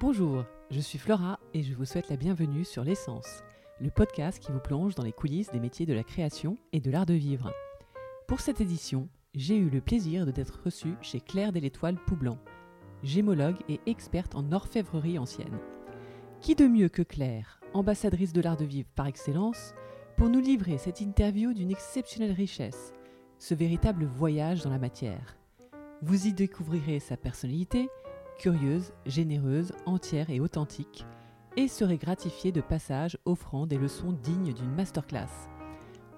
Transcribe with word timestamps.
Bonjour, 0.00 0.44
je 0.70 0.78
suis 0.78 0.96
Flora 0.96 1.40
et 1.54 1.64
je 1.64 1.74
vous 1.74 1.84
souhaite 1.84 2.08
la 2.08 2.14
bienvenue 2.14 2.64
sur 2.64 2.84
L'essence, 2.84 3.42
le 3.80 3.90
podcast 3.90 4.38
qui 4.38 4.52
vous 4.52 4.60
plonge 4.60 4.94
dans 4.94 5.02
les 5.02 5.12
coulisses 5.12 5.50
des 5.50 5.58
métiers 5.58 5.86
de 5.86 5.92
la 5.92 6.04
création 6.04 6.56
et 6.72 6.78
de 6.78 6.88
l'art 6.88 7.04
de 7.04 7.14
vivre. 7.14 7.52
Pour 8.28 8.38
cette 8.38 8.60
édition, 8.60 9.08
j'ai 9.34 9.56
eu 9.56 9.68
le 9.68 9.80
plaisir 9.80 10.24
d'être 10.24 10.60
reçue 10.64 10.94
chez 11.00 11.18
Claire 11.18 11.50
de 11.50 11.58
l'Étoile 11.58 11.96
Poublanc, 12.06 12.38
gémologue 13.02 13.56
et 13.68 13.80
experte 13.86 14.36
en 14.36 14.52
orfèvrerie 14.52 15.18
ancienne. 15.18 15.58
Qui 16.40 16.54
de 16.54 16.68
mieux 16.68 16.88
que 16.88 17.02
Claire, 17.02 17.60
ambassadrice 17.74 18.32
de 18.32 18.40
l'art 18.40 18.56
de 18.56 18.66
vivre 18.66 18.88
par 18.94 19.08
excellence, 19.08 19.74
pour 20.16 20.28
nous 20.28 20.40
livrer 20.40 20.78
cette 20.78 21.00
interview 21.00 21.52
d'une 21.54 21.72
exceptionnelle 21.72 22.30
richesse, 22.30 22.92
ce 23.40 23.52
véritable 23.52 24.04
voyage 24.04 24.62
dans 24.62 24.70
la 24.70 24.78
matière? 24.78 25.36
Vous 26.02 26.28
y 26.28 26.32
découvrirez 26.32 27.00
sa 27.00 27.16
personnalité, 27.16 27.88
curieuse, 28.38 28.92
généreuse, 29.04 29.72
entière 29.84 30.30
et 30.30 30.40
authentique, 30.40 31.04
et 31.56 31.68
serez 31.68 31.98
gratifié 31.98 32.52
de 32.52 32.60
passages 32.60 33.18
offrant 33.24 33.66
des 33.66 33.78
leçons 33.78 34.12
dignes 34.12 34.54
d'une 34.54 34.74
masterclass. 34.74 35.48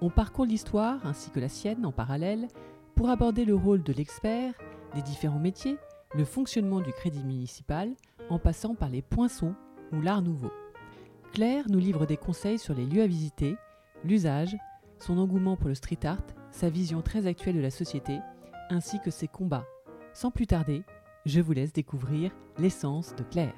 On 0.03 0.11
parcourt 0.11 0.45
l'histoire 0.45 1.05
ainsi 1.05 1.31
que 1.31 1.41
la 1.41 1.49
sienne 1.49 1.85
en 1.85 1.93
parallèle 1.93 2.49
pour 2.95 3.09
aborder 3.09 3.45
le 3.45 3.55
rôle 3.55 3.83
de 3.83 3.93
l'expert, 3.93 4.53
les 4.95 5.03
différents 5.03 5.39
métiers, 5.39 5.79
le 6.15 6.25
fonctionnement 6.25 6.81
du 6.81 6.93
crédit 6.93 7.25
municipal, 7.25 7.91
en 8.29 8.39
passant 8.39 8.75
par 8.75 8.89
les 8.89 9.03
poinçons 9.03 9.55
ou 9.93 10.01
l'art 10.01 10.23
nouveau. 10.23 10.51
Claire 11.33 11.65
nous 11.69 11.79
livre 11.79 12.07
des 12.07 12.17
conseils 12.17 12.59
sur 12.59 12.75
les 12.75 12.85
lieux 12.85 13.03
à 13.03 13.07
visiter, 13.07 13.57
l'usage, 14.05 14.57
son 14.99 15.19
engouement 15.19 15.57
pour 15.57 15.69
le 15.69 15.75
street 15.75 16.05
art, 16.05 16.23
sa 16.51 16.69
vision 16.69 17.03
très 17.03 17.27
actuelle 17.27 17.57
de 17.57 17.61
la 17.61 17.71
société, 17.71 18.19
ainsi 18.69 19.01
que 19.01 19.11
ses 19.11 19.29
combats. 19.29 19.67
Sans 20.13 20.31
plus 20.31 20.47
tarder, 20.47 20.83
je 21.27 21.41
vous 21.41 21.53
laisse 21.53 21.73
découvrir 21.73 22.33
l'essence 22.59 23.15
de 23.17 23.23
Claire. 23.25 23.55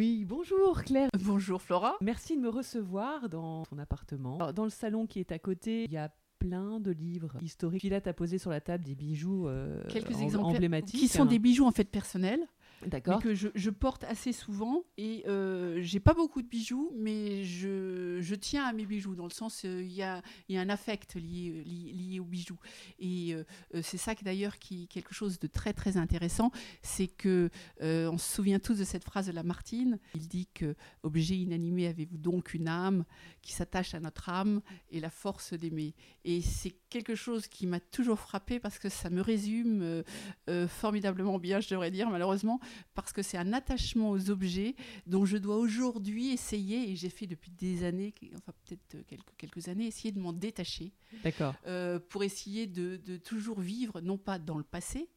Oui, 0.00 0.24
bonjour 0.24 0.82
Claire. 0.84 1.08
Bonjour 1.24 1.60
Flora. 1.60 1.96
Merci 2.00 2.36
de 2.36 2.40
me 2.42 2.48
recevoir 2.48 3.28
dans 3.28 3.64
ton 3.64 3.78
appartement. 3.78 4.36
Alors, 4.36 4.52
dans 4.54 4.64
le 4.64 4.70
salon 4.70 5.06
qui 5.06 5.18
est 5.18 5.32
à 5.32 5.38
côté, 5.40 5.84
il 5.84 5.92
y 5.92 5.96
a 5.96 6.12
plein 6.38 6.78
de 6.78 6.92
livres 6.92 7.32
historiques. 7.42 7.80
Puis 7.80 7.88
là, 7.88 8.00
tu 8.00 8.08
as 8.08 8.12
posé 8.12 8.38
sur 8.38 8.50
la 8.50 8.60
table 8.60 8.84
des 8.84 8.94
bijoux 8.94 9.48
euh, 9.48 9.82
Quelques 9.88 10.16
em- 10.16 10.22
exemples 10.22 10.54
emblématiques. 10.54 11.00
qui 11.00 11.08
sont 11.08 11.24
des 11.24 11.40
bijoux 11.40 11.64
en 11.66 11.72
fait 11.72 11.82
personnels, 11.90 12.46
D'accord. 12.86 13.20
que 13.20 13.34
je, 13.34 13.70
porte 13.70 14.04
assez 14.04 14.32
souvent. 14.32 14.84
Et 14.96 15.24
euh, 15.26 15.78
j'ai 15.82 16.00
pas 16.00 16.14
beaucoup 16.14 16.42
de 16.42 16.48
bijoux, 16.48 16.92
mais 16.96 17.44
je, 17.44 18.18
je 18.20 18.34
tiens 18.34 18.64
à 18.64 18.72
mes 18.72 18.86
bijoux 18.86 19.14
dans 19.14 19.24
le 19.24 19.30
sens 19.30 19.62
euh, 19.64 19.82
il 19.82 19.92
y, 19.92 20.02
a, 20.02 20.22
y 20.48 20.56
a 20.56 20.60
un 20.60 20.68
affect 20.68 21.14
lié, 21.14 21.62
lié, 21.64 21.92
lié 21.92 22.20
aux 22.20 22.24
bijoux. 22.24 22.58
Et 22.98 23.34
euh, 23.34 23.44
euh, 23.74 23.80
c'est 23.82 23.96
ça 23.96 24.14
d'ailleurs 24.22 24.58
qui 24.58 24.88
quelque 24.88 25.14
chose 25.14 25.38
de 25.38 25.46
très 25.46 25.72
très 25.72 25.96
intéressant, 25.96 26.50
c'est 26.82 27.06
que 27.06 27.50
on 27.80 28.18
se 28.18 28.34
souvient 28.34 28.58
tous 28.58 28.78
de 28.78 28.84
cette 28.84 29.04
phrase 29.04 29.26
de 29.26 29.32
Lamartine. 29.32 29.98
Il 30.14 30.28
dit 30.28 30.48
que 30.52 30.74
objet 31.02 31.36
inanimé 31.36 31.86
avez-vous 31.86 32.18
donc 32.18 32.54
une 32.54 32.68
âme 32.68 33.04
qui 33.42 33.52
s'attache 33.52 33.94
à 33.94 34.00
notre 34.00 34.28
âme 34.28 34.60
et 34.90 35.00
la 35.00 35.10
force 35.10 35.54
d'aimer? 35.54 35.94
Et 36.24 36.40
c'est 36.40 36.74
quelque 36.88 37.14
chose 37.14 37.46
qui 37.48 37.66
m'a 37.66 37.80
toujours 37.80 38.18
frappé 38.18 38.58
parce 38.60 38.78
que 38.78 38.88
ça 38.88 39.10
me 39.10 39.20
résume 39.20 39.82
euh, 39.82 40.02
euh, 40.48 40.66
formidablement 40.68 41.38
bien, 41.38 41.60
je 41.60 41.68
devrais 41.68 41.90
dire, 41.90 42.08
malheureusement, 42.10 42.60
parce 42.94 43.12
que 43.12 43.22
c'est 43.22 43.38
un 43.38 43.52
attachement 43.52 44.10
aux 44.10 44.30
objets 44.30 44.74
dont 45.06 45.24
je 45.24 45.36
dois 45.36 45.56
aujourd'hui 45.56 46.30
essayer, 46.32 46.90
et 46.90 46.96
j'ai 46.96 47.10
fait 47.10 47.26
depuis 47.26 47.50
des 47.50 47.84
années, 47.84 48.14
enfin 48.36 48.52
peut-être 48.64 48.94
euh, 48.94 49.02
quelques, 49.06 49.36
quelques 49.36 49.68
années, 49.68 49.86
essayer 49.86 50.12
de 50.12 50.20
m'en 50.20 50.32
détacher 50.32 50.92
D'accord. 51.22 51.54
euh, 51.66 51.98
pour 51.98 52.24
essayer 52.24 52.66
de, 52.66 52.96
de 52.96 53.16
toujours 53.16 53.60
vivre, 53.60 54.00
non 54.00 54.18
pas 54.18 54.38
dans 54.38 54.58
le 54.58 54.64
passé, 54.64 55.08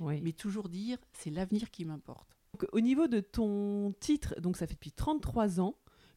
Oui. 0.00 0.20
mais 0.22 0.32
toujours 0.32 0.68
dire 0.68 0.98
c'est 1.12 1.30
l'avenir 1.30 1.70
qui 1.70 1.84
m'importe. 1.84 2.28
Au 2.72 2.80
niveau 2.80 3.08
de 3.08 3.18
ton 3.18 3.92
titre, 3.98 4.40
donc 4.40 4.56
ça 4.56 4.66
fait 4.68 4.74
depuis 4.74 4.92
33 4.92 5.60
ans 5.60 5.74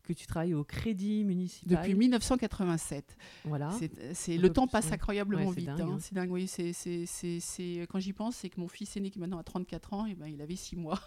que 0.07 0.13
tu 0.13 0.25
travailles 0.25 0.53
au 0.53 0.63
Crédit 0.63 1.23
Municipal. 1.23 1.78
Depuis 1.78 1.94
1987. 1.94 3.18
Voilà. 3.45 3.72
C'est, 4.13 4.38
le 4.38 4.51
temps 4.51 4.68
passe 4.68 4.91
incroyablement 4.91 5.50
Ouais, 5.50 5.56
vite. 5.56 5.66
dingue, 5.68 5.81
hein. 5.81 5.90
hein. 5.94 5.97
C'est 6.00 6.16
dingue, 6.16 6.31
oui. 6.31 6.47
C'est, 6.47 7.88
Quand 7.90 8.00
j'y 8.00 8.13
pense, 8.13 8.38
c'est 8.38 8.50
que 8.50 8.59
mon 8.59 8.68
fils 8.68 8.95
aîné 8.97 9.12
qui 9.12 9.19
maintenant 9.19 9.38
a 9.38 9.44
34 9.44 9.94
ans, 9.94 10.06
et 10.06 10.16
ben, 10.16 10.28
il 10.28 10.41
avait 10.41 10.56
6 10.56 10.78
mois. 10.78 11.00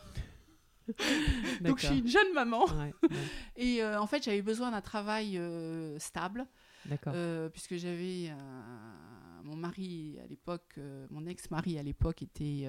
Donc 1.61 1.79
je 1.79 1.87
suis 1.87 1.99
une 2.01 2.09
jeune 2.09 2.33
maman. 2.35 2.65
Ouais, 2.67 2.93
ouais, 3.03 3.09
Et 3.57 3.83
euh, 3.83 4.01
en 4.01 4.07
fait, 4.07 4.23
j'avais 4.23 4.43
besoin 4.43 4.71
d'un 4.71 4.81
travail 4.81 5.39
euh, 5.39 5.99
stable, 5.99 6.47
D'accord. 6.87 7.13
euh, 7.17 7.49
puisque 7.49 7.77
j'avais 7.77 8.31
mon 9.45 9.57
mari 9.57 10.19
à 10.23 10.27
l'époque, 10.27 10.75
euh, 10.79 11.07
mon 11.11 11.27
ex-mari 11.27 11.79
à 11.79 11.83
l'époque 11.83 12.23
était 12.23 12.67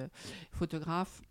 photographe. 0.50 1.22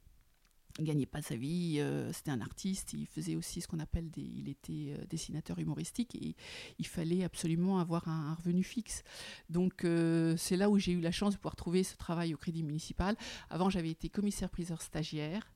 Il 0.80 0.86
gagnait 0.86 1.06
pas 1.06 1.22
sa 1.22 1.36
vie, 1.36 1.78
euh, 1.80 2.12
c'était 2.14 2.32
un 2.32 2.42
artiste, 2.42 2.94
il 2.94 3.08
faisait 3.08 3.36
aussi 3.36 3.62
ce 3.62 3.68
qu'on 3.68 3.80
appelle 3.80 4.10
des, 4.10 4.22
il 4.22 4.50
était 4.50 4.94
euh, 4.98 5.06
dessinateur 5.10 5.60
humoristique 5.60 6.16
et 6.16 6.36
il 6.80 6.88
fallait 6.88 7.24
absolument 7.24 7.80
avoir 7.80 8.08
un, 8.08 8.34
revenu 8.36 8.64
fixe. 8.64 9.04
Donc 9.50 9.84
euh, 9.84 10.36
c'est 10.38 10.58
là 10.58 10.70
où 10.70 10.78
j'ai 10.78 10.94
eu 10.94 11.02
la 11.02 11.12
chance 11.12 11.34
de 11.34 11.38
pouvoir 11.38 11.56
trouver 11.56 11.84
ce 11.84 11.96
travail 11.98 12.34
au 12.34 12.38
Crédit 12.38 12.64
Municipal. 12.64 13.16
Avant 13.50 13.70
j'avais 13.70 13.92
été 13.92 14.10
commissaire-priseur 14.10 14.82
stagiaire 14.82 15.52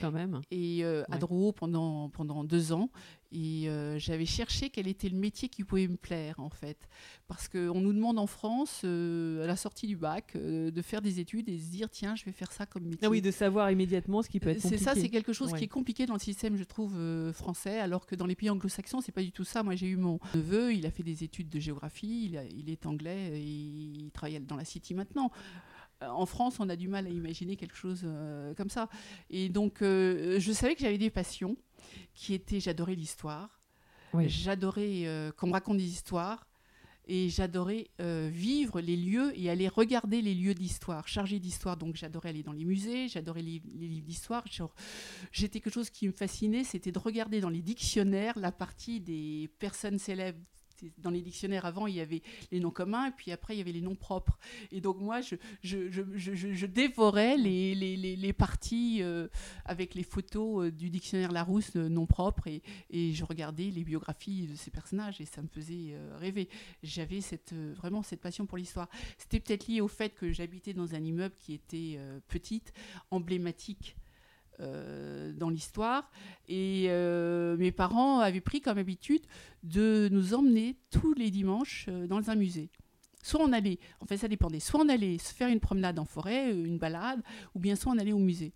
Quand 0.00 0.12
même. 0.12 0.40
et 0.50 0.84
euh, 0.84 1.04
à. 1.10 1.18
Drouot 1.18 1.52
pendant, 1.52 2.08
pendant 2.10 2.44
deux 2.44 2.72
ans. 2.72 2.90
Et 3.32 3.68
euh, 3.68 3.98
j'avais 3.98 4.24
cherché 4.24 4.70
quel 4.70 4.86
était 4.86 5.08
le 5.08 5.16
métier 5.18 5.48
qui 5.48 5.64
pouvait 5.64 5.88
me 5.88 5.96
plaire, 5.96 6.38
en 6.38 6.48
fait. 6.48 6.88
Parce 7.26 7.48
qu'on 7.48 7.80
nous 7.80 7.92
demande 7.92 8.18
en 8.20 8.26
France, 8.28 8.82
euh, 8.84 9.42
à 9.42 9.46
la 9.48 9.56
sortie 9.56 9.86
du 9.88 9.96
bac, 9.96 10.36
de 10.36 10.82
faire 10.82 11.02
des 11.02 11.18
études 11.18 11.48
et 11.48 11.58
se 11.58 11.70
dire, 11.70 11.90
tiens, 11.90 12.14
je 12.14 12.24
vais 12.24 12.30
faire 12.32 12.52
ça 12.52 12.66
comme 12.66 12.84
métier. 12.84 13.00
Ah 13.04 13.10
oui, 13.10 13.20
de 13.20 13.30
savoir 13.32 13.70
immédiatement 13.70 14.22
ce 14.22 14.28
qui 14.28 14.38
peut 14.38 14.50
être 14.50 14.58
C'est 14.60 14.68
compliqué. 14.70 14.84
ça, 14.84 14.94
c'est 14.94 15.08
quelque 15.08 15.32
chose 15.32 15.50
Ouais. 15.52 15.58
qui 15.58 15.64
est 15.64 15.68
compliqué 15.68 16.06
dans 16.06 16.14
le 16.14 16.20
système, 16.20 16.56
je 16.56 16.64
trouve, 16.64 16.96
français, 17.32 17.78
alors 17.80 18.06
que 18.06 18.14
dans 18.14 18.26
les 18.26 18.36
pays 18.36 18.48
anglo-saxons, 18.48 19.00
c'est 19.00 19.12
pas 19.12 19.22
du 19.22 19.32
tout 19.32 19.44
ça. 19.44 19.62
Moi, 19.64 19.74
j'ai 19.74 19.88
eu 19.88 19.96
mon 19.96 20.18
neveu, 20.34 20.72
il 20.72 20.86
a 20.86 20.90
fait 20.92 21.02
des 21.02 21.24
études 21.24 21.48
de 21.48 21.58
géographie, 21.58 22.26
il, 22.26 22.38
a- 22.38 22.44
il 22.44 22.70
est 22.70 22.86
anglais, 22.86 23.40
et 23.40 23.42
il 23.42 24.10
travaille 24.12 24.38
dans 24.40 24.56
la 24.56 24.64
City 24.64 24.94
maintenant. 24.94 25.30
Euh, 26.02 26.08
En 26.08 26.26
France, 26.26 26.60
on 26.60 26.68
a 26.68 26.76
du 26.76 26.88
mal 26.88 27.06
à 27.06 27.10
imaginer 27.10 27.56
quelque 27.56 27.76
chose 27.76 28.02
euh, 28.04 28.54
comme 28.54 28.70
ça. 28.70 28.88
Et 29.30 29.48
donc, 29.48 29.82
euh, 29.82 30.38
je 30.38 30.52
savais 30.52 30.74
que 30.74 30.80
j'avais 30.82 30.98
des 30.98 31.10
passions 31.10 31.56
qui 32.14 32.34
étaient, 32.34 32.60
j'adorais 32.60 32.94
l'histoire, 32.94 33.60
Oui. 34.12 34.28
j'adorais 34.28 35.06
euh, 35.06 35.30
qu'on 35.32 35.46
me 35.48 35.52
raconte 35.52 35.78
des 35.78 35.84
histoires. 35.88 36.46
Et 37.08 37.28
j'adorais 37.28 37.86
vivre 38.00 38.80
les 38.80 38.96
lieux 38.96 39.32
et 39.38 39.48
aller 39.48 39.68
regarder 39.68 40.20
les 40.22 40.34
lieux 40.34 40.54
d'histoire, 40.54 41.06
chargés 41.06 41.38
d'histoire. 41.38 41.76
Donc 41.76 41.94
j'adorais 41.94 42.30
aller 42.30 42.42
dans 42.42 42.50
les 42.50 42.64
musées, 42.64 43.06
j'adorais 43.06 43.42
les, 43.42 43.62
les 43.76 43.86
livres 43.86 44.06
d'histoire. 44.08 44.42
J'étais 45.30 45.60
quelque 45.60 45.72
chose 45.72 45.88
qui 45.88 46.08
me 46.08 46.12
fascinait, 46.12 46.64
c'était 46.64 46.90
de 46.90 46.98
regarder 46.98 47.40
dans 47.40 47.48
les 47.48 47.62
dictionnaires 47.62 48.36
la 48.36 48.50
partie 48.50 49.00
des 49.00 49.48
personnes 49.60 50.00
célèbres. 50.00 50.40
Dans 50.98 51.10
les 51.10 51.22
dictionnaires 51.22 51.66
avant, 51.66 51.86
il 51.86 51.96
y 51.96 52.00
avait 52.00 52.22
les 52.50 52.60
noms 52.60 52.70
communs 52.70 53.06
et 53.06 53.12
puis 53.12 53.32
après, 53.32 53.54
il 53.54 53.58
y 53.58 53.60
avait 53.60 53.72
les 53.72 53.80
noms 53.80 53.94
propres. 53.94 54.38
Et 54.72 54.80
donc 54.80 54.98
moi, 54.98 55.20
je, 55.62 56.66
dévorais 56.66 57.36
les, 57.36 58.32
parties 58.32 58.98
euh, 59.02 59.28
avec 59.64 59.94
les 59.94 60.02
photos 60.02 60.66
euh, 60.66 60.70
du 60.70 60.90
dictionnaire 60.90 61.32
Larousse 61.32 61.72
de 61.72 61.88
noms 61.88 62.06
propres 62.06 62.46
et, 62.46 62.62
et 62.90 63.12
je 63.12 63.24
regardais 63.24 63.70
les 63.70 63.84
biographies 63.84 64.46
de 64.46 64.54
ces 64.54 64.70
personnages 64.70 65.20
et 65.20 65.24
ça 65.24 65.42
me 65.42 65.48
faisait 65.48 65.92
euh, 65.92 66.16
rêver. 66.18 66.48
J'avais 66.82 67.20
cette, 67.20 67.52
euh, 67.52 67.74
vraiment 67.76 68.02
cette 68.02 68.20
passion 68.20 68.46
pour 68.46 68.58
l'histoire. 68.58 68.88
C'était 69.18 69.40
peut-être 69.40 69.66
lié 69.66 69.80
au 69.80 69.88
fait 69.88 70.10
que 70.10 70.32
j'habitais 70.32 70.74
dans 70.74 70.94
un 70.94 71.04
immeuble 71.04 71.34
qui 71.38 71.54
était 71.54 71.94
euh, 71.98 72.20
petite, 72.28 72.72
emblématique 73.10 73.96
euh, 74.60 75.32
dans 75.32 75.48
l'histoire. 75.50 76.10
Et 76.48 76.86
euh, 76.88 77.56
mes 77.56 77.72
parents 77.72 78.20
avaient 78.20 78.40
pris 78.40 78.60
comme 78.60 78.78
habitude 78.78 79.22
de 79.62 80.08
nous 80.12 80.34
emmener 80.34 80.76
tous 80.90 81.12
les 81.14 81.30
dimanches 81.30 81.86
euh, 81.88 82.06
dans 82.06 82.30
un 82.30 82.34
musée. 82.36 82.70
Soit 83.22 83.40
on 83.42 83.52
allait, 83.52 83.78
en 84.00 84.06
fait 84.06 84.16
ça 84.18 84.28
dépendait, 84.28 84.60
soit 84.60 84.80
on 84.80 84.88
allait 84.88 85.18
se 85.18 85.34
faire 85.34 85.48
une 85.48 85.58
promenade 85.60 85.98
en 85.98 86.04
forêt, 86.04 86.52
une 86.52 86.78
balade, 86.78 87.20
ou 87.54 87.58
bien 87.58 87.74
soit 87.74 87.92
on 87.92 87.98
allait 87.98 88.12
au 88.12 88.18
musée. 88.18 88.52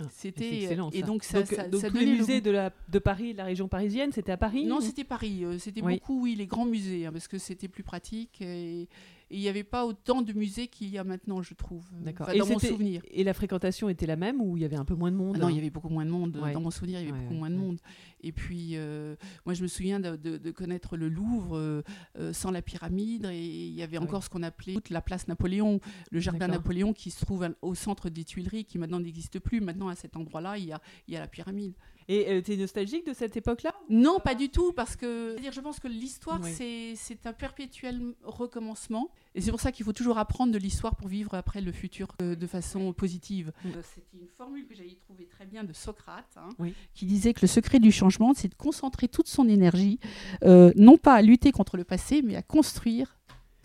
Ah, 0.00 0.04
C'était 0.12 0.62
et 0.62 0.76
donc 0.76 1.24
ça, 1.24 1.40
donc, 1.40 1.48
ça- 1.48 1.66
donc 1.66 1.80
ça 1.80 1.90
tous 1.90 1.96
les 1.96 2.06
le 2.06 2.12
musées 2.12 2.38
goût. 2.40 2.44
de, 2.46 2.50
la, 2.52 2.72
de 2.88 2.98
Paris, 3.00 3.32
de 3.32 3.38
la 3.38 3.44
région 3.44 3.66
parisienne, 3.66 4.12
c'était 4.12 4.30
à 4.30 4.36
Paris 4.36 4.64
Non, 4.64 4.76
ou- 4.76 4.80
c'était 4.80 5.02
Paris. 5.02 5.44
C'était 5.58 5.82
Oui. 5.82 5.94
beaucoup, 5.94 6.22
oui, 6.22 6.36
les 6.36 6.46
grands 6.46 6.66
musées, 6.66 7.06
hein, 7.06 7.12
parce 7.12 7.26
que 7.26 7.38
c'était 7.38 7.66
plus 7.66 7.82
pratique. 7.82 8.40
Et 8.40 8.88
et 9.30 9.36
il 9.36 9.40
n'y 9.40 9.48
avait 9.48 9.64
pas 9.64 9.84
autant 9.86 10.22
de 10.22 10.32
musées 10.32 10.68
qu'il 10.68 10.88
y 10.88 10.98
a 10.98 11.04
maintenant, 11.04 11.42
je 11.42 11.54
trouve. 11.54 11.84
D'accord. 11.92 12.28
enfin, 12.28 12.38
dans 12.38 12.46
mon 12.46 12.58
souvenir. 12.58 13.02
Et 13.10 13.24
la 13.24 13.34
fréquentation 13.34 13.88
était 13.88 14.06
la 14.06 14.16
même 14.16 14.40
ou 14.40 14.56
il 14.56 14.62
y 14.62 14.64
avait 14.64 14.76
un 14.76 14.84
peu 14.84 14.94
moins 14.94 15.10
de 15.10 15.16
monde? 15.16 15.36
Ah 15.36 15.40
non, 15.42 15.48
il 15.50 15.56
y 15.56 15.58
avait 15.58 15.70
beaucoup 15.70 15.88
moins 15.90 16.06
de 16.06 16.10
monde. 16.10 16.36
Ouais. 16.36 16.52
Dans 16.52 16.60
mon 16.60 16.70
souvenir, 16.70 17.00
il 17.00 17.06
y 17.06 17.08
avait 17.08 17.12
Ouais, 17.12 17.18
beaucoup 17.24 17.34
ouais, 17.34 17.38
moins 17.38 17.50
de 17.50 17.56
monde. 17.56 17.78
Et 18.22 18.32
puis, 18.32 18.70
euh, 18.76 19.14
moi, 19.46 19.54
je 19.54 19.62
me 19.62 19.68
souviens 19.68 20.00
de, 20.00 20.16
de- 20.16 20.38
de 20.38 20.50
connaître 20.50 20.96
le 20.96 21.08
Louvre 21.08 21.56
euh, 21.56 21.82
euh, 22.18 22.32
sans 22.32 22.50
la 22.50 22.62
pyramide. 22.62 23.26
Et 23.26 23.66
il 23.68 23.74
y 23.74 23.82
avait 23.82 23.98
encore 23.98 24.24
ce 24.24 24.30
qu'on 24.30 24.42
appelait 24.42 24.74
toute 24.74 24.90
la 24.90 25.00
place 25.02 25.28
Napoléon, 25.28 25.80
le 26.10 26.20
jardin. 26.20 26.48
Napoléon 26.48 26.92
qui 26.92 27.10
se 27.10 27.24
trouve 27.24 27.46
au 27.62 27.74
centre 27.74 28.08
des 28.08 28.24
Tuileries, 28.24 28.64
qui 28.64 28.78
maintenant 28.78 29.00
n'existe 29.00 29.38
plus. 29.38 29.60
Maintenant, 29.60 29.88
à 29.88 29.94
cet 29.94 30.16
endroit-là, 30.16 30.58
il 30.58 30.64
y 30.66 30.72
a, 30.72 30.80
il 31.06 31.14
y 31.14 31.16
a 31.16 31.20
la 31.20 31.28
pyramide. 31.28 31.74
Et 32.10 32.30
euh, 32.30 32.40
tu 32.42 32.52
es 32.52 32.56
nostalgique 32.56 33.06
de 33.06 33.12
cette 33.12 33.36
époque-là 33.36 33.74
Non, 33.90 34.18
pas 34.18 34.34
du 34.34 34.48
tout, 34.48 34.72
parce 34.72 34.96
que 34.96 35.32
c'est-à-dire, 35.32 35.52
je 35.52 35.60
pense 35.60 35.78
que 35.78 35.88
l'histoire, 35.88 36.40
Oui. 36.42 36.50
c'est- 36.52 37.18
un 37.26 37.32
perpétuel 37.34 38.14
recommencement. 38.22 39.10
Et 39.34 39.40
c'est 39.40 39.50
pour 39.50 39.60
ça 39.60 39.72
qu'il 39.72 39.84
faut 39.84 39.92
toujours 39.92 40.16
apprendre 40.18 40.52
de 40.52 40.58
l'histoire 40.58 40.96
pour 40.96 41.08
vivre 41.08 41.34
après 41.34 41.60
le 41.60 41.72
futur 41.72 42.08
euh, 42.22 42.34
de 42.34 42.46
façon 42.46 42.92
positive. 42.92 43.52
Euh, 43.66 43.82
C'était 43.94 44.16
une 44.22 44.28
formule 44.38 44.66
que 44.66 44.74
j'avais 44.74 44.94
trouvée 45.04 45.26
très 45.26 45.44
bien 45.44 45.64
de 45.64 45.72
Socrate, 45.72 46.24
hein, 46.36 46.48
Oui. 46.58 46.74
qui 46.94 47.04
disait 47.06 47.34
que 47.34 47.40
le 47.42 47.46
secret 47.48 47.78
du 47.80 47.92
changement, 47.92 48.32
c'est 48.34 48.48
de 48.48 48.54
concentrer 48.54 49.08
toute 49.08 49.28
son 49.28 49.48
énergie, 49.48 49.98
euh, 50.44 50.72
non 50.76 50.96
pas 50.96 51.14
à 51.14 51.22
lutter 51.22 51.52
contre 51.52 51.76
le 51.76 51.84
passé, 51.84 52.22
mais 52.22 52.36
à 52.36 52.42
construire 52.42 53.18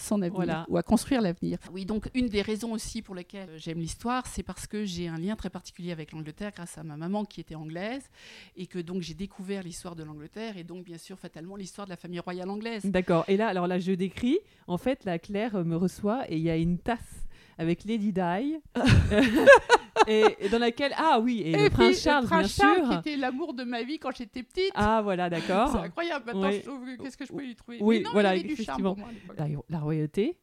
son 0.03 0.21
avenir 0.21 0.35
Voilà. 0.35 0.65
ou 0.69 0.77
à 0.77 0.83
construire 0.83 1.21
l'avenir. 1.21 1.57
Oui, 1.71 1.85
donc 1.85 2.09
une 2.13 2.27
des 2.27 2.41
raisons 2.41 2.71
aussi 2.73 3.01
pour 3.01 3.15
lesquelles 3.15 3.49
j'aime 3.57 3.79
l'histoire, 3.79 4.27
c'est 4.27 4.43
parce 4.43 4.67
que 4.67 4.83
j'ai 4.85 5.07
un 5.07 5.17
lien 5.17 5.35
très 5.35 5.49
particulier 5.49 5.91
avec 5.91 6.11
l'Angleterre 6.11 6.51
grâce 6.55 6.77
à 6.77 6.83
ma 6.83 6.97
maman 6.97 7.25
qui 7.25 7.41
était 7.41 7.55
anglaise 7.55 8.03
et 8.57 8.67
que 8.67 8.79
donc 8.79 9.01
j'ai 9.01 9.13
découvert 9.13 9.63
l'histoire 9.63 9.95
de 9.95 10.03
l'Angleterre 10.03 10.57
et 10.57 10.63
donc 10.63 10.83
bien 10.85 10.97
sûr 10.97 11.17
fatalement 11.17 11.55
l'histoire 11.55 11.87
de 11.87 11.91
la 11.91 11.97
famille 11.97 12.19
royale 12.19 12.49
anglaise. 12.49 12.83
D'accord. 12.85 13.25
Et 13.27 13.37
là, 13.37 13.47
alors 13.47 13.67
là, 13.67 13.79
je 13.79 13.91
décris. 13.93 14.37
En 14.67 14.77
fait, 14.77 15.05
la 15.05 15.19
Claire 15.19 15.63
me 15.65 15.75
reçoit 15.75 16.29
et 16.31 16.35
il 16.37 16.43
y 16.43 16.49
a 16.49 16.55
une 16.57 16.77
tasse 16.77 16.99
avec 17.57 17.83
Lady 17.85 18.11
Di. 18.11 18.57
et, 20.07 20.23
et 20.39 20.49
dans 20.49 20.59
laquelle. 20.59 20.93
Ah 20.97 21.19
oui, 21.21 21.41
et, 21.45 21.51
le 21.55 21.69
prince 21.69 22.01
Charles, 22.01 22.27
bien 22.27 22.47
sûr. 22.47 22.89
qui 22.89 23.09
était 23.09 23.17
l'amour 23.17 23.53
de 23.53 23.63
ma 23.63 23.83
vie 23.83 23.99
quand 23.99 24.15
j'étais 24.15 24.43
petite. 24.43 24.71
Ah 24.75 25.01
voilà, 25.01 25.29
c'est 25.29 25.47
d'accord. 25.47 25.75
incroyable. 25.75 26.25
Maintenant, 26.25 26.49
qu'est-ce 27.01 27.17
que 27.17 27.25
je 27.25 27.33
peux 27.33 27.43
lui 27.43 27.55
trouver 27.55 27.77
Oui, 27.81 28.01
non, 28.01 28.11
voilà, 28.11 28.35
il 28.35 28.45
avait 28.45 28.55
du 28.55 28.63
charme 28.63 28.85
effectivement. 28.85 28.95
pour 28.95 28.99
moi 28.99 29.09
à 29.09 29.13
l'époque. 29.13 29.65
La, 29.69 29.77
la 29.77 29.83
royauté 29.83 30.37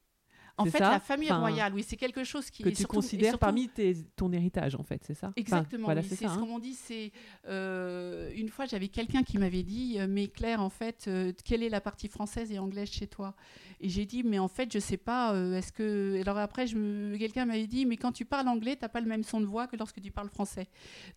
En 0.58 0.64
fait, 0.66 0.78
ça 0.78 0.90
la 0.90 1.00
famille 1.00 1.28
Enfin, 1.30 1.38
royale, 1.40 1.72
oui, 1.74 1.82
c'est 1.86 1.96
quelque 1.96 2.22
chose 2.24 2.50
qui 2.50 2.62
que 2.62 2.68
est 2.68 2.72
tu 2.72 2.78
surtout- 2.78 2.96
considères 2.96 3.30
surtout- 3.30 3.38
parmi 3.40 3.68
tes, 3.68 3.94
ton 4.16 4.30
héritage, 4.32 4.74
en 4.74 4.82
fait, 4.82 5.02
c'est 5.06 5.14
ça 5.14 5.28
Enfin, 5.28 5.32
Exactement, 5.36 5.84
voilà, 5.86 6.02
c'est 6.02 6.16
ça. 6.16 6.28
ce 6.28 6.38
hein. 6.38 6.38
qu'on 6.44 6.58
dit. 6.58 6.74
C'est 6.74 7.12
euh, 7.48 8.30
une 8.34 8.48
fois 8.48 8.66
j'avais 8.66 8.88
quelqu'un 8.88 9.22
qui 9.22 9.38
m'avait 9.38 9.62
dit, 9.62 9.96
euh, 9.98 10.06
mais 10.08 10.28
Claire, 10.28 10.60
en 10.60 10.70
fait, 10.70 11.04
euh, 11.08 11.32
quelle 11.44 11.62
est 11.62 11.68
la 11.68 11.80
partie 11.80 12.08
française 12.08 12.52
et 12.52 12.58
anglaise 12.58 12.90
chez 12.90 13.06
toi? 13.06 13.34
Et 13.80 13.88
j'ai 13.88 14.06
dit, 14.06 14.22
mais 14.22 14.38
en 14.38 14.48
fait, 14.48 14.72
je 14.72 14.78
sais 14.78 14.96
pas. 14.96 15.34
euh, 15.34 15.56
Est-ce 15.56 15.72
que 15.72 16.20
alors 16.20 16.38
après, 16.38 16.66
me... 16.74 17.16
quelqu'un 17.16 17.46
m'avait 17.46 17.66
dit, 17.66 17.86
mais 17.86 17.96
quand 17.96 18.12
tu 18.12 18.24
parles 18.24 18.48
anglais, 18.48 18.76
t'as 18.76 18.88
pas 18.88 19.00
le 19.00 19.06
même 19.06 19.24
son 19.24 19.40
de 19.40 19.46
voix 19.46 19.66
que 19.66 19.76
lorsque 19.76 20.00
tu 20.00 20.10
parles 20.10 20.28
français. 20.28 20.68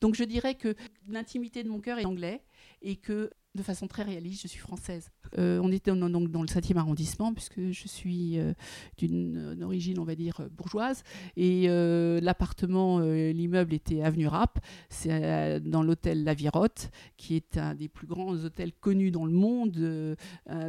Donc 0.01 0.15
je 0.15 0.24
dirais 0.24 0.56
que 0.56 0.75
l'intimité 1.07 1.63
de 1.63 1.69
mon 1.69 1.79
cœur 1.79 2.00
est 2.00 2.06
anglais 2.06 2.41
et 2.81 2.95
que 2.95 3.29
de 3.55 3.61
façon 3.61 3.85
très 3.88 4.01
réaliste, 4.03 4.41
je 4.41 4.47
suis 4.47 4.59
française. 4.59 5.11
Euh, 5.38 5.59
on 5.61 5.71
était 5.71 5.91
dans, 5.95 6.09
donc 6.09 6.31
dans 6.31 6.41
le 6.41 6.47
7e 6.47 6.75
arrondissement, 6.77 7.33
puisque 7.33 7.69
je 7.71 7.88
suis 7.88 8.39
euh, 8.39 8.53
d'une 8.97 9.38
euh, 9.38 9.63
origine, 9.65 10.00
on 10.00 10.03
va 10.03 10.15
dire, 10.15 10.41
bourgeoise. 10.57 11.03
Et 11.38 11.65
euh, 11.67 12.19
l'appartement, 12.19 13.00
l'immeuble 13.00 13.73
était 13.75 14.01
avenue 14.01 14.25
Rapp. 14.27 14.59
C'est 14.89 15.59
dans 15.61 15.83
l'hôtel 15.83 16.23
La 16.23 16.33
Virotte, 16.33 16.89
qui 17.17 17.35
est 17.35 17.57
un 17.57 17.75
des 17.75 17.89
plus 17.89 18.07
grands 18.07 18.33
hôtels 18.33 18.73
connus 18.73 19.11
dans 19.11 19.25
le 19.25 19.31
monde 19.33 20.17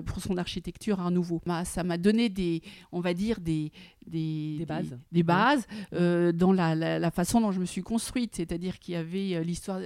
pour 0.07 0.21
son 0.21 0.37
architecture 0.37 1.01
Art 1.01 1.11
Nouveau. 1.11 1.41
Ma- 1.47 1.65
Ça 1.65 1.85
m'a 1.85 1.97
donné 1.99 2.29
des, 2.29 2.63
on 2.93 3.01
va 3.01 3.15
dire, 3.15 3.41
des, 3.41 3.73
des, 4.07 4.57
Des 4.59 4.67
bases. 4.67 4.99
des 5.11 5.23
bases, 5.23 5.67
dans 5.93 6.53
la, 6.53 6.75
la- 6.75 6.99
la 6.99 7.11
façon 7.11 7.41
dont 7.41 7.51
je 7.53 7.61
me 7.61 7.65
suis 7.67 7.83
construite. 7.83 8.35
C'est-à-dire 8.37 8.79
qu'il 8.79 8.93
y 8.95 8.97
avait 8.97 9.43
l'histoire, 9.43 9.81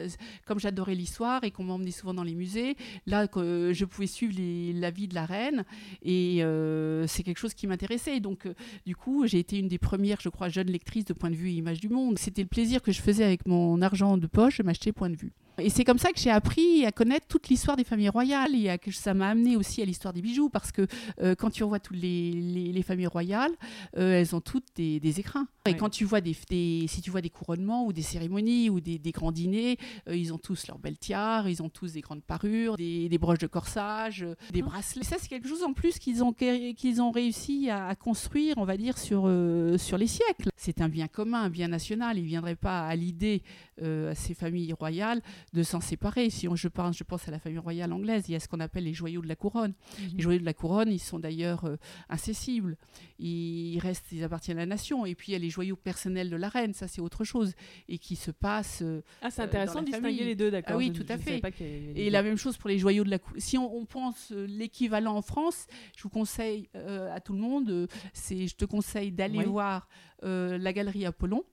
comme 0.47 0.59
j'adorais 0.59 0.95
l'histoire 0.97 1.45
et 1.45 1.51
qu'on 1.53 1.65
m'emmenait 1.65 1.91
souvent 1.93 2.15
dans 2.15 2.25
les 2.25 2.35
musées, 2.35 2.77
là, 3.07 3.27
euh, 3.37 3.73
je 3.73 3.85
pouvais 3.85 4.07
suivre 4.07 4.35
la 4.81 4.91
vie 4.91 5.09
de 5.09 5.15
la 5.15 5.27
reine 5.27 5.65
et 6.03 6.43
euh, 6.43 7.07
c'est 7.07 7.23
quelque 7.23 7.39
chose 7.39 7.55
qui 7.55 7.67
m'intéressait. 7.67 8.21
Donc, 8.21 8.47
euh, 8.47 8.55
du 8.87 8.97
coup, 8.97 9.27
j'ai 9.27 9.39
été 9.39 9.59
une 9.59 9.69
des 9.69 9.79
premières, 9.79 10.21
je 10.21 10.29
crois, 10.29 10.49
jeunes 10.49 10.71
lectrices 10.71 11.05
de 11.05 11.13
Point 11.13 11.31
de 11.31 11.37
vue 11.37 11.51
et 11.51 11.55
Images 11.55 11.81
du 11.81 11.89
Monde. 11.89 12.19
C'était 12.19 12.43
le 12.43 12.49
plaisir 12.49 12.83
que 12.83 12.93
je 12.93 13.01
faisais 13.01 13.25
avec 13.25 13.47
mon 13.47 13.83
argent 13.83 14.17
de 14.17 14.27
poche 14.27 14.59
de 14.59 14.63
m'acheter 14.63 14.93
Point 14.93 15.11
de 15.11 15.17
vue. 15.17 15.33
Et 15.61 15.71
c'est 15.71 15.85
comme 15.85 15.99
ça 15.99 16.13
que 16.13 16.19
j'ai 16.21 16.31
appris 16.31 16.85
à 16.87 16.93
connaître 16.93 17.27
toute 17.27 17.49
l'histoire 17.49 17.77
des 17.77 17.85
familles 17.85 18.09
royales 18.11 18.55
et 18.55 18.69
à 18.69 18.79
que 18.79 18.91
ça 18.93 19.15
m'a 19.15 19.29
amené 19.31 19.57
aussi 19.57 19.83
à 19.83 19.85
l'histoire 19.85 20.13
des 20.15 20.23
bijoux 20.23 20.49
parce 20.49 20.71
que 20.73 20.87
euh, 21.21 21.35
quand 21.35 21.51
tu 21.51 21.65
revois 21.65 21.81
toutes 21.81 21.97
les, 21.97 22.33
les- 22.33 22.73
les 22.73 22.83
familles 22.83 23.07
royales, 23.09 23.51
euh, 23.97 24.21
elles 24.21 24.35
ont 24.37 24.41
toutes 24.41 24.67
des, 24.77 25.01
des 25.01 25.21
écrins. 25.21 25.49
Et 25.67 25.71
Ouais. 25.73 25.77
quand 25.77 25.91
tu 25.91 26.05
vois 26.05 26.21
des, 26.23 26.35
des- 26.49 26.87
si 26.89 27.03
tu 27.03 27.11
vois 27.11 27.21
des 27.21 27.29
couronnements 27.31 27.85
ou 27.87 27.93
des 27.93 28.03
cérémonies 28.03 28.71
ou 28.71 28.81
des, 28.81 28.99
des 28.99 29.11
grands 29.11 29.33
dîners, 29.33 29.77
euh, 30.09 30.17
ils 30.17 30.33
ont 30.33 30.39
tous 30.39 30.67
leurs 30.69 30.79
belles 30.79 30.97
tiares, 30.99 31.49
ils 31.49 31.63
ont 31.63 31.69
tous 31.69 31.93
des 31.93 32.01
grandes 32.01 32.23
parures, 32.23 32.77
des, 32.77 33.09
broches 33.19 33.39
de 33.39 33.47
corsage, 33.47 34.23
euh, 34.23 34.35
des 34.53 34.63
bracelets. 34.63 35.05
Ça, 35.05 35.17
c'est 35.19 35.29
quelque 35.29 35.49
chose 35.49 35.63
en 35.65 35.73
plus 35.75 35.99
qu'ils 35.99 36.23
ont, 36.25 36.33
qu'ils 36.33 37.03
ont 37.03 37.11
réussi 37.11 37.69
à, 37.69 37.87
à 37.89 37.95
construire, 37.97 38.55
on 38.59 38.65
va 38.65 38.77
dire, 38.77 38.97
sur, 38.97 39.31
sur 39.79 39.99
les 39.99 40.07
siècles. 40.07 40.49
C'est 40.57 40.81
un 40.81 40.89
bien 40.89 41.09
commun, 41.09 41.43
un 41.43 41.51
bien 41.51 41.69
national. 41.69 42.17
Il 42.17 42.23
ne 42.23 42.29
viendrait 42.29 42.57
pas 42.57 42.87
à 42.87 42.95
l'idée 42.97 43.43
à 43.83 44.15
ces 44.15 44.35
familles 44.35 44.73
royales 44.73 45.21
de 45.53 45.63
s'en 45.63 45.81
séparer. 45.81 46.31
Si 46.31 46.47
on, 46.49 46.57
je, 46.57 46.69
pense, 46.69 46.97
je 46.97 47.05
pense 47.05 47.27
à 47.29 47.31
la 47.31 47.39
famille 47.39 47.59
royale 47.59 47.93
anglaise, 47.93 48.25
il 48.29 48.33
y 48.33 48.35
a 48.35 48.41
ce 48.41 48.49
qu'on 48.49 48.61
appelle 48.61 48.85
les 48.85 48.93
joyaux 48.95 49.23
de 49.23 49.29
la 49.29 49.37
couronne. 49.37 49.73
Les 50.15 50.23
joyaux 50.23 50.41
de 50.41 50.45
la 50.45 50.53
couronne, 50.55 50.91
ils 50.93 50.99
sont 50.99 51.19
d'ailleurs 51.19 51.65
euh, 51.65 51.77
incessibles. 52.09 52.77
Ils 53.19 53.79
restent, 53.79 54.13
ils 54.13 54.25
appartiennent 54.25 54.59
à 54.59 54.63
la 54.63 54.67
nation. 54.67 55.07
Et 55.07 55.15
puis 55.15 55.29
il 55.31 55.33
y 55.33 55.37
a 55.37 55.39
les 55.39 55.51
joyaux 55.51 55.77
personnels 55.77 56.31
de 56.31 56.37
la 56.37 56.49
reine, 56.49 56.75
ça 56.75 56.87
c'est 56.89 57.01
autre 57.01 57.25
chose, 57.25 57.55
et 57.89 57.99
qui 57.99 58.17
se 58.17 58.31
passe. 58.31 58.81
euh, 58.83 59.03
Ah, 59.23 59.31
c'est 59.31 59.43
euh, 59.43 59.45
intéressant 59.47 59.81
de 59.81 59.87
distinguer 59.87 60.09
famille. 60.09 60.25
les 60.25 60.35
deux, 60.35 60.51
d'accord. 60.51 60.75
Ah 60.75 60.79
oui, 60.79 60.93
Je- 60.95 61.03
tout 61.03 61.13
à 61.13 61.19
fait. 61.19 61.43
avait 61.45 61.93
Et 61.97 62.11
la 62.11 62.23
même 62.23 62.37
chose 62.37 62.57
pour 62.57 62.69
les 62.69 62.79
joyaux 62.79 63.05
de 63.05 63.11
la 63.11 63.19
couronne. 63.19 63.41
Si 63.41 63.57
on, 63.59 63.75
on 63.77 63.87
pense 63.87 64.33
euh, 64.33 64.47
l'équivalent 64.47 65.17
en 65.17 65.23
France, 65.23 65.67
je 65.97 66.03
vous 66.03 66.11
conseille 66.11 66.69
euh, 66.75 67.15
à 67.15 67.21
tout 67.21 67.33
le 67.33 67.41
monde, 67.41 67.89
c'est, 68.13 68.47
je 68.47 68.55
te 68.57 68.65
conseille 68.65 69.13
d'aller 69.13 69.39
Oui. 69.39 69.45
voir 69.45 69.89
la 70.23 70.73
galerie 70.73 71.07
Apollon 71.07 71.45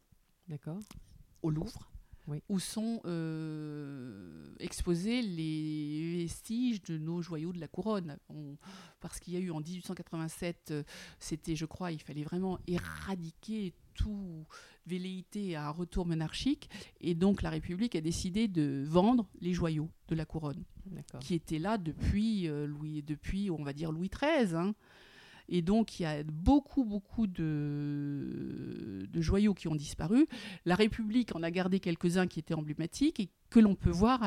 D'accord. 0.47 0.79
au 1.43 1.49
Louvre, 1.51 1.87
Oui. 2.27 2.41
où 2.49 2.59
sont 2.59 3.01
euh, 3.05 4.45
exposés 4.59 5.21
les 5.21 6.17
vestiges 6.23 6.81
de 6.83 6.97
nos 6.97 7.21
joyaux 7.21 7.53
de 7.53 7.59
la 7.59 7.67
couronne. 7.67 8.17
On- 8.29 8.57
parce 9.01 9.19
qu'il 9.19 9.33
y 9.33 9.37
a 9.37 9.39
eu 9.39 9.51
en 9.51 9.59
1887, 9.59 10.69
euh, 10.71 10.83
c'était, 11.19 11.55
je 11.55 11.65
crois, 11.65 11.91
il 11.91 12.01
fallait 12.01 12.23
vraiment 12.23 12.57
éradiquer 12.67 13.73
tout 13.93 14.45
velléité 14.87 15.55
à 15.55 15.67
un 15.67 15.71
retour 15.71 16.05
monarchique, 16.05 16.69
et 17.01 17.15
donc 17.15 17.41
la 17.41 17.49
République 17.49 17.95
a 17.95 18.01
décidé 18.01 18.47
de 18.47 18.83
vendre 18.87 19.27
les 19.41 19.53
joyaux 19.53 19.89
de 20.09 20.15
la 20.15 20.25
couronne 20.25 20.63
qui 21.19 21.33
était 21.33 21.59
là 21.59 21.77
depuis, 21.77 22.47
euh, 22.47 22.67
Louis, 22.67 23.01
depuis 23.01 23.49
on 23.49 23.63
va 23.63 23.73
dire 23.73 23.91
Louis 23.91 24.09
XIII. 24.09 24.55
hein. 24.55 24.75
Et 25.49 25.61
donc, 25.61 25.99
il 25.99 26.03
y 26.03 26.05
a 26.05 26.23
beaucoup, 26.23 26.83
beaucoup 26.83 27.27
de, 27.27 29.07
joyaux 29.13 29.53
qui 29.53 29.67
ont 29.67 29.75
disparu. 29.75 30.27
La 30.65 30.75
République 30.75 31.35
en 31.35 31.43
a 31.43 31.51
gardé 31.51 31.79
quelques-uns 31.79 32.27
qui 32.27 32.39
étaient 32.39 32.53
emblématiques 32.53 33.19
et 33.19 33.29
que 33.49 33.59
l'on 33.59 33.75
peut 33.75 33.91
voir 33.91 34.19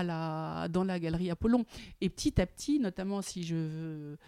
dans 0.68 0.84
la 0.84 0.98
galerie 0.98 1.30
Apollon. 1.30 1.64
Et 2.00 2.08
petit 2.08 2.40
à 2.40 2.46
petit, 2.46 2.78
notamment 2.78 3.22
si 3.22 3.42
je 3.42 3.54
veux 3.54 4.18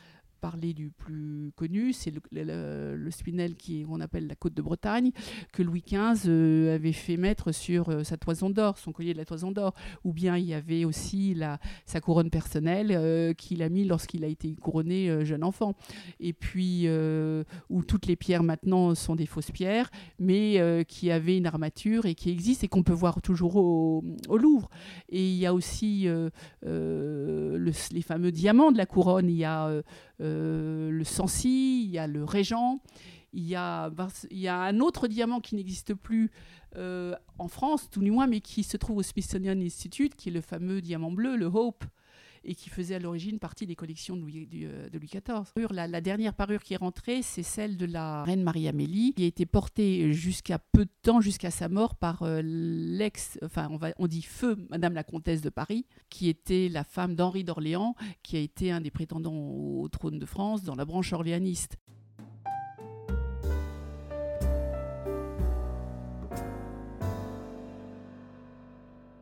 parler 0.41 0.73
du 0.73 0.91
plus 0.91 1.53
connu, 1.55 1.93
c'est 1.93 2.13
le, 2.33 3.11
spinel 3.11 3.55
qui 3.55 3.85
qu'on 3.85 4.01
appelle 4.01 4.27
la 4.27 4.35
côte 4.35 4.55
de 4.55 4.63
Bretagne, 4.63 5.11
que 5.53 5.63
Louis 5.63 5.83
XV 5.87 6.25
euh, 6.29 6.75
avait 6.75 6.93
fait 6.93 7.17
mettre 7.17 7.53
sur 7.53 7.89
euh, 7.89 8.05
sa 8.05 8.17
toison 8.17 8.51
d'or, 8.51 8.79
son 8.79 8.93
collier 8.93 9.13
de 9.13 9.19
la 9.19 9.25
toison 9.25 9.53
d'or. 9.53 9.75
Ou 10.05 10.13
bien 10.13 10.37
il 10.37 10.45
y 10.47 10.55
avait 10.55 10.85
aussi 10.85 11.35
la, 11.35 11.59
sa 11.87 12.01
couronne 12.01 12.31
personnelle 12.31 12.91
euh, 12.91 13.35
qu'il 13.35 13.63
a 13.63 13.69
mis 13.69 13.85
lorsqu'il 13.85 14.25
a 14.25 14.29
été 14.29 14.55
couronné 14.57 15.25
jeune 15.25 15.45
enfant. 15.45 15.75
Et 16.21 16.33
puis, 16.33 16.89
où 17.69 17.83
toutes 17.85 18.07
les 18.07 18.17
pierres 18.17 18.43
maintenant 18.43 18.95
sont 18.95 19.15
des 19.17 19.27
fausses 19.27 19.51
pierres, 19.51 19.91
mais 20.19 20.85
qui 20.89 21.11
avaient 21.11 21.37
une 21.37 21.47
armature 21.47 22.07
et 22.07 22.15
qui 22.15 22.31
existent 22.31 22.65
et 22.65 22.69
qu'on 22.69 22.83
peut 22.83 22.93
voir 22.93 23.21
toujours 23.23 23.57
au, 23.57 24.03
Louvre. 24.31 24.71
Et 25.11 25.29
il 25.29 25.37
y 25.37 25.47
a 25.47 25.53
aussi 25.53 26.07
le- 26.63 27.73
les 27.93 28.03
fameux 28.03 28.33
diamants 28.33 28.73
de 28.73 28.79
la 28.79 28.87
couronne. 28.87 29.29
Il 29.29 29.37
y 29.37 29.45
a 29.45 29.83
le 30.21 31.03
Sancy, 31.05 31.85
il 31.85 31.91
y 31.91 31.99
a 31.99 32.07
le 32.07 32.25
Régent. 32.25 32.81
Il 33.33 33.45
y, 33.45 33.55
a, 33.55 33.93
il 34.31 34.39
y 34.39 34.49
a 34.49 34.61
un 34.61 34.81
autre 34.81 35.07
diamant 35.07 35.39
qui 35.39 35.55
n'existe 35.55 35.95
plus 35.95 36.33
euh, 36.77 37.15
en 37.39 37.49
France, 37.49 37.89
tout 37.91 38.01
du 38.01 38.11
moins, 38.11 38.27
mais 38.27 38.41
qui 38.41 38.63
se 38.63 38.77
trouve 38.77 38.99
au 38.99 39.03
Smithsonian 39.03 39.61
Institute, 39.61 40.15
qui 40.17 40.29
est 40.29 40.33
le 40.33 40.41
fameux 40.41 40.81
diamant 40.81 41.11
bleu, 41.11 41.37
le 41.37 41.47
Hope, 41.47 41.85
et 42.45 42.55
qui 42.55 42.71
faisait 42.71 42.95
à 42.95 42.99
l'origine 42.99 43.39
partie 43.39 43.67
des 43.67 43.77
collections 43.77 44.17
de 44.17 44.21
Louis, 44.23 44.47
du- 44.47 44.67
euh, 44.67 44.89
XIV. 44.93 45.67
La, 45.71 46.01
dernière 46.01 46.35
parure 46.35 46.63
qui 46.63 46.75
est 46.75 46.79
rentrée, 46.79 47.23
c'est 47.23 47.43
celle 47.43 47.77
de 47.77 47.87
la 47.87 48.25
reine 48.25 48.43
Marie-Amélie, 48.43 49.15
qui 49.15 49.25
a 49.25 49.27
été 49.27 49.47
portée 49.47 50.13
jusqu'à 50.13 50.59
peu 50.59 50.85
de 50.85 50.91
temps, 51.03 51.21
jusqu'à 51.21 51.51
sa 51.51 51.69
mort, 51.69 51.97
par 51.97 52.23
euh, 52.23 52.41
l'ex, 52.43 53.39
enfin 53.45 53.69
on 53.99 54.07
dit 54.07 54.23
feu, 54.23 54.57
Madame 54.71 54.95
la 54.95 55.05
Comtesse 55.05 55.41
de 55.43 55.51
Paris, 55.51 55.87
qui 56.09 56.29
était 56.29 56.69
la 56.69 56.85
femme 56.85 57.15
d'Henri 57.15 57.45
d'Orléans, 57.45 57.95
qui 58.23 58.37
a 58.37 58.41
été 58.41 58.71
un 58.71 58.81
des 58.81 58.91
prétendants 58.91 59.35
au 59.35 59.89
trône 59.89 60.19
de 60.19 60.27
France 60.27 60.63
dans 60.63 60.75
la 60.75 60.85
branche 60.85 61.13
orléaniste. 61.13 61.77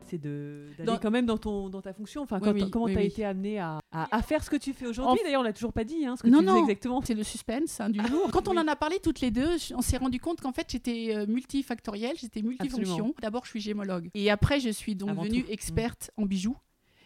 C'est 0.09 0.17
de- 0.17 0.67
d'aller 0.77 0.97
quand 1.01 1.11
même 1.11 1.25
dans, 1.25 1.37
ton, 1.37 1.69
dans 1.69 1.81
ta 1.81 1.93
fonction. 1.93 2.21
Enfin, 2.23 2.39
Oui, 2.41 2.69
comment 2.71 2.85
oui, 2.85 2.93
tu 2.93 2.97
as 2.99 3.03
été 3.03 3.25
amené 3.25 3.59
à, 3.59 3.79
à, 3.91 4.15
à 4.17 4.21
faire 4.21 4.43
ce 4.43 4.49
que 4.49 4.55
tu 4.55 4.73
fais 4.73 4.87
aujourd'hui 4.87 5.19
En- 5.21 5.23
D'ailleurs, 5.23 5.41
on 5.41 5.43
l'a 5.43 5.53
toujours 5.53 5.73
pas 5.73 5.83
dit, 5.83 6.05
hein, 6.05 6.15
ce 6.17 6.23
que 6.23 6.29
Non, 6.29 6.39
tu 6.39 6.45
non. 6.45 6.61
exactement. 6.63 7.01
C'est 7.03 7.13
le 7.13 7.23
suspense 7.23 7.79
hein, 7.79 7.89
du 7.89 7.99
jour. 8.07 8.29
Quand 8.31 8.47
on 8.47 8.57
en 8.57 8.67
a 8.67 8.75
parlé 8.75 8.97
toutes 9.03 9.21
les 9.21 9.31
deux, 9.31 9.55
on 9.75 9.81
s'est 9.81 9.97
rendu 9.97 10.19
compte 10.19 10.41
qu'en 10.41 10.51
fait 10.51 10.67
j'étais 10.71 11.13
euh, 11.15 11.25
multifactorielle, 11.27 12.15
j'étais 12.19 12.41
multifonction. 12.41 13.13
D'abord, 13.21 13.45
je 13.45 13.49
suis 13.51 13.61
gémologue. 13.61 14.09
Et 14.15 14.29
après, 14.31 14.59
je 14.59 14.69
suis 14.69 14.95
donc 14.95 15.09
Avant 15.09 15.23
devenue 15.23 15.43
tout. 15.43 15.51
experte 15.51 16.11
en 16.17 16.25
bijoux. 16.25 16.57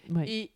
Ouais. 0.09 0.29
Et 0.29 0.51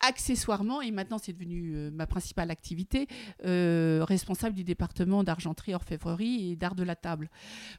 accessoirement, 0.00 0.80
et 0.82 0.90
maintenant 0.90 1.18
c'est 1.18 1.32
devenu 1.32 1.72
euh, 1.74 1.90
ma 1.90 2.06
principale 2.06 2.50
activité, 2.50 3.06
euh, 3.44 4.04
responsable 4.06 4.54
du 4.54 4.64
département 4.64 5.24
d'argenterie, 5.24 5.74
orfèvrerie 5.74 6.52
et 6.52 6.56
d'art 6.56 6.74
de 6.74 6.82
la 6.84 6.94
table. 6.96 7.30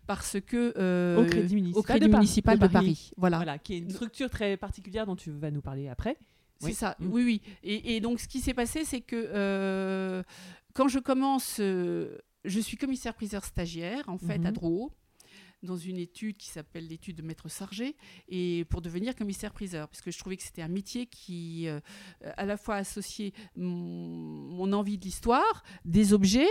Parce 0.08 0.38
que... 0.46 0.74
euh, 0.78 1.22
Au 1.22 1.26
Crédit 1.26 1.56
Municipal 1.56 1.80
au 1.80 1.84
Crédit 1.84 2.06
de 2.08 2.12
Paris- 2.12 2.22
municipal 2.22 2.60
de 2.60 2.68
de, 2.68 2.72
Paris. 2.72 3.12
Voilà. 3.18 3.38
Voilà, 3.38 3.58
qui 3.58 3.76
est 3.76 3.78
une 3.80 3.90
structure 3.90 4.30
très 4.30 4.58
particulière 4.58 5.06
dont 5.06 5.16
tu 5.16 5.32
vas 5.32 5.52
nous 5.52 5.62
parler 5.62 5.88
après. 5.88 6.18
C'est 6.60 6.66
Oui. 6.68 6.74
ça, 6.74 6.96
Mm. 7.00 7.08
oui, 7.12 7.24
oui. 7.24 7.42
Et, 7.64 7.96
et 7.96 8.02
donc, 8.02 8.20
ce 8.20 8.28
qui 8.28 8.42
s'est 8.42 8.54
passé, 8.54 8.84
c'est 8.84 9.00
que 9.02 10.24
quand 10.74 10.88
je 10.90 11.00
commence, 11.00 11.56
je 11.58 12.60
suis 12.60 12.78
commissaire-priseur 12.78 13.46
stagiaire, 13.46 14.04
en 14.08 14.18
fait, 14.18 14.36
à 14.46 14.50
Mhm. 14.50 14.52
Drouot, 14.54 14.92
dans 15.64 15.78
une 15.78 15.98
étude 15.98 16.38
qui 16.38 16.50
s'appelle 16.50 16.88
l'étude 16.88 17.18
de 17.18 17.22
maître 17.22 17.50
Sargé, 17.50 17.96
et 18.28 18.66
pour 18.70 18.82
devenir 18.82 19.16
commissaire-priseur, 19.16 19.88
parce 19.88 20.02
que 20.02 20.12
je 20.12 20.18
trouvais 20.18 20.38
que 20.38 20.44
c'était 20.44 20.62
un 20.62 20.70
métier 20.70 21.06
qui, 21.06 21.68
euh, 21.68 21.80
à 22.38 22.46
la 22.46 22.58
fois 22.58 22.76
associait 22.76 23.34
mon, 23.56 24.72
envie 24.72 24.98
de 24.98 25.06
l'histoire, 25.06 25.64
des 25.86 26.14
objets, 26.14 26.50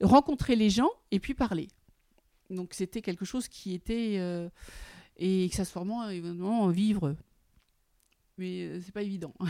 rencontrer 0.00 0.56
les 0.56 0.70
gens, 0.70 0.90
et 1.10 1.20
puis 1.20 1.34
parler. 1.34 1.68
Donc, 2.50 2.74
c'était 2.74 3.02
quelque 3.02 3.24
chose 3.24 3.48
qui 3.48 3.74
était... 3.74 4.16
euh, 4.18 4.48
et 5.20 5.44
accessoirement, 5.46 6.08
évidemment, 6.08 6.68
vivre 6.68 7.16
mais 8.38 8.62
euh, 8.62 8.80
c'est 8.80 8.92
pas 8.92 9.02
évident. 9.02 9.34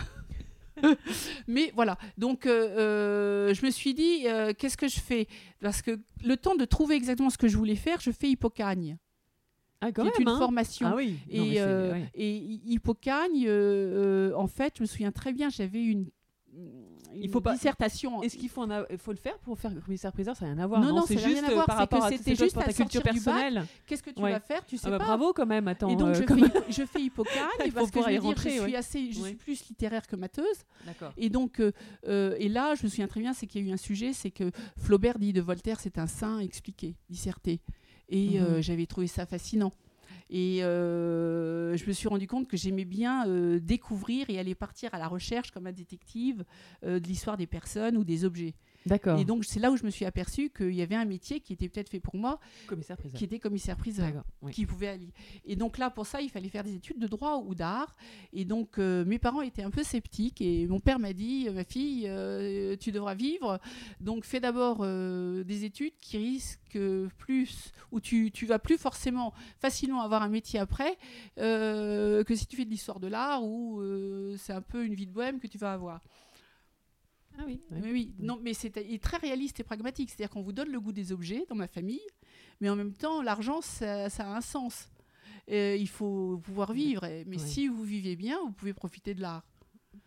mais 1.49 1.73
voilà, 1.75 1.99
donc 2.17 2.47
euh, 2.47 2.51
euh, 2.79 3.55
je 3.55 3.65
me 3.65 3.71
suis 3.71 3.95
dit, 3.95 4.27
euh, 4.27 4.53
qu'est-ce 4.57 4.77
que 4.77 4.89
je 4.89 5.01
fais? 5.01 5.27
Parce 5.61 5.83
que 5.83 5.99
le 6.25 6.37
temps 6.37 6.55
de 6.55 6.65
trouver 6.65 6.95
exactement 6.97 7.31
ce 7.31 7.39
que 7.39 7.49
je 7.49 7.57
voulais 7.57 7.77
faire, 7.77 8.01
je 8.01 8.11
fais 8.11 8.29
Hippocagne, 8.31 8.97
Ah, 9.81 9.93
qui 9.93 10.01
est 10.01 10.19
une 10.19 10.29
hein. 10.29 10.39
formation. 10.39 10.89
Ah 10.89 10.97
oui. 10.97 11.17
Non, 11.33 11.45
Et, 11.45 11.61
euh, 11.61 11.93
ouais. 11.93 12.11
et 12.15 12.37
Hi- 12.37 12.63
Hippocagne, 12.67 13.49
en 14.35 14.47
fait, 14.47 14.75
je 14.77 14.83
me 14.83 14.87
souviens 14.87 15.13
très 15.13 15.33
bien, 15.33 15.49
j'avais 15.51 15.83
une, 15.83 16.09
une 17.15 17.31
faut 17.31 17.41
pas- 17.41 17.53
dissertation. 17.55 18.23
Est-ce 18.23 18.37
qu'il 18.37 18.49
faut, 18.49 18.63
a- 18.71 18.87
faut 18.99 19.13
le 19.13 19.17
faire 19.19 19.39
pour 19.39 19.59
faire 19.59 19.73
commissaire-priseur 19.81 20.37
Ça 20.37 20.47
n'a 20.47 20.53
rien 20.55 20.63
à 20.63 20.67
voir. 20.67 20.81
Non, 20.81 20.89
non, 20.95 21.05
c'est 21.07 21.15
n'a 21.15 21.21
rien 21.21 21.29
juste 21.31 21.45
à 21.45 21.55
voir, 21.55 21.67
par 21.67 21.77
c'est 21.81 21.87
que 21.87 21.95
rapport 21.95 22.05
à 22.05 22.11
c'était 22.11 22.25
c'est 22.25 22.31
juste 22.45 22.55
pour 22.55 22.65
ta 22.65 22.71
à 22.71 22.73
culture 22.73 23.03
personnelle. 23.03 23.67
Qu'est-ce 23.87 24.03
que 24.03 24.11
tu 24.11 24.23
Ouais. 24.23 24.33
vas 24.33 24.41
faire? 24.41 24.65
Tu 24.67 24.77
sais 24.77 24.87
Ah 24.87 24.91
bah 24.91 24.99
pas. 24.99 25.05
bravo 25.05 25.33
quand 25.33 25.47
même. 25.47 25.69
Attends. 25.69 25.89
Et 25.91 25.97
donc, 25.97 26.09
euh, 26.09 26.15
je, 26.15 26.23
comme- 26.25 26.39
fais, 26.49 26.63
je 26.71 26.85
fais 26.87 27.01
Il 27.67 27.71
faut 27.73 27.79
parce 27.79 27.91
que 27.91 28.01
je, 28.01 28.05
dire, 28.21 28.23
rentrer, 28.23 28.51
je, 28.51 28.61
ouais. 28.61 28.67
suis 28.67 28.77
assez, 28.77 29.13
je 29.13 29.21
Ouais. 29.21 29.29
suis 29.29 29.37
plus 29.37 29.69
littéraire 29.69 30.07
que. 30.07 30.65
D'accord. 30.87 31.13
Et 31.17 31.31
donc, 31.31 31.61
euh, 31.61 31.73
euh, 32.07 32.35
et 32.39 32.49
là, 32.49 32.75
je 32.75 32.85
me 32.85 32.89
souviens 32.89 33.09
très 33.09 33.21
bien, 33.21 33.33
c'est 33.33 33.47
qu'il 33.47 33.65
y 33.65 33.69
a 33.69 33.71
eu 33.71 33.73
un 33.73 33.77
sujet, 33.79 34.13
c'est 34.13 34.31
que 34.31 34.51
Flaubert 34.77 35.19
dit 35.19 35.33
de 35.33 35.41
Voltaire, 35.41 35.81
c'est 35.81 35.99
un 35.99 36.07
saint 36.07 36.41
expliqué, 36.41 36.97
disserté. 37.09 37.61
Et 38.11 38.41
euh, 38.41 38.57
Mhm. 38.57 38.63
j'avais 38.63 38.87
trouvé 38.87 39.07
ça 39.07 39.27
fascinant. 39.27 39.73
Et 40.31 40.63
euh, 40.63 41.77
je 41.77 41.87
me 41.87 41.93
suis 41.93 42.09
rendu 42.09 42.27
compte 42.27 42.49
que 42.49 42.57
j'aimais 42.57 42.85
bien 42.85 43.27
euh, 43.27 43.59
découvrir 43.61 44.29
et 44.29 44.39
aller 44.39 44.55
partir 44.55 44.93
à 44.95 44.99
la 44.99 45.09
recherche, 45.09 45.51
comme 45.51 45.67
un 45.67 45.73
détective, 45.73 46.45
euh, 46.85 47.01
de 47.01 47.07
l'histoire 47.07 47.37
des 47.37 47.47
personnes 47.47 47.97
ou 47.97 48.05
des 48.05 48.25
objets. 48.25 48.55
D'accord. 48.87 49.19
Et 49.19 49.25
donc, 49.25 49.45
c'est 49.45 49.61
là 49.61 49.71
où 49.71 49.77
je 49.77 49.85
me 49.85 49.91
suis 49.91 50.05
aperçue 50.05 50.51
qu'il 50.51 50.75
y 50.75 50.83
avait 50.83 50.95
un 50.95 51.05
métier 51.05 51.41
qui 51.41 51.53
était 51.53 51.69
peut-être 51.69 51.91
fait 51.91 52.01
pour 52.01 52.17
moi, 52.17 52.39
qui 53.15 53.25
était 53.25 53.39
commissaire-priseur 53.39 54.25
oui. 54.43 54.53
qui 54.53 54.67
pouvait 54.67 54.89
aller. 54.89 55.13
Et 55.45 55.57
donc 55.57 55.79
là, 55.79 55.91
pour 55.91 56.07
ça, 56.07 56.21
il 56.21 56.31
fallait 56.31 56.49
faire 56.49 56.65
des 56.65 56.75
études 56.75 56.99
de 56.99 57.07
droit 57.07 57.43
ou 57.45 57.55
d'art. 57.55 57.97
Et 58.33 58.45
donc, 58.45 58.79
euh, 58.79 59.05
mes 59.05 59.19
parents 59.19 59.43
étaient 59.43 59.63
un 59.63 59.71
peu 59.71 59.83
sceptiques. 59.83 60.41
Et 60.41 60.67
mon 60.67 60.81
père 60.81 60.99
m'a 60.99 61.13
dit, 61.13 61.49
ma 61.51 61.65
fille, 61.65 62.07
euh, 62.09 62.77
tu 62.77 62.93
devras 62.93 63.15
vivre. 63.15 63.61
Donc, 64.01 64.25
fais 64.25 64.41
d'abord 64.41 64.79
euh, 64.81 65.45
des 65.45 65.65
études 65.65 65.97
qui 66.01 66.19
risquent 66.19 66.79
plus, 67.19 67.73
où 67.93 68.01
tu, 68.01 68.31
tu 68.31 68.47
vas 68.47 68.59
plus 68.59 68.79
forcément 68.79 69.33
facilement 69.59 70.03
avoir 70.03 70.23
un 70.23 70.29
métier 70.29 70.59
après, 70.59 70.97
euh, 71.39 72.25
que 72.25 72.35
si 72.35 72.47
tu 72.47 72.57
fais 72.57 72.65
de 72.65 72.71
l'histoire 72.71 73.01
de 73.01 73.07
l'art, 73.07 73.45
où 73.45 73.81
euh, 73.81 74.37
c'est 74.39 74.53
un 74.53 74.63
peu 74.63 74.85
une 74.85 74.95
vie 74.95 75.07
de 75.07 75.13
bohème 75.13 75.41
que 75.41 75.47
tu 75.47 75.59
vas 75.59 75.73
avoir. 75.73 76.01
Ah 77.39 77.45
oui. 77.47 77.61
ouais. 77.71 77.81
Mais 77.83 77.93
oui, 77.93 78.13
non, 78.19 78.39
mais 78.43 78.53
c'est 78.55 78.71
très 79.01 79.17
réaliste 79.19 79.61
et 79.61 79.65
pragmatique. 79.65 80.11
C'est-à-dire 80.11 80.31
qu'on 80.31 80.43
vous 80.43 80.53
donne 80.53 80.71
le 80.71 80.81
goût 80.81 80.93
des 80.93 81.13
objets 81.13 81.45
dans 81.49 81.55
ma 81.55 81.69
famille, 81.69 82.01
mais 82.61 82.69
en 82.69 82.77
même 82.77 82.93
temps, 82.93 83.23
l'argent, 83.23 83.61
ça, 83.61 84.11
ça 84.11 84.25
a 84.31 84.37
un 84.37 84.41
sens. 84.41 84.89
Euh, 85.51 85.77
il 85.79 85.89
faut 85.89 86.39
pouvoir 86.45 86.73
vivre. 86.73 87.05
et- 87.05 87.25
Mais 87.27 87.39
Ouais. 87.41 87.47
si 87.47 87.69
vous 87.69 87.83
vivez 87.85 88.17
bien, 88.17 88.39
vous 88.45 88.53
pouvez 88.53 88.75
profiter 88.75 89.15
de 89.15 89.21
l'art. 89.23 89.45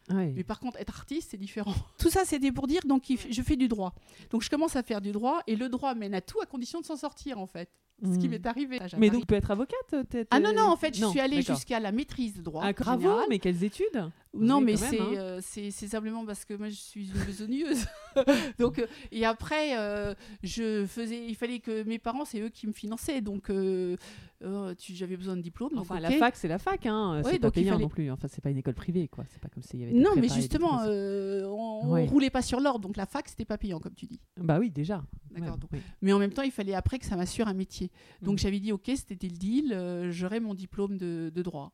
Ouais. 0.09 0.33
Mais 0.35 0.43
par 0.43 0.59
contre, 0.59 0.77
être 0.79 0.95
artiste, 0.97 1.31
c'est 1.31 1.37
différent. 1.37 1.73
Tout 1.97 2.09
ça, 2.09 2.25
c'était 2.25 2.51
pour 2.51 2.67
dire, 2.67 2.81
donc, 2.85 3.03
je 3.29 3.41
fais 3.41 3.55
du 3.55 3.67
droit. 3.67 3.93
Donc, 4.29 4.41
je 4.43 4.49
commence 4.49 4.75
à 4.75 4.83
faire 4.83 5.01
du 5.01 5.11
droit, 5.11 5.41
et 5.47 5.55
le 5.55 5.69
droit 5.69 5.95
mène 5.95 6.13
à 6.13 6.21
tout 6.21 6.39
à 6.41 6.45
condition 6.45 6.81
de 6.81 6.85
s'en 6.85 6.95
sortir, 6.97 7.39
en 7.39 7.47
fait. 7.47 7.69
Ce 8.03 8.17
qui 8.17 8.25
Mhm. 8.25 8.31
m'est 8.31 8.45
arrivé. 8.47 8.79
à 8.81 8.87
Mais 8.97 9.09
donc, 9.11 9.21
tu 9.21 9.25
peux 9.27 9.35
être 9.35 9.51
avocate 9.51 9.95
t'es- 10.09 10.25
Ah 10.31 10.39
non, 10.39 10.53
non, 10.55 10.63
en 10.63 10.75
fait, 10.75 10.95
je 10.95 11.01
Non, 11.01 11.11
suis 11.11 11.19
allée 11.19 11.41
jusqu'à 11.43 11.79
la 11.79 11.91
maîtrise 11.91 12.33
de 12.35 12.41
droit. 12.41 12.63
Ah, 12.65 12.73
bravo, 12.73 13.01
général. 13.01 13.25
mais 13.29 13.37
quelles 13.39 13.63
études 13.63 14.09
Non, 14.33 14.59
mais 14.59 14.75
c'est 14.77 14.99
hein. 14.99 15.05
euh, 15.17 15.39
c'est 15.41 15.69
c'est 15.71 15.87
simplement 15.87 16.25
parce 16.25 16.45
que 16.45 16.53
moi 16.55 16.69
je 16.69 16.75
suis 16.75 17.09
une 17.09 17.19
besogneuse. 17.25 17.85
donc 18.59 18.79
euh, 18.79 18.87
et 19.11 19.25
après 19.25 19.77
euh, 19.77 20.15
je 20.41 20.85
faisais, 20.85 21.25
il 21.27 21.35
fallait 21.35 21.59
que 21.59 21.83
mes 21.83 21.99
parents 21.99 22.23
c'est 22.25 22.39
eux 22.39 22.47
qui 22.49 22.65
me 22.65 22.71
finançaient, 22.71 23.19
donc 23.21 23.49
euh, 23.49 23.97
euh, 24.43 24.73
tu- 24.75 24.93
j'avais 24.95 25.17
besoin 25.17 25.35
de 25.35 25.41
diplôme. 25.41 25.71
donc 25.71 25.81
Enfin, 25.81 25.99
la 25.99 26.11
fac, 26.11 26.35
c'est 26.37 26.47
la 26.47 26.57
fac, 26.59 26.85
hein. 26.85 27.21
Ouais, 27.23 27.31
c'est 27.33 27.39
pas 27.39 27.51
payant 27.51 27.73
fallait- 27.73 27.83
non 27.83 27.89
plus. 27.89 28.09
Enfin, 28.09 28.27
c'est 28.31 28.41
pas 28.41 28.49
une 28.49 28.57
école 28.57 28.73
privée, 28.73 29.07
quoi. 29.09 29.25
C'est 29.29 29.41
pas 29.41 29.49
comme 29.49 29.61
s'il 29.63 29.81
y 29.81 29.83
avait. 29.83 29.91
des 29.91 29.99
Non, 29.99 30.11
mais 30.15 30.29
justement, 30.29 30.81
euh, 30.85 31.43
on, 31.45 31.81
on 31.83 31.91
Ouais. 31.91 32.07
roulait 32.07 32.29
pas 32.31 32.41
sur 32.41 32.59
l'ordre, 32.61 32.79
donc 32.79 32.95
la 32.97 33.05
fac 33.05 33.27
c'était 33.27 33.45
pas 33.45 33.57
payant 33.57 33.79
comme 33.79 33.93
tu 33.93 34.05
dis. 34.07 34.19
Bah 34.37 34.57
oui, 34.59 34.71
déjà. 34.71 35.03
D'accord. 35.31 35.57
Mais 36.01 36.13
en 36.13 36.19
même 36.19 36.31
temps, 36.31 36.41
il 36.41 36.51
fallait 36.51 36.73
après 36.73 36.99
que 36.99 37.05
ça 37.05 37.15
m'assure 37.17 37.47
un 37.47 37.53
métier. 37.53 37.90
Donc 38.21 38.33
Mhm. 38.33 38.39
j'avais 38.39 38.59
dit 38.59 38.71
ok, 38.71 38.91
c'était 38.95 39.27
le 39.27 39.37
deal, 39.37 39.73
euh, 39.73 40.11
j'aurai 40.11 40.39
mon 40.39 40.53
diplôme 40.53 40.97
de, 40.97 41.31
de 41.33 41.41
droit. 41.41 41.71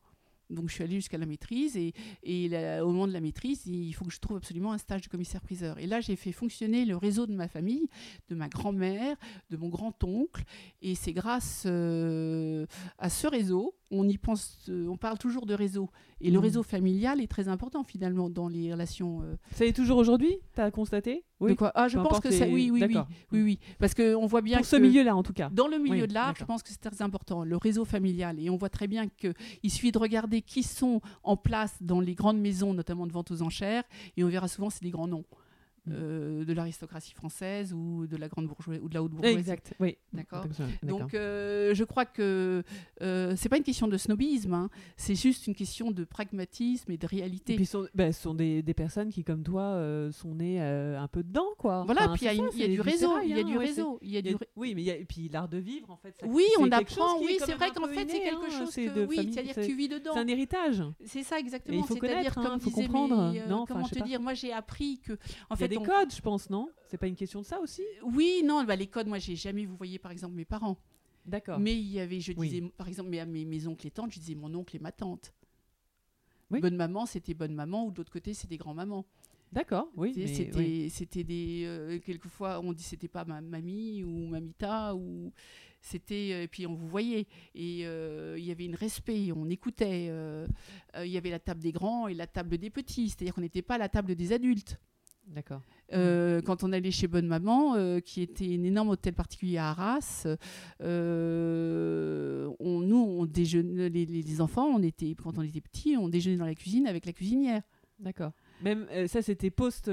Donc 0.49 0.69
je 0.69 0.75
suis 0.75 0.83
allée 0.85 0.95
jusqu'à 0.95 1.17
la 1.17 1.25
maîtrise 1.25 1.75
et, 1.75 1.93
et 2.23 2.47
la- 2.47 2.85
au 2.85 2.91
moment 2.93 3.05
de 3.05 3.11
la 3.11 3.19
maîtrise, 3.19 3.65
il 3.65 3.91
faut 3.91 4.05
que 4.05 4.13
je 4.13 4.19
trouve 4.21 4.37
absolument 4.37 4.71
un 4.71 4.77
stage 4.77 5.01
de 5.01 5.09
commissaire-priseur. 5.09 5.77
Et 5.77 5.87
là, 5.87 5.99
j'ai 5.99 6.15
fait 6.15 6.31
fonctionner 6.31 6.85
le 6.85 6.95
réseau 6.95 7.27
de 7.27 7.33
ma 7.33 7.49
famille, 7.49 7.89
de 8.29 8.35
ma 8.35 8.47
grand-mère, 8.47 9.17
de 9.49 9.57
mon 9.57 9.67
grand-oncle. 9.67 10.45
Et 10.81 10.95
c'est 10.95 11.11
grâce 11.11 11.63
euh, 11.65 12.65
à 12.97 13.09
ce 13.09 13.27
réseau, 13.27 13.75
on 13.91 14.07
y 14.07 14.17
pense, 14.17 14.57
euh, 14.69 14.87
on 14.89 14.97
parle 14.97 15.17
toujours 15.17 15.45
de 15.45 15.53
réseau. 15.53 15.89
Et 16.19 16.29
le 16.29 16.37
Mhm. 16.39 16.43
réseau 16.43 16.63
familial 16.63 17.21
est 17.21 17.27
très 17.27 17.47
important 17.47 17.83
finalement 17.83 18.29
dans 18.29 18.47
les 18.49 18.71
relations. 18.73 19.21
euh, 19.23 19.35
Ça 19.53 19.65
est 19.65 19.73
toujours 19.73 19.97
aujourd'hui 19.97 20.37
T'as 20.55 20.71
constaté? 20.71 21.23
De 21.39 21.53
quoi? 21.53 21.71
Ah, 21.75 21.87
je 21.87 21.97
pense 21.99 22.19
que 22.19 22.31
ça, 22.31 22.45
oui, 22.47 22.69
oui, 22.71 22.83
oui, 22.87 22.97
oui, 23.31 23.41
oui, 23.43 23.59
parce 23.79 23.93
qu'on 23.93 24.25
voit 24.25 24.41
bien 24.41 24.57
Pour 24.57 24.65
ce 24.65 24.75
milieu-là, 24.75 25.15
en 25.15 25.21
tout 25.23 25.33
cas. 25.33 25.49
dans 25.51 25.67
le 25.67 25.77
milieu 25.77 26.01
Oui, 26.01 26.07
de 26.07 26.13
l'art, 26.13 26.35
je 26.35 26.43
pense 26.45 26.63
que 26.63 26.69
c'est 26.69 26.81
très 26.81 27.01
important, 27.01 27.43
le 27.43 27.55
réseau 27.57 27.85
familial. 27.85 28.39
Et 28.39 28.49
on 28.49 28.57
voit 28.57 28.69
très 28.69 28.87
bien 28.87 29.07
qu'il 29.07 29.71
suffit 29.71 29.91
de 29.91 29.99
regarder 29.99 30.41
qui 30.41 30.63
sont 30.63 30.99
en 31.23 31.37
place 31.37 31.75
dans 31.81 31.99
les 32.01 32.15
grandes 32.15 32.39
maisons, 32.39 32.73
notamment 32.73 33.05
de 33.07 33.11
vente 33.13 33.29
aux 33.31 33.41
enchères, 33.43 33.83
et 34.17 34.23
on 34.23 34.27
verra 34.27 34.47
souvent 34.47 34.69
c'est 34.69 34.83
des 34.83 34.89
grands 34.91 35.07
noms. 35.07 35.25
Euh, 35.89 36.45
de 36.45 36.53
l'aristocratie 36.53 37.13
française 37.13 37.73
ou 37.73 38.07
de 38.07 38.17
la 38.17 38.27
grande 38.27 38.47
bourgeoisie 38.47 38.81
ou 38.81 38.89
de 38.89 38.93
la 38.93 39.03
haute 39.03 39.11
bourgeoisie. 39.11 39.37
Exact, 39.37 39.73
oui. 39.79 39.97
D'accord. 40.13 40.45
Donc 40.83 41.13
euh, 41.13 41.73
je 41.73 41.83
crois 41.83 42.05
que 42.05 42.63
euh, 43.01 43.33
c'est 43.37 43.49
pas 43.49 43.57
une 43.57 43.63
question 43.63 43.87
de 43.87 43.97
snobisme, 43.97 44.53
hein, 44.53 44.69
c'est 44.95 45.15
juste 45.15 45.47
une 45.47 45.55
question 45.55 45.91
de 45.91 46.03
pragmatisme 46.03 46.91
et 46.91 46.97
de 46.97 47.05
Et 47.05 47.07
réalité. 47.07 47.55
puis, 47.55 47.65
ce 47.65 47.71
sont, 47.73 47.87
bah, 47.95 48.11
sont 48.11 48.33
des, 48.33 48.61
des 48.61 48.73
personnes 48.73 49.09
qui, 49.09 49.23
comme 49.23 49.43
toi, 49.43 49.61
euh, 49.61 50.11
sont 50.11 50.35
nées 50.35 50.61
un 50.61 51.07
peu 51.07 51.23
dedans, 51.23 51.47
quoi. 51.57 51.83
voilà, 51.85 52.03
Enfin, 52.05 52.13
puis 52.15 52.25
il 52.25 52.33
y 52.33 52.47
il 52.55 52.61
y 52.61 52.63
a 52.63 52.67
du 52.67 52.81
réseau, 52.81 53.19
il 53.23 53.29
y 53.29 53.33
a 53.33 53.37
hein, 53.37 53.43
du 53.43 53.57
réseau, 53.57 53.99
il 54.01 54.11
y 54.11 54.17
a 54.17 54.19
il 54.19 54.27
y 54.27 54.33
du 54.33 54.37
Oui, 54.55 54.73
mais 54.75 54.81
il 54.81 54.85
y 54.85 54.91
a, 54.91 54.95
et 54.95 55.05
puis 55.05 55.29
l'art 55.29 55.47
de 55.47 55.57
vivre, 55.57 55.89
en 55.91 55.97
fait. 55.97 56.15
ça- 56.19 56.27
Oui, 56.27 56.45
on 56.59 56.71
apprend, 56.71 57.19
oui, 57.19 57.37
c'est 57.39 57.53
vrai 57.53 57.71
qu'en 57.71 57.87
fait 57.87 58.07
c'est 58.07 58.19
quelque 58.19 58.45
hein, 58.45 58.59
chose 58.59 58.69
c'est 58.71 58.85
que 58.85 58.99
de 58.99 59.05
oui, 59.05 59.29
c'est-à-dire 59.31 59.55
que 59.55 59.65
tu 59.65 59.75
vis 59.75 59.87
dedans. 59.87 60.11
C'est 60.13 60.19
un 60.19 60.27
héritage. 60.27 60.83
C'est 61.05 61.23
ça 61.23 61.39
exactement. 61.39 61.77
il 61.77 61.83
faut 61.85 61.95
connaître, 61.95 62.33
comme 62.35 62.59
faut 62.59 62.71
comprendre. 62.71 63.33
comment 63.67 63.87
te 63.87 64.03
dire 64.03 64.19
Moi, 64.19 64.33
j'ai 64.33 64.51
appris 64.53 64.99
que 64.99 65.13
en 65.49 65.55
Il 65.55 65.61
y 65.61 65.63
a 65.63 65.67
fait, 65.67 65.67
on- 65.77 65.83
codes, 65.83 66.13
je 66.13 66.21
pense, 66.21 66.49
non? 66.49 66.69
C'est 66.87 66.97
pas 66.97 67.07
une 67.07 67.15
question 67.15 67.41
de 67.41 67.45
ça 67.45 67.59
aussi? 67.59 67.83
Oui, 68.03 68.41
non, 68.45 68.63
bah, 68.63 68.75
les 68.75 68.87
codes. 68.87 69.07
Moi, 69.07 69.19
j'ai 69.19 69.35
jamais. 69.35 69.65
Vous 69.65 69.75
voyez, 69.75 69.99
par 69.99 70.11
exemple, 70.11 70.35
mes 70.35 70.45
parents. 70.45 70.77
D'accord. 71.25 71.59
Mais 71.59 71.75
il 71.75 71.87
y 71.91 71.99
avait, 71.99 72.19
je 72.21 72.31
Oui. 72.37 72.49
disais, 72.49 72.61
par 72.77 72.87
exemple, 72.87 73.09
mes, 73.09 73.25
mes, 73.25 73.43
mes 73.45 73.67
oncles 73.67 73.87
et 73.87 73.91
tantes, 73.91 74.11
je 74.13 74.19
disais 74.19 74.35
mon 74.35 74.53
oncle 74.55 74.75
et 74.75 74.79
ma 74.79 74.91
tante. 74.91 75.33
Oui. 76.49 76.61
Bonne 76.61 76.77
maman, 76.77 77.05
c'était 77.05 77.33
bonne 77.33 77.53
maman, 77.53 77.85
ou 77.87 77.91
de 77.91 77.97
l'autre 77.97 78.11
côté, 78.11 78.33
c'était 78.33 78.55
grand 78.57 78.73
maman. 78.73 79.05
D'accord, 79.51 79.89
oui. 79.95 80.13
c'était, 80.13 80.51
oui. 80.57 81.23
des. 81.23 81.63
euh, 81.65 81.99
quelquefois, 81.99 82.59
on 82.61 82.73
dit 82.73 82.83
c'était 82.83 83.07
pas 83.07 83.23
ma 83.23 83.39
mamie 83.39 84.03
ou 84.03 84.27
mamita 84.27 84.93
ou 84.93 85.31
c'était. 85.81 86.31
euh, 86.33 86.43
Et 86.43 86.47
puis 86.49 86.67
on 86.67 86.73
vous 86.75 86.87
voyait 86.87 87.27
et 87.55 87.85
euh, 87.85 88.35
il 88.37 88.43
y 88.43 88.51
avait 88.51 88.65
une 88.65 88.75
respect, 88.75 89.31
on 89.33 89.49
écoutait. 89.49 90.07
euh, 90.09 90.47
euh, 90.97 91.05
Il 91.05 91.11
y 91.13 91.17
avait 91.17 91.29
la 91.29 91.39
table 91.39 91.61
des 91.61 91.71
grands 91.71 92.09
et 92.09 92.13
la 92.13 92.27
table 92.27 92.57
des 92.57 92.69
petits, 92.69 93.07
c'est-à-dire 93.07 93.33
qu'on 93.33 93.39
n'était 93.41 93.61
pas 93.61 93.75
à 93.75 93.77
la 93.77 93.87
table 93.87 94.15
des 94.15 94.33
adultes. 94.33 94.77
D'accord. 95.27 95.61
Euh, 95.93 96.41
quand 96.41 96.63
on 96.63 96.71
allait 96.71 96.91
chez 96.91 97.07
Bonne 97.07 97.27
Maman, 97.27 97.75
euh, 97.75 97.99
qui 97.99 98.21
était 98.21 98.45
un 98.45 98.63
énorme 98.63 98.89
hôtel 98.89 99.13
particulier 99.13 99.57
à 99.57 99.69
Arras, 99.69 100.25
euh, 101.17 102.49
on, 102.59 102.79
nous, 102.81 102.97
on 102.97 103.25
déjeunait, 103.25 103.89
les, 103.89 104.05
les- 104.05 104.21
les 104.21 104.41
enfants, 104.41 104.65
on 104.67 104.81
était, 104.81 105.15
quand 105.21 105.37
on 105.37 105.41
était 105.41 105.61
petits, 105.61 105.95
on 105.97 106.07
déjeunait 106.09 106.37
dans 106.37 106.45
la 106.45 106.55
cuisine 106.55 106.87
avec 106.87 107.05
la 107.05 107.13
cuisinière. 107.13 107.61
D'accord. 107.99 108.31
Même 108.61 108.87
euh, 108.91 109.07
ça, 109.07 109.21
c'était 109.21 109.49
post, 109.49 109.89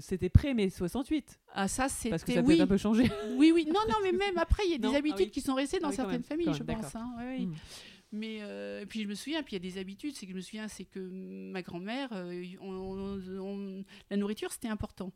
c'était 0.00 0.28
pré 0.28 0.54
mai 0.54 0.70
68, 0.70 1.40
Ah, 1.52 1.68
ça, 1.68 1.88
c'était. 1.88 2.10
parce 2.10 2.24
que 2.24 2.32
ça 2.32 2.38
a 2.40 2.42
oui, 2.42 2.48
peut-être 2.48 2.60
un 2.62 2.66
peu 2.66 2.76
changé. 2.76 3.10
oui, 3.36 3.52
oui. 3.54 3.66
Non, 3.68 3.80
non, 3.88 3.96
mais 4.02 4.12
même 4.12 4.38
après, 4.38 4.62
il 4.66 4.72
y 4.72 4.74
a 4.74 4.78
Non, 4.78 4.90
des 4.90 4.96
ah 4.96 4.98
habitudes 4.98 5.26
oui. 5.26 5.30
qui 5.30 5.40
sont 5.40 5.54
restées 5.54 5.78
dans 5.78 5.88
Ah 5.88 5.90
oui, 5.90 5.96
certaines 5.96 6.12
même, 6.14 6.22
familles, 6.22 6.54
je 6.54 6.62
pense. 6.62 6.94
hein. 6.96 7.10
Ouais, 7.18 7.38
ouais. 7.38 7.48
Mais 8.14 8.38
euh, 8.40 8.82
et 8.82 8.86
puis 8.86 9.02
je 9.02 9.08
me 9.08 9.14
souviens, 9.14 9.42
puis 9.42 9.56
il 9.56 9.62
y 9.64 9.68
a 9.68 9.70
des 9.72 9.78
habitudes, 9.78 10.14
c'est 10.14 10.26
que 10.26 10.32
je 10.32 10.36
me 10.36 10.40
souviens, 10.42 10.68
c'est 10.68 10.84
que 10.84 11.00
ma 11.00 11.62
grand-mère, 11.62 12.10
euh, 12.12 13.82
la 14.10 14.16
nourriture 14.16 14.52
c'était 14.52 14.68
important 14.68 15.12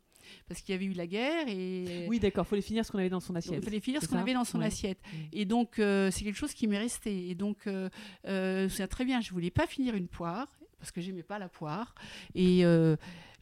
parce 0.47 0.61
qu'il 0.61 0.73
y 0.73 0.75
avait 0.75 0.85
eu 0.85 0.93
la 0.93 1.07
guerre 1.07 1.47
et 1.47 2.05
Oui, 2.09 2.19
d'accord, 2.19 2.45
faut 2.45 2.55
les 2.55 2.61
finir 2.61 2.85
ce 2.85 2.91
qu'on 2.91 2.97
avait 2.99 3.09
dans 3.09 3.19
son 3.19 3.35
assiette. 3.35 3.59
il 3.61 3.63
fallait 3.63 3.79
finir 3.79 4.01
c'est 4.01 4.07
ce 4.07 4.11
qu'on 4.11 4.17
avait 4.17 4.33
dans 4.33 4.43
son 4.43 4.59
Ouais. 4.59 4.65
assiette. 4.65 4.99
Mm. 5.01 5.17
Et 5.33 5.45
donc, 5.45 5.79
euh, 5.79 6.11
c'est 6.11 6.23
quelque 6.23 6.35
chose 6.37 6.53
qui 6.53 6.67
m'est 6.67 6.77
resté. 6.77 7.29
Et 7.29 7.35
donc, 7.35 7.67
euh, 7.67 7.89
euh, 8.27 8.59
je 8.59 8.63
me 8.65 8.69
souviens 8.69 8.87
très 8.87 9.05
bien, 9.05 9.21
je 9.21 9.31
voulais 9.31 9.49
pas 9.51 9.65
finir 9.67 9.95
une 9.95 10.07
poire 10.07 10.47
parce 10.77 10.91
que 10.91 11.01
j'aimais 11.01 11.23
pas 11.23 11.39
la 11.39 11.49
poire. 11.49 11.95
Et 12.35 12.63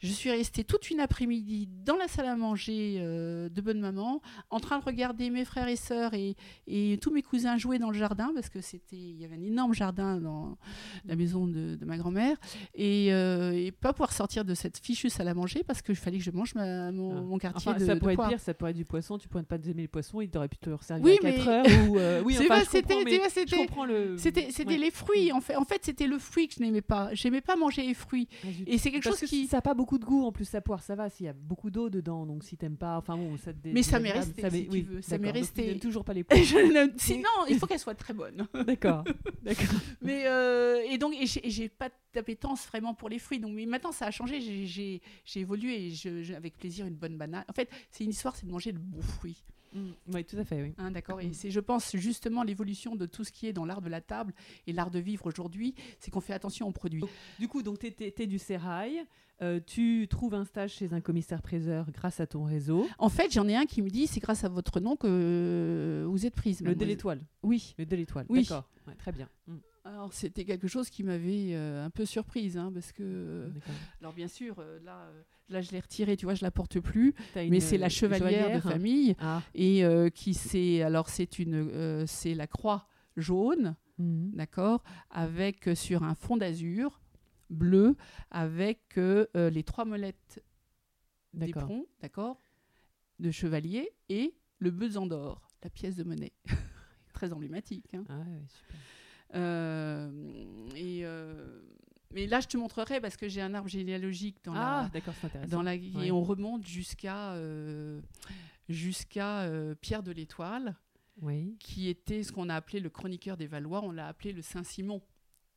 je 0.00 0.12
suis 0.12 0.30
restée 0.30 0.64
toute 0.64 0.90
une 0.90 1.00
après-midi 1.00 1.68
dans 1.84 1.96
la 1.96 2.08
salle 2.08 2.26
à 2.26 2.36
manger 2.36 2.96
euh, 2.98 3.48
de 3.48 3.60
Bonne 3.60 3.80
Maman, 3.80 4.20
en 4.50 4.60
train 4.60 4.78
de 4.78 4.84
regarder 4.84 5.30
mes 5.30 5.44
frères 5.44 5.68
et 5.68 5.76
sœurs 5.76 6.14
et, 6.14 6.36
et 6.66 6.98
tous 7.00 7.10
mes 7.12 7.22
cousins 7.22 7.56
jouer 7.58 7.78
dans 7.78 7.90
le 7.90 7.98
jardin 7.98 8.30
parce 8.34 8.48
que 8.48 8.60
c'était, 8.60 8.96
il 8.96 9.16
y 9.20 9.24
avait 9.24 9.36
un 9.36 9.42
énorme 9.42 9.74
jardin 9.74 10.18
dans 10.20 10.56
la 11.04 11.16
maison 11.16 11.46
de, 11.46 11.76
de 11.76 11.84
ma 11.84 11.96
grand-mère 11.96 12.36
et, 12.74 13.12
euh, 13.12 13.52
et 13.52 13.72
pas 13.72 13.92
pouvoir 13.92 14.12
sortir 14.12 14.44
de 14.44 14.54
cette 14.54 14.78
fichue 14.78 15.10
salle 15.10 15.28
à 15.28 15.34
manger 15.34 15.62
parce 15.66 15.82
qu'il 15.82 15.96
fallait 15.96 16.18
que 16.18 16.24
je 16.24 16.30
mange 16.30 16.54
ma- 16.54 16.90
mon, 16.92 17.16
Ah. 17.18 17.20
mon 17.22 17.38
quartier 17.38 17.70
Enfin, 17.70 17.80
de, 17.80 17.84
ça 17.86 17.94
de 17.94 18.00
pourrait 18.00 18.12
être 18.12 18.18
poire. 18.18 18.28
pire, 18.28 18.40
ça 18.40 18.54
pourrait 18.54 18.70
être 18.72 18.76
du 18.76 18.84
poisson, 18.84 19.18
tu 19.18 19.28
pourrais 19.28 19.42
ne 19.42 19.46
pas 19.46 19.56
aimer 19.56 19.82
les 19.82 19.88
poissons, 19.88 20.20
il 20.20 20.28
t'aurait 20.30 20.48
pu 20.48 20.58
te 20.58 20.70
servir 20.82 21.04
Oui, 21.04 21.16
à 21.26 21.32
4 21.32 21.44
mais- 21.44 21.48
heures. 21.48 21.88
Ou, 21.90 21.98
euh, 21.98 22.22
oui, 22.24 22.36
enfin, 22.40 22.62
c'était- 22.64 22.94
le... 23.86 24.16
C'était, 24.18 24.48
c'était 24.50 24.72
Ouais. 24.72 24.76
les 24.78 24.90
fruits, 24.90 25.32
en 25.32 25.40
fait. 25.40 25.56
En 25.56 25.64
fait, 25.64 25.80
c'était 25.84 26.06
le 26.06 26.18
fruit 26.18 26.48
que 26.48 26.54
je 26.54 26.60
n'aimais 26.62 26.82
pas. 26.82 27.08
J'aimais 27.14 27.40
pas 27.40 27.56
manger 27.56 27.82
les 27.86 27.94
fruits. 27.94 28.28
Ah. 28.44 28.48
Et 28.66 28.78
c'est 28.78 28.90
quelque 28.90 29.04
chose 29.04 29.18
qui. 29.20 29.46
ça 29.46 29.60
pas 29.62 29.74
beaucoup 29.74 29.87
de 29.96 30.04
goût 30.04 30.24
en 30.26 30.32
plus, 30.32 30.44
sa 30.44 30.60
poire, 30.60 30.82
ça 30.82 30.94
va, 30.94 31.08
s'il 31.08 31.24
y 31.24 31.28
a 31.30 31.32
beaucoup 31.32 31.70
d'eau 31.70 31.88
dedans, 31.88 32.26
donc 32.26 32.44
si 32.44 32.58
t'aimes 32.58 32.76
pas, 32.76 32.98
enfin 32.98 33.16
bon, 33.16 33.38
ça 33.38 33.54
te 33.54 33.68
Mais 33.68 33.82
ça 33.82 33.98
m'est 33.98 34.12
resté, 34.12 34.50
si 34.50 34.68
tu 34.68 34.82
veux, 34.82 35.00
ça 35.00 35.16
m'est 35.16 35.28
donc 35.28 35.36
resté. 35.36 35.78
toujours 35.78 36.04
pas 36.04 36.12
les 36.12 36.24
poires. 36.24 36.38
Sinon, 36.98 37.28
il 37.48 37.58
faut 37.58 37.66
qu'elle 37.66 37.78
soit 37.78 37.94
très 37.94 38.12
bonne. 38.12 38.46
d'accord, 38.66 39.04
d'accord. 39.42 39.80
Mais 40.02 40.26
euh, 40.26 40.82
et 40.90 40.98
donc, 40.98 41.14
et 41.18 41.26
j'ai, 41.26 41.68
pas 41.70 41.88
d'appétence 42.12 42.66
vraiment 42.66 42.92
pour 42.92 43.08
les 43.08 43.18
fruits. 43.18 43.38
Donc, 43.38 43.52
mais 43.54 43.64
maintenant, 43.64 43.92
ça 43.92 44.06
a 44.06 44.10
changé. 44.10 44.40
J'ai 44.66 45.00
évolué 45.40 45.86
et 45.86 45.90
je, 45.90 46.22
je- 46.22 46.34
avec 46.34 46.58
plaisir 46.58 46.84
une 46.84 46.96
bonne 46.96 47.16
banane. 47.16 47.44
En 47.48 47.52
fait, 47.54 47.70
c'est 47.90 48.04
une 48.04 48.10
histoire, 48.10 48.36
c'est 48.36 48.44
de 48.46 48.50
manger 48.52 48.72
de 48.72 48.78
bons 48.78 49.00
fruits. 49.00 49.42
Mm, 49.72 49.90
Oui, 50.14 50.24
tout 50.24 50.36
à 50.38 50.44
fait, 50.44 50.62
oui. 50.62 50.74
Hein, 50.78 50.90
d'accord. 50.90 51.20
Et 51.20 51.32
c'est, 51.32 51.50
je 51.50 51.60
pense, 51.60 51.94
justement 51.96 52.42
l'évolution 52.42 52.96
de 52.96 53.06
tout 53.06 53.24
ce 53.24 53.32
qui 53.32 53.46
est 53.46 53.52
dans 53.52 53.64
l'art 53.64 53.80
de 53.82 53.88
la 53.88 54.00
table 54.00 54.32
et 54.66 54.72
l'art 54.72 54.90
de 54.90 54.98
vivre 54.98 55.26
aujourd'hui, 55.26 55.74
c'est 55.98 56.10
qu'on 56.10 56.20
fait 56.20 56.32
attention 56.32 56.66
aux 56.68 56.72
produits. 56.72 57.04
Du 57.38 57.48
coup, 57.48 57.62
donc 57.62 57.78
tu 57.78 57.86
es, 57.98 58.26
du 58.26 58.38
sérail, 58.38 59.04
euh, 59.40 59.60
tu 59.64 60.06
trouves 60.10 60.34
un 60.34 60.44
stage 60.44 60.72
chez 60.72 60.92
un 60.92 61.00
commissaire-priseur 61.00 61.90
grâce 61.92 62.18
à 62.20 62.26
ton 62.26 62.44
réseau. 62.44 62.86
En 62.98 63.08
fait, 63.08 63.32
j'en 63.32 63.46
ai 63.46 63.54
un 63.56 63.66
qui 63.66 63.82
me 63.82 63.88
dit, 63.90 64.06
c'est 64.06 64.20
grâce 64.20 64.42
à 64.44 64.48
votre 64.48 64.80
nom 64.80 64.96
que 64.96 65.06
euh, 65.08 66.06
vous 66.08 66.26
êtes 66.26 66.34
prise. 66.34 66.60
Le 66.62 66.74
dé 66.74 66.86
l'étoile. 66.86 67.20
Oui. 67.42 67.74
Le 67.78 67.86
dé 67.86 67.96
l'étoile, 67.96 68.26
Oui. 68.28 68.42
d'accord. 68.42 68.68
Ouais, 68.86 68.94
très 68.94 69.12
bien. 69.12 69.28
Mm, 69.46 69.56
Alors 69.88 70.12
c'était 70.12 70.44
quelque 70.44 70.68
chose 70.68 70.90
qui 70.90 71.02
m'avait 71.02 71.54
euh, 71.54 71.82
un 71.84 71.88
peu 71.88 72.04
surprise, 72.04 72.58
hein, 72.58 72.70
parce 72.74 72.92
que 72.92 73.50
alors 74.02 74.12
bien 74.12 74.28
sûr 74.28 74.56
euh, 74.58 74.78
là, 74.84 75.04
euh, 75.06 75.22
là 75.48 75.62
je 75.62 75.70
l'ai 75.72 75.80
retiré, 75.80 76.14
tu 76.18 76.26
vois, 76.26 76.34
je 76.34 76.44
la 76.44 76.50
porte 76.50 76.78
plus, 76.78 77.14
mais 77.36 77.60
c'est 77.60 77.78
la 77.78 77.88
chevalière, 77.88 78.50
de 78.54 78.60
famille 78.60 79.16
Ah. 79.18 79.42
et 79.54 79.82
qui 80.14 80.34
c'est 80.34 80.82
alors 80.82 81.08
c'est 81.08 81.38
une 81.38 82.06
c'est 82.06 82.34
la 82.34 82.46
croix 82.46 82.86
jaune, 83.16 83.76
Mhm. 83.98 84.30
d'accord, 84.34 84.84
avec 85.10 85.70
sur 85.74 86.02
un 86.04 86.14
fond 86.14 86.36
d'azur 86.36 87.00
bleu 87.50 87.96
avec 88.30 88.96
les 88.96 89.62
trois 89.64 89.84
molettes 89.86 90.44
d'éperon, 91.32 91.86
d'accord, 92.02 92.40
de 93.20 93.30
chevalier 93.30 93.90
et 94.10 94.34
le 94.58 94.70
besan 94.70 95.06
d'or, 95.06 95.48
la 95.64 95.70
pièce 95.70 95.96
de 95.96 96.04
monnaie. 96.04 96.34
Très 97.14 97.32
emblématique. 97.32 97.94
hein. 97.94 98.04
Ah 98.08 98.18
ouais, 98.20 98.44
super. 98.48 98.78
Euh, 99.34 100.10
et 100.74 101.00
euh, 101.04 101.60
mais 102.12 102.26
là, 102.26 102.40
je 102.40 102.46
te 102.48 102.56
montrerai 102.56 103.00
parce 103.00 103.16
que 103.16 103.28
j'ai 103.28 103.40
un 103.42 103.52
arbre 103.54 103.68
généalogique 103.68 104.36
dans 104.44 104.54
Ah, 104.54 104.84
la, 104.84 104.88
d'accord, 104.88 105.14
c'est 105.20 105.26
intéressant. 105.26 105.50
dans 105.50 105.62
la 105.62 105.72
Ouais. 105.72 106.06
et 106.06 106.12
on 106.12 106.22
remonte 106.24 106.66
jusqu'à 106.66 107.32
euh, 107.34 108.00
jusqu'à 108.68 109.42
euh, 109.42 109.74
Pierre 109.74 110.02
de 110.02 110.12
l'Étoile, 110.12 110.74
Oui. 111.20 111.56
qui 111.58 111.88
était 111.88 112.22
ce 112.22 112.32
qu'on 112.32 112.48
a 112.48 112.54
appelé 112.54 112.80
le 112.80 112.88
chroniqueur 112.90 113.36
des 113.36 113.46
Valois. 113.46 113.82
On 113.84 113.90
l'a 113.90 114.06
appelé 114.08 114.32
le 114.32 114.42
Saint 114.42 114.64
Simon 114.64 115.02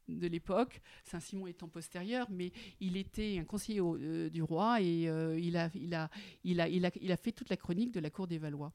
de 0.10 0.28
l'époque, 0.28 0.82
Saint 1.06 1.22
Simon 1.22 1.48
étant 1.48 1.70
postérieur, 1.70 2.28
mais 2.30 2.52
il 2.82 2.98
était 2.98 3.38
un 3.40 3.46
conseiller 3.46 3.80
au- 3.80 3.96
euh, 3.96 4.30
du 4.30 4.44
roi 4.44 4.82
et 4.82 5.04
il, 5.04 5.56
a, 5.56 5.70
il, 5.74 5.94
a, 5.96 6.10
il, 6.44 6.60
a, 6.60 6.68
il, 6.68 6.86
a, 6.86 6.92
il 7.02 7.12
a 7.14 7.18
fait 7.18 7.32
toute 7.32 7.50
la 7.50 7.56
chronique 7.56 7.94
de 7.94 8.02
la 8.02 8.10
cour 8.10 8.28
des 8.28 8.38
Valois. 8.38 8.74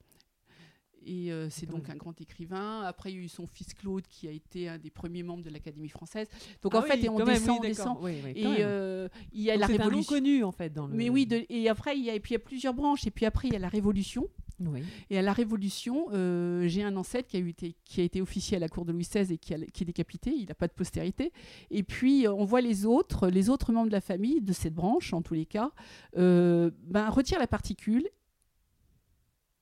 Et 1.07 1.31
euh, 1.31 1.49
c'est 1.49 1.65
donc 1.65 1.89
un 1.89 1.95
grand 1.95 2.19
écrivain. 2.19 2.81
Après, 2.83 3.11
il 3.11 3.15
y 3.17 3.19
a 3.19 3.23
eu 3.23 3.27
son 3.29 3.47
fils 3.47 3.73
Claude, 3.73 4.05
qui 4.09 4.27
a 4.27 4.31
été 4.31 4.67
un 4.67 4.77
des 4.77 4.89
premiers 4.89 5.23
membres 5.23 5.43
de 5.43 5.49
l'Académie 5.49 5.89
française. 5.89 6.27
Donc 6.61 6.73
Ah 6.75 6.79
en 6.79 6.81
fait, 6.81 6.95
oui, 6.99 7.05
et 7.05 7.09
on 7.09 7.17
quand 7.17 7.25
même, 7.25 7.35
descend, 7.39 7.49
oui, 7.51 7.57
on 7.59 7.67
descend. 7.67 7.97
Oui, 8.01 8.13
Et 8.35 8.43
euh, 8.59 9.07
il 9.31 9.41
y 9.41 9.49
a 9.49 9.53
Donc 9.53 9.61
la 9.61 9.67
c'est 9.67 9.73
un 9.73 9.77
nom 9.77 9.83
Révolution. 9.85 10.15
connu 10.15 10.43
en 10.43 10.51
fait 10.51 10.73
dans 10.73 10.85
le. 10.87 10.93
Mais 10.95 11.09
oui, 11.09 11.25
de- 11.25 11.45
et 11.49 11.69
après, 11.69 11.97
il 11.97 12.03
y 12.03 12.09
a, 12.09 12.13
et 12.15 12.19
puis 12.19 12.31
il 12.31 12.35
y 12.35 12.41
a 12.41 12.43
plusieurs 12.43 12.73
branches. 12.73 13.07
Et 13.07 13.11
puis 13.11 13.25
après, 13.25 13.47
il 13.47 13.53
y 13.53 13.55
a 13.55 13.59
la 13.59 13.69
Révolution. 13.69 14.27
Oui. 14.59 14.81
Et 15.11 15.19
à 15.19 15.21
la 15.21 15.33
Révolution, 15.33 16.07
euh, 16.13 16.67
j'ai 16.67 16.81
un 16.83 16.97
ancêtre 16.97 17.27
qui 17.29 17.37
a, 17.37 17.39
été, 17.39 17.75
qui 17.85 18.01
a 18.01 18.03
été 18.03 18.21
officier 18.21 18.57
à 18.57 18.59
la 18.59 18.67
cour 18.67 18.85
de 18.85 18.91
Louis 18.91 19.03
XVI 19.07 19.31
et 19.33 19.37
qui, 19.37 19.53
a- 19.53 19.59
qui 19.65 19.83
est 19.83 19.85
décapité. 19.85 20.31
Il 20.35 20.47
n'a 20.47 20.55
pas 20.55 20.67
de 20.67 20.73
postérité. 20.73 21.31
Et 21.69 21.83
puis, 21.83 22.25
euh, 22.25 22.33
on 22.33 22.43
voit 22.43 22.61
les 22.61 22.85
autres, 22.87 23.27
les 23.29 23.49
autres 23.49 23.71
membres 23.71 23.87
de 23.87 23.93
la 23.93 24.01
famille, 24.01 24.41
de 24.41 24.53
cette 24.53 24.73
branche, 24.73 25.13
en 25.13 25.21
tous 25.21 25.35
les 25.35 25.45
cas, 25.45 25.71
euh, 26.17 26.71
ben, 26.83 27.07
retirent 27.09 27.39
la 27.39 27.45
particule 27.47 28.07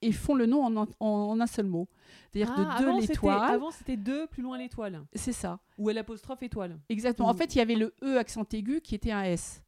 et 0.06 0.12
font 0.12 0.36
le 0.36 0.46
nom 0.46 0.63
en, 0.63 0.84
un- 0.84 0.88
en- 1.00 1.08
en 1.08 1.39
un 1.39 1.48
seul 1.48 1.65
mot. 1.65 1.88
C'est-à-dire 2.32 2.54
Ah, 2.58 2.80
de 2.80 2.86
deux 2.86 3.00
l'étoile. 3.02 3.54
Avant 3.56 3.72
c'était 3.72 3.98
deux 3.98 4.28
plus 4.28 4.44
loin 4.44 4.58
l'étoile. 4.58 5.02
C'est 5.13 5.32
ça. 5.34 5.60
Ou 5.78 5.89
l'apostrophe 5.89 6.44
étoile. 6.44 6.78
Exactement. 6.89 7.30
En 7.30 7.34
fait, 7.34 7.56
il 7.56 7.58
y 7.60 7.62
avait 7.62 7.76
le 7.76 7.94
E 8.04 8.18
accent 8.18 8.46
aigu 8.54 8.82
qui 8.82 8.96
était 8.96 9.12
un 9.12 9.24
S. 9.24 9.62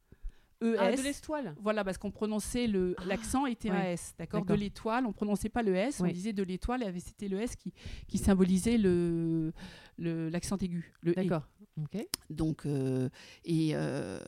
E, 0.60 0.74
Ah, 0.78 0.90
de 0.90 1.00
l'étoile. 1.00 1.54
Voilà, 1.60 1.84
parce 1.84 1.98
qu'on 1.98 2.10
prononçait 2.10 2.66
le 2.66 2.96
l'accent 3.06 3.46
était 3.46 3.70
un. 3.70 3.80
S, 3.80 4.14
d'accord. 4.18 4.44
De 4.44 4.54
l'étoile, 4.54 5.06
on 5.06 5.12
prononçait 5.12 5.48
pas 5.48 5.62
le 5.62 5.74
S, 5.76 6.00
on 6.00 6.06
disait 6.08 6.32
de 6.32 6.42
l'étoile, 6.42 6.82
et 6.82 6.98
c'était 7.00 7.28
le 7.28 7.40
S 7.40 7.54
qui, 7.54 7.72
qui 8.08 8.18
symbolisait 8.18 8.76
le 8.76 9.52
l'accent 9.98 10.56
aigu. 10.58 10.92
Le 11.00 11.12
et. 11.12 11.22
D'accord. 11.26 11.46
Ok. 11.80 12.04
Donc 12.28 12.66
euh, 12.66 13.08
et 13.44 13.70
euh, 13.74 14.18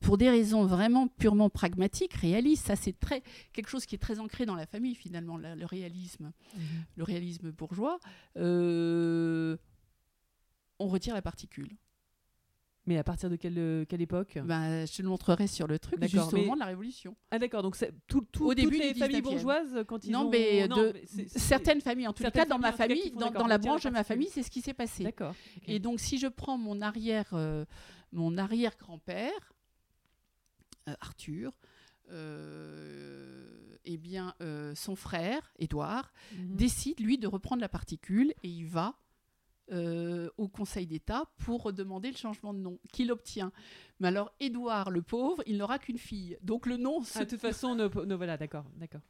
pour 0.00 0.18
des 0.18 0.28
raisons 0.30 0.64
vraiment 0.66 1.08
purement 1.08 1.48
pragmatiques, 1.50 2.14
réalistes, 2.14 2.66
ça 2.66 2.76
c'est 2.76 2.98
très 2.98 3.22
quelque 3.52 3.68
chose 3.68 3.86
qui 3.86 3.94
est 3.94 3.98
très 3.98 4.18
ancré 4.20 4.46
dans 4.46 4.54
la 4.54 4.66
famille 4.66 4.94
finalement, 4.94 5.36
la- 5.38 5.56
le 5.56 5.64
réalisme, 5.66 6.32
le 6.96 7.02
réalisme 7.04 7.50
bourgeois. 7.50 7.98
euh, 8.36 9.56
on 10.78 10.88
retire 10.88 11.14
la 11.14 11.22
particule. 11.22 11.70
Mais 12.88 12.98
à 12.98 13.02
partir 13.02 13.28
de 13.30 13.34
quelle, 13.34 13.84
quelle 13.88 14.00
époque? 14.02 14.38
Ben, 14.44 14.86
je 14.86 14.96
te 14.98 15.02
le 15.02 15.08
montrerai 15.08 15.48
sur 15.48 15.66
le 15.66 15.76
truc, 15.76 16.00
juste 16.04 16.32
au 16.32 16.36
mais- 16.36 16.42
moment 16.42 16.54
de 16.54 16.60
la 16.60 16.66
Révolution. 16.66 17.16
Ah 17.32 17.38
d'accord, 17.40 17.62
donc 17.64 17.76
tout, 18.06 18.20
tout, 18.30 18.44
Au 18.44 18.48
toutes 18.54 18.58
début 18.62 18.78
les 18.78 18.94
familles 18.94 19.16
19e. 19.16 19.22
bourgeoises 19.22 19.84
quand 19.88 20.04
ils 20.04 20.12
non, 20.12 20.26
ont... 20.26 20.30
mais, 20.30 20.68
de, 20.68 20.94
c'est- 21.06 21.28
c'est- 21.28 21.38
certaines 21.40 21.80
familles, 21.80 22.06
en 22.06 22.12
tout 22.12 22.22
cas 22.30 22.44
dans 22.44 22.58
ma 22.60 22.70
famille, 22.72 23.10
dans, 23.10 23.46
la 23.48 23.58
branche 23.58 23.82
de 23.84 23.90
ma 23.90 24.04
famille, 24.04 24.28
c'est 24.30 24.44
ce 24.44 24.50
qui 24.52 24.60
s'est 24.60 24.74
passé. 24.74 25.02
D'accord. 25.02 25.34
Et 25.66 25.80
donc, 25.80 25.98
si 25.98 26.16
je 26.18 26.28
prends 26.28 26.58
mon 26.58 26.80
arrière, 26.80 27.30
euh, 27.32 27.64
mon 28.12 28.38
arrière 28.38 28.76
grand-père, 28.78 29.32
euh, 29.32 29.55
Arthur, 31.00 31.52
euh, 32.10 33.76
eh 33.84 33.96
bien, 33.96 34.34
euh, 34.40 34.74
son 34.74 34.96
frère, 34.96 35.52
Édouard, 35.58 36.12
Mhm. 36.32 36.56
décide, 36.56 37.00
lui, 37.00 37.18
de 37.18 37.26
reprendre 37.26 37.60
la 37.60 37.68
particule 37.68 38.32
et 38.42 38.48
il 38.48 38.66
va 38.66 38.94
euh, 39.72 40.30
au 40.36 40.46
Conseil 40.46 40.86
d'État 40.86 41.24
pour 41.38 41.72
demander 41.72 42.12
le 42.12 42.16
changement 42.16 42.54
de 42.54 42.60
nom, 42.60 42.78
qu'il 42.92 43.10
obtient. 43.10 43.50
Mais 43.98 44.06
alors, 44.06 44.30
Édouard, 44.38 44.92
le 44.92 45.02
pauvre, 45.02 45.42
il 45.44 45.56
n'aura 45.56 45.80
qu'une 45.80 45.98
fille. 45.98 46.38
Donc, 46.40 46.66
le 46.66 46.76
nom 46.76 47.02
se 47.02 47.18
Ah, 47.18 47.24
de 47.24 47.30
toute 47.30 47.40
façon, 47.40 47.74
no, 47.74 47.88
no- 48.04 48.16
voilà, 48.16 48.36
d'accord, 48.36 48.64
d'accord. 48.76 49.00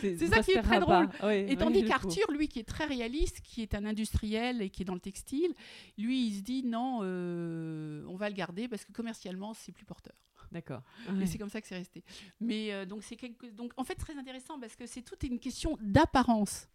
C'est 0.00 0.16
ça 0.26 0.42
qui 0.42 0.50
est 0.50 0.62
très 0.62 0.80
drôle. 0.80 1.08
Ouais, 1.22 1.42
Et 1.52 1.56
tandis 1.56 1.84
qu'Arthur, 1.88 2.30
lui, 2.32 2.48
qui 2.48 2.58
est 2.58 2.64
très 2.68 2.86
réaliste, 2.86 3.40
qui 3.40 3.62
est 3.62 3.72
un 3.76 3.84
industriel 3.86 4.60
et 4.62 4.68
qui 4.70 4.82
est 4.82 4.84
dans 4.84 4.94
le 4.94 5.00
textile, 5.00 5.54
lui, 5.96 6.26
il 6.26 6.34
se 6.38 6.42
dit 6.42 6.64
non, 6.64 7.00
euh, 7.02 8.04
on 8.08 8.16
va 8.16 8.28
le 8.28 8.34
garder 8.34 8.66
parce 8.66 8.84
que 8.84 8.90
commercialement, 8.90 9.54
c'est 9.54 9.70
plus 9.70 9.84
porteur. 9.84 10.14
D'accord. 10.52 10.82
Et 11.06 11.12
Ouais. 11.12 11.26
c'est 11.26 11.38
comme 11.38 11.48
ça 11.50 11.60
que 11.60 11.66
c'est 11.68 11.76
resté. 11.76 12.02
Mais 12.40 12.72
euh, 12.72 12.84
donc, 12.84 13.02
c'est 13.04 13.16
quelque... 13.16 13.46
donc, 13.46 13.72
en 13.76 13.84
fait, 13.84 13.94
très 13.94 14.16
intéressant 14.16 14.58
parce 14.58 14.74
que 14.76 14.86
c'est 14.86 15.02
toute 15.02 15.22
une 15.22 15.38
question 15.38 15.78
d'apparence. 15.80 16.68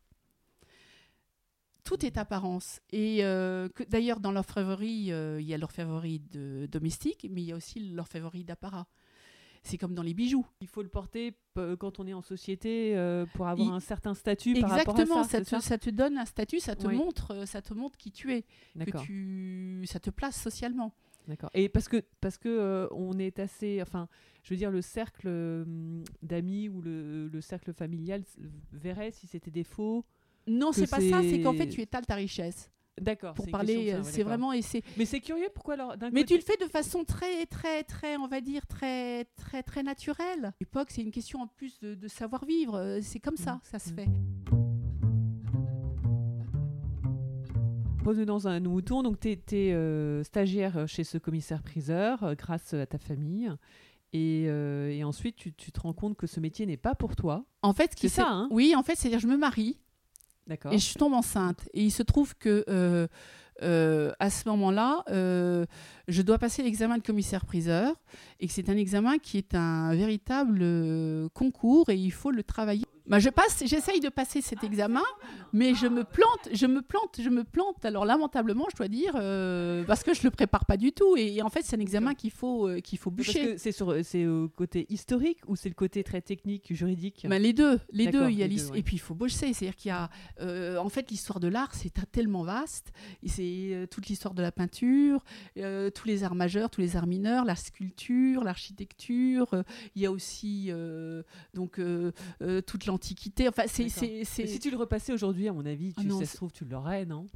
Tout 1.83 2.03
est 2.03 2.17
apparence. 2.17 2.79
Et 2.91 3.23
euh, 3.23 3.69
d'ailleurs, 3.89 4.19
dans 4.19 4.31
l'orfèvrerie, 4.31 5.11
euh, 5.11 5.39
il 5.39 5.45
y 5.45 5.53
a 5.53 5.57
l'orfèvrerie 5.57 6.19
de 6.31 6.67
domestique, 6.71 7.27
mais 7.29 7.43
il 7.43 7.45
y 7.45 7.51
a 7.51 7.55
aussi 7.55 7.79
l'orfèvrerie 7.79 8.43
d'apparat. 8.43 8.87
C'est 9.61 9.77
comme 9.77 9.93
dans 9.93 10.01
les 10.03 10.13
bijoux. 10.13 10.45
Il 10.61 10.67
faut 10.67 10.81
le 10.83 10.89
porter 10.89 11.31
p- 11.53 11.75
quand 11.79 11.99
on 11.99 12.07
est 12.07 12.13
en 12.13 12.21
société 12.21 12.95
euh, 12.95 13.25
pour 13.33 13.47
avoir 13.47 13.67
Il- 13.67 13.73
un 13.73 13.79
certain 13.79 14.13
statut 14.15 14.53
par 14.59 14.69
rapport 14.71 14.95
à 14.95 15.01
Exactement, 15.01 15.23
ça. 15.23 15.43
ça, 15.43 15.59
te, 15.59 15.63
ça 15.63 15.77
te 15.77 15.89
donne 15.89 16.17
un 16.17 16.25
statut, 16.25 16.59
ça 16.59 16.75
te 16.75 16.87
Oui. 16.87 16.95
montre, 16.95 17.31
euh, 17.33 17.45
ça 17.45 17.61
te 17.61 17.73
montre 17.73 17.97
qui 17.97 18.11
tu 18.11 18.31
es, 18.33 18.43
que 18.79 18.97
tu, 19.03 19.83
ça 19.87 19.99
te 19.99 20.09
place 20.11 20.39
socialement. 20.41 20.91
D'accord. 21.27 21.49
Et 21.53 21.69
parce 21.69 21.87
que 21.87 22.03
parce 22.21 22.37
que 22.37 22.49
euh, 22.49 22.87
on 22.91 23.17
est 23.19 23.39
assez, 23.39 23.81
enfin, 23.81 24.07
je 24.43 24.51
veux 24.53 24.57
dire, 24.57 24.69
le 24.71 24.81
cercle 24.81 25.27
euh, 25.27 25.65
d'amis 26.21 26.69
ou 26.69 26.81
le, 26.81 27.27
le 27.27 27.41
cercle 27.41 27.73
familial 27.73 28.23
verrait 28.71 29.11
si 29.11 29.25
c'était 29.27 29.51
des 29.51 29.63
faux. 29.63 30.05
Non, 30.47 30.71
c'est 30.71 30.89
pas 30.89 31.01
ça, 31.01 31.21
c'est 31.23 31.41
qu'en 31.41 31.53
fait 31.53 31.67
tu 31.69 31.81
étales 31.81 32.05
ta 32.05 32.15
richesse. 32.15 32.69
D'accord. 33.01 33.33
pour 33.33 33.45
parler. 33.49 33.89
ça, 33.91 33.95
euh, 33.95 33.97
ouais, 33.97 34.03
c'est 34.09 34.23
vraiment 34.23 34.53
et 34.53 34.61
c'est. 34.61 34.81
Mais 34.97 35.03
c'est 35.05 35.19
curieux 35.19 35.49
pourquoi 35.53 35.73
alors 35.73 35.95
Mais 36.13 36.21
côté- 36.21 36.25
tu 36.25 36.35
le 36.35 36.41
fais 36.41 36.55
de 36.63 36.69
façon 36.69 37.03
très, 37.03 37.45
très, 37.45 37.83
très, 37.83 38.15
on 38.15 38.27
va 38.27 38.39
dire 38.39 38.65
très, 38.67 39.25
très, 39.35 39.63
très 39.63 39.83
naturelle. 39.83 40.53
L'époque, 40.61 40.91
c'est 40.91 41.01
une 41.01 41.11
question 41.11 41.41
en 41.41 41.47
plus 41.47 41.77
de, 41.79 41.93
de 41.95 42.07
savoir 42.07 42.45
vivre. 42.45 42.75
Euh, 42.75 42.99
C'est 43.01 43.19
comme 43.19 43.35
ça, 43.35 43.59
que 43.63 43.67
ça 43.67 43.79
se 43.79 43.91
Mm. 43.91 43.95
fait. 43.95 44.64
Revenons 48.05 48.25
dans 48.25 48.47
un 48.47 48.59
mouton. 48.59 49.03
Donc, 49.03 49.19
tu 49.19 49.29
es, 49.29 50.23
stagiaire 50.23 50.87
chez 50.87 51.03
ce 51.03 51.17
commissaire-priseur 51.17 52.23
euh, 52.23 52.35
grâce 52.35 52.73
à 52.73 52.85
ta 52.85 52.97
famille. 52.97 53.51
Et, 54.13 54.45
euh, 54.47 54.91
et 54.91 55.03
ensuite, 55.03 55.35
tu, 55.35 55.53
tu 55.53 55.71
te 55.71 55.79
rends 55.81 55.93
compte 55.93 56.15
que 56.15 56.27
ce 56.27 56.39
métier 56.39 56.65
n'est 56.65 56.77
pas 56.77 56.95
pour 56.95 57.15
toi. 57.15 57.43
En 57.61 57.73
fait, 57.73 57.93
C'est 57.97 58.07
ça, 58.07 58.27
hein? 58.27 58.47
Oui, 58.51 58.73
en 58.75 58.83
fait, 58.83 58.95
c'est-à-dire 58.95 59.19
je 59.19 59.27
me 59.27 59.37
marie 59.37 59.77
D'accord. 60.47 60.71
et 60.71 60.77
je 60.77 60.93
tombe 60.93 61.13
enceinte. 61.13 61.67
Et 61.73 61.83
il 61.83 61.91
se 61.91 62.03
trouve 62.03 62.35
que 62.35 62.63
euh, 62.69 63.07
euh, 63.61 64.11
à 64.19 64.29
ce 64.29 64.47
moment-là, 64.49 65.03
euh, 65.09 65.65
je 66.07 66.21
dois 66.21 66.37
passer 66.37 66.61
l'examen 66.63 66.97
de 66.97 67.03
commissaire-priseur 67.03 67.95
et 68.39 68.47
que 68.47 68.53
c'est 68.53 68.69
un 68.69 68.77
examen 68.77 69.17
qui 69.17 69.37
est 69.37 69.55
un 69.55 69.95
véritable 69.95 70.59
euh, 70.61 71.29
concours 71.33 71.89
et 71.89 71.95
il 71.95 72.11
faut 72.11 72.31
le 72.31 72.43
travailler. 72.43 72.85
Bah, 73.07 73.19
je 73.19 73.29
passe, 73.29 73.63
j'essaye 73.65 73.99
de 73.99 74.09
passer 74.09 74.41
cet 74.41 74.63
examen, 74.63 75.03
mais 75.53 75.75
je 75.75 75.85
me 75.85 76.03
plante, 76.03 76.49
je 76.51 76.65
me 76.65 76.81
plante, 76.81 77.19
je 77.21 77.29
me 77.29 77.43
plante. 77.43 77.85
Alors 77.85 78.03
lamentablement, 78.03 78.65
je 78.71 78.77
dois 78.77 78.87
dire, 78.87 79.13
euh, 79.15 79.83
parce 79.83 80.01
que 80.03 80.13
je 80.15 80.23
le 80.23 80.31
prépare 80.31 80.65
pas 80.65 80.75
du 80.75 80.91
tout. 80.91 81.15
Et, 81.15 81.35
et 81.35 81.41
en 81.43 81.49
fait, 81.49 81.61
c'est 81.63 81.75
un 81.75 81.79
examen 81.79 82.15
qu'il 82.15 82.31
faut 82.31 82.67
euh, 82.67 82.79
qu'il 82.79 82.97
faut 82.97 83.11
bûcher. 83.11 83.59
c'est 83.59 83.71
sur 83.71 83.93
c'est 84.03 84.25
au 84.25 84.49
côté 84.49 84.87
historique 84.89 85.37
ou 85.47 85.55
c'est 85.55 85.69
le 85.69 85.75
côté 85.75 86.03
très 86.03 86.21
technique, 86.21 86.73
juridique 86.73 87.27
Ben, 87.29 87.39
les 87.39 87.53
deux, 87.53 87.79
les 87.91 88.07
deux. 88.07 88.27
Il 88.29 88.37
y 88.39 88.43
a 88.43 88.47
les 88.47 88.55
l'his- 88.55 88.63
deux, 88.65 88.71
ouais. 88.71 88.79
Et 88.79 88.83
puis 88.83 88.95
il 88.95 88.99
faut 88.99 89.13
bosser, 89.13 89.53
c'est-à-dire 89.53 89.75
qu'il 89.75 89.89
y 89.89 89.91
a, 89.91 90.09
euh, 90.41 90.77
en 90.77 90.89
fait, 90.89 91.11
l'histoire 91.11 91.39
de 91.39 91.47
l'art, 91.47 91.75
c'est 91.75 91.93
tellement 92.11 92.41
vaste. 92.43 92.91
C'est 93.27 93.87
toute 93.91 94.07
l'histoire 94.07 94.33
de 94.33 94.41
la 94.41 94.51
peinture, 94.51 95.23
tous 95.55 96.07
les 96.07 96.23
arts 96.23 96.33
majeurs, 96.35 96.69
tous 96.71 96.81
les 96.81 96.95
arts 96.95 97.05
mineurs, 97.07 97.45
la 97.45 97.55
sculpture, 97.55 98.43
l'architecture. 98.43 99.63
il 99.95 100.01
y 100.01 100.05
a 100.07 100.11
aussi 100.11 100.71
donc 101.53 101.79
toute 102.65 102.85
l'Antiquité. 102.85 102.94
Enfin, 103.47 103.63
c'est, 103.67 103.89
c'est, 103.89 104.07
Mais 104.07 104.23
c'est- 104.25 104.47
si 104.47 104.59
tu 104.59 104.69
le 104.71 104.77
repassais 104.77 105.13
aujourd'hui, 105.13 105.47
à 105.47 105.53
mon 105.53 105.65
avis, 105.65 105.93
Ah 105.97 106.01
tu, 106.01 106.07
non, 106.07 106.19
ça 106.19 106.25
c'est- 106.25 106.31
se 106.33 106.37
trouve, 106.37 106.51
tu 106.51 106.65
l'aurais, 106.65 107.05
non? 107.05 107.27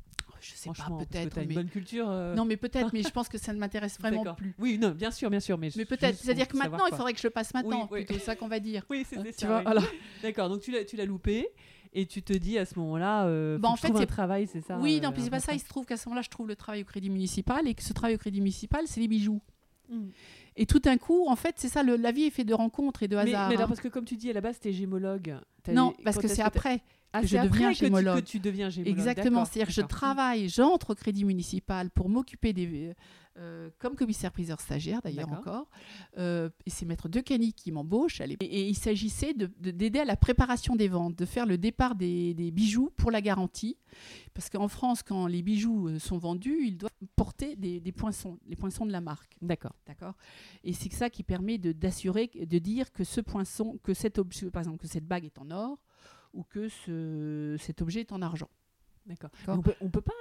Je 0.42 0.52
sais 0.56 0.70
pas, 0.70 0.88
peut-être. 1.00 1.34
t'as 1.36 1.42
une 1.42 1.50
mais- 1.50 1.54
bonne 1.56 1.68
culture. 1.68 2.10
euh, 2.10 2.34
Non, 2.34 2.46
mais 2.46 2.56
peut-être. 2.56 2.92
mais 2.94 3.04
je 3.04 3.10
pense 3.14 3.28
que 3.28 3.38
ça 3.38 3.52
ne 3.52 3.60
m'intéresse 3.60 4.00
vraiment 4.00 4.34
plus. 4.36 4.56
Oui, 4.58 4.78
non, 4.78 4.92
bien 4.92 5.12
sûr, 5.12 5.30
bien 5.30 5.42
sûr. 5.42 5.58
Mais, 5.58 5.70
Mais 5.76 5.84
peut-être. 5.84 6.18
C'est-à-dire 6.18 6.48
que 6.48 6.56
maintenant, 6.58 6.86
il 6.90 6.96
faudrait 6.96 7.14
que 7.14 7.20
je 7.20 7.28
le 7.28 7.32
passe 7.32 7.54
maintenant. 7.54 7.90
Oui, 7.92 8.00
oui. 8.00 8.06
plutôt 8.06 8.24
ça 8.24 8.36
qu'on 8.38 8.48
va 8.48 8.60
dire. 8.62 8.86
Oui, 8.90 9.06
c'était 9.10 9.34
tu 9.34 9.46
ça. 9.46 9.64
D'accord, 10.24 10.48
donc 10.50 10.62
tu 10.62 10.72
l'as, 10.72 10.86
tu 10.86 10.96
l'as 10.96 11.06
loupé 11.06 11.46
et 11.94 12.06
tu 12.06 12.22
te 12.24 12.32
dis 12.32 12.58
à 12.58 12.66
ce 12.66 12.80
moment-là, 12.80 13.26
euh, 13.26 13.58
Bah, 13.58 13.68
en 13.68 13.76
fait, 13.76 13.92
c'est- 13.94 14.06
travail, 14.06 14.48
c'est 14.48 14.62
ça 14.62 14.78
oui, 14.80 15.00
euh, 15.00 15.06
non, 15.06 15.12
puis 15.12 15.24
c'est 15.24 15.30
pas 15.30 15.40
ça. 15.42 15.54
Il 15.54 15.60
se 15.60 15.68
trouve 15.68 15.86
qu'à 15.86 15.98
ce 15.98 16.08
moment-là, 16.08 16.22
je 16.22 16.30
trouve 16.30 16.48
le 16.48 16.56
travail 16.56 16.84
au 16.84 16.86
crédit 16.86 17.10
municipal 17.10 17.68
et 17.68 17.74
que 17.74 17.84
ce 17.84 17.92
travail 17.92 18.16
au 18.16 18.20
crédit 18.20 18.40
municipal, 18.40 18.84
c'est 18.86 19.02
les 19.02 19.08
bijoux. 19.10 19.42
Mm. 19.90 20.08
Et 20.62 20.66
tout 20.66 20.80
d'un 20.80 20.98
coup, 20.98 21.26
en 21.28 21.36
fait, 21.36 21.56
c'est 21.58 21.70
ça, 21.70 21.82
le- 21.84 21.96
la 21.96 22.12
vie 22.12 22.24
est 22.24 22.30
faite 22.30 22.48
de 22.48 22.54
rencontres 22.54 23.02
et 23.04 23.08
de 23.08 23.16
Mais, 23.16 23.22
hasard. 23.34 23.48
mais 23.50 23.56
alors, 23.56 23.66
hein. 23.66 23.68
parce 23.70 23.80
que 23.80 23.88
comme 23.88 24.06
tu 24.06 24.16
dis, 24.18 24.30
à 24.30 24.34
la 24.34 24.42
base, 24.42 24.60
t'es 24.60 24.74
gémologue. 24.74 25.36
Non, 25.72 25.94
parce 26.04 26.18
que 26.18 26.26
est-ce 26.26 26.36
c'est 26.36 26.42
après. 26.42 26.82
Ah, 27.12 27.22
que 27.22 27.28
je 27.28 27.38
deviens 27.38 27.50
après 27.50 27.74
que 27.74 27.80
tu- 27.80 27.86
gémologue. 27.86 28.16
Que 28.20 28.26
tu, 28.26 28.40
deviens 28.40 28.70
gémologue. 28.70 28.98
Exactement. 28.98 29.46
C'est-à-dire 29.46 29.68
que 29.68 29.74
je 29.74 29.82
travaille, 29.82 30.48
j'entre 30.50 30.92
au 30.92 30.96
crédit 30.96 31.26
municipal 31.26 31.90
pour 31.90 32.08
m'occuper 32.10 32.54
des. 32.54 32.94
Euh, 33.38 33.70
comme 33.80 33.96
commissaire-priseur 33.96 34.60
stagiaire 34.60 35.02
d'ailleurs 35.02 35.28
encore. 35.40 35.70
Euh, 36.18 36.50
et 36.66 36.70
c'est 36.70 36.86
Maître 36.86 37.08
Decani 37.08 37.54
qui 37.54 37.72
m'embauche. 37.72 38.20
Et, 38.22 38.46
et 38.46 38.68
il 38.68 38.76
s'agissait 38.76 39.34
de- 39.34 39.50
de- 39.60 39.72
d'aider 39.72 40.00
à 40.00 40.06
la 40.06 40.18
préparation 40.18 40.76
des 40.76 40.88
ventes, 40.88 41.16
de 41.16 41.26
faire 41.26 41.46
le 41.46 41.58
départ 41.58 41.96
des, 41.96 42.34
des 42.34 42.52
bijoux 42.52 42.92
pour 42.98 43.12
la 43.12 43.22
garantie. 43.22 43.78
Parce 44.34 44.50
qu'en 44.50 44.68
France, 44.68 45.04
quand 45.04 45.28
les 45.28 45.42
bijoux 45.42 45.88
euh, 45.90 46.00
sont 46.00 46.18
vendus, 46.18 46.60
ils 46.66 46.78
doivent 46.78 46.92
porter 47.16 47.56
des, 47.56 47.80
des 47.80 47.92
poinçons, 47.92 48.40
les 48.48 48.56
poinçons 48.56 48.86
de 48.86 48.92
la 48.92 49.02
marque. 49.02 49.36
D'accord. 49.42 49.76
D'accord 49.88 50.16
Et 50.64 50.74
c'est 50.74 50.92
ça 50.92 51.10
qui 51.10 51.24
permet 51.24 51.58
de- 51.58 51.72
d'assurer, 51.72 52.30
de 52.36 52.60
dire 52.60 52.92
que 52.92 53.04
ce 53.04 53.22
poinçon, 53.22 53.80
que 53.84 53.94
cet 53.94 54.18
objet, 54.20 54.50
par 54.52 54.62
exemple, 54.62 54.80
que 54.80 54.88
cette 54.88 55.06
bague 55.08 55.26
est 55.26 55.38
en 55.38 55.50
or 55.52 55.78
ou 56.34 56.44
que 56.44 56.68
ce, 56.70 57.56
cet 57.60 57.82
objet 57.82 58.02
est 58.02 58.12
en 58.12 58.22
argent. 58.22 58.50
D'accord. 59.06 59.32
On 59.48 59.62
peut, 59.62 59.74
on 59.82 59.90
peut 59.90 60.02
pas. 60.02 60.14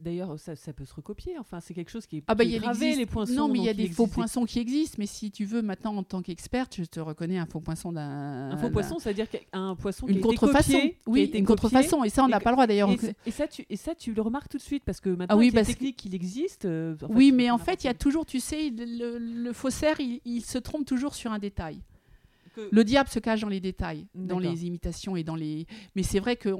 D'ailleurs, 0.00 0.38
ça, 0.38 0.56
ça 0.56 0.72
peut 0.72 0.84
se 0.84 0.94
recopier. 0.94 1.38
Enfin, 1.38 1.60
c'est 1.60 1.74
quelque 1.74 1.90
chose 1.90 2.06
qui 2.06 2.16
est, 2.18 2.24
Ah 2.26 2.34
bah 2.34 2.42
qui 2.44 2.50
il 2.50 2.52
y 2.52 2.56
est 2.56 2.58
a 2.58 2.62
gravé, 2.62 2.86
existe- 2.86 2.98
les 2.98 3.06
poinçons. 3.06 3.32
Non, 3.34 3.48
mais 3.48 3.58
il 3.60 3.64
y 3.64 3.68
a 3.68 3.74
des 3.74 3.88
faux 3.88 4.08
poinçons 4.08 4.44
qui 4.46 4.58
existent, 4.58 4.96
mais 4.98 5.06
si 5.06 5.30
tu 5.30 5.44
veux 5.44 5.62
maintenant 5.62 5.96
en 5.96 6.02
tant 6.02 6.22
qu'experte, 6.22 6.74
je 6.76 6.84
te 6.84 6.98
reconnais 6.98 7.38
un 7.38 7.46
faux 7.46 7.60
poinçon 7.60 7.92
d'un 7.92 8.50
Un 8.50 8.56
faux 8.56 8.70
poisson, 8.70 8.98
c'est-à-dire 8.98 9.28
qu'un 9.30 9.76
poisson 9.76 10.06
qui 10.06 10.14
une 10.14 10.20
contrefaçon. 10.20 10.72
copié, 10.72 10.90
qui 10.90 10.96
a 11.06 11.10
oui, 11.10 11.20
été 11.20 11.38
une 11.38 11.46
contrefaçon 11.46 12.02
et 12.02 12.08
ça 12.08 12.24
on 12.24 12.28
n'a 12.28 12.40
pas 12.40 12.50
le 12.50 12.56
droit 12.56 12.66
d'ailleurs. 12.66 12.90
Et, 13.26 13.30
ça, 13.30 13.46
tu, 13.46 13.64
et 13.70 13.76
ça, 13.76 13.94
tu 13.94 14.12
le 14.12 14.22
remarques 14.22 14.48
tout 14.48 14.58
de 14.58 14.62
suite 14.62 14.82
parce 14.84 15.00
que 15.00 15.10
maintenant, 15.10 15.36
Ah 15.36 15.38
oui, 15.38 15.52
que- 15.52 15.64
technique, 15.64 16.04
il 16.04 16.14
existe. 16.14 16.64
euh, 16.64 16.96
en 17.02 17.14
oui, 17.14 17.30
mais 17.30 17.50
en 17.50 17.58
fait, 17.58 17.84
il 17.84 17.86
y 17.86 17.90
a 17.90 17.94
toujours, 17.94 18.26
tu 18.26 18.40
sais, 18.40 18.70
le, 18.70 19.18
le 19.18 19.52
faussaire, 19.52 20.00
il, 20.00 20.20
il 20.24 20.44
se 20.44 20.58
trompe 20.58 20.84
toujours 20.84 21.14
sur 21.14 21.30
un 21.32 21.38
détail. 21.38 21.80
Que- 22.54 22.68
Le 22.70 22.84
diable 22.84 23.08
se 23.08 23.18
cache 23.18 23.40
dans 23.40 23.48
les 23.48 23.60
détails, 23.60 24.06
dans 24.14 24.38
les 24.38 24.66
imitations 24.66 25.16
et 25.16 25.24
dans 25.24 25.34
les. 25.36 25.66
Mais 25.96 26.02
c'est 26.02 26.20
vrai 26.20 26.36
qu'on 26.36 26.52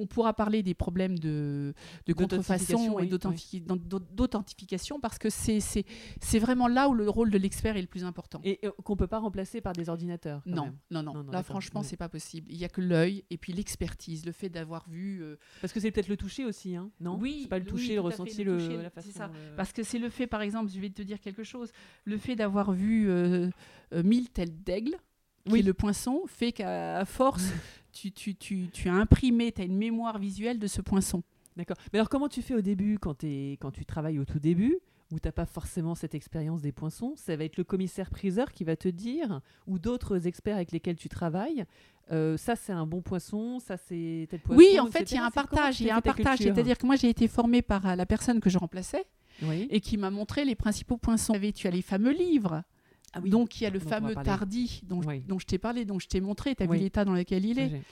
on 0.00 0.06
pourra 0.06 0.32
parler 0.34 0.62
des 0.62 0.74
problèmes 0.74 1.18
de, 1.18 1.74
de 2.06 2.12
contrefaçon 2.12 2.98
et 2.98 3.02
oui, 3.04 3.08
d'authentifi- 3.08 3.64
d'au- 3.64 3.76
d'au- 3.76 3.98
d'authentification 3.98 5.00
parce 5.00 5.18
que 5.18 5.28
c'est 5.30 6.38
vraiment 6.38 6.68
là 6.68 6.88
où 6.88 6.94
le 6.94 7.08
rôle 7.08 7.30
de 7.30 7.38
l'expert 7.38 7.76
est 7.76 7.80
le 7.80 7.86
plus 7.86 8.04
important. 8.04 8.40
Et 8.44 8.60
qu'on 8.84 8.96
peut 8.96 9.06
pas 9.06 9.18
remplacer 9.18 9.60
par 9.60 9.72
des 9.72 9.88
ordinateurs. 9.88 10.42
quand 10.44 10.50
Non, 10.50 10.64
même. 10.64 10.76
non, 10.90 11.02
non, 11.02 11.14
Non, 11.14 11.24
non, 11.24 11.32
Là, 11.32 11.42
franchement, 11.42 11.80
ouais. 11.80 11.86
c'est 11.86 11.96
pas 11.96 12.08
possible. 12.08 12.46
Il 12.50 12.56
y 12.58 12.64
a 12.64 12.68
que 12.68 12.80
l'œil 12.80 13.24
et 13.30 13.36
puis 13.38 13.52
l'expertise, 13.52 14.24
le 14.26 14.32
fait 14.32 14.48
d'avoir 14.48 14.88
vu. 14.88 15.22
euh, 15.22 15.36
Parce 15.60 15.72
que 15.72 15.80
c'est 15.80 15.90
peut-être 15.90 16.08
le 16.08 16.16
toucher 16.16 16.44
aussi, 16.44 16.76
hein 16.76 16.90
Non? 17.00 17.18
Oui, 17.20 17.46
pas 17.48 17.58
le 17.58 17.64
oui, 17.64 17.70
toucher, 17.70 17.94
le 17.94 18.00
ressenti, 18.00 18.44
le 18.44 18.52
le, 18.56 18.58
toucher, 18.58 18.76
la 18.76 18.84
c'est 18.84 18.90
façon. 18.90 19.10
ça. 19.12 19.30
euh, 19.34 19.56
Parce 19.56 19.72
que 19.72 19.82
c'est 19.82 19.98
le 19.98 20.08
fait, 20.08 20.26
par 20.26 20.42
exemple, 20.42 20.70
je 20.72 20.78
vais 20.80 20.90
te 20.90 21.02
dire 21.02 21.20
quelque 21.20 21.42
chose, 21.44 21.70
le 22.04 22.16
fait 22.18 22.36
d'avoir 22.36 22.72
vu 22.72 23.08
euh, 23.08 23.50
mille 23.92 24.28
têtes 24.30 24.62
d'aigle, 24.64 24.96
qui 25.46 25.52
Oui. 25.52 25.60
est 25.60 25.62
le 25.62 25.74
poinçon, 25.74 26.22
fait 26.26 26.52
qu'à 26.52 27.04
force, 27.04 27.44
tu, 27.92 28.12
tu, 28.12 28.34
tu, 28.34 28.68
tu 28.72 28.88
as 28.88 28.94
imprimé, 28.94 29.52
tu 29.52 29.62
as 29.62 29.64
une 29.64 29.76
mémoire 29.76 30.18
visuelle 30.18 30.58
de 30.58 30.66
ce 30.66 30.80
poinçon. 30.80 31.22
D'accord. 31.56 31.76
Mais 31.92 31.98
alors, 31.98 32.08
comment 32.08 32.28
tu 32.28 32.42
fais 32.42 32.54
au 32.54 32.60
début, 32.60 32.98
quand, 32.98 33.18
tu 33.18 33.84
travailles 33.86 34.18
au 34.18 34.24
tout 34.24 34.38
début, 34.38 34.78
où 35.12 35.18
tu 35.18 35.26
n'as 35.26 35.32
pas 35.32 35.46
forcément 35.46 35.94
cette 35.96 36.14
expérience 36.14 36.62
des 36.62 36.70
poinçons 36.72 37.14
Ça 37.16 37.34
va 37.36 37.44
être 37.44 37.56
le 37.56 37.64
commissaire-priseur 37.64 38.52
qui 38.52 38.62
va 38.64 38.76
te 38.76 38.88
dire, 38.88 39.40
ou 39.66 39.78
d'autres 39.80 40.26
experts 40.28 40.54
avec 40.56 40.70
lesquels 40.70 40.94
tu 40.96 41.08
travailles, 41.08 41.64
euh, 42.12 42.36
ça 42.36 42.54
c'est 42.56 42.72
un 42.72 42.86
bon 42.86 43.02
poisson, 43.02 43.58
ça 43.58 43.76
c'est 43.76 44.26
tel 44.30 44.40
poisson. 44.40 44.58
oui, 44.58 44.78
en 44.80 44.86
fait, 44.86 45.10
il 45.10 45.14
y 45.14 45.18
a 45.18 45.24
un 45.24 45.30
partage. 45.30 45.80
Il 45.80 45.86
y 45.86 45.90
a 45.90 45.96
un 45.96 46.00
ta 46.00 46.12
partage. 46.14 46.38
C'est-à-dire 46.38 46.78
que 46.78 46.86
moi, 46.86 46.94
j'ai 46.96 47.08
été 47.08 47.26
formée 47.28 47.62
par 47.62 47.84
euh, 47.86 47.94
la 47.96 48.06
personne 48.06 48.40
que 48.40 48.50
je 48.50 48.58
remplaçais 48.58 49.04
Oui. 49.42 49.66
et 49.70 49.80
qui 49.80 49.96
m'a 49.96 50.10
montré 50.10 50.44
les 50.44 50.54
principaux 50.54 50.96
poinçons. 50.96 51.32
Tu 51.32 51.36
avais- 51.38 51.52
Tu 51.52 51.66
as 51.66 51.70
les 51.72 51.82
fameux 51.82 52.12
livres. 52.12 52.62
Ah 53.12 53.20
oui, 53.22 53.30
Donc, 53.30 53.60
il 53.60 53.64
y 53.64 53.66
a 53.66 53.70
le 53.70 53.80
fameux. 53.80 54.14
Tardy 54.14 54.82
dont, 54.84 55.02
je- 55.02 55.08
Oui. 55.08 55.20
dont 55.20 55.38
je 55.38 55.46
t'ai 55.46 55.58
parlé, 55.58 55.84
dont 55.84 55.98
je 55.98 56.06
t'ai 56.06 56.20
montré. 56.20 56.54
Tu 56.54 56.62
as 56.62 56.66
Oui. 56.66 56.78
vu 56.78 56.84
l'état 56.84 57.04
dans 57.04 57.14
lequel 57.14 57.44
il 57.44 57.58
est. 57.58 57.82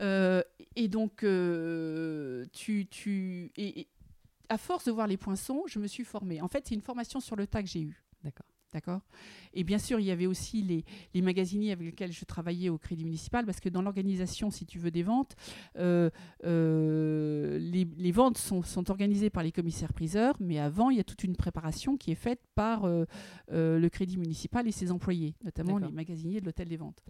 Euh, 0.00 0.42
et 0.74 0.88
donc, 0.88 1.22
euh, 1.22 2.44
tu, 2.52 2.86
tu, 2.86 3.50
et, 3.56 3.80
et 3.80 3.88
à 4.48 4.58
force 4.58 4.84
de 4.84 4.92
voir 4.92 5.06
les 5.06 5.16
poinçons, 5.16 5.62
je 5.66 5.78
me 5.78 5.86
suis 5.86 6.04
formée. 6.04 6.40
En 6.42 6.48
fait, 6.48 6.66
c'est 6.68 6.74
une 6.74 6.82
formation 6.82 7.20
sur 7.20 7.36
le 7.36 7.46
tas 7.46 7.62
que 7.62 7.68
j'ai 7.68 7.80
eue. 7.82 8.02
D'accord. 8.22 8.46
D'accord? 8.76 9.00
Et 9.54 9.64
bien 9.64 9.78
sûr, 9.78 9.98
il 10.00 10.04
y 10.04 10.10
avait 10.10 10.26
aussi 10.26 10.60
les, 10.60 10.84
les 11.14 11.22
magasiniers 11.22 11.72
avec 11.72 11.86
lesquels 11.86 12.12
je 12.12 12.26
travaillais 12.26 12.68
au 12.68 12.76
Crédit 12.76 13.04
Municipal, 13.06 13.46
parce 13.46 13.58
que 13.58 13.70
dans 13.70 13.80
l'organisation, 13.80 14.50
si 14.50 14.66
tu 14.66 14.78
veux, 14.78 14.90
des 14.90 15.02
ventes, 15.02 15.34
euh, 15.78 16.10
euh, 16.44 17.58
les, 17.58 17.86
les 17.96 18.12
ventes 18.12 18.36
sont, 18.38 18.62
sont 18.62 18.90
organisées 18.90 19.30
par 19.30 19.42
les 19.42 19.52
commissaires-priseurs, 19.52 20.34
mais 20.40 20.58
avant, 20.58 20.90
il 20.90 20.98
y 20.98 21.00
a 21.00 21.04
toute 21.04 21.24
une 21.24 21.36
préparation 21.36 21.96
qui 21.96 22.10
est 22.10 22.14
faite 22.16 22.40
par 22.54 22.84
euh, 22.84 23.06
le 23.48 23.88
Crédit 23.88 24.18
Municipal 24.18 24.68
et 24.68 24.72
ses 24.72 24.90
employés, 24.92 25.34
notamment 25.42 25.78
les 25.88 25.92
magasiniers 25.94 26.40
de 26.40 26.44
l'hôtel 26.46 26.68
des 26.68 26.76
ventes. 26.76 27.02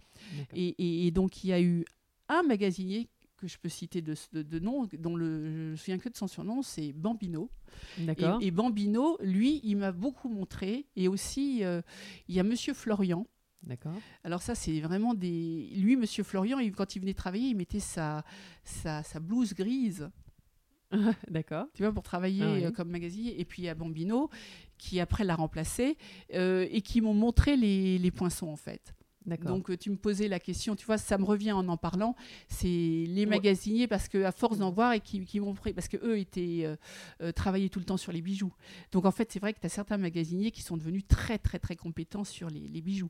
Et- 0.53 1.07
et 1.07 1.11
donc, 1.11 1.43
il 1.43 1.47
y 1.49 1.53
a 1.53 1.61
eu 1.61 1.83
un 2.29 2.43
magasinier 2.43 3.09
que 3.37 3.47
je 3.47 3.57
peux 3.57 3.69
citer 3.69 4.01
de, 4.01 4.15
de, 4.33 4.41
de 4.41 4.59
nom, 4.59 4.87
dont 4.97 5.15
le, 5.15 5.45
je 5.45 5.71
me 5.71 5.75
souviens 5.75 5.97
que 5.99 6.09
de 6.09 6.15
son 6.17 6.27
surnom, 6.27 6.61
c'est 6.61 6.91
Bambino. 6.93 7.49
D'accord. 7.99 8.39
Et, 8.41 8.47
et 8.47 8.51
Bambino, 8.51 9.17
lui, 9.21 9.61
il 9.63 9.77
m'a 9.77 9.91
beaucoup 9.91 10.27
montré. 10.29 10.87
Et 10.95 11.07
aussi, 11.07 11.63
euh, 11.63 11.81
il 12.27 12.35
y 12.35 12.39
a 12.39 12.43
Monsieur 12.43 12.73
Florian. 12.73 13.27
D'accord. 13.63 13.93
Alors 14.23 14.41
ça, 14.41 14.55
c'est 14.55 14.79
vraiment 14.81 15.13
des... 15.13 15.69
Lui, 15.75 15.95
Monsieur 15.95 16.23
Florian, 16.23 16.59
il- 16.59 16.71
quand 16.71 16.95
il 16.95 16.99
venait 16.99 17.13
travailler, 17.13 17.49
il 17.49 17.55
mettait 17.55 17.79
sa, 17.79 18.23
sa, 18.63 19.03
sa 19.03 19.19
blouse 19.19 19.53
grise, 19.53 20.09
D'accord. 21.27 21.67
tu 21.73 21.83
vois, 21.83 21.91
pour 21.91 22.03
travailler 22.03 22.43
Ah 22.43 22.53
oui. 22.53 22.65
euh, 22.65 22.71
comme 22.71 22.89
magasinier. 22.89 23.39
Et 23.39 23.45
puis, 23.45 23.63
il 23.63 23.65
y 23.65 23.69
a 23.69 23.75
Bambino, 23.75 24.29
qui 24.77 24.99
après 24.99 25.23
l'a 25.23 25.35
remplacé, 25.35 25.97
euh, 26.33 26.65
et 26.71 26.81
qui 26.81 27.01
m'ont 27.01 27.13
montré 27.13 27.57
les, 27.57 27.97
les 27.97 28.11
poinçons, 28.11 28.47
en 28.47 28.55
fait. 28.55 28.93
Donc, 29.49 29.69
euh, 29.69 29.77
tu 29.77 29.89
me 29.89 29.97
posais 29.97 30.27
la 30.27 30.39
question, 30.39 30.75
tu 30.75 30.85
vois, 30.85 30.97
ça 30.97 31.17
me 31.17 31.25
revient 31.25 31.51
en 31.51 31.67
en 31.67 31.77
parlant, 31.77 32.15
c'est 32.47 32.67
les 32.67 33.25
Ouais. 33.25 33.25
magasiniers, 33.25 33.87
parce 33.87 34.07
que 34.07 34.23
à 34.23 34.31
force 34.31 34.57
d'en 34.59 34.71
voir, 34.71 34.93
et 34.93 35.01
qui, 35.01 35.23
qui 35.25 35.39
m'ont 35.39 35.53
pris, 35.53 35.73
parce 35.73 35.87
qu'eux 35.87 36.17
étaient 36.17 36.61
euh, 36.63 36.75
euh, 37.21 37.31
travaillaient 37.31 37.69
tout 37.69 37.79
le 37.79 37.85
temps 37.85 37.97
sur 37.97 38.11
les 38.11 38.21
bijoux. 38.21 38.53
Donc, 38.91 39.05
en 39.05 39.11
fait, 39.11 39.31
c'est 39.31 39.39
vrai 39.39 39.53
que 39.53 39.59
tu 39.59 39.65
as 39.65 39.69
certains 39.69 39.97
magasiniers 39.97 40.51
qui 40.51 40.61
sont 40.61 40.77
devenus 40.77 41.05
très, 41.07 41.37
très, 41.37 41.59
très 41.59 41.75
compétents 41.75 42.23
sur 42.23 42.49
les, 42.49 42.67
les 42.67 42.81
bijoux. 42.81 43.09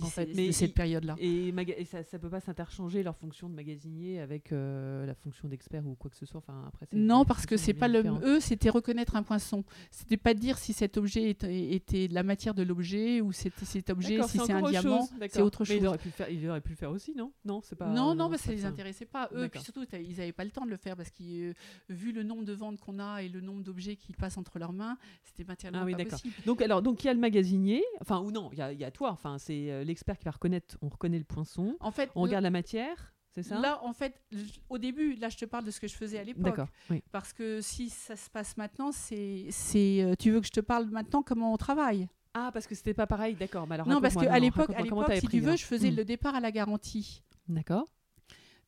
En 0.00 0.06
fait, 0.06 0.26
de 0.26 0.52
cette 0.52 0.74
période-là. 0.74 1.16
Et, 1.18 1.48
et, 1.48 1.84
ça 1.84 1.98
ne 1.98 2.18
peut 2.18 2.30
pas 2.30 2.40
s'interchanger 2.40 3.02
leur 3.02 3.16
fonction 3.16 3.48
de 3.48 3.54
magasinier 3.54 4.20
avec 4.20 4.52
euh, 4.52 5.04
la 5.06 5.14
fonction 5.14 5.48
d'expert 5.48 5.86
ou 5.86 5.94
quoi 5.94 6.10
que 6.10 6.16
ce 6.16 6.26
soit. 6.26 6.38
Enfin, 6.38 6.64
après, 6.68 6.86
non, 6.92 7.24
parce 7.24 7.46
que 7.46 7.56
c'est 7.56 7.74
pas 7.74 7.88
le. 7.88 8.02
Eux, 8.22 8.40
c'était 8.40 8.70
reconnaître 8.70 9.16
un 9.16 9.22
poinçon. 9.22 9.64
C'était 9.90 10.16
pas 10.16 10.34
dire 10.34 10.58
si 10.58 10.72
cet 10.72 10.96
objet 10.96 11.30
était, 11.30 11.72
était 11.72 12.08
la 12.08 12.22
matière 12.22 12.54
de 12.54 12.62
l'objet 12.62 13.20
ou 13.20 13.32
c'était 13.32 13.64
cet 13.64 13.90
objet, 13.90 14.22
si 14.22 14.38
c'est 14.38 14.52
un 14.52 14.62
diamant, 14.62 15.08
c'est 15.28 15.42
autre 15.42 15.64
chose. 15.64 15.74
Mais 15.74 15.80
il 15.80 15.86
aurait, 15.86 15.98
pu 15.98 16.08
le 16.08 16.12
faire, 16.12 16.30
il 16.30 16.48
aurait 16.48 16.60
pu 16.60 16.70
le 16.70 16.76
faire 16.76 16.90
aussi, 16.90 17.14
non? 17.14 17.32
Non, 17.44 17.60
c'est 17.62 17.76
pas. 17.76 17.88
Non, 17.88 18.14
non, 18.14 18.30
ça 18.36 18.52
les 18.52 18.64
intéressait 18.64 19.06
pas. 19.06 19.28
Eux, 19.34 19.48
puis 19.48 19.60
surtout, 19.60 19.84
ils 19.92 20.16
n'avaient 20.16 20.32
pas 20.32 20.44
le 20.44 20.50
temps 20.50 20.64
de 20.64 20.70
le 20.70 20.76
faire 20.76 20.96
parce 20.96 21.10
que 21.10 21.50
euh, 21.50 21.54
vu 21.88 22.12
le 22.12 22.22
nombre 22.22 22.44
de 22.44 22.52
ventes 22.52 22.80
qu'on 22.80 22.98
a 22.98 23.22
et 23.22 23.28
le 23.28 23.40
nombre 23.40 23.62
d'objets 23.62 23.96
qui 23.96 24.12
passent 24.12 24.38
entre 24.38 24.58
leurs 24.58 24.72
mains, 24.72 24.96
c'était 25.22 25.44
matériellement 25.44 25.82
ah, 25.82 25.86
oui, 25.86 25.96
pas 25.96 26.10
possible. 26.10 26.34
Donc, 26.46 26.62
alors, 26.62 26.82
donc 26.82 27.02
il 27.02 27.06
y 27.08 27.10
a 27.10 27.14
le 27.14 27.20
magasinier, 27.20 27.82
enfin 28.00 28.20
ou 28.20 28.30
non, 28.30 28.50
il 28.52 28.58
y, 28.58 28.76
y, 28.76 28.84
a 28.84 28.90
toi. 28.90 29.10
Enfin, 29.10 29.38
c'est 29.38 29.70
euh, 29.70 29.79
l'expert 29.84 30.18
qui 30.18 30.24
va 30.24 30.30
reconnaître. 30.32 30.76
On 30.82 30.88
reconnaît 30.88 31.18
le 31.18 31.24
poinçon. 31.24 31.76
En 31.80 31.90
fait, 31.90 32.10
on 32.14 32.22
regarde 32.22 32.44
la 32.44 32.50
matière. 32.50 33.14
C'est 33.32 33.44
ça? 33.44 33.60
Là, 33.60 33.80
en 33.84 33.92
fait, 33.92 34.20
au 34.68 34.78
début, 34.78 35.14
là, 35.14 35.28
je 35.28 35.36
te 35.36 35.44
parle 35.44 35.64
de 35.64 35.70
ce 35.70 35.78
que 35.78 35.86
je 35.86 35.94
faisais 35.94 36.18
à 36.18 36.24
l'époque. 36.24 36.44
D'accord. 36.44 36.68
Parce 37.12 37.32
que 37.32 37.60
si 37.60 37.88
ça 37.88 38.16
se 38.16 38.28
passe 38.28 38.56
maintenant, 38.56 38.90
c'est, 38.90 39.46
c'est, 39.50 40.02
euh, 40.02 40.14
tu 40.18 40.32
veux 40.32 40.40
que 40.40 40.46
je 40.46 40.52
te 40.52 40.60
parle 40.60 40.86
maintenant 40.86 41.22
comment 41.22 41.52
on 41.52 41.56
travaille? 41.56 42.08
Ah, 42.34 42.50
parce 42.52 42.66
que 42.66 42.74
c'était 42.74 42.94
pas 42.94 43.06
pareil, 43.06 43.34
d'accord. 43.34 43.66
Bah, 43.66 43.78
non, 43.86 44.00
parce 44.00 44.14
qu'à 44.14 44.38
l'époque, 44.38 44.70
à 44.74 44.82
l'époque, 44.82 45.12
si 45.20 45.28
tu 45.28 45.40
veux, 45.40 45.56
je 45.56 45.64
faisais 45.64 45.90
hmm. 45.90 45.96
le 45.96 46.04
départ 46.04 46.34
à 46.34 46.40
la 46.40 46.50
garantie. 46.50 47.22
D'accord 47.48 47.86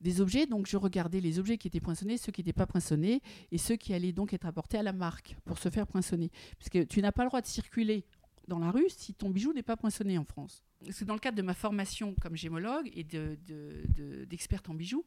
des 0.03 0.21
objets. 0.21 0.47
Donc, 0.47 0.67
je 0.67 0.77
regardais 0.77 1.21
les 1.21 1.39
objets 1.39 1.57
qui 1.57 1.69
étaient 1.69 1.81
poinçonnés, 1.81 2.19
ceux 2.19 2.33
qui 2.33 2.41
n'étaient 2.41 2.53
pas 2.53 2.67
poinçonnés, 2.67 3.23
et 3.51 3.59
ceux 3.59 3.77
qui 3.77 3.95
allaient 3.95 4.13
donc 4.13 4.35
être 4.35 4.47
apportés 4.47 4.77
à 4.77 4.83
la 4.83 4.93
marque 4.93 5.37
pour 5.45 5.59
se 5.59 5.71
faire 5.71 5.87
poinçonner. 5.87 6.31
Parce 6.59 6.69
que 6.69 6.83
tu 6.83 7.01
n'as 7.01 7.13
pas 7.13 7.23
le 7.23 7.29
droit 7.29 7.41
de 7.41 7.47
circuler 7.47 8.05
dans 8.49 8.59
la 8.59 8.71
rue 8.71 8.89
si 8.89 9.15
ton 9.15 9.31
bijou 9.31 9.53
n'est 9.53 9.63
pas 9.63 9.77
poinçonné 9.77 10.19
en 10.19 10.25
France. 10.25 10.65
Parce 10.85 10.99
que 10.99 11.05
dans 11.05 11.15
le 11.15 11.21
cadre 11.21 11.37
de 11.37 11.43
ma 11.43 11.55
formation 11.55 12.15
comme 12.21 12.37
gémologue 12.37 12.91
et 12.95 13.05
d'experte 13.05 14.67
de, 14.67 14.71
en 14.71 14.75
bijoux, 14.75 15.05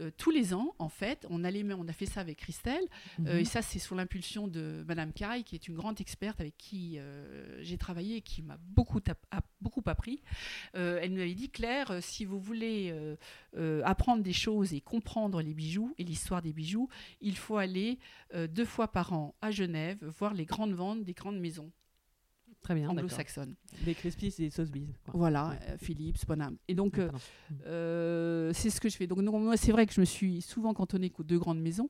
euh, 0.00 0.10
tous 0.16 0.30
les 0.30 0.54
ans, 0.54 0.74
en 0.78 0.88
fait, 0.88 1.26
on, 1.30 1.44
allait, 1.44 1.64
on 1.74 1.88
a 1.88 1.92
fait 1.92 2.06
ça 2.06 2.20
avec 2.20 2.38
Christelle, 2.38 2.84
euh, 3.20 3.34
mhm. 3.34 3.38
et 3.40 3.44
ça 3.44 3.62
c'est 3.62 3.78
sous 3.78 3.94
l'impulsion 3.94 4.48
de 4.48 4.84
Madame 4.86 5.12
Caille, 5.12 5.44
qui 5.44 5.54
est 5.54 5.68
une 5.68 5.74
grande 5.74 6.00
experte 6.00 6.40
avec 6.40 6.56
qui 6.56 6.98
euh, 6.98 7.62
j'ai 7.62 7.78
travaillé 7.78 8.16
et 8.16 8.20
qui 8.22 8.42
m'a 8.42 8.58
beaucoup, 8.60 9.00
beaucoup 9.60 9.82
appris. 9.86 10.22
elle 10.74 11.12
nous 11.12 11.20
avait 11.20 11.34
dit, 11.34 11.50
Claire, 11.50 11.98
si 12.00 12.24
vous 12.24 12.40
voulez 12.40 12.94
apprendre 13.84 14.22
des 14.22 14.32
choses 14.32 14.72
et 14.72 14.80
comprendre 14.80 15.42
les 15.42 15.54
bijoux 15.54 15.94
et 15.98 16.04
l'histoire 16.04 16.42
des 16.42 16.52
bijoux, 16.52 16.88
il 17.20 17.36
faut 17.36 17.56
aller 17.56 17.98
deux 18.48 18.64
fois 18.64 18.88
par 18.88 19.12
an 19.12 19.34
à 19.40 19.50
Genève, 19.50 19.98
voir 20.18 20.34
les 20.34 20.44
grandes 20.44 20.72
ventes 20.72 21.04
des 21.04 21.14
grandes 21.14 21.38
maisons. 21.38 21.70
Très 22.62 22.74
bien. 22.74 22.90
Anglo-saxonne. 22.90 23.54
Des 23.84 23.94
Crispis 23.94 24.34
et 24.38 24.42
des 24.42 24.50
Sotheby's. 24.50 24.88
Voilà, 25.12 25.52
euh, 25.52 25.76
Philips, 25.78 26.26
Bonham. 26.26 26.56
Et 26.68 26.74
donc, 26.74 26.98
euh, 26.98 27.10
euh, 27.66 28.52
c'est 28.52 28.70
ce 28.70 28.80
que 28.80 28.88
je 28.88 28.96
fais. 28.96 29.06
Donc, 29.06 29.18
moi, 29.18 29.56
c'est 29.56 29.72
vrai 29.72 29.86
que 29.86 29.94
je 29.94 30.00
me 30.00 30.04
suis 30.04 30.42
souvent 30.42 30.74
cantonnée 30.74 31.10
aux 31.18 31.22
deux 31.22 31.38
grandes 31.38 31.60
maisons. 31.60 31.88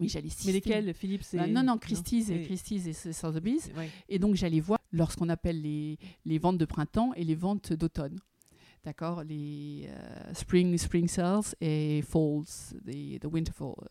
Oui, 0.00 0.08
j'allais 0.08 0.28
Mais 0.46 0.52
lesquelles 0.52 0.94
Philips 0.94 1.34
et... 1.34 1.46
Non, 1.48 1.62
non, 1.62 1.78
Christie's 1.78 2.30
et, 2.30 2.42
Christie's 2.42 2.86
et 2.86 3.12
Sotheby's. 3.12 3.70
Et 4.08 4.18
donc, 4.18 4.34
j'allais 4.34 4.60
voir 4.60 4.78
lorsqu'on 4.92 5.28
appelle 5.28 5.60
les, 5.60 5.98
les 6.24 6.38
ventes 6.38 6.58
de 6.58 6.64
printemps 6.64 7.12
et 7.14 7.24
les 7.24 7.34
ventes 7.34 7.72
d'automne 7.72 8.18
d'accord, 8.84 9.24
les 9.24 9.88
spring, 10.34 10.76
spring 10.76 11.08
sales 11.08 11.54
et 11.58 12.02
falls, 12.02 12.44
the, 12.84 13.18
the 13.18 13.24
winter 13.24 13.50
falls. 13.50 13.88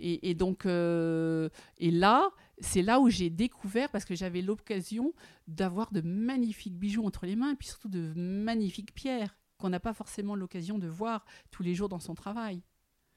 Et, 0.00 0.30
et 0.30 0.34
donc, 0.34 0.66
et 0.66 1.90
là, 1.92 2.28
c'est 2.62 2.82
là 2.82 3.00
où 3.00 3.08
j'ai 3.08 3.30
découvert, 3.30 3.90
parce 3.90 4.04
que 4.04 4.14
j'avais 4.14 4.42
l'occasion 4.42 5.12
d'avoir 5.46 5.92
de 5.92 6.00
magnifiques 6.00 6.78
bijoux 6.78 7.04
entre 7.04 7.26
les 7.26 7.36
mains, 7.36 7.52
et 7.52 7.56
puis 7.56 7.68
surtout 7.68 7.88
de 7.88 8.12
magnifiques 8.16 8.94
pierres 8.94 9.36
qu'on 9.58 9.68
n'a 9.68 9.80
pas 9.80 9.94
forcément 9.94 10.34
l'occasion 10.34 10.78
de 10.78 10.88
voir 10.88 11.24
tous 11.50 11.62
les 11.62 11.74
jours 11.74 11.88
dans 11.88 12.00
son 12.00 12.14
travail. 12.14 12.62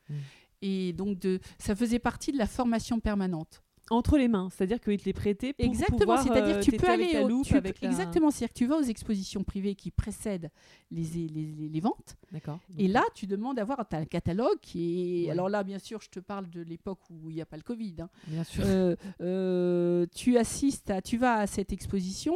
Mmh. 0.10 0.13
Et 0.62 0.93
donc, 0.93 1.19
de, 1.19 1.39
ça 1.58 1.75
faisait 1.75 1.99
partie 1.99 2.31
de 2.31 2.38
la 2.38 2.47
formation 2.47 2.99
permanente 2.99 3.64
entre 3.91 4.17
les 4.17 4.28
mains, 4.28 4.50
c'est-à-dire 4.50 4.80
qu'il 4.80 4.98
te 4.98 5.06
les 5.06 5.13
prêtait 5.13 5.54
pour 5.54 5.65
exactement, 5.65 6.17
c'est-à-dire 6.17 6.58
euh, 6.58 6.62
tu 6.62 6.71
peux 6.71 6.89
aller 6.89 7.19
au, 7.19 7.43
tu, 7.43 7.56
exactement, 7.82 8.32
c'est-à-dire 8.32 8.54
que 8.54 8.58
tu 8.58 8.65
vas 8.65 8.78
aux 8.78 8.84
expositions 8.84 9.43
privées 9.43 9.76
qui 9.76 9.91
précèdent 9.91 10.50
les, 10.91 11.04
les, 11.04 11.69
les, 11.69 11.80
ventes. 11.80 12.15
D'accord. 12.32 12.60
Et 12.78 12.88
là, 12.88 13.04
tu 13.13 13.28
demandes 13.28 13.58
d'avoir 13.58 13.86
un 13.91 14.06
catalogue 14.06 14.60
qui 14.62 15.26
est 15.26 15.32
alors 15.32 15.50
là 15.50 15.63
bien 15.63 15.80
sûr, 15.80 16.02
je 16.02 16.10
te 16.10 16.19
parle 16.19 16.50
de 16.50 16.62
l'époque 16.62 17.00
où 17.10 17.30
il 17.30 17.36
n'y 17.36 17.41
a 17.41 17.45
pas 17.45 17.58
le 17.58 17.63
Covid. 17.63 17.95
Hein. 18.00 18.10
Bien 18.28 18.43
sûr. 18.43 18.63
Euh, 18.65 18.95
euh, 19.21 20.06
tu 20.15 20.38
assistes 20.38 20.89
à 20.89 21.02
tu 21.02 21.17
vas 21.17 21.36
à 21.36 21.48
cette 21.48 21.71
exposition, 21.71 22.36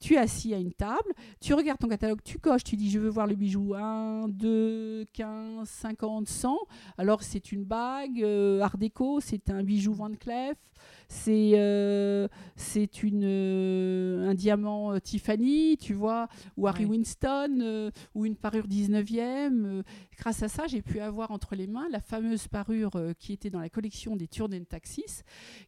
tu 0.00 0.14
es 0.14 0.18
assis 0.18 0.54
à 0.54 0.58
une 0.58 0.72
table, 0.72 1.12
tu 1.40 1.54
regardes 1.54 1.78
ton 1.78 1.88
catalogue, 1.88 2.20
tu 2.24 2.38
coches, 2.38 2.64
tu 2.64 2.76
dis 2.76 2.90
je 2.90 2.98
veux 2.98 3.10
voir 3.10 3.26
le 3.26 3.34
bijou 3.34 3.74
1 3.74 4.28
2 4.28 5.06
15 5.12 5.68
50 5.68 6.26
100. 6.26 6.56
Alors 6.98 7.22
c'est 7.22 7.52
une 7.52 7.64
bague 7.64 8.24
art 8.60 8.78
déco, 8.78 9.20
c'est 9.20 9.50
un 9.50 9.62
bijou 9.62 9.92
Van 9.92 10.10
Cleef 10.10 10.56
c'est 11.10 11.52
euh, 11.54 12.28
c'est 12.54 13.02
une 13.02 13.24
euh, 13.24 14.30
un 14.30 14.34
diamant 14.34 14.92
euh, 14.92 15.00
Tiffany, 15.00 15.76
tu 15.76 15.92
vois, 15.92 16.28
ou 16.56 16.68
Harry 16.68 16.84
Winston, 16.84 17.90
ou 18.14 18.26
une 18.26 18.36
parure 18.36 18.68
19e. 18.68 19.82
grâce 20.16 20.44
à 20.44 20.48
ça, 20.48 20.68
j'ai 20.68 20.82
pu 20.82 21.00
avoir 21.00 21.32
entre 21.32 21.56
les 21.56 21.66
mains 21.66 21.88
la 21.90 22.00
fameuse 22.00 22.46
parure 22.46 22.92
qui 23.18 23.32
était 23.32 23.50
dans 23.50 23.58
la 23.58 23.68
collection 23.68 24.14
des 24.14 24.28
Turden 24.28 24.64
Taxis, 24.64 25.22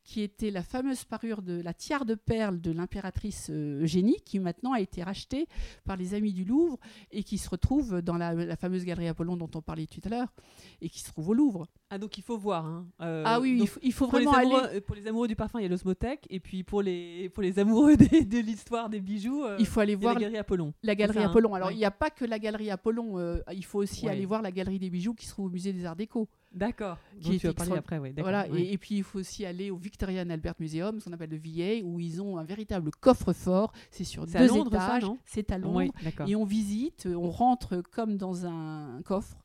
qui 0.04 0.22
était 0.22 0.52
la 0.52 0.62
fameuse 0.62 1.04
parure 1.04 1.42
de 1.42 1.60
la 1.60 1.74
tiare 1.74 2.04
de 2.04 2.14
perles 2.14 2.60
de 2.60 2.70
l'impératrice 2.70 3.50
Eugénie, 3.50 4.20
qui 4.24 4.38
maintenant 4.38 4.72
a 4.72 4.80
été 4.80 5.02
rachetée 5.02 5.48
par 5.84 5.96
les 5.96 6.14
amis 6.14 6.32
du 6.32 6.44
Louvre 6.44 6.78
et 7.10 7.24
qui 7.24 7.36
se 7.36 7.50
retrouve 7.50 8.00
dans 8.00 8.16
la, 8.16 8.32
la 8.32 8.56
fameuse 8.56 8.84
galerie 8.84 9.08
Apollon 9.08 9.36
dont 9.36 9.50
on 9.56 9.60
parlait 9.60 9.86
tout 9.86 10.00
à 10.04 10.08
l'heure 10.08 10.32
et 10.80 10.88
qui 10.88 11.00
se 11.00 11.10
trouve 11.10 11.30
au 11.30 11.34
Louvre. 11.34 11.66
Ah 11.94 11.98
donc 11.98 12.16
il 12.16 12.22
faut 12.22 12.38
voir. 12.38 12.64
Hein. 12.64 12.86
ah 12.98 13.38
oui, 13.38 13.68
il 13.82 13.92
faut, 13.92 14.06
vraiment 14.06 14.32
aller. 14.32 14.80
Pour 14.80 14.96
les 14.96 15.06
amoureux 15.06 15.28
du 15.28 15.36
parfum, 15.36 15.58
il 15.58 15.64
y 15.64 15.66
a 15.66 15.68
l'osmothèque. 15.68 16.26
Et 16.30 16.40
puis 16.40 16.62
pour 16.62 16.80
les, 16.80 17.28
pour 17.28 17.42
les 17.42 17.58
amoureux 17.58 17.96
de 17.98 18.38
l'histoire 18.38 18.88
des 18.88 19.02
bijoux, 19.02 19.44
euh, 19.44 19.58
il 19.58 19.66
faut 19.66 19.80
aller 19.80 19.94
voir 19.94 20.14
la 20.14 20.20
galerie 20.20 20.38
Apollon. 20.38 20.72
La 20.82 20.94
galerie 20.94 21.22
Apollon. 21.22 21.54
Alors 21.54 21.70
il 21.70 21.76
n'y 21.76 21.84
a 21.84 21.90
pas 21.90 22.08
que 22.08 22.24
la 22.24 22.38
galerie 22.38 22.70
Apollon. 22.70 23.18
Euh, 23.18 23.42
il 23.52 23.64
faut 23.66 23.80
aussi 23.80 24.08
aller 24.08 24.24
voir 24.24 24.40
la 24.40 24.50
galerie 24.50 24.78
des 24.78 24.88
bijoux 24.88 25.12
qui 25.12 25.26
se 25.26 25.32
trouve 25.32 25.46
au 25.46 25.50
musée 25.50 25.74
des 25.74 25.84
Arts 25.84 25.96
Déco. 25.96 26.30
D'accord. 26.50 26.96
Qui 27.20 27.38
tu 27.38 27.46
vas 27.46 27.52
parler 27.52 27.76
après, 27.76 27.98
oui. 27.98 28.14
Voilà. 28.16 28.46
Et, 28.48 28.78
puis 28.78 28.96
il 28.96 29.02
faut 29.02 29.18
aussi 29.18 29.44
aller 29.44 29.70
au 29.70 29.76
Victorian 29.76 30.28
Albert 30.30 30.54
Museum, 30.60 30.98
ce 30.98 31.04
qu'on 31.04 31.12
appelle 31.12 31.30
le 31.30 31.36
VA, 31.36 31.84
où 31.84 32.00
ils 32.00 32.22
ont 32.22 32.38
un 32.38 32.44
véritable 32.44 32.90
coffre-fort. 33.00 33.70
C'est 33.90 34.04
sur 34.04 34.26
deux 34.26 34.56
étages. 34.56 35.04
C'est 35.26 35.52
à 35.52 35.58
Londres. 35.58 35.92
et 36.26 36.36
on 36.36 36.44
visite, 36.44 37.06
on 37.06 37.30
rentre 37.30 37.82
comme 37.90 38.16
dans 38.16 38.46
un 38.46 39.02
coffre 39.04 39.41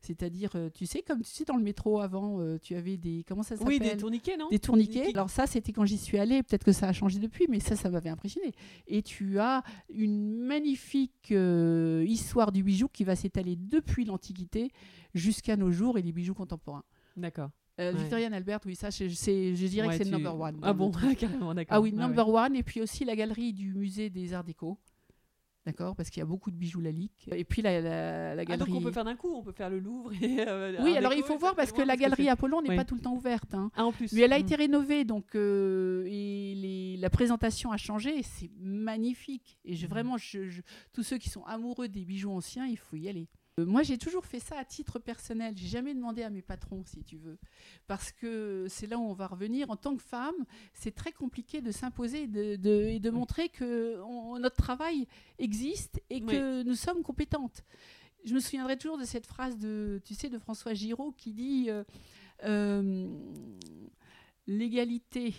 c'est-à-dire, 0.00 0.50
euh, 0.54 0.70
tu 0.72 0.86
sais, 0.86 1.02
comme 1.02 1.22
tu 1.22 1.30
sais, 1.30 1.44
dans 1.44 1.56
le 1.56 1.62
métro 1.62 2.00
avant, 2.00 2.40
euh, 2.40 2.58
tu 2.60 2.74
avais 2.74 2.96
des. 2.96 3.24
Comment 3.26 3.42
ça 3.42 3.56
s'appelle 3.56 3.68
Oui, 3.68 3.78
des 3.80 3.96
tourniquets, 3.96 4.36
non? 4.36 4.48
Des 4.48 4.58
tourniquets. 4.58 5.10
Alors, 5.14 5.30
ça, 5.30 5.46
c'était 5.46 5.72
quand 5.72 5.84
j'y 5.84 5.98
suis 5.98 6.18
allée. 6.18 6.42
Peut-être 6.42 6.64
que 6.64 6.72
ça 6.72 6.88
a 6.88 6.92
changé 6.92 7.18
depuis, 7.18 7.46
mais 7.48 7.60
ça, 7.60 7.76
ça 7.76 7.90
m'avait 7.90 8.10
impressionné. 8.10 8.52
Et 8.86 9.02
tu 9.02 9.38
as 9.38 9.62
une 9.88 10.38
magnifique 10.38 11.32
euh, 11.32 12.04
histoire 12.06 12.52
du 12.52 12.62
bijou 12.62 12.88
qui 12.88 13.04
va 13.04 13.16
s'étaler 13.16 13.56
depuis 13.56 14.04
l'Antiquité 14.04 14.70
jusqu'à 15.14 15.56
nos 15.56 15.70
jours 15.70 15.98
et 15.98 16.02
les 16.02 16.12
bijoux 16.12 16.34
contemporains. 16.34 16.84
D'accord. 17.16 17.50
Victorian 17.78 18.32
Albert, 18.32 18.58
oui, 18.66 18.74
ça, 18.74 18.90
je, 18.90 19.06
je 19.06 19.66
dirais 19.68 19.86
que 19.88 19.94
c'est 19.94 20.04
le 20.04 20.10
number 20.10 20.36
one. 20.36 20.58
Ah 20.62 20.72
bon, 20.72 20.90
carrément, 21.18 21.54
d'accord. 21.54 21.76
Ah 21.76 21.80
oui, 21.80 21.92
number 21.92 22.28
one. 22.28 22.56
Et 22.56 22.64
puis 22.64 22.80
aussi 22.80 23.04
la 23.04 23.14
galerie 23.14 23.52
du 23.52 23.72
musée 23.72 24.10
des 24.10 24.34
Arts 24.34 24.42
Déco. 24.42 24.78
D'accord 25.68 25.94
Parce 25.94 26.08
qu'il 26.08 26.20
y 26.20 26.22
a 26.22 26.26
beaucoup 26.26 26.50
de 26.50 26.56
bijoux 26.56 26.80
lalique. 26.80 27.28
Et 27.30 27.44
puis 27.44 27.60
la, 27.60 27.82
la, 28.34 28.42
galerie. 28.46 28.62
Ah, 28.62 28.64
donc 28.64 28.74
on 28.74 28.80
peut 28.80 28.90
faire 28.90 29.04
d'un 29.04 29.16
coup, 29.16 29.34
on 29.34 29.42
peut 29.42 29.52
faire 29.52 29.68
le 29.68 29.80
Louvre 29.80 30.10
et. 30.14 30.38
Euh, 30.48 30.78
oui, 30.82 30.96
alors 30.96 31.12
il 31.12 31.22
faut 31.22 31.36
voir 31.36 31.54
parce 31.54 31.72
que 31.72 31.82
la 31.82 31.94
galerie 31.94 32.30
Apollon 32.30 32.62
n'est 32.62 32.74
pas 32.74 32.86
tout 32.86 32.94
le 32.94 33.02
temps 33.02 33.12
ouverte. 33.12 33.52
Hein. 33.52 33.70
Ah, 33.76 33.84
en 33.84 33.92
plus. 33.92 34.14
Mais 34.14 34.22
elle 34.22 34.32
a 34.32 34.38
mm. 34.38 34.42
été 34.42 34.54
rénovée, 34.54 35.04
donc 35.04 35.34
euh, 35.34 36.06
et 36.06 36.54
les, 36.54 36.96
la 36.96 37.10
présentation 37.10 37.70
a 37.70 37.76
changé. 37.76 38.22
C'est 38.22 38.50
magnifique. 38.58 39.58
Et 39.66 39.74
je, 39.74 39.84
mm. 39.84 39.90
vraiment, 39.90 40.16
je, 40.16 40.62
tous 40.94 41.02
ceux 41.02 41.18
qui 41.18 41.28
sont 41.28 41.44
amoureux 41.44 41.88
des 41.88 42.06
bijoux 42.06 42.30
anciens, 42.30 42.64
il 42.64 42.78
faut 42.78 42.96
y 42.96 43.10
aller. 43.10 43.28
Euh, 43.58 43.66
moi, 43.66 43.82
j'ai 43.82 43.98
toujours 43.98 44.24
fait 44.24 44.40
ça 44.40 44.58
à 44.58 44.64
titre 44.64 44.98
personnel. 44.98 45.54
J'ai 45.56 45.68
jamais 45.68 45.94
demandé 45.94 46.22
à 46.22 46.30
mes 46.30 46.42
patrons, 46.42 46.82
si 46.86 47.02
tu 47.02 47.16
veux, 47.16 47.38
parce 47.86 48.12
que 48.12 48.66
c'est 48.68 48.86
là 48.86 48.98
où 48.98 49.02
on 49.02 49.12
va 49.12 49.26
revenir. 49.26 49.70
En 49.70 49.76
tant 49.76 49.96
que 49.96 50.02
femme, 50.02 50.44
c'est 50.74 50.94
très 50.94 51.12
compliqué 51.12 51.60
de 51.60 51.70
s'imposer 51.70 52.22
et 52.22 52.28
de, 52.28 53.10
montrer 53.10 53.48
que 53.48 53.98
notre 54.38 54.56
travail 54.56 55.06
existe 55.38 56.00
et 56.10 56.20
que 56.20 56.62
nous 56.62 56.74
sommes 56.74 57.02
compétentes. 57.02 57.64
Je 58.24 58.34
me 58.34 58.40
souviendrai 58.40 58.76
toujours 58.76 58.98
de 58.98 59.04
cette 59.04 59.26
phrase 59.26 59.58
de, 59.58 60.00
tu 60.04 60.14
sais, 60.14 60.28
de 60.28 60.38
François 60.38 60.74
Giraud 60.74 61.12
qui 61.12 61.32
dit 61.32 61.66
euh, 61.68 61.84
euh, 62.44 63.08
l'égalité, 64.46 65.34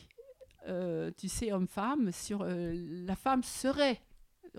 tu 1.18 1.28
sais, 1.28 1.52
homme-femme, 1.52 2.12
sur 2.12 2.44
la 2.46 3.16
femme 3.16 3.44
serait 3.44 4.02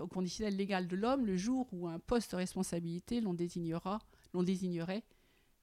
au 0.01 0.07
conditionnel 0.07 0.55
légal 0.55 0.87
de 0.87 0.95
l'homme 0.95 1.25
le 1.25 1.37
jour 1.37 1.67
où 1.71 1.87
un 1.87 1.99
poste 1.99 2.31
de 2.31 2.37
responsabilité 2.37 3.21
l'on 3.21 3.33
désignera, 3.33 3.99
l'on 4.33 4.43
désignerait 4.43 5.03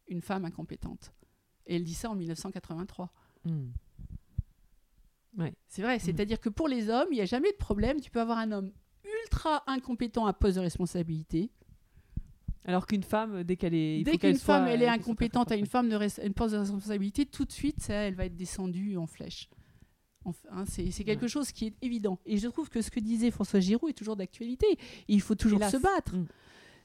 une 0.09 0.23
femme 0.23 0.45
incompétente. 0.45 1.13
Et 1.67 1.77
elle 1.77 1.85
dit 1.85 1.95
ça 1.95 2.11
en 2.11 2.15
1983. 2.15 3.13
Hmm. 3.45 3.69
Ouais. 5.37 5.55
C'est 5.69 5.83
vrai, 5.83 5.97
hmm. 5.97 6.01
c'est-à-dire 6.01 6.41
que 6.41 6.49
pour 6.49 6.69
les 6.69 6.89
hommes, 6.89 7.09
il 7.11 7.17
n'y 7.17 7.21
a 7.21 7.27
jamais 7.27 7.53
de 7.53 7.57
problème. 7.57 8.01
Tu 8.01 8.11
peux 8.11 8.21
avoir 8.21 8.39
un 8.39 8.51
homme 8.53 8.73
ultra 9.25 9.63
incompétents 9.67 10.27
à 10.27 10.33
poste 10.33 10.57
de 10.57 10.63
responsabilité. 10.63 11.51
Alors 12.65 12.87
qu'une 12.87 13.03
femme, 13.03 13.45
dès 13.45 13.57
qu'elle 13.57 13.75
est. 13.75 14.01
il 14.01 14.05
Dès 14.05 14.19
qu'une 14.19 14.37
femme 14.37 14.65
soit- 14.65 14.71
elle 14.71 14.83
est 14.83 14.89
incompétente 14.89 15.53
à 15.53 15.57
une 15.57 15.67
femme 15.67 15.89
de 15.89 15.97
une 16.25 16.35
poste 16.35 16.55
de 16.55 16.59
responsabilité, 16.59 17.25
tout 17.25 17.45
de 17.45 17.53
suite, 17.53 17.81
ça, 17.81 17.95
elle 17.95 18.15
va 18.15 18.27
être 18.27 18.37
descendue 18.37 18.97
en 18.97 19.07
flèche. 19.07 19.49
Enfin, 20.29 20.49
hein, 20.53 20.65
c'est 20.67 21.05
quelque 21.05 21.27
chose 21.29 21.51
qui 21.53 21.67
est 21.67 21.75
évident. 21.83 22.19
Et 22.27 22.39
je 22.39 22.49
trouve 22.49 22.69
que 22.69 22.81
ce 22.83 22.91
que 22.91 23.01
disait 23.01 23.31
François 23.31 23.61
Giroud 23.61 23.91
est 23.91 23.95
toujours 23.95 24.17
d'actualité. 24.17 24.67
Il 25.09 25.21
faut 25.21 25.35
toujours 25.35 25.59
Hélas. 25.61 25.73
se 25.73 25.77
battre. 25.79 26.17
Mm. 26.17 26.27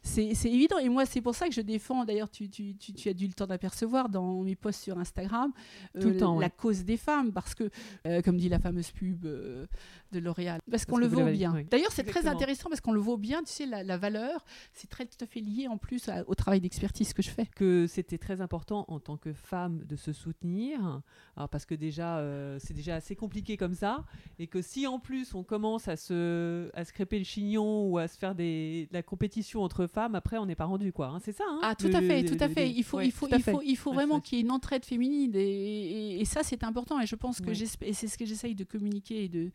C'est 0.05 0.33
c'est 0.35 0.51
évident. 0.51 0.77
Et 0.79 0.89
moi, 0.89 1.05
c'est 1.05 1.21
pour 1.21 1.33
ça 1.33 1.47
que 1.47 1.53
je 1.53 1.61
défends, 1.61 2.03
d'ailleurs, 2.03 2.29
tu, 2.29 2.49
tu- 2.49 2.75
tu- 2.75 2.91
tu 2.91 3.07
as 3.07 3.13
dû 3.13 3.25
le 3.25 3.31
temps 3.31 3.47
d'apercevoir 3.47 4.09
dans 4.09 4.41
mes 4.43 4.55
posts 4.57 4.81
sur 4.83 4.97
Instagram, 4.99 5.53
euh, 5.95 6.01
Tout 6.01 6.09
le 6.09 6.17
temps, 6.17 6.37
la 6.39 6.47
ouais. 6.47 6.53
cause 6.57 6.83
des 6.83 6.97
femmes. 6.97 7.31
Parce 7.31 7.55
que, 7.55 7.69
euh, 8.05 8.21
comme 8.21 8.35
dit 8.35 8.49
la 8.49 8.59
fameuse 8.59 8.91
pub 8.91 9.25
euh, 9.25 9.65
de 10.13 10.19
L'Oréal, 10.19 10.61
parce 10.71 10.85
qu'on 10.85 10.97
le 10.97 11.07
vaut 11.07 11.25
bien. 11.25 11.53
oui. 11.53 11.65
D'ailleurs, 11.69 11.91
c'est 11.91 12.03
très 12.05 12.27
intéressant 12.27 12.69
parce 12.69 12.79
qu'on 12.81 12.93
le 12.93 12.99
vaut 13.01 13.17
bien. 13.17 13.43
Tu 13.43 13.51
sais, 13.51 13.65
la, 13.65 13.83
la 13.83 13.97
valeur, 13.97 14.45
c'est 14.71 14.89
très 14.89 15.05
tout 15.05 15.17
à 15.21 15.25
fait 15.25 15.41
lié 15.41 15.67
en 15.67 15.77
plus 15.77 16.07
à- 16.07 16.23
au 16.29 16.35
travail 16.35 16.61
d'expertise 16.61 17.13
que 17.13 17.21
je 17.21 17.29
fais. 17.29 17.47
que 17.55 17.87
c'était 17.87 18.17
très 18.17 18.39
important 18.41 18.85
en 18.87 18.99
tant 18.99 19.17
que 19.17 19.33
femme 19.33 19.83
de 19.85 19.95
se 19.95 20.13
soutenir, 20.13 21.01
alors 21.35 21.49
parce 21.49 21.65
que 21.65 21.75
déjà 21.75 22.17
euh, 22.19 22.57
c'est 22.59 22.73
déjà 22.73 22.95
assez 22.95 23.15
compliqué 23.15 23.57
comme 23.57 23.73
ça, 23.73 24.05
et 24.39 24.47
que 24.47 24.61
si 24.61 24.87
en 24.87 24.99
plus 24.99 25.33
on 25.33 25.43
commence 25.43 25.87
à 25.87 25.95
se, 25.97 26.69
à 26.73 26.85
se 26.85 26.93
crêper 26.93 27.17
le 27.17 27.25
chignon 27.25 27.87
ou 27.89 27.97
à 27.97 28.07
se 28.07 28.17
faire 28.17 28.35
des, 28.35 28.87
de 28.91 28.93
la 28.93 29.03
compétition 29.03 29.61
entre 29.63 29.87
femmes, 29.87 30.15
après 30.15 30.37
on 30.37 30.45
n'est 30.45 30.55
pas 30.55 30.65
rendu 30.65 30.93
quoi. 30.93 31.07
hein. 31.07 31.19
C'est 31.23 31.31
ça. 31.31 31.43
hein, 31.47 31.59
Ah, 31.63 31.75
tout 31.75 31.87
le- 31.87 31.95
à 31.95 32.01
fait, 32.01 32.21
le- 32.21 32.29
tout 32.37 32.43
à 32.43 32.47
fait. 32.49 32.69
Il 32.69 32.83
faut, 32.83 32.97
ouais, 32.97 33.07
il 33.07 33.11
faut, 33.11 33.27
il 33.31 33.41
faut, 33.41 33.61
il 33.63 33.75
faut 33.75 33.93
vraiment 33.93 34.19
qu'il 34.19 34.37
y 34.37 34.41
ait 34.41 34.43
une 34.43 34.51
entraide 34.51 34.85
féminine. 34.85 35.31
Et, 35.35 35.39
et- 35.39 36.21
et 36.21 36.25
ça, 36.25 36.41
c'est 36.43 36.63
important. 36.63 36.99
Et 37.01 37.05
je 37.07 37.15
pense 37.15 37.39
que 37.41 37.47
Ouais. 37.47 37.53
j'espère- 37.55 37.87
et 37.89 37.93
c'est 37.93 38.07
ce 38.07 38.17
que 38.17 38.25
j'essaye 38.25 38.55
de 38.55 38.63
communiquer 38.63 39.23
et 39.25 39.29
de, 39.29 39.51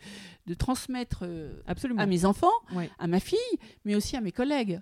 de 0.49 0.55
transmettre 0.55 1.21
euh, 1.23 1.61
Absolument. 1.67 2.01
à 2.03 2.07
mes 2.07 2.25
enfants, 2.25 2.51
Ouais. 2.75 2.91
à 2.99 3.07
ma 3.07 3.21
fille, 3.21 3.39
mais 3.85 3.95
aussi 3.95 4.17
à 4.17 4.21
mes 4.21 4.33
collègues. 4.33 4.81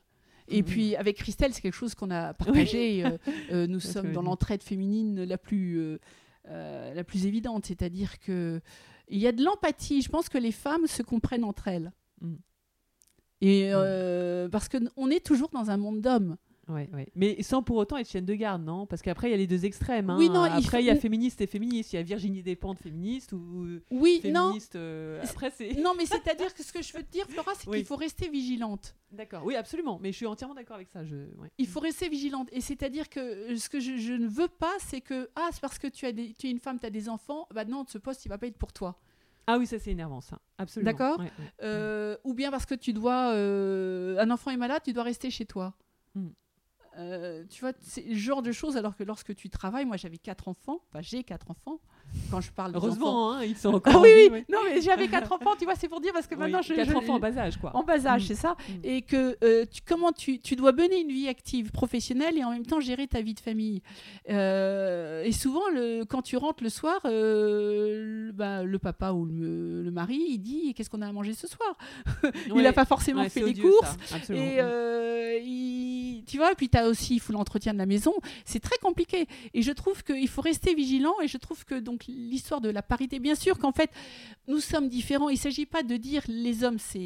Et 0.48 0.62
Mhm. 0.62 0.64
puis 0.68 0.96
avec 0.96 1.16
Christelle, 1.16 1.52
c'est 1.52 1.60
quelque 1.60 1.74
chose 1.74 1.94
qu'on 1.96 2.10
a 2.10 2.32
partagé. 2.34 3.04
euh, 3.04 3.18
euh, 3.50 3.66
nous 3.68 3.80
sommes 3.80 4.12
dans 4.12 4.22
l'entraide 4.22 4.62
féminine 4.62 5.24
la 5.24 5.36
plus, 5.38 5.98
euh, 6.48 6.94
la 6.94 7.04
plus 7.04 7.26
évidente, 7.26 7.66
c'est-à-dire 7.66 8.18
que 8.20 8.60
il 9.08 9.18
y 9.18 9.26
a 9.26 9.32
de 9.32 9.42
l'empathie. 9.44 10.02
Je 10.02 10.08
pense 10.08 10.28
que 10.28 10.38
les 10.38 10.52
femmes 10.52 10.86
se 10.86 11.02
comprennent 11.02 11.44
entre 11.44 11.66
elles. 11.68 11.92
Mhm. 12.20 12.38
Et 13.42 13.70
euh, 13.72 14.48
parce 14.48 14.68
que 14.68 14.78
on 14.96 15.10
est 15.10 15.24
toujours 15.24 15.50
dans 15.50 15.70
un 15.70 15.76
monde 15.76 16.00
d'hommes. 16.00 16.36
Ouais, 16.68 16.88
ouais. 16.92 17.06
Mais 17.14 17.40
sans 17.44 17.62
pour 17.62 17.76
autant 17.76 17.96
être 17.96 18.08
chienne 18.08 18.24
de 18.24 18.34
garde, 18.34 18.62
non? 18.64 18.86
Parce 18.86 19.00
qu'après, 19.00 19.28
il 19.28 19.30
y 19.30 19.34
a 19.34 19.36
les 19.36 19.46
deux 19.46 19.64
extrêmes. 19.64 20.10
hein. 20.10 20.16
Oui, 20.18 20.28
non, 20.28 20.46
il 20.46 20.52
Après, 20.64 20.82
il 20.82 20.86
y 20.86 20.90
a 20.90 20.96
féministe 20.96 21.40
et 21.40 21.46
féministe. 21.46 21.92
Il 21.92 21.96
y 21.96 21.98
a 22.00 22.02
Virginie 22.02 22.42
Despentes 22.42 22.80
féministe 22.80 23.32
ou 23.32 23.78
Oui, 23.92 24.20
non. 24.24 24.46
féministe. 24.48 24.74
euh, 24.74 25.22
Après, 25.22 25.50
c'est. 25.50 25.74
Non, 25.74 25.92
mais 25.96 26.06
c'est-à-dire 26.06 26.52
que 26.54 26.64
ce 26.64 26.72
que 26.72 26.82
je 26.82 26.92
veux 26.92 27.04
te 27.04 27.10
dire, 27.12 27.24
Flora, 27.28 27.52
c'est 27.56 27.68
Oui. 27.68 27.78
qu'il 27.78 27.86
faut 27.86 27.94
rester 27.96 28.28
vigilante. 28.28 28.96
D'accord. 29.12 29.44
Oui, 29.44 29.54
absolument. 29.54 30.00
Mais 30.02 30.10
je 30.10 30.16
suis 30.16 30.26
entièrement 30.26 30.54
d'accord 30.56 30.74
avec 30.76 30.88
ça. 30.88 31.04
Je... 31.04 31.14
ouais. 31.14 31.50
Il 31.58 31.68
faut 31.68 31.78
rester 31.80 32.08
vigilante. 32.08 32.48
Et 32.50 32.60
c'est-à-dire 32.60 33.08
que 33.08 33.20
euh, 33.20 33.56
ce 33.56 33.68
que 33.68 33.78
je, 33.78 33.96
je 33.96 34.14
ne 34.14 34.26
veux 34.26 34.48
pas, 34.48 34.72
c'est 34.80 35.00
que, 35.00 35.30
ah, 35.36 35.48
c'est 35.52 35.60
parce 35.60 35.78
que 35.78 35.86
tu, 35.86 36.04
as 36.06 36.10
des, 36.12 36.32
tu 36.32 36.48
es 36.48 36.50
une 36.50 36.58
femme, 36.58 36.80
tu 36.80 36.86
as 36.86 36.90
des 36.90 37.08
enfants, 37.08 37.46
bah 37.54 37.64
non, 37.64 37.84
ce 37.86 37.98
poste, 37.98 38.24
il 38.24 38.28
va 38.28 38.38
pas 38.38 38.48
être 38.48 38.58
pour 38.58 38.72
toi. 38.72 38.98
Ah 39.46 39.58
oui, 39.58 39.68
ça 39.68 39.78
c'est 39.78 39.92
énervant, 39.92 40.20
ça. 40.20 40.40
Absolument. 40.58 40.90
D'accord. 40.90 41.20
Euh, 41.62 42.16
ou 42.24 42.34
bien 42.34 42.50
parce 42.50 42.66
que 42.66 42.74
tu 42.74 42.92
dois. 42.92 43.30
euh, 43.34 44.18
un 44.18 44.28
enfant 44.32 44.50
est 44.50 44.56
malade, 44.56 44.82
tu 44.84 44.92
dois 44.92 45.04
rester 45.04 45.30
chez 45.30 45.46
toi. 45.46 45.74
Mm. 46.16 46.30
Euh, 46.98 47.44
tu 47.50 47.60
vois, 47.60 47.72
c'est 47.80 48.02
le 48.02 48.14
genre 48.14 48.42
de 48.42 48.52
choses, 48.52 48.76
alors 48.76 48.96
que 48.96 49.04
lorsque 49.04 49.34
tu 49.34 49.50
travailles, 49.50 49.84
moi 49.84 49.96
j'avais 49.96 50.18
quatre 50.18 50.48
enfants, 50.48 50.80
j'ai 51.00 51.24
quatre 51.24 51.50
enfants. 51.50 51.80
Quand 52.30 52.40
je 52.40 52.50
parle. 52.50 52.72
Heureusement, 52.74 53.32
hein, 53.34 53.44
ils 53.44 53.56
sont 53.56 53.68
encore. 53.74 53.94
Ah 53.96 54.00
oui, 54.00 54.28
oui, 54.32 54.44
non, 54.50 54.58
mais 54.64 54.80
j'avais 54.80 55.06
quatre 55.08 55.30
enfants, 55.32 55.54
tu 55.58 55.64
vois, 55.64 55.74
c'est 55.76 55.88
pour 55.88 56.00
dire, 56.00 56.12
parce 56.12 56.26
que 56.26 56.34
Oui, 56.34 56.40
maintenant 56.40 56.62
je. 56.62 56.74
quatre 56.74 56.90
je- 56.90 56.96
enfants 56.96 57.14
en 57.16 57.18
bas 57.20 57.36
âge, 57.38 57.56
quoi. 57.58 57.70
en 57.76 57.82
bas 57.84 58.06
âge, 58.06 58.22
Mm. 58.24 58.26
c'est 58.26 58.34
ça. 58.34 58.56
Mm. 58.68 58.72
Et 58.84 59.02
que 59.02 59.36
euh, 59.44 59.64
tu, 59.70 59.80
comment 59.86 60.12
tu, 60.12 60.38
tu 60.40 60.56
dois 60.56 60.72
mener 60.72 61.00
une 61.00 61.08
vie 61.12 61.28
active, 61.28 61.70
professionnelle 61.70 62.36
et 62.38 62.42
en 62.44 62.50
même 62.50 62.66
temps 62.66 62.80
gérer 62.80 63.06
ta 63.06 63.20
vie 63.20 63.34
de 63.34 63.40
famille. 63.40 63.82
Euh, 64.30 65.22
et 65.24 65.32
souvent, 65.32 65.68
le, 65.72 66.04
quand 66.04 66.22
tu 66.22 66.36
rentres 66.36 66.62
le 66.62 66.68
soir, 66.70 67.00
euh, 67.04 68.26
le, 68.26 68.32
bah, 68.32 68.62
le 68.64 68.78
papa 68.78 69.12
ou 69.12 69.24
le, 69.26 69.82
le 69.82 69.90
mari, 69.90 70.20
il 70.30 70.38
dit 70.38 70.74
Qu'est-ce 70.74 70.90
qu'on 70.90 71.02
a 71.02 71.08
à 71.08 71.12
manger 71.12 71.34
ce 71.34 71.46
soir? 71.46 71.76
Il 72.46 72.52
Ouais. 72.52 72.62
n'a 72.62 72.72
pas 72.72 72.84
forcément 72.84 73.22
Ouais, 73.22 73.28
fait 73.28 73.40
les 73.40 73.50
odieux, 73.50 73.62
courses. 73.70 73.96
ça. 74.06 74.34
Et 74.34 74.56
euh, 74.58 75.38
il- 75.42 76.24
tu 76.26 76.38
vois, 76.38 76.52
et 76.52 76.54
puis 76.54 76.68
tu 76.68 76.76
as 76.78 76.88
aussi, 76.88 77.14
il 77.16 77.20
faut 77.20 77.32
l'entretien 77.32 77.72
de 77.72 77.78
la 77.78 77.86
maison. 77.86 78.12
C'est 78.44 78.58
très 78.60 78.78
compliqué. 78.78 79.26
Et 79.54 79.62
je 79.62 79.70
trouve 79.72 80.02
qu'il 80.02 80.28
faut 80.28 80.40
rester 80.42 80.74
vigilant. 80.74 81.14
Et 81.22 81.28
je 81.28 81.38
trouve 81.38 81.64
que 81.64 81.74
donc 81.76 81.95
l'histoire 82.04 82.60
de 82.60 82.68
la 82.68 82.82
parité, 82.82 83.18
bien 83.18 83.34
sûr 83.34 83.58
qu'en 83.58 83.72
fait, 83.72 83.90
nous 84.46 84.60
sommes 84.60 84.88
différents. 84.88 85.28
Il 85.28 85.34
ne 85.34 85.38
s'agit 85.38 85.66
pas 85.66 85.82
de 85.82 85.96
dire 85.96 86.22
les 86.28 86.64
hommes, 86.64 86.78
c'est. 86.78 86.98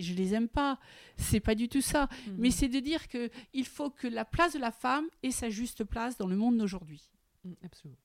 Je 0.00 0.14
les 0.14 0.34
aime 0.34 0.48
pas. 0.48 0.78
C'est 1.16 1.40
pas 1.40 1.54
du 1.54 1.68
tout 1.68 1.80
ça. 1.82 2.08
Mhm. 2.26 2.36
Mais 2.38 2.50
c'est 2.50 2.68
de 2.68 2.80
dire 2.80 3.08
qu'il 3.08 3.64
faut 3.66 3.90
que 3.90 4.06
la 4.06 4.24
place 4.24 4.54
de 4.54 4.58
la 4.58 4.72
femme 4.72 5.06
ait 5.22 5.30
sa 5.30 5.50
juste 5.50 5.84
place 5.84 6.16
dans 6.16 6.26
le 6.26 6.36
monde 6.36 6.58
d'aujourd'hui 6.58 7.02
Mm, 7.44 7.52
Absolument. 7.64 7.98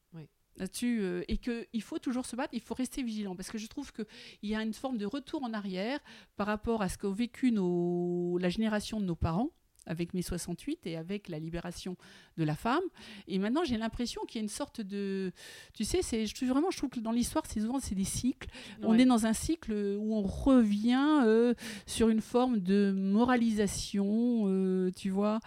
là-dessus 0.57 0.99
euh, 1.01 1.23
et 1.27 1.37
qu'il 1.37 1.81
faut 1.83 1.99
toujours 1.99 2.25
se 2.25 2.35
battre, 2.35 2.53
il 2.53 2.61
faut 2.61 2.73
rester 2.73 3.03
vigilant 3.03 3.35
parce 3.35 3.51
que 3.51 3.59
je 3.59 3.67
trouve 3.67 3.91
qu'il 3.93 4.05
y 4.41 4.55
a 4.55 4.63
une 4.63 4.73
forme 4.73 4.97
de 4.97 5.05
retour 5.05 5.43
en 5.43 5.53
arrière 5.53 5.99
par 6.35 6.47
rapport 6.47 6.81
à 6.81 6.89
ce 6.89 6.97
qu'ont 6.97 7.11
vécu 7.11 7.51
nos, 7.51 8.39
la 8.39 8.49
génération 8.49 8.99
de 8.99 9.05
nos 9.05 9.15
parents 9.15 9.51
avec 9.88 10.13
mai 10.13 10.21
68 10.21 10.86
et 10.86 10.97
avec 10.97 11.30
la 11.30 11.39
libération 11.39 11.97
de 12.38 12.43
la 12.43 12.56
femme. 12.56 12.84
Et 13.28 13.39
maintenant, 13.39 13.63
j'ai 13.63 13.78
l'impression 13.78 14.21
qu'il 14.26 14.39
y 14.39 14.41
a 14.41 14.43
une 14.43 14.50
sorte 14.50 14.82
de... 14.82 15.32
Tu 15.73 15.84
sais, 15.84 16.02
c'est, 16.02 16.26
je, 16.26 16.36
trouve 16.36 16.50
vraiment, 16.50 16.69
je 16.71 16.78
trouve 16.78 16.89
que 16.89 17.00
dans 17.00 17.12
l'histoire, 17.12 17.45
c'est 17.47 17.62
souvent 17.62 17.80
c'est 17.80 17.95
des 17.95 18.04
cycles. 18.04 18.50
On 18.84 18.97
est 18.97 19.06
dans 19.06 19.26
un 19.26 19.34
cycle 19.34 19.71
où 19.71 20.13
on 20.13 20.21
revient 20.21 21.21
euh, 21.26 21.54
sur 21.86 22.10
une 22.10 22.21
forme 22.21 22.60
de 22.60 22.91
moralisation, 22.95 24.43
euh, 24.47 24.91
tu 24.95 25.10
vois, 25.10 25.39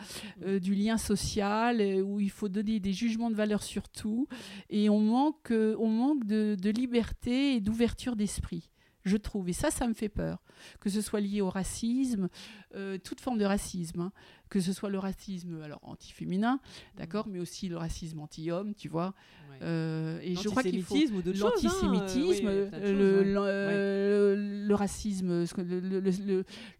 euh, 0.45 0.59
du 0.59 0.75
lien 0.75 0.97
social, 0.97 1.81
où 2.03 2.21
il 2.21 2.31
faut 2.31 2.49
donner 2.49 2.81
des 2.81 2.93
jugements 2.93 3.31
de 3.31 3.37
valeur 3.37 3.63
sur 3.63 3.89
tout, 3.89 4.27
et 4.69 4.89
on 4.89 5.01
manque, 5.01 5.53
on 5.53 5.89
manque 5.89 6.25
de, 6.25 6.57
de 6.61 6.71
liberté 6.71 7.55
et 7.55 7.61
d'ouverture 7.61 8.17
d'esprit. 8.17 8.71
Je 9.05 9.17
trouve, 9.17 9.49
et 9.49 9.53
ça, 9.55 9.71
ça 9.71 9.87
me 9.89 9.95
fait 9.95 10.09
peur, 10.11 10.43
que 10.79 10.91
ce 10.91 11.01
soit 11.01 11.21
lié 11.21 11.41
au 11.41 11.49
racisme, 11.49 12.29
euh, 12.75 12.99
toute 12.99 13.21
forme 13.21 13.39
de 13.39 13.45
racisme, 13.47 14.01
hein. 14.01 14.13
que 14.51 14.61
ce 14.61 14.73
soit 14.75 14.91
le 14.91 14.99
racisme 14.99 15.63
alors 15.63 15.81
anti-féminin, 15.83 16.61
d'accord, 16.97 17.27
mais 17.27 17.39
aussi 17.39 17.69
le 17.69 17.79
racisme 17.79 18.21
anti-homme, 18.21 18.75
tu 18.75 18.89
vois. 18.89 19.15
Ouais. 19.51 19.59
Euh, 19.63 20.21
et 20.23 20.37
je 20.37 20.49
crois 20.49 20.63
qu'il 20.63 20.83
faut 20.83 20.95
L'antisémitisme 20.95 21.17
ou 21.17 21.23
d'autres 21.23 21.45
hein, 21.47 21.51
euh, 21.51 21.63
l'antisémitisme, 21.63 22.47
oui, 22.49 22.71
choses, 22.71 22.91
le, 22.93 23.41
ouais. 23.41 23.73
le- 23.75 24.67
le 24.69 24.75
racisme, 24.75 25.45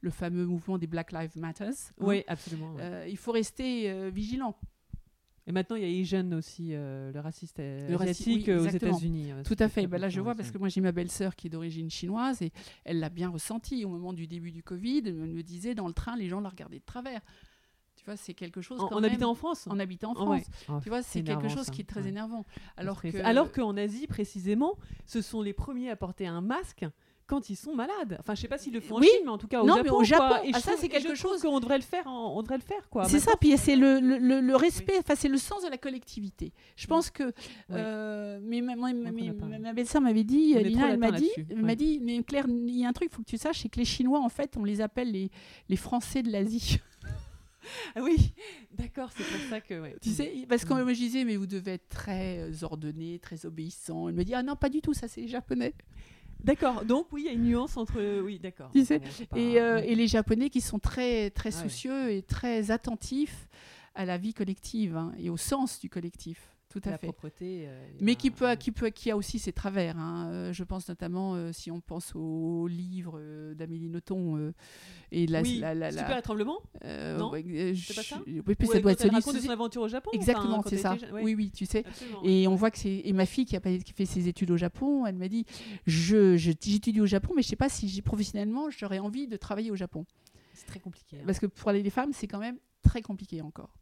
le, 0.03 0.11
fameux 0.11 0.47
mouvement 0.47 0.79
des 0.79 0.87
Black 0.87 1.13
Lives 1.13 1.37
Matter. 1.39 1.65
hein. 1.65 1.93
Oui, 2.01 2.23
absolument. 2.27 2.75
ouais. 2.75 3.11
Il 3.11 3.17
faut 3.17 3.33
rester 3.33 4.11
vigilant. 4.11 4.57
Et 5.51 5.53
maintenant, 5.53 5.75
il 5.75 5.83
y 5.83 5.99
a 5.99 6.01
Asian 6.01 6.31
aussi, 6.31 6.69
euh, 6.75 7.11
le 7.11 7.19
raciste 7.19 7.59
euh, 7.59 7.89
Le 7.89 7.97
raci- 7.97 8.11
asiatique 8.11 8.45
oui, 8.47 8.53
euh, 8.53 8.63
aux. 8.63 8.69
États-Unis. 8.69 9.33
Tout 9.45 9.57
à 9.59 9.69
fait. 9.69 9.89
Ben 9.89 10.01
là, 10.01 10.09
je 10.09 10.21
vois 10.21 10.37
parce 10.37 10.53
que 10.53 10.59
moi, 10.59 10.69
j'ai 10.69 10.81
ma 10.81 10.93
belle-sœur 10.93 11.35
qui 11.35 11.49
est 11.49 11.51
d'origine 11.51 11.91
chinoise 11.91 12.41
et 12.41 12.53
elle 12.85 13.01
l'a 13.01 13.09
bien 13.09 13.29
ressenti 13.31 13.85
au 13.85 13.89
moment 13.89 14.13
du 14.13 14.29
début 14.29 14.53
du 14.53 14.63
Covid. 14.63 15.03
Elle 15.07 15.15
me 15.15 15.43
disait 15.43 15.75
dans 15.75 15.89
le 15.89 15.93
train, 15.93 16.15
les 16.17 16.29
gens 16.29 16.41
la 16.41 16.51
regardaient 16.51 16.79
de 16.79 16.85
travers. 16.85 17.21
Tu 17.97 18.05
vois, 18.05 18.17
c'est 18.17 18.33
quelque 18.33 18.61
chose 18.61 18.81
En, 18.81 18.87
quand 18.89 18.97
en 18.97 19.01
même- 19.01 19.11
habitant 19.11 19.31
en 19.31 19.35
France 19.35 19.67
en 19.67 19.79
habitant 19.81 20.13
en 20.13 20.27
Ah 20.27 20.31
ouais. 20.31 20.41
France. 20.43 20.55
Ah, 20.69 20.81
Tu 20.85 20.89
vois, 20.89 21.03
c'est 21.03 21.25
quelque 21.25 21.49
chose 21.49 21.67
ça. 21.67 21.73
qui 21.73 21.81
est 21.81 21.85
très 21.85 22.03
Ouais. 22.03 22.09
énervant. 22.11 22.47
Alors 22.77 22.97
Très- 22.99 23.11
que, 23.11 23.19
Alors 23.19 23.51
qu'en 23.51 23.77
Asie, 23.77 24.07
précisément, 24.07 24.79
ce 25.07 25.21
sont 25.21 25.43
les 25.43 25.53
premiers 25.53 25.91
à 25.91 25.97
porter 25.97 26.29
un 26.29 26.41
masque 26.43 26.87
quand 27.31 27.49
ils 27.49 27.57
sont 27.57 27.75
malades. 27.75 28.17
Enfin, 28.21 28.35
je 28.35 28.41
sais 28.43 28.49
pas 28.49 28.59
s'ils 28.59 28.73
le 28.75 28.81
font 28.81 28.97
en 28.97 29.01
Oui. 29.01 29.07
Chine, 29.07 29.23
mais 29.25 29.31
en 29.31 29.39
tout 29.39 29.47
cas 29.49 29.63
au 29.63 29.67
Non, 29.67 29.77
Japon. 29.77 29.85
mais 29.85 29.91
au 29.97 30.05
Japon, 30.05 30.27
quoi. 30.29 30.45
Et 30.45 30.51
ah, 30.53 30.59
je 30.59 30.63
ça, 30.63 30.73
c'est 30.77 30.89
quelque 30.89 31.11
je 31.11 31.15
chose- 31.15 31.41
qu'on 31.41 31.61
devrait 31.61 31.79
le 31.79 31.83
faire. 31.85 32.07
en- 32.07 32.37
On 32.37 32.43
devrait 32.43 32.57
le 32.59 32.63
faire, 32.63 32.89
quoi. 32.91 33.05
C'est 33.05 33.21
ça, 33.21 33.33
puis 33.41 33.57
c'est 33.57 33.77
le, 33.77 34.01
le- 34.01 34.19
le- 34.19 34.41
le 34.41 34.57
respect, 34.57 34.95
enfin 34.99 35.15
c'est 35.17 35.29
le 35.29 35.39
sens 35.39 35.63
de 35.65 35.69
la 35.71 35.79
collectivité. 35.79 36.53
Je 36.77 36.87
pense 36.89 37.11
que, 37.11 37.33
euh, 37.71 38.41
mais 38.43 38.61
ma, 38.61 38.75
ma- 38.77 39.73
belle-sœur 39.73 40.03
m'avait 40.03 40.25
dit, 40.25 40.55
On 40.57 40.63
Lina, 40.63 40.91
elle 40.91 40.99
m'a 40.99 41.13
dit, 41.13 41.31
m'a 41.55 41.69
ouais. 41.69 41.77
dit, 41.77 42.01
mais 42.03 42.23
Claire, 42.25 42.47
il 42.49 42.77
y 42.79 42.85
a 42.85 42.89
un 42.89 42.93
truc, 42.93 43.09
il 43.13 43.15
faut 43.15 43.23
que 43.23 43.29
tu 43.31 43.39
saches, 43.39 43.61
c'est 43.63 43.69
que 43.69 43.79
les 43.79 43.85
Chinois, 43.85 44.21
en 44.21 44.29
fait, 44.29 44.57
on 44.59 44.65
les 44.65 44.81
appelle 44.81 45.13
les, 45.13 45.31
les 45.69 45.77
Français 45.77 46.23
de 46.23 46.31
l'Asie. 46.31 46.79
Ah 47.95 48.01
oui, 48.03 48.33
d'accord, 48.73 49.11
c'est 49.15 49.23
pour 49.23 49.49
ça 49.51 49.61
que. 49.61 49.79
ouais. 49.81 49.95
tu 50.01 50.09
sais, 50.11 50.47
parce 50.49 50.65
que 50.65 50.73
Mm. 50.73 50.83
moi 50.83 50.93
je 50.95 50.99
disais, 50.99 51.25
mais 51.25 51.37
vous 51.37 51.47
devez 51.47 51.73
être 51.73 51.89
très 51.91 52.39
euh, 52.39 52.53
ordonné, 52.63 53.19
très 53.19 53.45
obéissant. 53.45 54.09
Elle 54.09 54.15
me 54.15 54.25
dit, 54.25 54.35
ah 54.35 54.43
non, 54.43 54.57
pas 54.57 54.71
du 54.71 54.81
tout, 54.81 54.95
ça 54.95 55.09
c'est 55.09 55.21
les 55.21 55.29
Japonais. 55.29 55.75
D'accord, 56.45 56.85
donc 56.85 57.07
oui, 57.13 57.23
il 57.25 57.27
y 57.27 57.29
a 57.29 57.33
une 57.33 57.45
nuance 57.45 57.77
entre. 57.77 58.21
Oui, 58.23 58.39
d'accord. 58.39 58.71
Tu 58.73 58.85
sais, 58.85 58.99
Bon, 58.99 59.07
c'est 59.11 59.27
pas- 59.27 59.39
Et, 59.39 59.61
euh, 59.61 59.83
et 59.85 59.95
les 59.95 60.07
Japonais 60.07 60.51
qui 60.51 60.61
sont 60.61 60.79
très, 60.79 61.31
très 61.31 61.55
Ouais. 61.55 61.63
soucieux 61.63 62.11
et 62.11 62.23
très 62.23 62.71
attentifs 62.71 63.49
à 63.95 64.05
la 64.05 64.17
vie 64.19 64.33
collective 64.35 64.97
hein, 64.97 65.13
et 65.19 65.31
au 65.31 65.37
sens 65.37 65.81
du 65.81 65.89
collectif. 65.91 66.50
Tout 66.71 66.81
à 66.85 66.91
la 66.91 66.99
fait. 66.99 67.07
propreté. 67.09 67.65
euh, 67.67 67.89
Mais 68.01 68.15
qui 68.15 68.31
va- 68.31 68.55
peut, 68.55 68.59
qui 68.61 68.71
peut, 68.73 68.89
qui 68.91 69.11
a 69.11 69.17
aussi 69.17 69.39
ses 69.39 69.53
travers. 69.53 69.99
hein. 69.99 70.29
Euh, 70.31 70.53
je 70.53 70.65
pense 70.65 70.89
notamment, 70.89 71.35
euh, 71.35 71.53
si 71.53 71.71
on 71.71 71.81
pense 71.81 72.13
au 72.15 72.67
livre 72.69 73.15
euh, 73.19 73.55
d'Amélie 73.55 73.89
Nothomb 73.91 74.37
euh, 74.39 74.53
et 75.13 75.27
la, 75.27 75.43
oui, 75.43 75.59
la, 75.59 75.75
la- 75.75 75.91
la- 75.91 75.99
super 76.03 76.17
étranglement. 76.17 76.61
euh, 76.85 77.19
non? 77.19 77.31
ouais, 77.31 77.45
euh, 77.47 77.75
C'est 77.75 77.95
pas 77.95 78.03
ça? 78.03 78.23
Oui, 78.27 78.55
puis 78.55 78.67
ça 78.69 78.81
doit 78.81 78.93
être 78.93 79.01
elle 79.03 79.11
ce 79.11 79.15
raconte 79.15 79.35
de 79.35 79.39
livre- 79.41 79.47
son 79.49 79.53
aventure 79.53 79.83
au 79.83 79.89
Japon. 79.89 80.11
Exactement, 80.15 80.55
enfin, 80.55 80.63
quand 80.63 80.71
c'est 80.71 80.77
ça. 80.79 80.95
était 80.95 81.07
jeune, 81.07 81.15
ouais. 81.15 81.23
Oui, 81.25 81.35
oui, 81.35 81.51
tu 81.51 81.67
sais. 81.67 81.85
Absolument, 81.87 82.23
Et 82.25 82.43
ouais. 82.43 82.47
on 82.47 82.55
voit 82.55 82.71
que 82.71 82.79
c'est 82.79 83.03
et 83.05 83.13
ma 83.13 83.27
fille 83.27 83.45
qui 83.45 83.57
a, 83.57 83.61
qui 83.61 83.93
fait 83.93 84.07
ses 84.07 84.29
études 84.29 84.51
au 84.53 84.57
Japon, 84.57 85.05
elle 85.07 85.17
m'a 85.17 85.29
dit 85.29 85.45
je 85.87 86.37
je- 86.37 86.53
j'étudie 86.57 87.01
au 87.01 87.07
Japon, 87.07 87.33
mais 87.37 87.43
je 87.43 87.49
sais 87.49 87.57
pas 87.57 87.69
si 87.69 88.01
professionnellement 88.03 88.71
j'aurais 88.71 88.99
envie 89.01 89.27
de 89.27 89.37
travailler 89.37 89.71
au 89.73 89.77
Japon, 89.77 90.07
C'est 90.55 90.67
très 90.67 90.79
compliqué. 90.81 91.19
hein. 91.19 91.25
parce 91.27 91.39
que 91.41 91.47
pour 91.47 91.73
les 91.73 91.91
femmes 91.91 92.13
c'est 92.13 92.27
quand 92.29 92.39
même 92.39 92.59
très 92.83 93.03
compliqué 93.03 93.43
encore. 93.43 93.75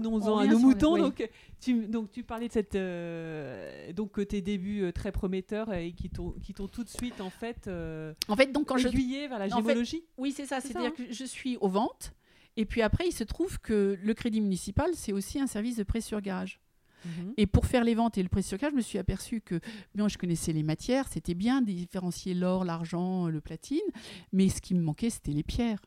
Nous 0.00 0.10
On 0.10 0.38
à 0.38 0.46
nos 0.46 0.58
moutons. 0.58 0.94
oui. 0.94 1.00
Donc, 1.00 1.28
tu, 1.60 1.86
donc, 1.86 2.10
tu 2.10 2.22
parlais 2.22 2.48
de 2.48 2.52
cette, 2.52 2.74
euh, 2.74 3.92
donc, 3.92 4.26
tes 4.26 4.40
débuts 4.40 4.82
euh, 4.82 4.92
très 4.92 5.12
prometteurs 5.12 5.72
et 5.74 5.92
qui 5.92 6.08
t'ont 6.10 6.32
qui 6.42 6.54
t'ont 6.54 6.68
tout 6.68 6.84
de 6.84 6.88
suite, 6.88 7.20
en 7.20 7.30
fait, 7.30 7.66
euh, 7.66 8.14
En 8.28 8.36
fait, 8.36 8.52
donc 8.52 8.66
quand 8.66 8.76
je 8.78 8.88
aiguillé 8.88 9.28
vers 9.28 9.38
la 9.38 9.46
En 9.46 9.62
fait, 9.62 9.68
gémologie. 9.68 10.04
oui 10.16 10.32
c'est 10.32 10.46
ça, 10.46 10.60
C'est 10.60 10.68
c'est-à-dire 10.68 10.92
ça, 10.96 11.02
hein. 11.02 11.06
que 11.06 11.12
je 11.12 11.24
suis 11.24 11.56
aux 11.58 11.68
ventes 11.68 12.14
et 12.56 12.64
puis 12.64 12.82
après 12.82 13.06
il 13.06 13.12
se 13.12 13.24
trouve 13.24 13.60
que 13.60 13.98
le 14.02 14.14
Crédit 14.14 14.40
municipal 14.40 14.90
c'est 14.94 15.12
aussi 15.12 15.38
un 15.38 15.46
service 15.46 15.76
de 15.76 15.82
prêt 15.84 16.00
sur 16.00 16.20
gage. 16.20 16.60
Mhm. 17.04 17.32
Et 17.38 17.46
pour 17.46 17.64
faire 17.66 17.82
les 17.84 17.94
ventes 17.94 18.18
et 18.18 18.22
le 18.22 18.28
prêt 18.28 18.42
sur 18.42 18.58
gage, 18.58 18.72
je 18.72 18.76
me 18.76 18.82
suis 18.82 18.98
aperçu 18.98 19.40
que 19.40 19.60
bien, 19.94 20.08
je 20.08 20.18
connaissais 20.18 20.52
les 20.52 20.62
matières, 20.62 21.08
c'était 21.08 21.32
bien 21.34 21.62
de 21.62 21.66
différencier 21.72 22.34
l'or, 22.34 22.64
l'argent, 22.64 23.28
le 23.28 23.40
platine, 23.40 23.80
mais 24.32 24.48
ce 24.50 24.60
qui 24.60 24.74
me 24.74 24.82
manquait, 24.82 25.08
c'était 25.08 25.32
les 25.32 25.42
pierres. 25.42 25.80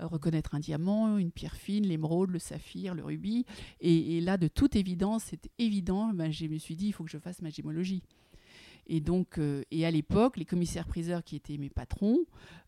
Euh, 0.00 0.06
reconnaître 0.06 0.56
un 0.56 0.60
diamant, 0.60 1.18
une 1.18 1.30
pierre 1.30 1.54
fine, 1.54 1.86
l'émeraude, 1.86 2.30
le 2.30 2.40
saphir, 2.40 2.94
le 2.94 3.04
rubis. 3.04 3.44
Et, 3.80 4.20
là, 4.20 4.36
de 4.36 4.48
toute 4.48 4.74
évidence, 4.74 5.24
c'était 5.24 5.50
évident, 5.58 6.12
ben, 6.12 6.32
je 6.32 6.46
me 6.46 6.58
suis 6.58 6.74
dit, 6.74 6.88
il 6.88 6.92
faut 6.92 7.04
que 7.04 7.10
je 7.10 7.18
fasse 7.18 7.42
ma 7.42 7.50
gémologie. 7.50 8.02
Et 8.86 9.00
donc, 9.00 9.38
euh, 9.38 9.62
et 9.70 9.86
à 9.86 9.90
l'époque, 9.90 10.36
les 10.36 10.44
commissaires-priseurs 10.44 11.22
qui 11.22 11.36
étaient 11.36 11.58
mes 11.58 11.70
patrons 11.70 12.18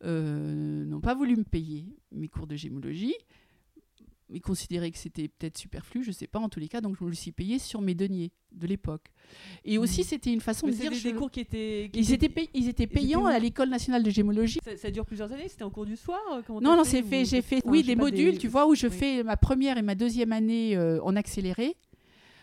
euh, 0.04 0.84
n'ont 0.84 1.00
pas 1.00 1.14
voulu 1.14 1.36
me 1.36 1.44
payer 1.44 1.96
mes 2.12 2.28
cours 2.28 2.46
de 2.46 2.56
gémologie. 2.56 3.14
Ils 4.28 4.40
considéraient 4.40 4.90
que 4.90 4.98
c'était 4.98 5.28
peut-être 5.28 5.56
superflu, 5.56 6.02
je 6.02 6.08
ne 6.08 6.12
sais 6.12 6.26
pas, 6.26 6.40
en 6.40 6.48
tous 6.48 6.58
les 6.58 6.66
cas, 6.66 6.80
donc 6.80 6.96
je 6.98 7.04
me 7.04 7.08
le 7.08 7.14
suis 7.14 7.30
payé 7.30 7.60
sur 7.60 7.80
mes 7.80 7.94
deniers 7.94 8.32
de 8.50 8.66
l'époque. 8.66 9.12
Et 9.64 9.78
aussi, 9.78 10.02
c'était 10.02 10.32
une 10.32 10.40
façon 10.40 10.66
Mais 10.66 10.72
de 10.72 10.78
dire... 10.78 10.90
des, 10.90 10.96
je- 10.96 11.08
des 11.08 11.14
cours 11.14 11.30
qui 11.30 11.40
étaient. 11.40 11.90
qui 11.92 12.00
Ils 12.00 12.12
étaient, 12.12 12.28
pay- 12.28 12.50
ils 12.52 12.68
étaient 12.68 12.88
payants 12.88 13.26
à 13.26 13.38
l'École 13.38 13.68
nationale 13.68 14.02
de 14.02 14.10
gémologie. 14.10 14.58
Ça, 14.64 14.76
ça 14.76 14.90
dure 14.90 15.06
plusieurs 15.06 15.30
années 15.32 15.48
C'était 15.48 15.62
en 15.62 15.70
cours 15.70 15.86
du 15.86 15.94
soir 15.96 16.18
euh, 16.32 16.42
Non, 16.60 16.76
non, 16.76 16.82
c'est 16.82 17.02
ou- 17.02 17.06
fait. 17.06 17.24
J'ai 17.24 17.40
fait, 17.40 17.58
enfin, 17.58 17.70
oui, 17.70 17.84
des 17.84 17.94
modules, 17.94 18.36
tu 18.38 18.48
vois, 18.48 18.66
où 18.66 18.74
je 18.74 18.88
oui. 18.88 18.92
fais 18.92 19.22
ma 19.22 19.36
première 19.36 19.78
et 19.78 19.82
ma 19.82 19.94
deuxième 19.94 20.32
année 20.32 20.76
euh, 20.76 21.00
en 21.04 21.14
accéléré. 21.14 21.76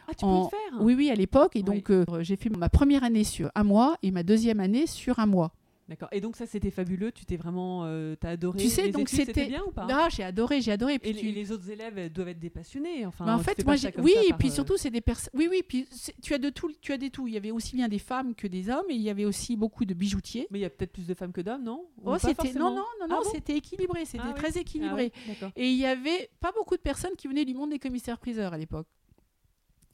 Ah, 0.07 0.13
tu 0.13 0.23
en- 0.23 0.45
peux 0.47 0.55
le 0.55 0.61
faire 0.71 0.81
Oui, 0.85 0.93
oui, 0.95 1.09
à 1.09 1.15
l'époque. 1.15 1.55
Et 1.57 1.59
Oui. 1.59 1.63
donc, 1.65 1.89
euh, 1.89 2.05
j'ai 2.21 2.37
fait 2.37 2.49
ma 2.49 2.69
première 2.69 3.03
année 3.03 3.25
sur 3.25 3.51
un 3.55 3.63
mois 3.65 3.97
et 4.03 4.11
ma 4.11 4.23
deuxième 4.23 4.61
année 4.61 4.87
sur 4.87 5.19
un 5.19 5.25
mois. 5.25 5.53
D'accord. 5.89 6.07
Et 6.13 6.21
donc, 6.21 6.37
ça, 6.37 6.45
c'était 6.45 6.71
fabuleux. 6.71 7.11
Tu 7.11 7.25
t'es 7.25 7.35
vraiment. 7.35 7.81
euh, 7.83 8.15
T'as 8.15 8.29
adoré. 8.29 8.57
Tu 8.57 8.69
sais, 8.69 8.83
les 8.83 8.91
donc 8.91 9.09
c'était 9.09 9.47
bien 9.47 9.61
ou 9.67 9.71
pas? 9.71 9.85
Ah, 9.91 10.07
j'ai 10.09 10.23
adoré, 10.23 10.61
j'ai 10.61 10.71
adoré. 10.71 10.93
Et 10.93 10.99
puis 10.99 11.09
Et, 11.09 11.13
tu- 11.13 11.31
les- 11.31 11.51
autres 11.51 11.69
élèves 11.69 12.09
doivent 12.11 12.29
être 12.29 12.39
des 12.39 12.49
passionnés. 12.49 13.05
Enfin, 13.05 13.25
Bah, 13.25 13.35
en 13.35 13.39
fait, 13.39 13.65
moi, 13.65 13.75
j'ai- 13.75 13.93
oui, 13.97 14.15
et 14.29 14.33
puis 14.33 14.47
euh, 14.47 14.51
surtout, 14.51 14.77
c'est 14.77 14.89
des 14.91 15.01
personnes. 15.01 15.31
Oui, 15.33 15.47
oui, 15.51 15.61
puis 15.67 15.85
tu 16.21 16.33
as 16.33 16.37
de 16.37 16.49
tout, 16.49 16.71
tu 16.81 16.93
as 16.93 16.97
des 16.97 17.09
tout. 17.09 17.27
Il 17.27 17.33
y 17.33 17.37
avait 17.37 17.51
aussi 17.51 17.75
bien 17.75 17.89
des 17.89 17.99
femmes 17.99 18.33
que 18.33 18.47
des 18.47 18.69
hommes, 18.69 18.85
et 18.89 18.93
il 18.95 19.01
y 19.01 19.09
avait 19.09 19.25
aussi 19.25 19.57
beaucoup 19.57 19.83
de 19.83 19.93
bijoutiers. 19.93 20.47
Mais 20.51 20.59
il 20.59 20.61
y 20.61 20.65
a 20.65 20.69
peut-être 20.69 20.93
plus 20.93 21.05
de 21.05 21.13
femmes 21.13 21.33
que 21.33 21.41
d'hommes, 21.41 21.63
non? 21.63 21.85
Oh, 22.05 22.15
c'était 22.17 22.53
non, 22.53 22.69
non, 22.69 22.75
non, 22.77 22.85
Ah 23.01 23.07
non, 23.09 23.21
bon? 23.21 23.29
c'était 23.33 23.57
équilibré, 23.57 24.05
c'était 24.05 24.23
Ah 24.25 24.33
très 24.33 24.55
Ah 24.55 24.59
équilibré. 24.61 25.11
D'accord. 25.27 25.51
Et 25.57 25.69
il 25.69 25.77
y 25.77 25.85
avait 25.85 26.29
pas 26.39 26.53
beaucoup 26.53 26.77
de 26.77 26.81
personnes 26.81 27.15
qui 27.17 27.27
venaient 27.27 27.45
du 27.45 27.53
monde 27.55 27.71
des 27.71 27.79
commissaires-priseurs 27.79 28.53
à 28.53 28.57
l'époque. 28.57 28.87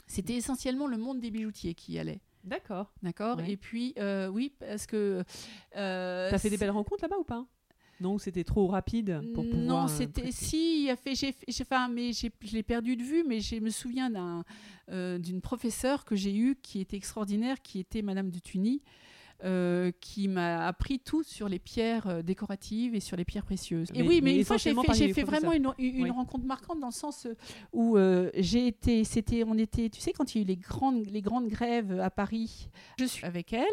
C'était 0.06 0.36
essentiellement 0.36 0.88
le 0.88 0.98
monde 0.98 1.20
des 1.20 1.32
bijoutiers 1.32 1.74
qui 1.74 1.94
y 1.94 2.00
allait. 2.00 2.20
D'accord. 2.44 2.92
D'accord 3.04 3.38
Ouais. 3.38 3.52
Et 3.52 3.58
puis, 3.58 3.94
euh, 3.98 4.28
oui, 4.28 4.54
parce 4.60 4.86
que. 4.86 5.24
euh, 5.76 6.30
T'as 6.30 6.38
fait 6.38 6.50
des 6.50 6.58
belles 6.58 6.70
rencontres 6.72 7.04
là-bas 7.04 7.18
ou 7.20 7.24
pas? 7.24 7.46
Non, 8.02 8.18
c'était 8.18 8.46
trop 8.46 8.68
rapide 8.68 9.20
pour 9.34 9.44
pouvoir. 9.44 9.66
Non, 9.66 9.84
euh, 9.84 9.88
c'était. 9.88 10.32
Si, 10.32 10.84
il 10.86 10.90
a 10.90 10.96
fait. 10.96 11.16
J'ai, 11.16 11.36
enfin, 11.62 11.90
mais 11.90 12.14
je 12.14 12.30
l'ai 12.54 12.64
perdu 12.64 12.96
de 12.96 13.04
vue, 13.04 13.26
mais 13.28 13.42
je 13.42 13.56
me 13.58 13.70
souviens 13.70 14.10
d'un, 14.10 14.46
euh, 14.90 15.18
d'une 15.18 15.42
professeure 15.42 16.06
que 16.06 16.16
j'ai 16.16 16.34
eue 16.36 16.56
qui 16.56 16.80
était 16.80 16.96
extraordinaire, 16.96 17.62
qui 17.62 17.80
était 17.80 18.02
Madame 18.02 18.30
de 18.32 18.40
Tuny. 18.40 18.82
Euh, 19.44 19.92
qui 20.02 20.28
m'a 20.28 20.68
appris 20.68 21.00
tout 21.00 21.24
sur 21.24 21.48
les 21.48 21.60
pierres 21.60 22.08
euh, 22.08 22.22
décoratives 22.22 22.94
et 22.96 23.00
sur 23.00 23.16
les 23.16 23.24
pierres 23.26 23.46
précieuses. 23.46 23.88
et 23.94 24.02
oui, 24.02 24.20
mais, 24.22 24.32
mais 24.34 24.38
une 24.40 24.46
fois 24.46 24.58
j'ai 24.58 25.14
fait, 25.14 25.24
vraiment 25.24 25.54
une, 25.54 25.72
une 25.78 26.04
Oui. 26.04 26.10
rencontre 26.10 26.46
marquante 26.46 26.80
dans 26.80 26.88
le 26.88 26.94
sens 26.94 27.26
euh, 27.26 27.36
où 27.72 27.98
euh, 27.98 28.30
j'ai 28.36 28.68
été, 28.68 29.04
c'était, 29.04 29.44
on 29.48 29.58
était, 29.58 29.90
tu 29.90 30.02
sais, 30.02 30.12
quand 30.12 30.36
il 30.36 30.40
y 30.40 30.42
a 30.42 30.44
eu 30.44 30.48
les 30.48 30.58
grandes, 30.58 31.06
les 31.10 31.22
grandes 31.22 31.48
grèves 31.48 32.00
à 32.00 32.10
Paris, 32.10 32.70
je 33.00 33.06
suis 33.06 33.26
avec 33.26 33.54
elle 33.54 33.64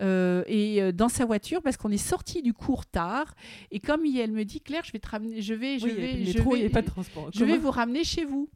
euh, 0.00 0.42
et 0.46 0.92
dans 0.92 1.08
sa 1.08 1.24
voiture 1.24 1.60
parce 1.62 1.76
qu'on 1.76 1.90
est 1.92 1.96
sorti 1.98 2.40
du 2.42 2.52
cours 2.54 2.86
tard 2.86 3.34
et 3.70 3.80
comme 3.80 4.04
elle 4.06 4.32
me 4.32 4.44
dit 4.44 4.60
Claire, 4.60 4.84
je 4.84 4.92
vais 4.92 4.98
te 4.98 5.08
ramener, 5.08 5.42
je 5.42 5.54
vais, 5.54 5.78
je 5.78 5.84
Oui, 5.86 5.92
vais, 5.92 6.24
je 6.24 6.38
métro, 6.38 6.52
vais, 6.54 6.68
pas 6.70 6.82
de 6.82 6.86
transport. 6.86 7.30
je 7.32 7.44
vais 7.44 7.58
vous 7.58 7.70
ramener 7.70 8.04
chez 8.04 8.24
vous. 8.24 8.48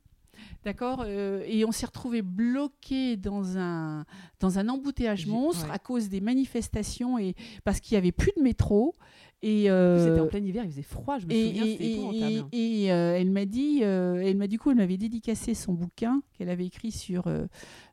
D'accord 0.68 1.02
euh, 1.06 1.42
Et 1.46 1.64
on 1.64 1.72
s'est 1.72 1.86
retrouvés 1.86 2.20
bloqués 2.20 3.16
dans 3.16 3.56
un, 3.56 4.04
dans 4.38 4.58
un 4.58 4.68
embouteillage 4.68 5.26
monstre 5.26 5.64
ouais. 5.66 5.72
à 5.74 5.78
cause 5.78 6.10
des 6.10 6.20
manifestations 6.20 7.18
et 7.18 7.34
parce 7.64 7.80
qu'il 7.80 7.94
n'y 7.94 7.98
avait 8.00 8.12
plus 8.12 8.32
de 8.36 8.42
métro. 8.42 8.94
Et, 9.40 9.70
euh, 9.70 10.04
C'était 10.08 10.20
en 10.20 10.26
plein 10.26 10.40
hiver, 10.44 10.64
il 10.66 10.70
faisait 10.72 10.82
froid, 10.82 11.16
je 11.18 11.26
me 11.26 11.32
et, 11.32 11.46
souviens, 11.46 11.64
et- 11.64 11.70
c'était 11.70 11.84
et- 11.84 11.92
épouvantable. 11.94 12.48
et, 12.52 12.82
et, 12.84 12.92
euh, 12.92 13.16
elle 13.18 13.30
m'a 13.30 13.44
dit, 13.46 13.80
euh, 13.82 14.20
elle 14.22 14.36
m'a 14.36 14.46
du 14.48 14.58
coup, 14.58 14.70
elle 14.72 14.76
m'avait 14.76 14.96
dédicacé 14.98 15.54
son 15.54 15.72
bouquin 15.72 16.20
qu'elle 16.36 16.50
avait 16.50 16.66
écrit 16.66 16.90
sur 16.90 17.32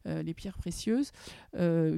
les 0.05 0.33
pierres 0.33 0.57
précieuses, 0.57 1.11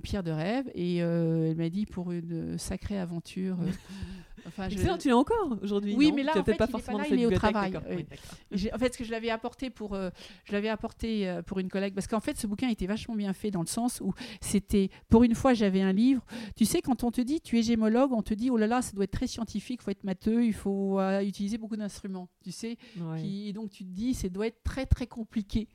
pierres 0.03 0.23
de 0.23 0.31
rêve, 0.31 0.69
et 0.75 0.97
elle 0.97 1.55
m'a 1.55 1.69
dit 1.69 1.85
pour 1.87 2.11
une 2.11 2.57
sacrée 2.59 2.99
aventure. 2.99 3.57
enfin, 4.47 4.69
je- 4.69 4.97
tu 4.97 5.07
l'as 5.09 5.17
encore 5.17 5.57
aujourd'hui 5.61 5.95
Oui, 5.95 6.09
non 6.09 6.15
mais 6.15 6.23
là, 6.23 6.31
Tu 6.33 6.39
en 6.39 6.43
fait, 6.43 6.55
pas 6.55 6.65
il 6.65 6.69
est 6.69 6.71
pas 6.71 6.79
forcément 6.79 6.97
là, 6.97 7.05
il 7.09 7.19
est 7.19 7.25
au 7.25 7.31
travail, 7.31 7.73
oui. 7.89 8.05
Oui, 8.51 8.69
en 8.73 8.77
fait, 8.77 8.93
ce 8.93 8.97
que 8.97 9.03
je 9.03 9.11
l'avais 9.11 9.29
apporté 9.29 9.69
pour, 9.69 9.93
euh, 9.93 10.09
je 10.45 10.51
l'avais 10.53 10.69
apporté 10.69 11.27
euh, 11.29 11.41
pour 11.41 11.59
une 11.59 11.69
collègue, 11.69 11.93
parce 11.93 12.07
qu'en 12.07 12.19
fait, 12.19 12.37
ce 12.37 12.47
bouquin 12.47 12.69
était 12.69 12.87
vachement 12.87 13.15
bien 13.15 13.33
fait 13.33 13.51
dans 13.51 13.61
le 13.61 13.67
sens 13.67 14.01
où 14.01 14.13
c'était, 14.41 14.89
pour 15.09 15.23
une 15.23 15.35
fois, 15.35 15.53
j'avais 15.53 15.81
un 15.81 15.93
livre. 15.93 16.25
Tu 16.55 16.65
sais, 16.65 16.81
quand 16.81 17.03
on 17.03 17.11
te 17.11 17.21
dit 17.21 17.41
tu 17.41 17.59
es 17.59 17.63
gémologue, 17.63 18.11
on 18.13 18.21
te 18.23 18.33
dit 18.33 18.49
oh 18.49 18.57
là 18.57 18.67
là, 18.67 18.81
ça 18.81 18.93
doit 18.93 19.03
être 19.03 19.11
très 19.11 19.27
scientifique, 19.27 19.81
faut 19.81 19.91
être 19.91 20.03
matheux, 20.03 20.45
il 20.45 20.53
faut 20.53 20.99
euh, 20.99 21.21
utiliser 21.21 21.57
beaucoup 21.57 21.75
d'instruments. 21.77 22.29
Tu 22.43 22.51
sais, 22.51 22.77
Ouais. 22.99 23.21
qui- 23.21 23.47
et 23.49 23.53
donc 23.53 23.69
tu 23.69 23.83
te 23.83 23.89
dis 23.89 24.13
ça 24.13 24.29
doit 24.29 24.47
être 24.47 24.63
très 24.63 24.85
très 24.85 25.07
compliqué. 25.07 25.67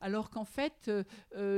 Alors 0.00 0.30
qu'en 0.30 0.44
fait, 0.44 0.88
euh, 0.88 1.02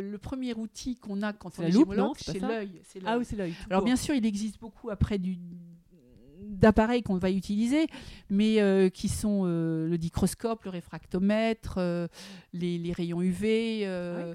le 0.01 0.17
premier 0.19 0.55
outil 0.55 0.97
qu'on 0.97 1.21
a 1.23 1.33
quand 1.33 1.59
on 1.59 1.63
la 1.63 1.69
est 1.69 1.73
loupe, 1.73 1.91
gémologue, 1.91 2.07
non 2.09 2.13
C'est 2.17 2.39
l'œil. 2.41 2.81
Ah 3.05 3.19
oui, 3.19 3.25
c'est 3.25 3.37
l'œil. 3.37 3.55
Alors 3.69 3.81
court. 3.81 3.87
bien 3.87 3.97
sûr, 3.97 4.15
il 4.15 4.25
existe 4.25 4.59
beaucoup 4.61 4.89
après 4.91 5.19
du 5.19 5.37
d'appareils 6.41 7.03
qu'on 7.03 7.17
va 7.19 7.31
utiliser, 7.31 7.87
mais 8.31 8.61
euh, 8.61 8.89
qui 8.89 9.09
sont 9.09 9.43
euh, 9.47 9.89
le 9.89 9.99
dicroscope, 9.99 10.65
le 10.65 10.71
réfractomètre, 10.71 11.75
euh, 11.79 12.09
les, 12.53 12.79
les 12.79 12.93
rayons 12.93 13.21
UV. 13.23 13.85
Ah 13.87 14.35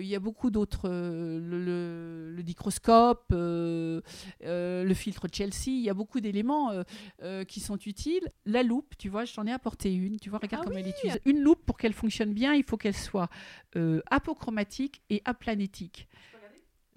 il 0.00 0.06
y 0.06 0.14
a 0.14 0.20
beaucoup 0.20 0.50
d'autres, 0.50 0.88
le, 0.88 1.38
le- 1.64 2.30
le 2.34 2.42
dicroscope, 2.42 3.26
le 3.30 4.02
filtre 4.94 5.26
Chelsea, 5.32 5.66
il 5.68 5.80
y 5.82 5.90
a 5.90 5.94
beaucoup 5.94 6.20
d'éléments 6.20 6.72
qui 7.46 7.60
sont 7.60 7.76
utiles. 7.78 8.28
La 8.46 8.62
loupe, 8.62 8.94
tu 8.98 9.08
vois, 9.08 9.24
j'en 9.24 9.46
ai 9.46 9.52
apporté 9.52 9.92
une, 9.94 10.18
tu 10.18 10.30
vois, 10.30 10.38
regarde 10.40 10.62
Ah 10.64 10.68
comment 10.68 10.78
elle 10.78 10.86
est 10.88 10.90
utilisée. 10.90 11.20
Une 11.24 11.40
loupe, 11.40 11.64
pour 11.64 11.76
qu'elle 11.76 11.92
fonctionne 11.92 12.32
bien, 12.32 12.54
il 12.54 12.64
faut 12.64 12.76
qu'elle 12.76 12.96
soit 12.96 13.28
apochromatique 14.10 15.02
et 15.10 15.22
aplanétique. 15.24 16.08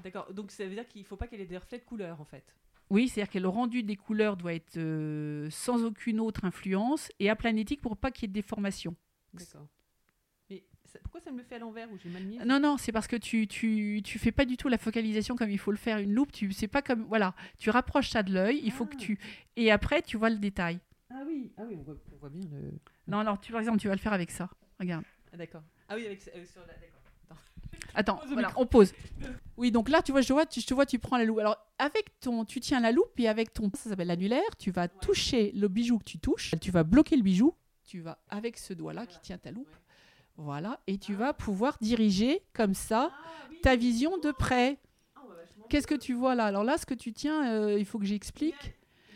D'accord, 0.04 0.34
donc 0.34 0.50
ça 0.52 0.66
veut 0.66 0.74
dire 0.74 0.88
qu'il 0.88 1.02
ne 1.02 1.06
faut 1.06 1.16
pas 1.16 1.28
qu'elle 1.28 1.42
ait 1.42 1.46
des 1.46 1.58
reflets 1.58 1.78
de 1.78 1.84
couleur 1.84 2.20
en 2.20 2.26
fait. 2.26 2.44
Oui, 2.92 3.08
c'est-à-dire 3.08 3.32
que 3.32 3.40
le 3.40 3.48
rendu 3.48 3.84
des 3.84 3.96
couleurs 3.96 4.36
doit 4.36 4.54
être 4.54 4.76
euh, 4.78 5.50
sans 5.50 5.84
aucune 5.86 6.20
autre 6.20 6.44
influence 6.44 7.10
et 7.20 7.30
aplanétique 7.30 7.80
pour 7.82 7.96
pas 7.96 8.12
qu'il 8.12 8.24
y 8.24 8.26
ait 8.26 8.28
de 8.28 8.34
déformation. 8.34 8.96
D'accord. 9.34 9.66
Mais 10.50 10.64
ça- 10.84 11.00
pourquoi 11.02 11.22
ça 11.22 11.32
me 11.32 11.38
le 11.38 11.44
fait 11.46 11.56
à 11.56 11.60
l'envers 11.60 11.90
ou 11.90 11.98
j'ai 11.98 12.10
mal 12.10 12.24
mis? 12.26 12.38
Non, 12.40 12.60
non, 12.60 12.76
c'est 12.78 12.92
parce 12.92 13.08
que 13.08 13.16
tu, 13.16 13.48
tu, 13.48 14.02
tu 14.04 14.20
fais 14.20 14.34
pas 14.34 14.44
du 14.44 14.58
tout 14.58 14.68
la 14.68 14.78
focalisation 14.78 15.38
comme 15.38 15.50
il 15.50 15.58
faut 15.58 15.72
le 15.72 15.78
faire 15.78 16.00
une 16.00 16.14
loupe. 16.14 16.34
Tu 16.34 16.52
c'est 16.52 16.68
pas 16.68 16.82
comme 16.82 17.04
voilà, 17.04 17.34
tu 17.58 17.70
rapproches 17.70 18.10
ça 18.10 18.24
de 18.24 18.34
l'œil. 18.34 18.60
Il 18.62 18.72
faut 18.74 18.86
que 18.86 18.96
Ah. 18.96 19.00
tu 19.00 19.18
et 19.56 19.72
après 19.72 20.02
tu 20.02 20.18
vois 20.18 20.30
le 20.30 20.38
détail. 20.38 20.80
Ah 21.10 21.24
oui, 21.26 21.54
ah 21.58 21.64
oui, 21.66 21.76
on 21.80 21.84
voit, 21.84 21.96
on 22.14 22.18
voit 22.18 22.30
bien 22.30 22.42
le. 22.52 22.72
Non, 23.08 23.20
alors 23.20 23.40
tu 23.40 23.54
par 23.54 23.62
exemple 23.62 23.80
tu 23.80 23.88
vas 23.88 23.96
le 23.96 24.02
faire 24.02 24.14
avec 24.14 24.32
ça. 24.32 24.50
Regarde. 24.82 25.06
Ah 25.32 25.38
d'accord. 25.38 25.64
Ah 25.88 25.96
oui, 25.96 26.06
avec 26.08 26.20
euh, 26.36 26.46
sur 26.46 26.60
la. 26.62 26.74
D'accord. 26.74 27.01
Attends, 27.96 28.20
voilà, 28.32 28.52
on 28.56 28.66
pose. 28.66 28.94
Oui, 29.58 29.72
donc 29.72 29.90
là 29.90 30.02
tu 30.02 30.12
vois, 30.12 30.22
je 30.22 30.28
te 30.28 30.34
vois, 30.34 30.46
tu, 30.46 30.62
je 30.62 30.66
te 30.68 30.74
vois, 30.74 30.86
tu 30.86 31.00
prends 31.00 31.18
la 31.18 31.26
loupe. 31.26 31.40
Alors 31.40 31.58
avec 31.78 32.20
ton, 32.20 32.46
tu 32.46 32.60
tiens 32.60 32.80
la 32.80 32.92
loupe 32.92 33.20
et 33.20 33.28
avec 33.28 33.54
ton, 33.54 33.70
ça 33.76 33.90
s'appelle 33.90 34.08
l'annulaire, 34.08 34.56
tu 34.58 34.72
vas 34.72 34.88
toucher 34.88 35.52
le 35.54 35.68
bijou 35.68 36.00
que 36.00 36.04
tu 36.04 36.20
touches. 36.20 36.54
Tu 36.62 36.72
vas 36.72 36.84
bloquer 36.84 37.16
le 37.16 37.24
bijou. 37.24 37.54
Tu 37.84 38.00
vas 38.00 38.20
avec 38.30 38.58
ce 38.58 38.74
doigt-là 38.74 39.06
qui 39.06 39.20
tient 39.20 39.38
ta 39.38 39.52
loupe. 39.52 39.76
Voilà, 40.38 40.80
et 40.88 40.98
tu 40.98 41.14
vas 41.14 41.34
pouvoir 41.34 41.78
diriger 41.82 42.42
comme 42.54 42.74
ça 42.74 43.12
ta 43.62 43.76
vision 43.76 44.18
de 44.18 44.32
près. 44.32 44.80
Ah 45.16 45.22
Qu'est-ce 45.70 45.88
que 45.88 45.96
tu 45.96 46.14
vois 46.14 46.36
là? 46.36 46.46
Alors 46.46 46.64
là, 46.64 46.78
ce 46.78 46.86
que 46.86 46.94
tu 46.94 47.14
tiens, 47.14 47.52
euh, 47.52 47.78
il 47.78 47.86
faut 47.86 48.00
que 48.00 48.06
j'explique. 48.06 48.74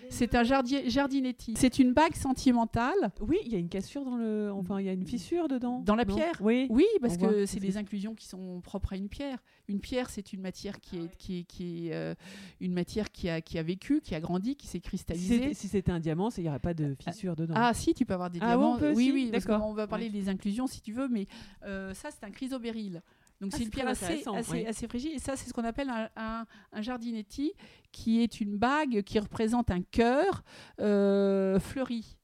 C'est 0.09 0.35
un 0.35 0.43
jardi- 0.43 0.89
jardinetti. 0.89 1.53
C'est 1.57 1.79
une 1.79 1.93
bague 1.93 2.15
sentimentale. 2.15 3.11
Oui, 3.21 3.37
il 3.45 3.51
y 3.51 3.55
a 3.55 3.59
une 3.59 3.69
cassure 3.69 4.05
dans 4.05 4.15
le. 4.17 4.51
Enfin, 4.53 4.79
il 4.79 4.85
y 4.85 4.89
a 4.89 4.93
une 4.93 5.05
fissure 5.05 5.47
dedans. 5.47 5.81
Dans 5.81 5.95
la 5.95 6.05
non 6.05 6.15
pierre 6.15 6.35
Oui. 6.41 6.67
Oui, 6.69 6.85
parce 7.01 7.15
On 7.15 7.27
que 7.27 7.45
c'est 7.45 7.55
c'est 7.55 7.59
ce 7.59 7.65
des 7.65 7.77
inclusions 7.77 8.13
qui 8.15 8.27
sont 8.27 8.61
propres 8.61 8.93
à 8.93 8.97
une 8.97 9.09
pierre. 9.09 9.39
Une 9.67 9.79
pierre, 9.79 10.09
c'est 10.09 10.33
une 10.33 10.41
matière 10.41 10.79
qui 10.79 10.97
est, 10.97 11.17
qui 11.17 11.39
est, 11.39 11.43
qui 11.43 11.87
est 11.87 11.93
euh, 11.93 12.13
une 12.59 12.73
matière 12.73 13.11
qui 13.11 13.29
a, 13.29 13.41
qui 13.41 13.57
a 13.57 13.63
vécu, 13.63 14.01
qui 14.01 14.13
a 14.15 14.19
grandi, 14.19 14.55
qui 14.55 14.67
s'est 14.67 14.77
Si 14.77 14.81
cristallisée. 14.81 15.53
si 15.53 15.67
c'était 15.67 15.91
un 15.91 15.99
diamant, 15.99 16.29
il 16.37 16.43
n'y 16.43 16.49
aurait 16.49 16.59
pas 16.59 16.73
de 16.73 16.95
fissure 16.99 17.35
dedans. 17.35 17.55
Ah 17.57 17.73
si, 17.73 17.93
tu 17.93 18.05
peux 18.05 18.13
avoir 18.13 18.29
des 18.29 18.39
Ah 18.41 18.47
diamants. 18.47 18.75
on 18.75 18.77
peut 18.77 18.89
oui, 18.95 19.09
aussi 19.09 19.11
oui, 19.11 19.31
D'accord. 19.31 19.61
qu'on 19.61 19.73
va 19.73 19.87
parler 19.87 20.05
Ouais. 20.05 20.11
des 20.11 20.29
inclusions 20.29 20.67
si 20.67 20.81
tu 20.81 20.91
veux, 20.91 21.07
mais 21.07 21.27
euh, 21.65 21.93
ça 21.93 22.09
c'est 22.11 22.25
un 22.25 22.31
chrysobéryl. 22.31 23.01
Donc 23.41 23.51
Ah, 23.53 23.57
c'est 23.57 23.63
une 23.63 23.69
pierre 23.69 23.87
assez, 23.87 24.23
assez, 24.65 24.87
fragile. 24.87 25.11
Et 25.13 25.19
ça, 25.19 25.35
c'est 25.35 25.47
ce 25.49 25.53
qu'on 25.53 25.65
appelle 25.65 25.89
un, 25.89 26.09
un, 26.15 26.45
un 26.71 26.81
jardinetti, 26.81 27.51
qui 27.91 28.21
est 28.21 28.39
une 28.39 28.57
bague 28.57 29.01
qui 29.03 29.19
représente 29.19 29.71
un 29.71 29.81
cœur 29.81 30.43
euh, 30.79 31.59
fleuri. 31.59 32.17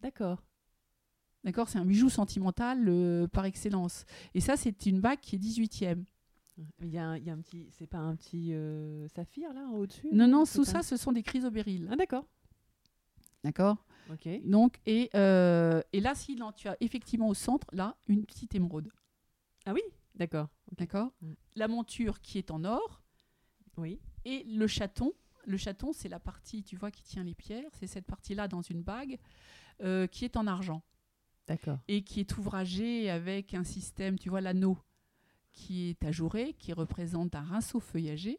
D'accord. 0.00 0.42
D'accord 1.44 1.68
C'est 1.68 1.78
un 1.78 1.84
bijou 1.84 2.08
sentimental 2.10 2.84
euh, 2.88 3.26
par 3.28 3.44
excellence. 3.44 4.04
Et 4.34 4.40
ça, 4.40 4.56
c'est 4.56 4.84
une 4.86 5.00
bague 5.00 5.20
qui 5.20 5.36
est 5.36 5.38
18e. 5.38 6.02
Il 6.82 6.88
y 6.90 6.98
a, 6.98 7.04
un- 7.10 7.16
il 7.16 7.24
y 7.24 7.30
a 7.30 7.32
un 7.32 7.40
petit. 7.40 7.68
C'est 7.78 7.86
pas 7.86 7.98
un 7.98 8.14
petit 8.16 8.52
euh, 8.52 9.06
saphir 9.08 9.52
là 9.54 9.66
au-dessus 9.72 10.08
Non, 10.12 10.26
non, 10.26 10.44
sous 10.44 10.64
ça, 10.64 10.82
ce 10.82 10.96
sont 10.96 11.12
des 11.12 11.22
chrysobéryls. 11.22 11.88
Ah, 11.90 11.96
d'accord. 11.96 12.26
D'accord 13.44 13.76
Ok. 14.10 14.28
Donc, 14.44 14.78
et, 14.86 15.08
et 15.14 16.00
là, 16.00 16.14
si 16.14 16.36
tu 16.56 16.68
as 16.68 16.76
effectivement 16.80 17.28
au 17.28 17.34
centre, 17.34 17.66
là, 17.72 17.96
une 18.08 18.26
petite 18.26 18.54
émeraude. 18.54 18.90
Ah 19.64 19.72
oui? 19.72 19.80
D'accord. 20.14 20.48
D'accord? 20.76 21.12
Mm. 21.22 21.32
La 21.56 21.68
monture 21.68 22.20
qui 22.20 22.38
est 22.38 22.50
en 22.50 22.64
or 22.64 23.02
Oui. 23.76 24.00
et 24.24 24.44
le 24.44 24.66
chaton. 24.66 25.12
Le 25.46 25.56
chaton, 25.56 25.92
c'est 25.92 26.08
la 26.08 26.20
partie, 26.20 26.62
tu 26.62 26.76
vois, 26.76 26.90
qui 26.90 27.02
tient 27.02 27.24
les 27.24 27.34
pierres. 27.34 27.70
C'est 27.78 27.86
cette 27.86 28.06
partie-là 28.06 28.46
dans 28.46 28.60
une 28.60 28.82
bague 28.82 29.18
euh, 29.80 30.06
qui 30.06 30.24
est 30.26 30.36
en 30.36 30.46
argent 30.46 30.82
D'accord. 31.46 31.78
et 31.88 32.02
qui 32.02 32.20
est 32.20 32.36
ouvragée 32.36 33.08
avec 33.10 33.54
un 33.54 33.64
système, 33.64 34.18
tu 34.18 34.28
vois, 34.28 34.42
l'anneau 34.42 34.76
qui 35.52 35.88
est 35.88 36.04
ajouré, 36.04 36.54
qui 36.54 36.72
représente 36.72 37.34
un 37.34 37.42
rinceau 37.42 37.80
feuillagé. 37.80 38.38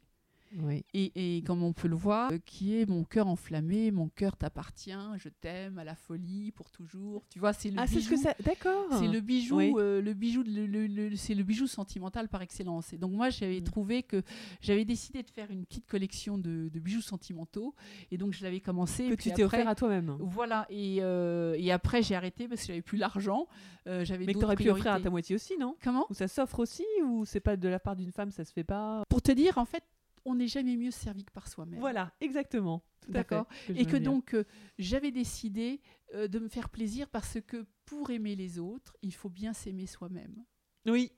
Oui. 0.59 0.83
Et, 0.93 1.37
et 1.37 1.41
comme 1.43 1.63
on 1.63 1.71
peut 1.73 1.87
le 1.87 1.95
voir, 1.95 2.31
euh, 2.31 2.37
qui 2.45 2.75
est 2.77 2.85
mon 2.85 3.03
cœur 3.03 3.27
enflammé, 3.27 3.89
mon 3.91 4.09
cœur 4.09 4.35
t'appartient, 4.35 4.91
je 5.17 5.29
t'aime 5.29 5.77
à 5.77 5.83
la 5.83 5.95
folie 5.95 6.51
pour 6.51 6.69
toujours. 6.71 7.23
Tu 7.29 7.39
vois, 7.39 7.53
c'est 7.53 7.69
le 7.69 7.77
Ah, 7.79 7.87
c'est 7.87 8.01
ce 8.01 8.09
que 8.09 8.15
bijou. 8.15 8.23
ça. 8.23 8.35
D'accord. 8.43 8.85
C'est 8.99 9.07
le 9.07 9.21
bijou, 9.21 9.57
Oui. 9.57 9.73
euh, 9.77 10.01
le 10.01 10.13
bijou, 10.13 10.43
le, 10.43 10.65
le- 10.65 10.87
le- 10.87 11.15
c'est 11.15 11.35
le 11.35 11.43
bijou 11.43 11.67
sentimental 11.67 12.27
par 12.27 12.41
excellence. 12.41 12.91
Et 12.93 12.97
donc 12.97 13.13
moi, 13.13 13.29
j'avais 13.29 13.61
Mm. 13.61 13.63
trouvé 13.63 14.03
que 14.03 14.21
j'avais 14.61 14.83
décidé 14.85 15.23
de 15.23 15.29
faire 15.29 15.49
une 15.51 15.65
petite 15.65 15.87
collection 15.87 16.37
de, 16.37 16.69
de 16.73 16.79
bijoux 16.79 17.01
sentimentaux. 17.01 17.73
Et 18.11 18.17
donc 18.17 18.33
je 18.33 18.43
l'avais 18.43 18.59
commencé. 18.59 19.07
que 19.09 19.15
tu 19.15 19.31
t'es 19.31 19.43
offert 19.43 19.67
à 19.67 19.75
toi-même. 19.75 20.17
Voilà. 20.19 20.65
Et, 20.69 20.97
euh, 21.01 21.55
et 21.57 21.71
après, 21.71 22.01
j'ai 22.03 22.15
arrêté 22.15 22.47
parce 22.47 22.61
que 22.61 22.67
j'avais 22.67 22.81
plus 22.81 22.97
l'argent. 22.97 23.47
Euh, 23.87 24.03
j'avais 24.05 24.25
Mais 24.25 24.33
t'aurais 24.33 24.55
pu 24.55 24.69
offrir 24.69 24.91
à 24.93 24.99
ta 24.99 25.09
moitié 25.09 25.35
aussi, 25.35 25.57
non? 25.57 25.75
Comment? 25.83 26.05
Ou 26.09 26.13
ça 26.13 26.27
s'offre 26.27 26.59
aussi 26.59 26.83
Ou 27.05 27.25
c'est 27.25 27.39
pas 27.39 27.55
de 27.57 27.67
la 27.69 27.79
part 27.79 27.95
d'une 27.95 28.11
femme, 28.11 28.31
ça 28.31 28.43
se 28.45 28.51
fait 28.51 28.63
pas? 28.63 29.03
Pour 29.09 29.21
te 29.21 29.31
dire, 29.31 29.57
en 29.57 29.65
fait, 29.65 29.83
on 30.25 30.35
n'est 30.35 30.47
jamais 30.47 30.77
mieux 30.77 30.91
servi 30.91 31.23
que 31.23 31.31
par 31.31 31.47
soi-même. 31.47 31.79
Voilà, 31.79 32.11
exactement. 32.21 32.83
Tout 33.01 33.09
à 33.09 33.13
D'accord. 33.13 33.47
Et 33.69 33.85
que 33.85 33.97
donc, 33.97 34.35
euh, 34.35 34.43
j'avais 34.77 35.11
décidé 35.11 35.81
euh, 36.13 36.27
de 36.27 36.39
me 36.39 36.47
faire 36.47 36.69
plaisir 36.69 37.09
parce 37.09 37.39
que 37.41 37.65
pour 37.85 38.11
aimer 38.11 38.35
les 38.35 38.59
autres, 38.59 38.95
il 39.01 39.13
faut 39.13 39.29
bien 39.29 39.53
s'aimer 39.53 39.87
soi-même. 39.87 40.45
Oui, 40.85 41.11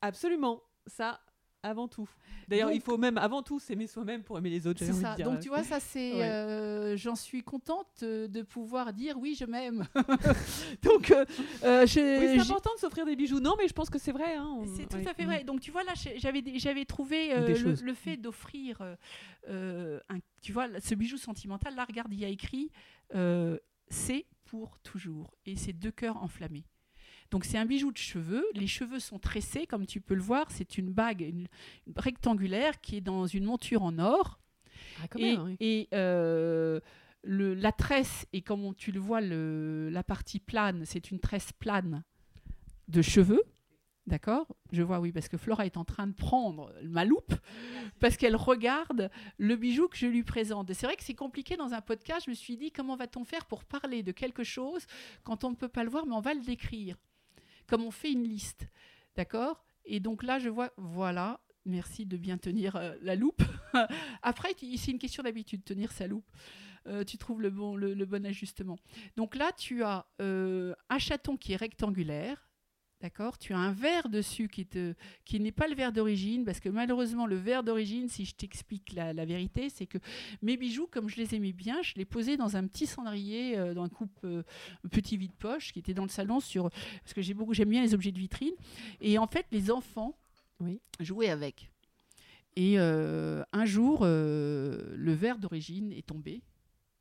absolument. 0.00 0.62
Ça, 0.86 1.20
avant 1.62 1.88
tout. 1.88 2.08
D'ailleurs, 2.48 2.70
il 2.70 2.80
faut 2.80 2.96
même 2.96 3.18
avant 3.18 3.42
tout 3.42 3.58
s'aimer 3.58 3.86
soi-même 3.86 4.22
pour 4.22 4.38
aimer 4.38 4.50
les 4.50 4.66
autres. 4.66 4.78
C'est 4.78 4.92
ça. 4.92 5.14
dire. 5.14 5.28
Donc, 5.30 5.40
tu 5.40 5.48
vois, 5.48 5.64
ça, 5.64 5.80
c'est. 5.80 6.14
Ouais. 6.14 6.22
euh, 6.22 6.96
J'en 6.96 7.16
suis 7.16 7.42
contente 7.42 7.88
euh, 8.02 8.28
de 8.28 8.42
pouvoir 8.42 8.92
dire 8.92 9.16
oui, 9.18 9.36
je 9.38 9.44
m'aime. 9.44 9.84
donc, 10.82 11.10
euh, 11.10 11.24
euh, 11.64 11.82
Oui, 11.82 11.88
c'est 11.88 12.38
important 12.40 12.70
de 12.74 12.80
s'offrir 12.80 13.04
des 13.04 13.16
bijoux. 13.16 13.40
Non, 13.40 13.54
mais 13.58 13.66
je 13.68 13.72
pense 13.72 13.90
que 13.90 13.98
c'est 13.98 14.12
vrai. 14.12 14.34
hein, 14.36 14.48
on- 14.58 14.66
C'est 14.76 14.86
tout 14.88 14.96
ouais. 14.96 15.08
à 15.08 15.14
fait 15.14 15.24
vrai. 15.24 15.44
Donc 15.44 15.60
tu 15.60 15.70
vois 15.70 15.82
là, 15.84 15.92
j'avais 16.16 16.42
j'avais 16.58 16.84
trouvé 16.84 17.34
le, 17.34 17.94
fait 17.94 18.16
d'offrir 18.16 18.80
un, 19.48 19.98
tu 20.42 20.52
vois, 20.52 20.68
ce 20.80 20.94
bijou 20.94 21.16
sentimental. 21.16 21.74
Là, 21.74 21.84
regarde, 21.84 22.12
il 22.12 22.20
y 22.20 22.24
a 22.24 22.28
écrit 22.28 22.70
c'est 23.88 24.26
pour 24.44 24.78
toujours 24.80 25.34
et 25.46 25.56
c'est 25.56 25.72
deux 25.72 25.90
cœurs 25.90 26.22
enflammés. 26.22 26.64
Donc 27.30 27.44
c'est 27.44 27.58
un 27.58 27.66
bijou 27.66 27.92
de 27.92 27.96
cheveux. 27.98 28.44
Les 28.54 28.66
cheveux 28.66 29.00
sont 29.00 29.18
tressés, 29.18 29.66
comme 29.66 29.86
tu 29.86 30.00
peux 30.00 30.14
le 30.14 30.22
voir. 30.22 30.50
C'est 30.50 30.78
une 30.78 30.90
bague 30.90 31.22
une- 31.22 31.48
une 31.86 31.94
rectangulaire 31.96 32.80
qui 32.80 32.96
est 32.96 33.00
dans 33.00 33.26
une 33.26 33.44
monture 33.44 33.82
en 33.82 33.98
or. 33.98 34.38
Ah, 35.02 35.08
quand 35.08 35.18
et 35.18 35.36
même, 35.36 35.42
oui. 35.44 35.56
et, 35.60 35.88
euh, 35.94 36.80
le, 37.22 37.54
la 37.54 37.72
tresse, 37.72 38.26
et 38.32 38.42
comme 38.42 38.64
on- 38.64 38.72
tu 38.74 38.92
le 38.92 39.00
vois, 39.00 39.20
le, 39.20 39.88
la 39.90 40.04
partie 40.04 40.38
plane, 40.38 40.84
c'est 40.84 41.10
une 41.10 41.18
tresse 41.18 41.52
plane 41.52 42.04
de 42.88 43.02
cheveux. 43.02 43.42
D'accord? 44.06 44.46
Je 44.70 44.82
vois, 44.82 45.00
oui, 45.00 45.10
parce 45.10 45.28
que 45.28 45.36
Flora 45.36 45.66
est 45.66 45.76
en 45.76 45.84
train 45.84 46.06
de 46.06 46.12
prendre 46.12 46.72
ma 46.84 47.04
loupe, 47.04 47.34
parce 47.98 48.16
qu'elle 48.16 48.36
regarde 48.36 49.10
le 49.38 49.56
bijou 49.56 49.88
que 49.88 49.96
je 49.96 50.06
lui 50.06 50.22
présente. 50.22 50.70
Et 50.70 50.74
c'est 50.74 50.86
vrai 50.86 50.94
que 50.94 51.02
c'est 51.02 51.14
compliqué 51.14 51.56
dans 51.56 51.72
un 51.72 51.80
podcast. 51.80 52.26
Je 52.26 52.30
me 52.30 52.36
suis 52.36 52.56
dit, 52.56 52.70
comment 52.70 52.94
va-t-on 52.94 53.24
faire 53.24 53.46
pour 53.46 53.64
parler 53.64 54.04
de 54.04 54.12
quelque 54.12 54.44
chose 54.44 54.86
quand 55.24 55.42
on 55.42 55.50
ne 55.50 55.56
peut 55.56 55.66
pas 55.66 55.82
le 55.82 55.90
voir, 55.90 56.06
mais 56.06 56.14
on 56.14 56.20
va 56.20 56.34
le 56.34 56.42
décrire? 56.42 56.96
Comme 57.66 57.82
on 57.84 57.90
fait 57.90 58.12
une 58.12 58.24
liste. 58.24 58.68
D'accord? 59.16 59.64
Et 59.84 60.00
donc 60.00 60.22
là, 60.22 60.38
je 60.38 60.48
vois, 60.48 60.72
voilà, 60.76 61.40
merci 61.64 62.06
de 62.06 62.16
bien 62.16 62.38
tenir 62.38 62.76
euh, 62.76 62.94
la 63.02 63.16
loupe. 63.16 63.42
Après, 64.22 64.54
c'est 64.58 64.90
une 64.90 64.98
question 64.98 65.22
d'habitude, 65.22 65.64
tenir 65.64 65.92
sa 65.92 66.06
loupe. 66.06 66.26
Euh, 66.86 67.04
tu 67.04 67.18
trouves 67.18 67.42
le 67.42 67.50
bon, 67.50 67.76
le, 67.76 67.94
le 67.94 68.04
bon 68.04 68.24
ajustement. 68.24 68.78
Donc 69.16 69.34
là, 69.34 69.50
tu 69.56 69.82
as 69.82 70.06
euh, 70.20 70.74
un 70.88 70.98
chaton 70.98 71.36
qui 71.36 71.52
est 71.52 71.56
rectangulaire. 71.56 72.45
D'accord? 73.02 73.36
Tu 73.38 73.52
as 73.52 73.58
un 73.58 73.72
verre 73.72 74.08
dessus 74.08 74.48
qui, 74.48 74.64
te, 74.66 74.94
qui 75.26 75.38
n'est 75.38 75.52
pas 75.52 75.68
le 75.68 75.74
verre 75.74 75.92
d'origine, 75.92 76.44
parce 76.46 76.60
que 76.60 76.70
malheureusement, 76.70 77.26
le 77.26 77.36
verre 77.36 77.62
d'origine, 77.62 78.08
si 78.08 78.24
je 78.24 78.34
t'explique 78.34 78.94
la, 78.94 79.12
la 79.12 79.26
vérité, 79.26 79.68
c'est 79.68 79.86
que 79.86 79.98
mes 80.40 80.56
bijoux, 80.56 80.86
comme 80.90 81.08
je 81.10 81.16
les 81.16 81.34
aimais 81.34 81.52
bien, 81.52 81.82
je 81.82 81.92
les 81.96 82.06
posais 82.06 82.38
dans 82.38 82.56
un 82.56 82.66
petit 82.66 82.86
cendrier, 82.86 83.58
euh, 83.58 83.74
dans 83.74 83.84
un 83.84 83.90
coupe 83.90 84.18
euh, 84.24 84.42
petit 84.90 85.18
vide-poche 85.18 85.72
qui 85.74 85.78
était 85.78 85.92
dans 85.92 86.04
le 86.04 86.08
salon, 86.08 86.40
sur, 86.40 86.70
parce 87.02 87.12
que 87.12 87.20
j'ai 87.20 87.34
beaucoup, 87.34 87.52
j'aime 87.52 87.68
bien 87.68 87.82
les 87.82 87.92
objets 87.92 88.12
de 88.12 88.18
vitrine. 88.18 88.54
Et 89.02 89.18
en 89.18 89.26
fait, 89.26 89.44
les 89.52 89.70
enfants 89.70 90.16
Oui. 90.60 90.80
jouaient 90.98 91.28
avec. 91.28 91.70
Et 92.56 92.78
euh, 92.78 93.44
un 93.52 93.66
jour, 93.66 94.06
le 94.06 95.12
verre 95.12 95.38
d'origine 95.38 95.92
est 95.92 96.06
tombé. 96.06 96.40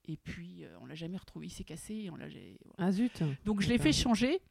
Et 0.08 0.18
puis, 0.18 0.64
on 0.82 0.86
l'a 0.86 0.96
jamais 0.96 1.18
retrouvé. 1.18 1.48
Il 1.48 1.52
s'est 1.52 1.64
cassé. 1.64 1.94
Et 1.96 2.10
on 2.10 2.18
l'a. 2.18 2.28
voilà. 2.28 2.76
Ah 2.78 2.92
zut. 2.92 3.24
Donc, 3.46 3.62
je 3.62 3.70
l'ai 3.70 3.78
fait 3.78 3.94
changer. 3.94 4.42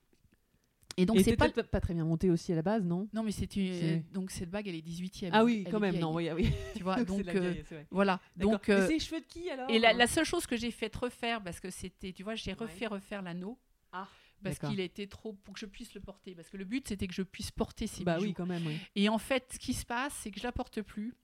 Et 0.96 1.06
donc, 1.06 1.20
c'est 1.20 1.36
pas. 1.36 1.48
très 1.80 1.94
bien 1.94 2.04
monté 2.04 2.30
aussi 2.30 2.52
à 2.52 2.56
la 2.56 2.62
base, 2.62 2.84
non? 2.84 3.08
Non, 3.12 3.22
mais 3.22 3.32
c'est 3.32 3.56
une. 3.56 3.72
C'est- 3.72 4.04
Donc, 4.12 4.30
cette 4.30 4.50
bague, 4.50 4.68
elle 4.68 4.76
est 4.76 4.82
18e. 4.86 5.30
Ah 5.32 5.44
oui, 5.44 5.64
quand 5.70 5.80
même. 5.80 5.98
Non, 5.98 6.14
oui, 6.14 6.28
ah 6.28 6.34
oui. 6.34 6.50
Tu 6.76 6.82
vois, 6.82 7.02
donc. 7.04 7.26
euh, 7.28 7.50
vieille, 7.50 7.64
voilà. 7.90 8.20
Donc. 8.36 8.68
Euh, 8.68 8.86
c'est 8.86 8.94
les 8.94 9.00
cheveux 9.00 9.20
de 9.20 9.26
qui 9.26 9.50
alors? 9.50 9.68
et 9.70 9.78
la, 9.78 9.92
la 9.92 10.06
seule 10.06 10.24
chose 10.24 10.46
que 10.46 10.56
j'ai 10.56 10.70
fait 10.70 10.94
refaire, 10.94 11.42
parce 11.42 11.60
que 11.60 11.70
c'était, 11.70 12.12
tu 12.12 12.22
vois, 12.22 12.34
j'ai 12.34 12.52
Ouais. 12.52 12.58
refait 12.58 12.86
refaire 12.86 13.22
l'anneau. 13.22 13.58
Ah, 13.92 14.08
Parce 14.42 14.58
qu'il 14.58 14.80
était 14.80 15.06
trop. 15.06 15.32
pour 15.32 15.54
que 15.54 15.60
je 15.60 15.66
puisse 15.66 15.94
le 15.94 16.00
porter. 16.00 16.34
Parce 16.34 16.48
que 16.50 16.56
le 16.56 16.64
but, 16.64 16.86
c'était 16.88 17.06
que 17.06 17.14
je 17.14 17.22
puisse 17.22 17.50
porter 17.50 17.86
ces 17.86 18.04
Bah 18.04 18.16
bijoux. 18.16 18.26
oui, 18.28 18.34
quand 18.34 18.46
même, 18.46 18.66
oui. 18.66 18.76
Et 18.94 19.08
en 19.08 19.18
fait, 19.18 19.52
ce 19.54 19.58
qui 19.58 19.72
se 19.72 19.86
passe, 19.86 20.12
c'est 20.22 20.30
que 20.30 20.38
je 20.38 20.44
la 20.44 20.52
porte 20.52 20.82
plus 20.82 21.14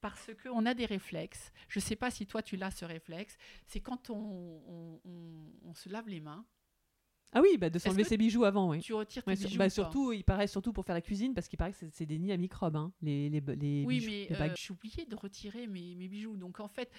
parce 0.00 0.30
qu'on 0.42 0.66
a 0.66 0.74
des 0.74 0.84
réflexes. 0.86 1.52
Je 1.68 1.78
ne 1.78 1.82
sais 1.84 1.96
pas 1.96 2.10
si 2.10 2.26
toi, 2.26 2.42
tu 2.42 2.56
l'as 2.56 2.70
ce 2.70 2.84
réflexe. 2.84 3.36
C'est 3.66 3.80
quand 3.80 4.10
on, 4.10 4.14
on- 4.68 5.00
on- 5.04 5.68
on 5.70 5.74
se 5.74 5.88
lave 5.88 6.08
les 6.08 6.20
mains, 6.20 6.44
Ah 7.34 7.40
oui, 7.42 7.58
bah 7.58 7.68
de 7.68 7.78
s'enlever 7.78 8.04
ses 8.04 8.16
bijoux 8.16 8.44
avant, 8.44 8.70
oui. 8.70 8.78
tu 8.80 8.94
retires 8.94 9.24
tes 9.24 9.30
Ouais, 9.32 9.36
bijoux. 9.36 9.58
bah 9.58 9.68
surtout, 9.68 10.12
il 10.12 10.22
paraît 10.24 10.46
surtout 10.46 10.72
pour 10.72 10.84
faire 10.84 10.94
la 10.94 11.00
cuisine 11.00 11.34
parce 11.34 11.48
qu'il 11.48 11.56
paraît 11.58 11.72
que 11.72 11.78
c'est- 11.90 12.06
des 12.06 12.18
nids 12.18 12.32
à 12.32 12.36
microbes, 12.36 12.76
hein, 12.76 12.92
les, 13.02 13.28
les, 13.28 13.40
les 13.40 13.84
Oui, 13.86 13.98
bijoux, 13.98 14.10
mais 14.10 14.28
euh, 14.40 14.54
j'ai 14.56 14.72
oublié 14.72 15.04
de 15.04 15.16
retirer 15.16 15.66
mes, 15.66 15.94
mes 15.96 16.06
bijoux. 16.08 16.36
Donc 16.36 16.60
en 16.60 16.68
fait, 16.68 16.90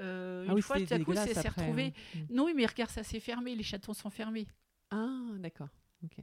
euh, 0.00 0.44
Ah 0.46 0.50
une 0.50 0.54
oui, 0.56 0.62
fois, 0.62 0.80
tout 0.80 0.92
à 0.92 0.98
coup, 0.98 1.14
ça 1.14 1.26
s'est 1.32 1.48
retrouvé. 1.48 1.92
hein. 2.16 2.18
Mm. 2.30 2.34
Non, 2.34 2.44
oui, 2.46 2.52
mais 2.56 2.66
regarde, 2.66 2.90
ça 2.90 3.02
s'est 3.04 3.20
fermé. 3.20 3.54
Les 3.54 3.62
chatons 3.62 3.94
sont 3.94 4.10
fermés. 4.10 4.46
Ah, 4.90 5.16
d'accord. 5.38 5.68
Ok. 6.04 6.16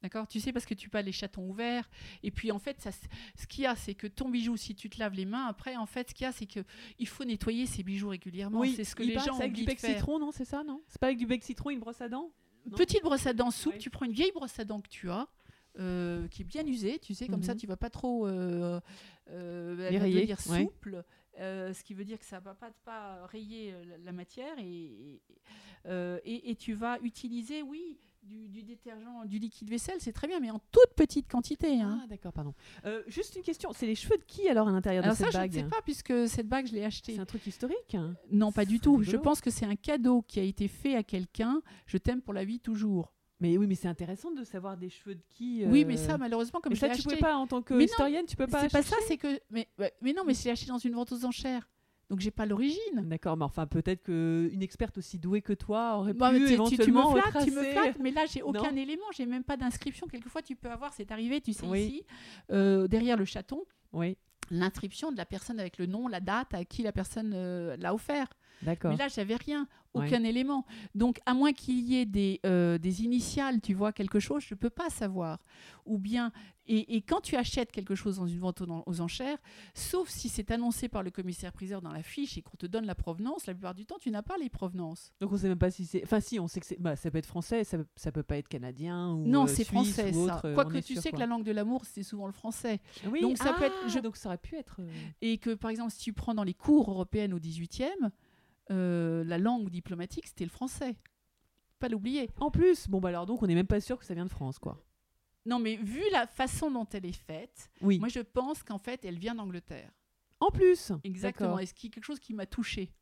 D'accord? 0.00 0.28
Tu 0.28 0.38
sais, 0.38 0.52
parce 0.52 0.64
que 0.64 0.74
tu 0.74 0.88
pas 0.88 1.02
les 1.02 1.10
chatons 1.10 1.48
ouverts. 1.50 1.90
Et 2.22 2.30
puis, 2.30 2.52
en 2.52 2.60
fait, 2.60 2.80
ça, 2.80 2.90
ce 2.92 3.46
qu'il 3.48 3.64
y 3.64 3.66
a, 3.66 3.74
c'est 3.74 3.94
que 3.94 4.06
ton 4.06 4.28
bijou, 4.28 4.56
si 4.56 4.76
tu 4.76 4.88
te 4.88 5.00
laves 5.00 5.14
les 5.14 5.24
mains, 5.24 5.46
après, 5.46 5.74
en 5.76 5.86
fait, 5.86 6.10
ce 6.10 6.14
qu'il 6.14 6.22
y 6.22 6.28
a, 6.28 6.30
c'est 6.30 6.46
que 6.46 6.60
il 7.00 7.08
faut 7.08 7.24
nettoyer 7.24 7.66
ses 7.66 7.82
bijoux 7.82 8.10
régulièrement. 8.10 8.60
Oui, 8.60 8.74
c'est 8.76 8.84
ce 8.84 8.94
que 8.94 9.02
les 9.02 9.18
gens 9.18 9.36
avec 9.40 9.54
du 9.54 9.64
bec 9.64 9.80
citron, 9.80 10.20
non? 10.20 10.30
C'est 10.30 10.44
ça, 10.44 10.62
non? 10.62 10.80
C'est 10.86 11.00
pas 11.00 11.08
avec 11.08 11.18
du 11.18 11.26
bec 11.26 11.42
citron, 11.42 11.70
une 11.70 11.80
brosse 11.80 12.00
à 12.00 12.08
dents? 12.08 12.30
Petite 12.76 13.02
brosse 13.02 13.26
à 13.26 13.32
dents 13.32 13.50
souple, 13.50 13.76
Ouais. 13.76 13.80
tu 13.82 13.90
prends 13.90 14.04
une 14.06 14.12
vieille 14.12 14.32
brosse 14.32 14.58
à 14.58 14.64
dents 14.64 14.80
que 14.80 14.88
tu 14.88 15.10
as, 15.10 15.26
euh, 15.78 16.26
qui 16.28 16.42
est 16.42 16.44
bien 16.44 16.66
usée, 16.66 16.98
tu 16.98 17.14
sais, 17.14 17.26
comme 17.28 17.42
ça 17.42 17.52
Mhm. 17.54 17.60
tu 17.60 17.66
vas 17.66 17.76
pas 17.76 17.90
trop 17.90 18.26
euh, 18.26 18.80
euh, 19.30 19.76
elle 19.88 19.94
va 19.98 20.08
ouais. 20.48 20.64
souple. 20.64 21.04
euh, 21.38 21.72
ce 21.72 21.82
qui 21.84 21.94
veut 21.94 22.04
dire 22.04 22.18
que 22.18 22.24
ça 22.24 22.40
va 22.40 22.54
pas, 22.54 22.70
pas 22.84 23.26
rayer 23.26 23.72
euh, 23.72 23.84
la, 23.84 23.98
la 23.98 24.12
matière 24.12 24.58
et, 24.58 25.20
et, 26.24 26.50
et 26.50 26.56
tu 26.56 26.74
vas 26.74 26.98
utiliser, 27.00 27.62
oui, 27.62 27.98
du, 28.28 28.48
du 28.48 28.62
détergent, 28.62 29.24
du 29.26 29.38
liquide 29.38 29.70
vaisselle, 29.70 29.96
c'est 29.98 30.12
très 30.12 30.28
bien, 30.28 30.38
mais 30.40 30.50
en 30.50 30.60
toute 30.70 30.94
petite 30.94 31.28
quantité. 31.28 31.80
hein. 31.80 32.00
Ah, 32.04 32.06
d'accord, 32.06 32.32
pardon. 32.32 32.54
Euh, 32.84 33.02
juste 33.06 33.34
une 33.36 33.42
question, 33.42 33.72
c'est 33.72 33.86
les 33.86 33.94
cheveux 33.94 34.18
de 34.18 34.24
qui 34.24 34.48
alors 34.48 34.68
à 34.68 34.72
l'intérieur 34.72 35.02
de 35.02 35.06
Alors 35.06 35.16
ça, 35.16 35.24
cette 35.30 35.52
je 35.52 35.58
ne 35.58 35.64
sais 35.64 35.68
pas 35.70 35.80
puisque 35.82 36.28
cette 36.28 36.46
bague, 36.48 36.66
je 36.66 36.74
l'ai 36.74 36.84
achetée. 36.84 37.14
C'est 37.14 37.20
un 37.20 37.24
truc 37.26 37.46
historique 37.46 37.96
Non, 38.30 38.52
pas 38.52 38.64
du 38.64 38.80
tout. 38.80 39.02
Je 39.02 39.16
pense 39.16 39.40
que 39.40 39.50
c'est 39.50 39.66
un 39.66 39.76
cadeau 39.76 40.22
qui 40.22 40.38
a 40.40 40.42
été 40.42 40.68
fait 40.68 40.94
à 40.94 41.02
quelqu'un. 41.02 41.62
Je 41.86 41.96
t'aime 41.98 42.20
pour 42.20 42.34
la 42.34 42.44
vie 42.44 42.60
toujours. 42.60 43.12
Mais 43.40 43.56
oui, 43.56 43.66
mais 43.68 43.76
c'est 43.76 43.88
intéressant 43.88 44.32
de 44.32 44.42
savoir 44.42 44.76
des 44.76 44.90
cheveux 44.90 45.14
de 45.14 45.22
qui. 45.30 45.64
Oui, 45.64 45.84
euh, 45.84 45.86
mais 45.86 45.96
ça, 45.96 46.18
malheureusement, 46.18 46.60
comme 46.60 46.70
mais 46.70 46.76
je 46.76 46.80
ça, 46.80 46.86
tu 46.88 46.92
acheté. 46.94 47.04
pouvais 47.04 47.16
pas 47.18 47.36
en 47.36 47.46
tant 47.46 47.62
que 47.62 47.72
Mais 47.72 47.84
non, 47.84 47.86
historienne, 47.86 48.26
tu 48.26 48.34
peux 48.36 48.48
pas. 48.48 48.62
C'est 48.62 48.72
pas 48.72 48.82
ça, 48.82 48.96
c'est 49.06 49.16
que. 49.16 49.40
Mais, 49.50 49.68
mais 50.02 50.12
non, 50.12 50.24
mais 50.26 50.34
c'est 50.34 50.50
acheté 50.50 50.66
dans 50.66 50.78
une 50.78 50.92
vente 50.94 51.12
aux 51.12 51.24
enchères. 51.24 51.68
Donc 52.10 52.20
j'ai 52.20 52.30
pas 52.30 52.46
l'origine. 52.46 53.02
D'accord, 53.04 53.36
mais 53.36 53.44
enfin 53.44 53.66
peut-être 53.66 54.02
qu'une 54.04 54.62
experte 54.62 54.96
aussi 54.96 55.18
douée 55.18 55.42
que 55.42 55.52
toi 55.52 55.96
aurait 55.98 56.14
pu 56.14 56.18
tu- 56.20 56.26
tu, 56.28 56.38
tu 56.38 56.46
me 56.46 56.52
éventuellement 56.54 57.12
flattes, 57.16 57.44
tu 57.44 57.50
me 57.50 57.62
flattes, 57.62 57.98
mais 58.00 58.10
là 58.10 58.24
j'ai 58.26 58.40
aucun 58.42 58.70
Non. 58.72 58.76
élément, 58.78 59.04
j'ai 59.14 59.26
même 59.26 59.44
pas 59.44 59.56
d'inscription. 59.58 60.06
Quelquefois 60.06 60.40
tu 60.40 60.56
peux 60.56 60.70
avoir, 60.70 60.94
c'est 60.94 61.10
arrivé, 61.12 61.40
tu 61.42 61.52
sais 61.52 61.66
Oui. 61.66 61.80
ici, 61.82 62.02
euh, 62.50 62.88
derrière 62.88 63.16
le 63.18 63.26
chaton, 63.26 63.62
Oui, 63.92 64.16
l'inscription 64.50 65.12
de 65.12 65.18
la 65.18 65.26
personne 65.26 65.60
avec 65.60 65.76
le 65.76 65.84
nom, 65.86 66.08
la 66.08 66.20
date 66.20 66.54
à 66.54 66.64
qui 66.64 66.82
la 66.82 66.92
personne 66.92 67.32
euh, 67.34 67.76
l'a 67.76 67.92
offert. 67.92 68.28
D'accord. 68.62 68.90
Mais 68.90 68.96
là 68.96 69.08
j'avais 69.08 69.36
rien, 69.36 69.66
Ouais. 69.94 70.06
aucun 70.06 70.22
élément. 70.22 70.66
Donc 70.94 71.18
à 71.24 71.32
moins 71.32 71.52
qu'il 71.54 71.80
y 71.80 71.96
ait 71.96 72.04
des, 72.06 72.40
euh, 72.44 72.76
des 72.76 73.02
initiales, 73.04 73.60
tu 73.62 73.72
vois 73.72 73.90
quelque 73.92 74.20
chose, 74.20 74.44
je 74.46 74.54
peux 74.54 74.68
pas 74.70 74.90
savoir. 74.90 75.38
Ou 75.86 75.98
bien 75.98 76.30
et, 76.70 76.96
et 76.96 77.00
quand 77.00 77.22
tu 77.22 77.34
achètes 77.36 77.72
quelque 77.72 77.94
chose 77.94 78.16
dans 78.18 78.26
une 78.26 78.38
vente 78.38 78.60
aux, 78.60 78.82
aux 78.84 79.00
enchères, 79.00 79.38
sauf 79.72 80.10
si 80.10 80.28
c'est 80.28 80.50
annoncé 80.50 80.88
par 80.90 81.02
le 81.02 81.10
commissaire-priseur 81.10 81.80
dans 81.80 81.90
la 81.92 82.02
fiche 82.02 82.36
et 82.36 82.42
qu'on 82.42 82.58
te 82.58 82.66
donne 82.66 82.84
la 82.84 82.94
provenance, 82.94 83.46
la 83.46 83.54
plupart 83.54 83.74
du 83.74 83.86
temps 83.86 83.96
tu 83.98 84.10
n'as 84.10 84.20
pas 84.22 84.36
les 84.38 84.50
provenances. 84.50 85.10
Donc 85.22 85.32
on 85.32 85.38
sait 85.38 85.48
même 85.48 85.58
pas 85.58 85.70
si 85.70 85.86
c'est. 85.86 86.02
Enfin, 86.04 86.20
si, 86.20 86.38
on 86.38 86.46
sait 86.48 86.60
que. 86.60 86.66
Bah, 86.78 86.94
ça 86.94 87.10
peut 87.10 87.16
être 87.16 87.24
français, 87.26 87.64
ça, 87.64 87.78
ça 87.96 88.12
peut 88.12 88.22
pas 88.22 88.36
être 88.36 88.48
canadien 88.48 89.12
ou. 89.14 89.26
Non, 89.26 89.44
euh, 89.44 89.46
c'est 89.46 89.64
suisse 89.64 89.68
français 89.68 90.14
ou 90.14 90.26
ça. 90.26 90.36
autre, 90.36 90.44
euh, 90.44 90.52
on 90.52 90.54
Quoique 90.56 90.78
tu 90.80 90.92
sûr, 90.92 91.02
sais 91.02 91.10
que 91.12 91.16
la 91.16 91.24
langue 91.26 91.44
de 91.44 91.52
l'amour, 91.52 91.86
c'est 91.86 92.02
souvent 92.02 92.26
le 92.26 92.32
français. 92.34 92.80
Oui, 93.10 93.22
donc 93.22 93.38
ça 93.38 93.54
peut 93.54 93.64
être- 93.64 93.74
ah, 93.86 93.88
je- 93.88 94.00
Donc 94.00 94.18
ça 94.18 94.28
aurait 94.28 94.36
pu 94.36 94.54
être. 94.56 94.76
euh, 94.80 94.90
Et 95.22 95.38
que 95.38 95.54
par 95.54 95.70
exemple, 95.70 95.92
si 95.92 96.00
tu 96.00 96.12
prends 96.12 96.34
dans 96.34 96.44
les 96.44 96.54
cours 96.54 96.90
européennes 96.90 97.32
au 97.32 97.38
18e, 97.38 98.10
euh, 98.70 99.24
la 99.24 99.38
langue 99.38 99.70
diplomatique, 99.70 100.26
c'était 100.26 100.44
le 100.44 100.50
français. 100.50 100.96
Pas 101.78 101.88
l'oublier. 101.88 102.30
En 102.38 102.50
plus, 102.50 102.88
bon 102.88 103.00
bah 103.00 103.08
alors 103.10 103.26
donc 103.26 103.42
on 103.42 103.46
n'est 103.46 103.54
même 103.54 103.66
pas 103.66 103.80
sûr 103.80 103.98
que 103.98 104.04
ça 104.04 104.14
vient 104.14 104.24
de 104.24 104.30
France, 104.30 104.58
quoi. 104.58 104.82
Non, 105.46 105.58
mais 105.58 105.76
vu 105.76 106.02
la 106.12 106.26
façon 106.26 106.70
dont 106.70 106.86
elle 106.92 107.06
est 107.06 107.12
faite, 107.12 107.70
Oui. 107.80 107.98
moi 107.98 108.08
je 108.08 108.20
pense 108.20 108.62
qu'en 108.62 108.78
fait, 108.78 109.04
elle 109.04 109.18
vient 109.18 109.34
d'Angleterre. 109.34 109.90
En 110.40 110.50
plus. 110.50 110.92
Exactement. 111.04 111.48
D'accord. 111.50 111.60
Et 111.60 111.66
ce 111.66 111.74
qui 111.74 111.86
est 111.86 111.90
quelque 111.90 112.04
chose 112.04 112.20
qui 112.20 112.34
m'a 112.34 112.46
touchée 112.46 112.92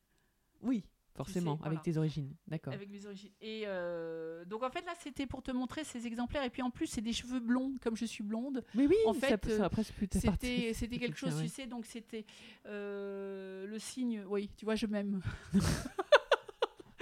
Oui, 0.62 0.85
forcément, 1.17 1.57
sais, 1.57 1.62
avec 1.67 1.79
voilà. 1.79 1.81
tes 1.81 1.97
origines. 1.97 2.35
D'accord. 2.47 2.73
avec 2.73 2.91
mes 2.91 3.05
origines. 3.07 3.31
Et 3.41 3.62
euh, 3.67 4.45
donc 4.45 4.62
en 4.62 4.71
fait, 4.71 4.85
là, 4.87 4.93
c'était 5.01 5.27
pour 5.27 5.43
te 5.43 5.51
montrer 5.51 5.85
ces 5.85 6.07
exemplaires. 6.07 6.45
Et 6.45 6.51
puis 6.51 6.62
en 6.62 6.71
plus, 6.71 6.87
c'est 6.87 7.01
des 7.01 7.12
cheveux 7.12 7.41
blonds, 7.41 7.75
comme 7.83 7.97
je 7.97 8.05
suis 8.05 8.23
blonde. 8.25 8.64
Mais 8.75 8.87
oui, 8.87 8.97
En 9.07 9.14
ça, 9.14 9.27
fait, 9.29 9.57
ça 9.57 9.64
a 9.64 9.69
presque 9.71 9.95
pu 9.95 10.09
te 10.09 10.19
partir. 10.19 10.33
C'était, 10.51 10.75
c'était 10.75 10.99
quelque 10.99 11.19
chose, 11.19 11.35
Ouais. 11.37 11.43
tu 11.45 11.49
sais, 11.49 11.67
donc 11.67 11.87
c'était 11.87 12.25
euh, 12.67 13.67
le 13.67 13.79
signe. 13.79 14.25
Oui, 14.29 14.51
tu 14.57 14.64
vois, 14.64 14.75
je 14.75 14.87
m'aime. 14.87 15.21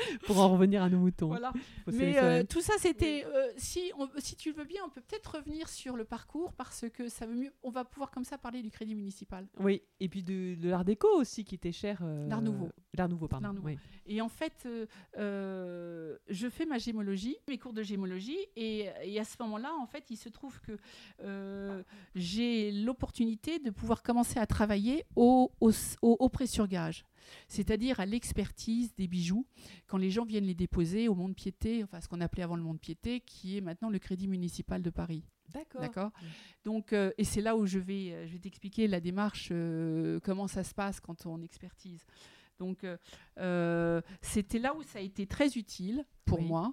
Pour 0.26 0.38
en 0.40 0.50
revenir 0.52 0.82
à 0.82 0.88
nos 0.88 0.98
moutons. 0.98 1.28
Voilà. 1.28 1.52
Mais 1.86 2.18
euh, 2.18 2.42
tout 2.44 2.60
ça, 2.60 2.74
c'était. 2.78 3.24
euh, 3.26 3.48
si, 3.56 3.92
on- 3.98 4.08
si 4.18 4.36
tu 4.36 4.50
le 4.50 4.56
veux 4.56 4.64
bien, 4.64 4.82
on 4.86 4.90
peut 4.90 5.00
peut-être 5.00 5.36
revenir 5.36 5.68
sur 5.68 5.96
le 5.96 6.04
parcours 6.04 6.52
parce 6.54 6.84
que 6.92 7.08
ça 7.08 7.26
veut 7.26 7.34
mieux. 7.34 7.52
On 7.62 7.70
va 7.70 7.84
pouvoir 7.84 8.10
comme 8.10 8.24
ça 8.24 8.38
parler 8.38 8.62
du 8.62 8.70
crédit 8.70 8.94
municipal. 8.94 9.46
Oui, 9.58 9.82
et 10.00 10.08
puis 10.08 10.22
de, 10.22 10.54
de 10.54 10.68
l'art 10.68 10.84
déco 10.84 11.08
aussi 11.16 11.44
qui 11.44 11.54
était 11.54 11.72
cher. 11.72 12.00
euh, 12.02 12.28
L'art 12.28 12.42
nouveau. 12.42 12.68
L'art 12.96 13.08
nouveau, 13.08 13.28
pardon. 13.28 13.44
L'art 13.44 13.54
nouveau. 13.54 13.68
oui. 13.68 13.78
Et 14.06 14.20
en 14.20 14.28
fait, 14.28 14.64
euh, 14.66 14.86
euh, 15.18 16.16
je 16.28 16.48
fais 16.48 16.66
ma 16.66 16.78
gémologie, 16.78 17.36
mes 17.48 17.58
cours 17.58 17.72
de 17.72 17.82
gémologie, 17.82 18.38
et, 18.56 18.88
et 19.04 19.18
à 19.20 19.24
ce 19.24 19.36
moment-là, 19.40 19.72
en 19.80 19.86
fait, 19.86 20.04
il 20.10 20.16
se 20.16 20.28
trouve 20.28 20.60
que 20.60 20.72
euh, 21.22 21.82
j'ai 22.14 22.70
l'opportunité 22.72 23.58
de 23.58 23.70
pouvoir 23.70 24.02
commencer 24.02 24.38
à 24.38 24.46
travailler 24.46 25.04
au, 25.16 25.50
au, 25.60 25.70
au- 26.02 26.16
au 26.20 26.28
pré-surgage, 26.28 27.04
c'est-à-dire 27.48 28.00
à 28.00 28.06
l'expertise 28.06 28.94
des 28.94 29.06
bijoux, 29.08 29.46
quand 29.86 29.96
les 29.98 30.10
gens 30.10 30.24
viennent 30.24 30.44
les 30.46 30.54
déposer 30.54 31.08
au 31.08 31.14
monde-piété, 31.14 31.82
enfin 31.84 32.00
ce 32.00 32.08
qu'on 32.08 32.20
appelait 32.20 32.42
avant 32.42 32.56
le 32.56 32.62
monde-piété, 32.62 33.20
qui 33.20 33.56
est 33.56 33.60
maintenant 33.60 33.90
le 33.90 33.98
Crédit 33.98 34.28
municipal 34.28 34.82
de 34.82 34.90
Paris. 34.90 35.24
D'accord. 35.52 35.80
D'accord. 35.80 36.10
Donc, 36.64 36.92
euh, 36.92 37.12
et 37.18 37.24
c'est 37.24 37.42
là 37.42 37.54
où 37.56 37.66
je 37.66 37.78
vais, 37.78 38.12
euh, 38.12 38.26
je 38.26 38.32
vais 38.32 38.38
t'expliquer 38.38 38.88
la 38.88 39.00
démarche, 39.00 39.48
euh, 39.52 40.18
comment 40.20 40.48
ça 40.48 40.64
se 40.64 40.74
passe 40.74 41.00
quand 41.00 41.26
on 41.26 41.42
expertise. 41.42 42.04
Donc, 42.58 42.86
euh, 43.38 44.00
c'était 44.22 44.58
là 44.58 44.74
où 44.74 44.82
ça 44.82 44.98
a 45.00 45.02
été 45.02 45.26
très 45.26 45.48
utile 45.58 46.04
pour 46.24 46.38
Oui. 46.40 46.46
moi 46.46 46.72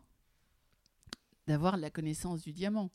d'avoir 1.48 1.76
la 1.76 1.90
connaissance 1.90 2.44
du 2.44 2.54
diamant. 2.54 2.92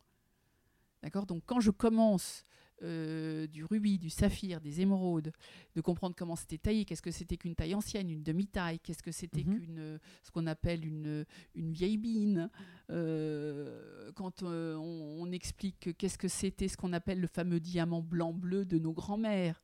D'accord? 1.02 1.26
Donc, 1.26 1.42
quand 1.46 1.60
je 1.60 1.70
commence 1.70 2.44
euh, 2.82 3.46
du 3.46 3.64
rubis, 3.64 3.98
du 3.98 4.10
saphir, 4.10 4.60
des 4.60 4.80
émeraudes, 4.82 5.32
de 5.74 5.80
comprendre 5.80 6.14
comment 6.16 6.36
c'était 6.36 6.58
taillé, 6.58 6.84
qu'est-ce 6.84 7.02
que 7.02 7.10
c'était 7.10 7.36
qu'une 7.36 7.54
taille 7.54 7.74
ancienne, 7.74 8.10
une 8.10 8.22
demi-taille, 8.22 8.78
qu'est-ce 8.80 9.02
que 9.02 9.12
c'était 9.12 9.44
Mhm. 9.44 9.58
qu'une, 9.60 9.98
ce 10.22 10.30
qu'on 10.30 10.46
appelle 10.46 10.84
une, 10.84 11.24
une 11.54 11.72
vieille 11.72 11.96
bine, 11.98 12.50
euh, 12.90 14.10
quand 14.14 14.42
euh, 14.42 14.76
on, 14.76 15.22
on 15.26 15.32
explique 15.32 15.96
qu'est-ce 15.96 16.18
que 16.18 16.28
c'était 16.28 16.68
ce 16.68 16.76
qu'on 16.76 16.92
appelle 16.92 17.20
le 17.20 17.26
fameux 17.26 17.60
diamant 17.60 18.02
blanc-bleu 18.02 18.64
de 18.64 18.78
nos 18.78 18.92
grands-mères. 18.92 19.62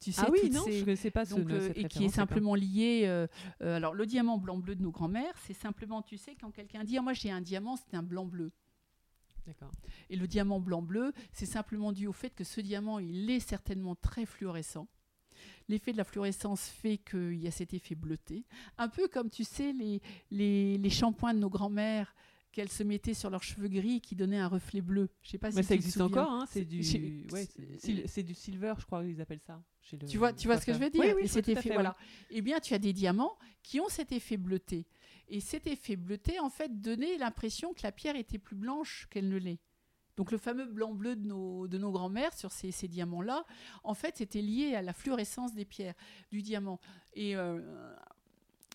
Tu 0.00 0.12
sais, 0.12 0.22
Ah 0.24 0.30
oui, 0.30 0.48
non, 0.50 0.62
ces- 0.64 0.72
je 0.74 0.78
ne 0.80 0.84
connaissais 0.84 1.10
pas 1.10 1.24
ce 1.24 1.34
donc, 1.34 1.50
euh, 1.50 1.72
et 1.74 1.84
qui 1.88 2.04
est 2.04 2.08
simplement 2.08 2.54
lié. 2.54 3.02
euh, 3.06 3.26
euh, 3.62 3.76
alors, 3.76 3.94
le 3.94 4.06
diamant 4.06 4.38
blanc-bleu 4.38 4.76
de 4.76 4.82
nos 4.82 4.92
grands-mères, 4.92 5.34
c'est 5.44 5.54
simplement, 5.54 6.02
tu 6.02 6.16
sais, 6.16 6.36
quand 6.40 6.52
quelqu'un 6.52 6.84
dit 6.84 6.96
Ah, 6.98 7.02
Moi, 7.02 7.14
j'ai 7.14 7.32
un 7.32 7.40
diamant, 7.40 7.74
c'est 7.76 7.96
un 7.96 8.02
blanc-bleu. 8.04 8.52
D'accord. 9.48 9.72
Et 10.10 10.16
le 10.16 10.26
diamant 10.28 10.60
blanc-bleu, 10.60 11.12
c'est 11.32 11.46
simplement 11.46 11.90
dû 11.92 12.06
au 12.06 12.12
fait 12.12 12.30
que 12.34 12.44
ce 12.44 12.60
diamant, 12.60 12.98
il 12.98 13.30
est 13.30 13.40
certainement 13.40 13.94
très 13.96 14.26
fluorescent. 14.26 14.86
L'effet 15.68 15.92
de 15.92 15.96
la 15.96 16.04
fluorescence 16.04 16.68
fait 16.68 16.98
qu'il 16.98 17.36
y 17.42 17.46
a 17.46 17.50
cet 17.50 17.72
effet 17.72 17.94
bleuté. 17.94 18.44
Un 18.76 18.88
peu 18.88 19.08
comme, 19.08 19.30
tu 19.30 19.44
sais, 19.44 19.72
les, 19.72 20.02
les, 20.30 20.76
les 20.76 20.90
shampoings 20.90 21.32
de 21.32 21.38
nos 21.38 21.48
grands-mères 21.48 22.14
qu'elles 22.52 22.70
se 22.70 22.82
mettaient 22.82 23.14
sur 23.14 23.30
leurs 23.30 23.42
cheveux 23.42 23.68
gris 23.68 24.00
qui 24.02 24.16
donnaient 24.16 24.38
un 24.38 24.48
reflet 24.48 24.80
bleu. 24.82 25.08
Je 25.22 25.30
sais 25.30 25.38
pas 25.38 25.50
Mais 25.52 25.62
si 25.62 25.68
ça 25.68 25.74
existe 25.74 26.00
encore, 26.00 26.30
hein, 26.30 26.46
c'est 26.50 26.64
du, 26.64 26.82
Chez- 26.82 27.26
ouais, 27.32 27.46
c'est 28.06 28.22
du 28.22 28.34
silver, 28.34 28.74
je 28.78 28.84
crois 28.84 29.02
qu'ils 29.04 29.20
appellent 29.20 29.40
ça. 29.46 29.62
chez 29.80 29.96
le 29.96 30.06
Tu 30.06 30.18
vois, 30.18 30.32
tu 30.32 30.46
vois 30.46 30.58
ce 30.58 30.66
que 30.66 30.72
je 30.74 30.78
veux 30.78 30.90
dire. 30.90 31.02
Oui, 31.02 31.12
oui, 31.22 31.28
cet 31.28 31.48
effet, 31.48 31.62
fait, 31.68 31.74
voilà. 31.74 31.96
Eh 32.30 32.42
bien, 32.42 32.58
tu 32.60 32.74
as 32.74 32.78
des 32.78 32.92
diamants 32.92 33.38
qui 33.62 33.80
ont 33.80 33.88
cet 33.88 34.12
effet 34.12 34.36
bleuté. 34.36 34.86
Et 35.28 35.40
cet 35.40 35.66
effet 35.66 35.96
bleuté, 35.96 36.40
en 36.40 36.50
fait, 36.50 36.80
donnait 36.80 37.18
l'impression 37.18 37.74
que 37.74 37.82
la 37.82 37.92
pierre 37.92 38.16
était 38.16 38.38
plus 38.38 38.56
blanche 38.56 39.06
qu'elle 39.10 39.28
ne 39.28 39.36
l'est. 39.36 39.60
Donc 40.16 40.32
le 40.32 40.38
fameux 40.38 40.66
blanc-bleu 40.66 41.14
de 41.14 41.26
nos, 41.26 41.68
de 41.68 41.78
nos 41.78 41.92
grands-mères 41.92 42.32
sur 42.32 42.50
ces, 42.50 42.72
ces 42.72 42.88
diamants-là, 42.88 43.44
en 43.84 43.94
fait, 43.94 44.16
c'était 44.16 44.42
lié 44.42 44.74
à 44.74 44.82
la 44.82 44.92
fluorescence 44.92 45.54
des 45.54 45.64
pierres, 45.64 45.94
du 46.32 46.42
diamant. 46.42 46.80
Et 47.12 47.36
euh, 47.36 47.60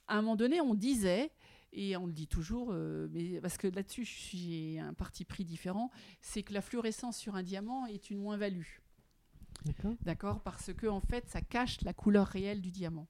à 0.08 0.18
un 0.18 0.22
moment 0.22 0.38
donné, 0.38 0.62
on 0.62 0.74
disait, 0.74 1.32
et 1.74 1.98
on 1.98 2.06
le 2.06 2.14
dit 2.14 2.28
toujours, 2.28 2.70
euh, 2.72 3.10
mais 3.12 3.42
parce 3.42 3.58
que 3.58 3.68
là-dessus, 3.68 4.06
j'ai 4.06 4.80
un 4.80 4.94
parti 4.94 5.26
pris 5.26 5.44
différent, 5.44 5.90
c'est 6.22 6.44
que 6.44 6.54
la 6.54 6.62
fluorescence 6.62 7.18
sur 7.18 7.36
un 7.36 7.44
diamant 7.44 7.88
est 7.88 8.10
une 8.10 8.20
moins-value. 8.20 8.80
D'accord. 9.66 9.96
D'accord? 10.02 10.44
Parce 10.44 10.72
que 10.74 10.88
en 10.88 11.02
fait, 11.02 11.28
ça 11.28 11.42
cache 11.42 11.82
la 11.82 11.94
couleur 11.94 12.28
réelle 12.28 12.62
du 12.62 12.72
diamant. 12.72 13.08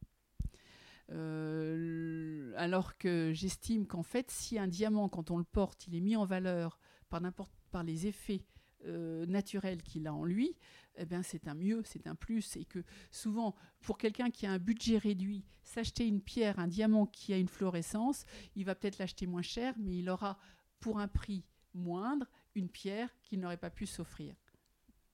Euh, 1.11 2.53
alors 2.55 2.97
que 2.97 3.31
j'estime 3.33 3.85
qu'en 3.85 4.03
fait, 4.03 4.31
si 4.31 4.57
un 4.57 4.67
diamant, 4.67 5.09
quand 5.09 5.31
on 5.31 5.37
le 5.37 5.43
porte, 5.43 5.87
il 5.87 5.95
est 5.95 6.01
mis 6.01 6.15
en 6.15 6.25
valeur 6.25 6.79
par 7.09 7.83
les 7.83 8.07
effets 8.07 8.45
euh, 8.85 9.25
naturels 9.25 9.83
qu'il 9.83 10.07
a 10.07 10.13
en 10.13 10.25
lui, 10.25 10.57
eh 10.97 11.05
bien 11.05 11.23
c'est 11.23 11.47
un 11.47 11.53
mieux, 11.53 11.83
c'est 11.85 12.07
un 12.07 12.15
plus, 12.15 12.57
et 12.57 12.65
que 12.65 12.83
souvent, 13.11 13.55
pour 13.81 13.97
quelqu'un 13.97 14.29
qui 14.29 14.45
a 14.45 14.51
un 14.51 14.59
budget 14.59 14.97
réduit, 14.97 15.45
s'acheter 15.63 16.07
une 16.07 16.21
pierre, 16.21 16.59
un 16.59 16.67
diamant 16.67 17.05
qui 17.05 17.33
a 17.33 17.37
une 17.37 17.47
fluorescence, 17.47 18.25
il 18.55 18.65
va 18.65 18.75
peut-être 18.75 18.97
l'acheter 18.97 19.27
moins 19.27 19.41
cher, 19.41 19.73
mais 19.77 19.97
il 19.97 20.09
aura 20.09 20.37
pour 20.79 20.99
un 20.99 21.07
prix 21.07 21.45
moindre 21.73 22.27
une 22.55 22.69
pierre 22.69 23.09
qu'il 23.21 23.39
n'aurait 23.39 23.57
pas 23.57 23.69
pu 23.69 23.85
s'offrir. 23.85 24.35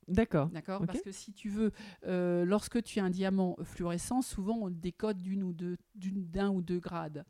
D'accord. 0.10 0.50
D'accord. 0.50 0.86
Parce 0.86 1.02
que 1.02 1.12
si 1.12 1.34
tu 1.34 1.50
veux, 1.50 1.72
euh, 2.06 2.44
lorsque 2.46 2.82
tu 2.84 3.00
as 3.00 3.04
un 3.04 3.10
diamant 3.10 3.56
fluorescent, 3.64 4.22
souvent 4.22 4.58
on 4.58 4.68
le 4.68 4.74
décode 4.76 5.18
d'une 5.22 5.44
ou 5.44 5.54
deux, 5.54 5.78
d'une- 5.96 6.26
d'un 6.26 6.50
ou 6.50 6.62
deux 6.62 6.80
grades. 6.80 7.26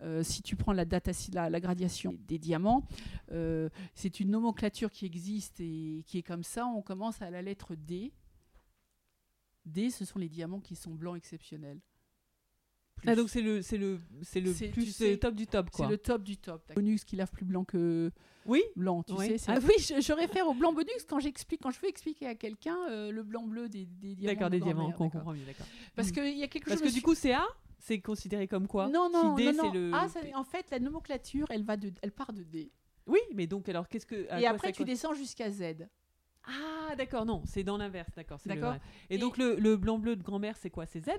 Euh, 0.00 0.22
si 0.22 0.42
tu 0.42 0.54
prends 0.54 0.72
la, 0.72 0.84
data, 0.84 1.10
la, 1.32 1.50
la 1.50 1.60
gradation 1.60 2.14
des 2.26 2.38
diamants, 2.38 2.86
euh, 3.32 3.68
c'est 3.94 4.20
une 4.20 4.30
nomenclature 4.30 4.90
qui 4.90 5.06
existe 5.06 5.58
et 5.60 6.04
qui 6.06 6.18
est 6.18 6.22
comme 6.22 6.44
ça. 6.44 6.66
On 6.66 6.82
commence 6.82 7.20
à 7.22 7.30
la 7.30 7.42
lettre 7.42 7.74
D. 7.74 8.12
D, 9.66 9.90
ce 9.90 10.04
sont 10.04 10.18
les 10.18 10.28
diamants 10.28 10.60
qui 10.60 10.76
sont 10.76 10.94
blancs 10.94 11.16
exceptionnels. 11.16 11.80
Plus. 12.98 13.08
Ah, 13.10 13.14
donc 13.16 13.30
c'est 13.30 13.40
le, 13.42 13.62
c'est 13.62 13.78
le, 13.78 13.98
c'est 14.22 14.40
le 14.40 14.52
C'est- 14.52 14.68
plus, 14.68 14.84
tu 14.84 14.90
c'est 14.90 15.04
sais, 15.04 15.10
le 15.12 15.18
top 15.18 15.34
du 15.34 15.46
top, 15.46 15.68
c'est 15.72 15.76
quoi. 15.78 15.88
le 15.88 15.98
top 15.98 16.22
du 16.22 16.36
top. 16.36 16.62
Bonus 16.74 17.04
qui 17.04 17.16
lave 17.16 17.30
plus 17.30 17.44
blanc 17.44 17.64
que 17.64 18.10
Oui 18.46 18.62
blanc, 18.76 19.02
tu 19.02 19.12
Oui. 19.14 19.26
sais. 19.26 19.38
c'est- 19.38 19.52
Ah, 19.52 19.58
oui, 19.62 19.74
je, 19.78 20.00
je 20.00 20.12
réfère 20.12 20.46
au 20.48 20.54
blanc 20.54 20.72
bonus 20.72 21.04
quand 21.08 21.20
j'explique, 21.20 21.60
quand 21.62 21.70
je 21.70 21.80
veux 21.80 21.88
expliquer 21.88 22.26
à 22.26 22.34
quelqu'un 22.34 22.76
euh, 22.90 23.10
le 23.10 23.22
blanc 23.22 23.44
bleu 23.46 23.68
des, 23.68 23.86
des 23.86 24.14
diamants. 24.14 24.32
D'accord, 24.34 24.50
de 24.50 24.56
des 24.56 24.60
diamants, 24.60 24.92
comprend 24.92 25.32
mieux, 25.32 25.44
d'accord. 25.46 25.66
Parce 25.96 26.08
Mm. 26.08 26.12
qu'il 26.12 26.38
y 26.38 26.42
a 26.42 26.48
quelque 26.48 26.68
Parce 26.68 26.80
chose. 26.80 26.88
que 26.90 26.94
du 26.94 27.02
coup, 27.02 27.14
c'est 27.14 27.32
A, 27.32 27.46
c'est 27.78 28.00
considéré 28.00 28.48
comme 28.48 28.66
quoi? 28.66 28.88
Non, 28.88 29.08
non, 29.12 29.36
Si 29.36 29.44
D, 29.44 29.52
non, 29.52 29.62
non. 29.64 29.72
c'est 29.72 29.78
le. 29.78 29.90
Ah, 29.94 30.08
ça- 30.08 30.20
en 30.34 30.44
fait, 30.44 30.66
la 30.70 30.78
nomenclature, 30.78 31.46
elle 31.50 31.62
va 31.64 31.76
de, 31.76 31.92
elle 32.02 32.12
part 32.12 32.32
de 32.32 32.42
D. 32.42 32.70
Oui, 33.06 33.20
mais 33.34 33.46
donc 33.46 33.68
alors 33.68 33.88
qu'est-ce 33.88 34.04
que. 34.06 34.28
à 34.30 34.38
Et 34.38 34.42
quoi 34.42 34.50
après, 34.50 34.68
ça 34.68 34.72
tu 34.72 34.84
descends 34.84 35.14
jusqu'à 35.14 35.50
Z. 35.50 35.86
Ah, 36.44 36.94
d'accord, 36.96 37.26
non, 37.26 37.42
c'est 37.44 37.62
dans 37.62 37.76
l'inverse, 37.76 38.10
d'accord. 38.16 38.40
c'est 38.40 38.48
le- 38.48 38.54
D'accord. 38.54 38.76
Et, 39.10 39.16
Et- 39.16 39.18
donc 39.18 39.36
le, 39.36 39.56
le 39.56 39.76
blanc 39.76 39.98
bleu 39.98 40.16
de 40.16 40.22
grand-mère, 40.22 40.56
c'est 40.56 40.70
quoi? 40.70 40.86
C'est 40.86 41.00
Z? 41.00 41.10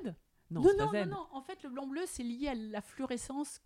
Non, 0.52 0.62
Non, 0.62 0.70
non, 0.92 1.06
non. 1.06 1.28
En 1.32 1.42
fait, 1.42 1.62
le 1.64 1.70
blanc 1.70 1.88
bleu, 1.88 2.02
c'est 2.06 2.24
lié 2.24 2.48
à 2.50 2.56
la 2.56 2.82
fluorescence 2.82 3.62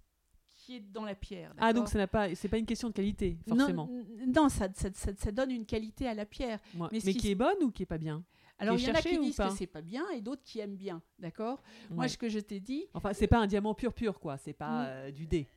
qui 0.56 0.76
est 0.76 0.80
dans 0.80 1.04
la 1.06 1.16
pierre. 1.16 1.54
Ah, 1.58 1.74
donc 1.74 1.88
ça 1.88 1.98
n'a 1.98 2.08
pas, 2.08 2.28
pas 2.50 2.58
une 2.58 2.66
question 2.66 2.90
de 2.90 2.94
qualité, 2.94 3.38
forcément. 3.48 3.90
Non, 4.28 4.50
ça, 4.50 4.68
ça, 4.76 4.90
ça- 4.94 5.16
ça 5.16 5.32
donne 5.32 5.52
une 5.52 5.66
qualité 5.66 6.08
à 6.08 6.14
la 6.14 6.26
pierre. 6.26 6.60
Mais 6.76 6.88
Mais, 6.92 7.00
ce 7.00 7.10
qui 7.10 7.32
est 7.32 7.36
bonne 7.36 7.62
ou 7.64 7.72
qui 7.72 7.84
est 7.84 7.88
pas 7.88 7.98
bien? 7.98 8.24
Alors, 8.60 8.78
il 8.78 8.86
y 8.86 8.90
en 8.92 8.94
a 8.94 9.02
qui 9.02 9.18
disent 9.20 9.36
que 9.38 9.50
c'est 9.50 9.66
pas 9.68 9.82
bien 9.82 10.08
et 10.12 10.22
d'autres 10.22 10.44
qui 10.44 10.60
aiment 10.60 10.78
bien. 10.78 11.02
D'accord? 11.20 11.62
Moi, 11.90 12.08
ce 12.08 12.18
que 12.18 12.30
je 12.30 12.40
t'ai 12.40 12.60
dit, 12.60 12.86
Enfin, 12.94 13.12
c'est 13.14 13.28
pas 13.28 13.40
un 13.40 13.48
diamant 13.48 13.74
pur 13.74 13.94
pur, 13.94 14.20
quoi. 14.20 14.38
C'est 14.38 14.54
pas 14.54 14.84
Mm. 14.84 14.86
euh, 14.88 15.12
du 15.12 15.26
D. 15.26 15.48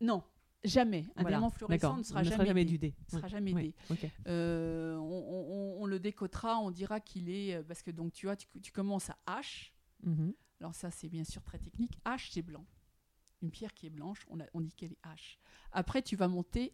non, 0.00 0.22
jamais. 0.62 1.04
Un 1.16 1.22
Voilà. 1.22 1.38
diamant 1.38 1.50
fluorescent 1.50 1.96
ne 1.96 2.02
sera 2.02 2.20
ne 2.20 2.24
jamais, 2.24 2.36
sera 2.36 2.44
jamais 2.44 2.64
D. 2.64 2.70
du 2.70 2.78
D. 2.78 2.94
Ne 3.12 3.18
sera 3.18 3.28
jamais 3.28 3.54
Ouais. 3.54 3.62
D. 3.62 3.74
Ok. 3.90 4.10
Euh, 4.28 4.96
on, 4.96 5.78
on- 5.78 5.82
on 5.82 5.86
le 5.86 5.98
décotera, 5.98 6.58
on 6.60 6.70
dira 6.70 7.00
qu'il 7.00 7.30
est. 7.30 7.54
euh, 7.54 7.62
Parce 7.66 7.82
que 7.82 7.90
donc, 7.90 8.12
tu 8.12 8.26
vois, 8.26 8.36
tu, 8.36 8.46
tu 8.62 8.70
commences 8.70 9.08
à 9.10 9.16
H. 9.40 9.72
Mhm. 10.04 10.34
Alors, 10.60 10.74
ça, 10.74 10.90
c'est 10.90 11.08
bien 11.08 11.24
sûr 11.24 11.42
très 11.42 11.58
technique. 11.58 11.98
H, 12.04 12.30
c'est 12.32 12.42
blanc. 12.42 12.64
Une 13.42 13.50
pierre 13.50 13.74
qui 13.74 13.86
est 13.86 13.90
blanche, 13.90 14.24
on, 14.28 14.40
a- 14.40 14.46
on 14.54 14.60
dit 14.60 14.72
qu'elle 14.72 14.92
est 14.92 15.04
H. 15.04 15.38
Après, 15.72 16.00
tu 16.02 16.16
vas 16.16 16.28
monter 16.28 16.72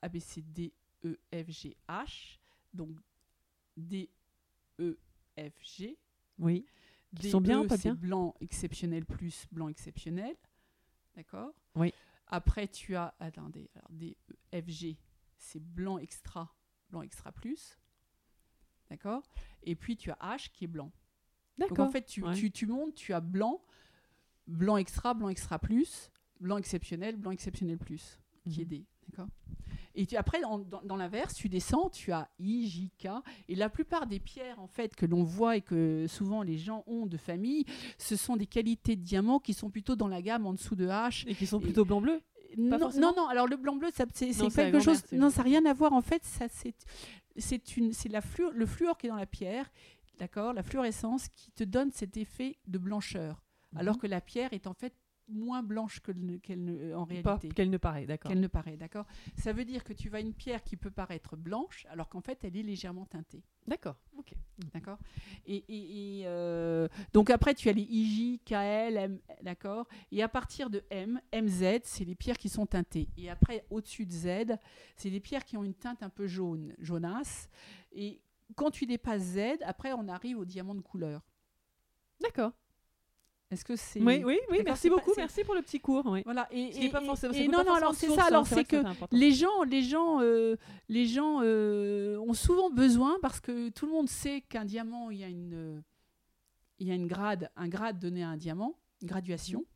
A, 0.00 0.08
B, 0.08 0.18
C, 0.20 0.42
D, 0.42 0.72
E, 1.04 1.18
F, 1.34 1.50
G, 1.50 1.76
H. 1.88 2.38
Donc, 2.72 2.96
D, 3.76 4.08
E, 4.78 4.96
F, 5.36 5.52
G. 5.62 5.98
Oui. 6.38 6.64
D, 7.12 7.30
sont 7.30 7.40
bien 7.40 7.60
E, 7.60 7.64
ou 7.64 7.68
pas 7.68 7.76
c'est 7.76 7.82
bien 7.90 7.94
blanc 7.94 8.34
exceptionnel 8.40 9.04
plus 9.04 9.46
blanc 9.50 9.68
exceptionnel. 9.68 10.36
D'accord? 11.14 11.52
Oui. 11.74 11.92
Après, 12.28 12.68
tu 12.68 12.94
as. 12.96 13.14
Attendez. 13.18 13.68
Alors, 13.74 13.90
D, 13.90 14.16
E, 14.54 14.62
F, 14.62 14.68
G, 14.68 14.96
c'est 15.36 15.60
blanc 15.60 15.98
extra, 15.98 16.54
blanc 16.88 17.02
extra 17.02 17.32
plus. 17.32 17.76
D'accord? 18.88 19.22
Et 19.64 19.74
puis, 19.74 19.96
tu 19.96 20.10
as 20.12 20.18
H 20.20 20.50
qui 20.52 20.64
est 20.64 20.68
blanc. 20.68 20.92
Donc, 21.58 21.68
D'accord. 21.70 21.86
en 21.86 21.90
fait, 21.90 22.06
tu, 22.06 22.22
ouais. 22.22 22.34
tu, 22.34 22.50
tu 22.50 22.66
montes, 22.66 22.94
tu 22.94 23.12
as 23.12 23.20
blanc, 23.20 23.60
blanc 24.46 24.76
extra, 24.76 25.14
blanc 25.14 25.28
extra 25.28 25.58
plus, 25.58 26.10
blanc 26.40 26.56
exceptionnel, 26.58 27.16
blanc 27.16 27.30
exceptionnel 27.30 27.78
plus, 27.78 28.18
qui 28.48 28.60
est 28.60 28.64
Mhm. 28.64 28.68
D. 28.70 28.84
D'accord 29.08 29.28
et 29.94 30.06
tu, 30.06 30.16
après, 30.16 30.42
en- 30.44 30.58
dans, 30.58 30.80
dans 30.82 30.96
l'inverse, 30.96 31.34
tu 31.34 31.50
descends, 31.50 31.90
tu 31.90 32.12
as 32.12 32.30
I, 32.38 32.66
J, 32.66 32.90
K. 32.98 33.08
Et 33.50 33.54
la 33.54 33.68
plupart 33.68 34.06
des 34.06 34.20
pierres, 34.20 34.58
en 34.58 34.66
fait, 34.66 34.96
que 34.96 35.04
l'on 35.04 35.22
voit 35.22 35.58
et 35.58 35.60
que 35.60 36.06
souvent 36.08 36.42
les 36.42 36.56
gens 36.56 36.82
ont 36.86 37.04
de 37.04 37.18
famille, 37.18 37.66
ce 37.98 38.16
sont 38.16 38.36
des 38.36 38.46
qualités 38.46 38.96
de 38.96 39.02
diamants 39.02 39.38
qui 39.38 39.52
sont 39.52 39.68
plutôt 39.68 39.94
dans 39.94 40.08
la 40.08 40.22
gamme 40.22 40.46
en 40.46 40.54
dessous 40.54 40.76
de 40.76 40.86
H. 40.86 41.28
Et 41.28 41.34
qui 41.34 41.46
sont 41.46 41.60
plutôt 41.60 41.84
blanc 41.84 42.00
bleu. 42.00 42.22
Non, 42.56 42.78
non, 42.78 43.12
non, 43.14 43.28
alors 43.28 43.46
le 43.46 43.56
blanc 43.58 43.76
bleu, 43.76 43.88
ça, 43.92 44.06
c'est 44.14 44.30
quelque 44.32 44.80
chose. 44.80 45.02
Non, 45.12 45.28
ça 45.28 45.38
n'a 45.38 45.42
rien 45.44 45.66
à 45.66 45.74
voir. 45.74 45.92
En 45.92 46.00
fait, 46.00 46.22
c'est 47.36 48.08
la 48.08 48.20
fluor, 48.22 48.50
le 48.54 48.64
fluor 48.64 48.96
qui 48.96 49.06
est 49.06 49.10
dans 49.10 49.16
la 49.16 49.26
pierre, 49.26 49.70
d'accord, 50.22 50.52
la 50.52 50.62
fluorescence 50.62 51.28
qui 51.30 51.50
te 51.50 51.64
donne 51.64 51.90
cet 51.90 52.16
effet 52.16 52.56
de 52.68 52.78
blancheur, 52.78 53.42
alors 53.74 53.96
Mhm. 53.96 54.00
que 54.02 54.06
la 54.06 54.20
pierre 54.20 54.52
est 54.52 54.68
en 54.68 54.74
fait 54.74 54.94
moins 55.28 55.62
blanche 55.62 56.00
que 56.00 56.12
le- 56.12 56.38
qu'elle 56.38 56.62
ne- 56.64 56.94
en 56.94 57.06
Pas 57.06 57.14
réalité. 57.36 57.48
qu'elle 57.48 57.70
ne 57.70 57.78
paraît, 57.78 58.06
d'accord. 58.06 58.28
Qu'elle 58.30 58.40
ne 58.40 58.48
paraît, 58.48 58.76
d'accord. 58.76 59.06
Ça 59.38 59.52
veut 59.52 59.64
dire 59.64 59.82
que 59.82 59.92
tu 59.94 60.08
vas 60.10 60.20
une 60.20 60.34
pierre 60.34 60.62
qui 60.62 60.76
peut 60.76 60.90
paraître 60.90 61.36
blanche, 61.36 61.86
alors 61.90 62.08
qu'en 62.08 62.20
fait 62.20 62.38
elle 62.44 62.56
est 62.56 62.62
légèrement 62.62 63.06
teintée. 63.06 63.42
D'accord. 63.66 63.96
Ok. 64.18 64.32
D'accord 64.74 64.98
Et, 65.46 65.56
et- 65.68 66.18
et, 66.20 66.26
euh, 66.26 66.86
donc 67.12 67.30
après, 67.30 67.54
tu 67.54 67.68
as 67.68 67.72
les 67.72 67.82
IJ, 67.82 68.40
KL, 68.44 68.96
M, 68.96 69.20
d'accord 69.42 69.86
Et 70.10 70.22
à 70.22 70.28
partir 70.28 70.68
de 70.70 70.82
M, 70.90 71.20
MZ, 71.32 71.80
c'est 71.84 72.04
les 72.04 72.14
pierres 72.16 72.36
qui 72.38 72.48
sont 72.48 72.66
teintées. 72.66 73.08
Et 73.16 73.30
après, 73.30 73.64
au-dessus 73.70 74.06
de 74.06 74.12
Z, 74.12 74.58
c'est 74.96 75.10
des 75.10 75.20
pierres 75.20 75.44
qui 75.44 75.56
ont 75.56 75.64
une 75.64 75.74
teinte 75.74 76.02
un 76.02 76.10
peu 76.10 76.26
jaune, 76.26 76.74
jaunasse. 76.78 77.48
Et 77.92 78.20
quand 78.56 78.70
tu 78.70 78.86
dépasses 78.86 79.22
Z, 79.22 79.38
après, 79.62 79.92
on 79.92 80.08
arrive 80.08 80.38
au 80.38 80.44
diamant 80.44 80.74
de 80.74 80.80
couleur. 80.80 81.22
D'accord. 82.20 82.52
Est-ce 83.50 83.64
que 83.66 83.76
c'est... 83.76 84.00
Oui, 84.00 84.22
oui, 84.24 84.38
Merci 84.64 84.88
pas- 84.88 84.96
beaucoup. 84.96 85.12
merci 85.16 85.44
pour 85.44 85.54
le 85.54 85.60
petit 85.60 85.78
cours. 85.78 86.06
Oui. 86.06 86.22
Voilà. 86.24 86.48
Et, 86.50 86.86
et- 86.86 86.88
pas 86.88 87.02
forcément. 87.02 87.34
et- 87.34 87.48
non, 87.48 87.58
pas 87.58 87.64
non, 87.64 87.80
forcément 87.80 87.84
alors 87.84 87.94
c'est 87.94 88.14
ça. 88.14 88.24
Alors 88.24 88.46
c'est 88.46 88.64
que 88.64 89.14
les 89.14 89.32
gens, 89.32 89.62
les 89.64 89.82
gens, 89.82 90.20
euh, 90.22 90.56
les 90.88 91.04
gens 91.06 91.40
euh, 91.42 92.16
ont 92.20 92.32
souvent 92.32 92.70
besoin 92.70 93.18
parce 93.20 93.40
que 93.40 93.68
tout 93.68 93.84
le 93.84 93.92
monde 93.92 94.08
sait 94.08 94.40
qu'un 94.40 94.64
diamant, 94.64 95.10
il 95.10 95.18
y 95.18 95.24
a 95.24 95.28
une, 95.28 95.52
euh, 95.54 95.80
il 96.78 96.88
y 96.88 96.90
a 96.92 96.94
une 96.94 97.06
grade, 97.06 97.50
un 97.56 97.68
grade 97.68 97.98
donné 97.98 98.22
à 98.24 98.28
un 98.30 98.38
diamant, 98.38 98.78
une 99.02 99.08
graduation 99.08 99.66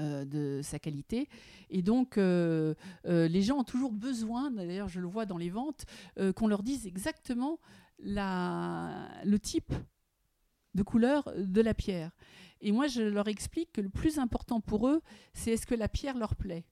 euh, 0.00 0.24
de 0.24 0.60
sa 0.60 0.80
qualité. 0.80 1.28
Et 1.70 1.80
donc, 1.80 2.18
euh, 2.18 2.74
euh, 3.06 3.28
les 3.28 3.42
gens 3.42 3.58
ont 3.58 3.64
toujours 3.64 3.92
besoin, 3.92 4.50
d'ailleurs, 4.50 4.88
je 4.88 4.98
le 4.98 5.06
vois 5.06 5.24
dans 5.24 5.38
les 5.38 5.50
ventes, 5.50 5.86
qu'on 6.34 6.48
leur 6.48 6.64
dise 6.64 6.84
exactement 6.86 7.60
le 8.00 9.36
type 9.36 9.72
de 10.74 10.82
couleur 10.82 11.32
de 11.36 11.60
la 11.60 11.74
pierre. 11.74 12.10
Et 12.60 12.72
moi, 12.72 12.88
je 12.88 13.02
leur 13.02 13.28
explique 13.28 13.70
que 13.72 13.80
le 13.80 13.88
plus 13.88 14.18
important 14.18 14.60
pour 14.60 14.88
eux, 14.88 15.00
c'est 15.32 15.52
est-ce 15.52 15.66
que 15.66 15.76
la 15.76 15.86
pierre 15.86 16.18
leur 16.18 16.34
plaît. 16.34 16.64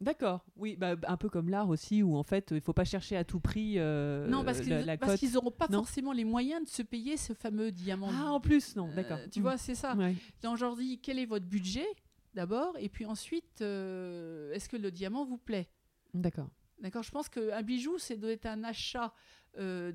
D'accord. 0.00 0.44
Oui, 0.56 0.76
bah, 0.76 0.96
un 1.06 1.16
peu 1.18 1.28
comme 1.28 1.50
l'art 1.50 1.68
aussi, 1.68 2.02
où 2.02 2.16
en 2.16 2.22
fait, 2.22 2.52
il 2.52 2.60
faut 2.62 2.72
pas 2.72 2.84
chercher 2.86 3.16
à 3.16 3.24
tout 3.24 3.38
prix 3.40 3.74
euh, 3.76 4.26
non, 4.28 4.44
parce 4.44 4.58
la, 4.60 4.64
qu'ils 4.64 4.86
la 4.86 4.96
parce 4.96 5.12
cote. 5.12 5.20
qu'ils 5.20 5.32
n'auront 5.34 5.50
pas 5.50 5.66
Non. 5.68 5.78
forcément 5.80 6.12
les 6.12 6.24
moyens 6.24 6.64
de 6.64 6.68
se 6.70 6.80
payer 6.82 7.16
ce 7.18 7.34
fameux 7.34 7.70
diamant. 7.70 8.08
Ah, 8.12 8.32
en 8.32 8.40
plus, 8.40 8.76
non. 8.76 8.88
Euh, 8.88 8.94
D'accord. 8.94 9.18
tu 9.30 9.40
Mm. 9.40 9.42
vois, 9.42 9.58
c'est 9.58 9.74
ça. 9.74 9.94
Ouais. 9.96 10.14
Donc, 10.42 10.56
je 10.56 10.64
leur 10.64 10.74
dis 10.76 10.98
quel 11.00 11.18
est 11.18 11.26
votre 11.26 11.44
budget 11.46 11.86
d'abord, 12.34 12.74
et 12.78 12.88
puis 12.88 13.04
ensuite, 13.04 13.60
euh, 13.60 14.52
est-ce 14.54 14.68
que 14.68 14.76
le 14.76 14.90
diamant 14.90 15.24
vous 15.26 15.36
plaît? 15.38 15.68
D'accord. 16.14 16.48
D'accord 16.80 17.02
Je 17.02 17.10
pense 17.10 17.28
qu'un 17.28 17.62
bijou, 17.62 17.98
c'est 17.98 18.16
doit 18.16 18.30
être 18.32 18.46
un 18.46 18.64
achat, 18.64 19.12
euh, 19.58 19.92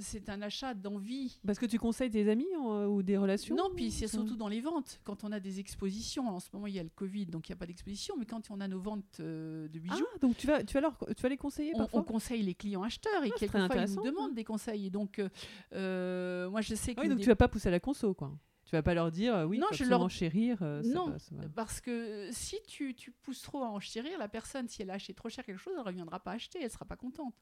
c'est 0.00 0.28
un 0.28 0.40
achat 0.42 0.72
d'envie. 0.74 1.40
Parce 1.46 1.58
que 1.58 1.66
tu 1.66 1.78
conseilles 1.78 2.10
des 2.10 2.28
amis 2.28 2.46
euh, 2.54 2.86
ou 2.86 3.02
des 3.02 3.16
relations 3.16 3.56
Non, 3.56 3.70
puis 3.74 3.90
c'est 3.90 4.06
surtout 4.06 4.36
dans 4.36 4.48
les 4.48 4.60
ventes. 4.60 5.00
Quand 5.04 5.24
on 5.24 5.32
a 5.32 5.40
des 5.40 5.58
expositions, 5.58 6.28
en 6.28 6.38
ce 6.40 6.48
moment 6.52 6.66
il 6.66 6.74
y 6.74 6.78
a 6.78 6.82
le 6.82 6.90
Covid, 6.90 7.26
donc 7.26 7.48
il 7.48 7.52
n'y 7.52 7.54
a 7.54 7.56
pas 7.56 7.66
d'exposition, 7.66 8.14
mais 8.18 8.26
quand 8.26 8.50
on 8.50 8.60
a 8.60 8.68
nos 8.68 8.78
ventes 8.78 9.18
euh, 9.20 9.66
de 9.68 9.78
bijoux, 9.78 10.06
Ah, 10.14 10.18
donc 10.20 10.36
tu 10.36 10.46
vas, 10.46 10.62
tu 10.62 10.74
vas, 10.74 10.80
leur, 10.80 10.96
tu 11.16 11.22
vas 11.22 11.28
les 11.28 11.36
conseiller 11.36 11.72
on, 11.74 11.78
parfois 11.78 12.00
on 12.00 12.04
conseille 12.04 12.42
les 12.42 12.54
clients 12.54 12.82
acheteurs 12.84 13.24
et 13.24 13.30
Ah, 13.34 13.38
quelquefois 13.38 13.76
ils 13.76 13.94
nous 13.94 14.02
demandent 14.02 14.34
des 14.34 14.44
conseils. 14.44 14.86
Et 14.86 14.90
donc, 14.90 15.18
moi 15.18 16.60
je 16.60 16.74
sais 16.74 16.94
que 16.94 17.00
Ah 17.00 17.02
Oui, 17.02 17.08
donc 17.08 17.20
tu 17.20 17.26
vas 17.26 17.36
pas 17.36 17.48
pousser 17.48 17.68
à 17.68 17.72
la 17.72 17.80
conso, 17.80 18.14
quoi. 18.14 18.32
Tu 18.68 18.72
vas 18.76 18.82
pas 18.82 18.92
leur 18.92 19.10
dire, 19.10 19.34
euh, 19.34 19.44
oui, 19.46 19.58
Non, 19.58 19.66
faut 19.70 19.74
je 19.76 19.84
leur- 19.84 20.10
chérir. 20.10 20.58
euh, 20.62 20.82
ça 20.82 20.88
Non, 20.90 21.08
va, 21.10 21.18
ça 21.18 21.34
va. 21.34 21.48
Parce 21.56 21.80
que 21.80 22.28
si 22.32 22.56
tu, 22.68 22.94
tu 22.94 23.10
pousses 23.10 23.40
trop 23.40 23.62
à 23.64 23.68
enchérir, 23.68 24.18
la 24.18 24.28
personne, 24.28 24.68
si 24.68 24.82
elle 24.82 24.90
a 24.90 24.94
acheté 24.94 25.14
trop 25.14 25.30
cher 25.30 25.42
quelque 25.44 25.58
chose, 25.58 25.72
elle 25.74 25.80
ne 25.80 25.86
reviendra 25.86 26.20
pas 26.20 26.32
acheter, 26.32 26.58
elle 26.58 26.66
ne 26.66 26.70
sera 26.70 26.84
pas 26.84 26.96
contente. 26.96 27.34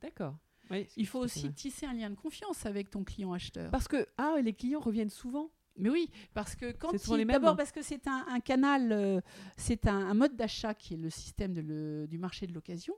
D'accord. 0.00 0.36
Oui, 0.72 0.88
Il 0.96 1.06
faut 1.06 1.20
aussi 1.20 1.52
tisser 1.52 1.86
un 1.86 1.92
lien 1.92 2.10
de 2.10 2.16
confiance 2.16 2.66
avec 2.66 2.90
ton 2.90 3.04
client 3.04 3.32
acheteur. 3.32 3.70
Parce 3.70 3.86
que 3.86 4.06
ah, 4.18 4.34
les 4.42 4.52
clients 4.52 4.80
reviennent 4.80 5.10
souvent. 5.10 5.50
Mais 5.78 5.88
oui, 5.88 6.10
parce 6.34 6.54
que 6.54 6.70
quand 6.72 6.92
d'abord 7.26 7.50
hein. 7.50 7.56
parce 7.56 7.72
que 7.72 7.80
c'est 7.80 8.06
un, 8.06 8.26
un 8.28 8.40
canal, 8.40 8.92
euh, 8.92 9.20
c'est 9.56 9.86
un, 9.86 9.96
un 10.10 10.14
mode 10.14 10.36
d'achat 10.36 10.74
qui 10.74 10.94
est 10.94 10.96
le 10.98 11.08
système 11.10 11.54
de 11.54 11.62
le- 11.62 12.06
du 12.08 12.18
marché 12.18 12.46
de 12.46 12.52
l'occasion, 12.52 12.94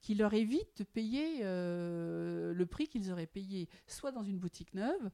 qui 0.00 0.14
leur 0.14 0.32
évite 0.34 0.68
de 0.78 0.84
payer 0.84 1.40
euh, 1.42 2.52
le 2.54 2.66
prix 2.66 2.86
qu'ils 2.86 3.10
auraient 3.10 3.26
payé 3.26 3.68
soit 3.88 4.12
dans 4.12 4.22
une 4.22 4.38
boutique 4.38 4.72
neuve, 4.74 5.10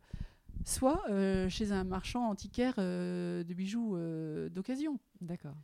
soit 0.69 1.03
euh, 1.09 1.49
chez 1.49 1.73
un 1.73 1.85
marchand 1.85 2.29
antiquaire 2.29 2.75
euh, 2.79 3.43
de 3.43 3.55
bijoux 3.55 3.97
euh, 3.97 4.49
d'occasion. 4.49 5.01
D'accord. 5.21 5.57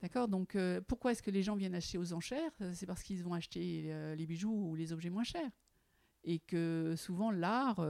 D'accord 0.00 0.28
Donc 0.28 0.56
pourquoi 0.86 1.10
est-ce 1.12 1.22
que 1.22 1.30
les 1.30 1.42
gens 1.42 1.56
viennent 1.56 1.74
acheter 1.74 1.98
aux 1.98 2.12
enchères? 2.12 2.52
C'est 2.72 2.86
parce 2.86 3.02
qu'ils 3.02 3.22
vont 3.24 3.34
acheter 3.34 4.14
les 4.16 4.26
bijoux 4.26 4.52
ou 4.52 4.76
les 4.76 4.92
objets 4.92 5.10
moins 5.10 5.24
chers. 5.24 5.50
Et 6.24 6.38
que 6.38 6.94
souvent 6.96 7.30
l'art... 7.30 7.84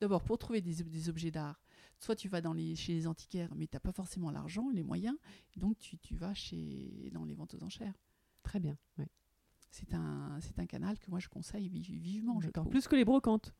D'abord, 0.00 0.24
pour 0.24 0.36
trouver 0.36 0.60
des, 0.60 0.82
des 0.82 1.08
objets 1.08 1.30
d'art, 1.30 1.62
soit 2.00 2.16
tu 2.16 2.28
vas 2.28 2.40
dans 2.40 2.52
les, 2.52 2.74
chez 2.74 2.92
les 2.92 3.06
antiquaires, 3.06 3.54
mais 3.54 3.68
tu 3.68 3.76
n'as 3.76 3.80
pas 3.80 3.92
forcément 3.92 4.32
l'argent, 4.32 4.68
les 4.70 4.82
moyens, 4.82 5.16
donc 5.56 5.78
tu, 5.78 5.96
tu 5.96 6.16
vas 6.16 6.34
chez, 6.34 7.08
dans 7.12 7.24
les 7.24 7.34
ventes 7.34 7.54
aux 7.54 7.62
enchères. 7.62 7.94
Très 8.42 8.58
bien. 8.58 8.76
ouais. 8.98 9.06
C'est 9.72 9.94
un, 9.94 10.36
c'est 10.40 10.58
un 10.60 10.66
canal 10.66 10.98
que 10.98 11.10
moi 11.10 11.18
je 11.18 11.28
conseille 11.28 11.68
vi- 11.68 11.98
vivement, 11.98 12.40
je. 12.40 12.50
Plus 12.50 12.86
que 12.86 12.94
les 12.94 13.04
brocantes. 13.06 13.52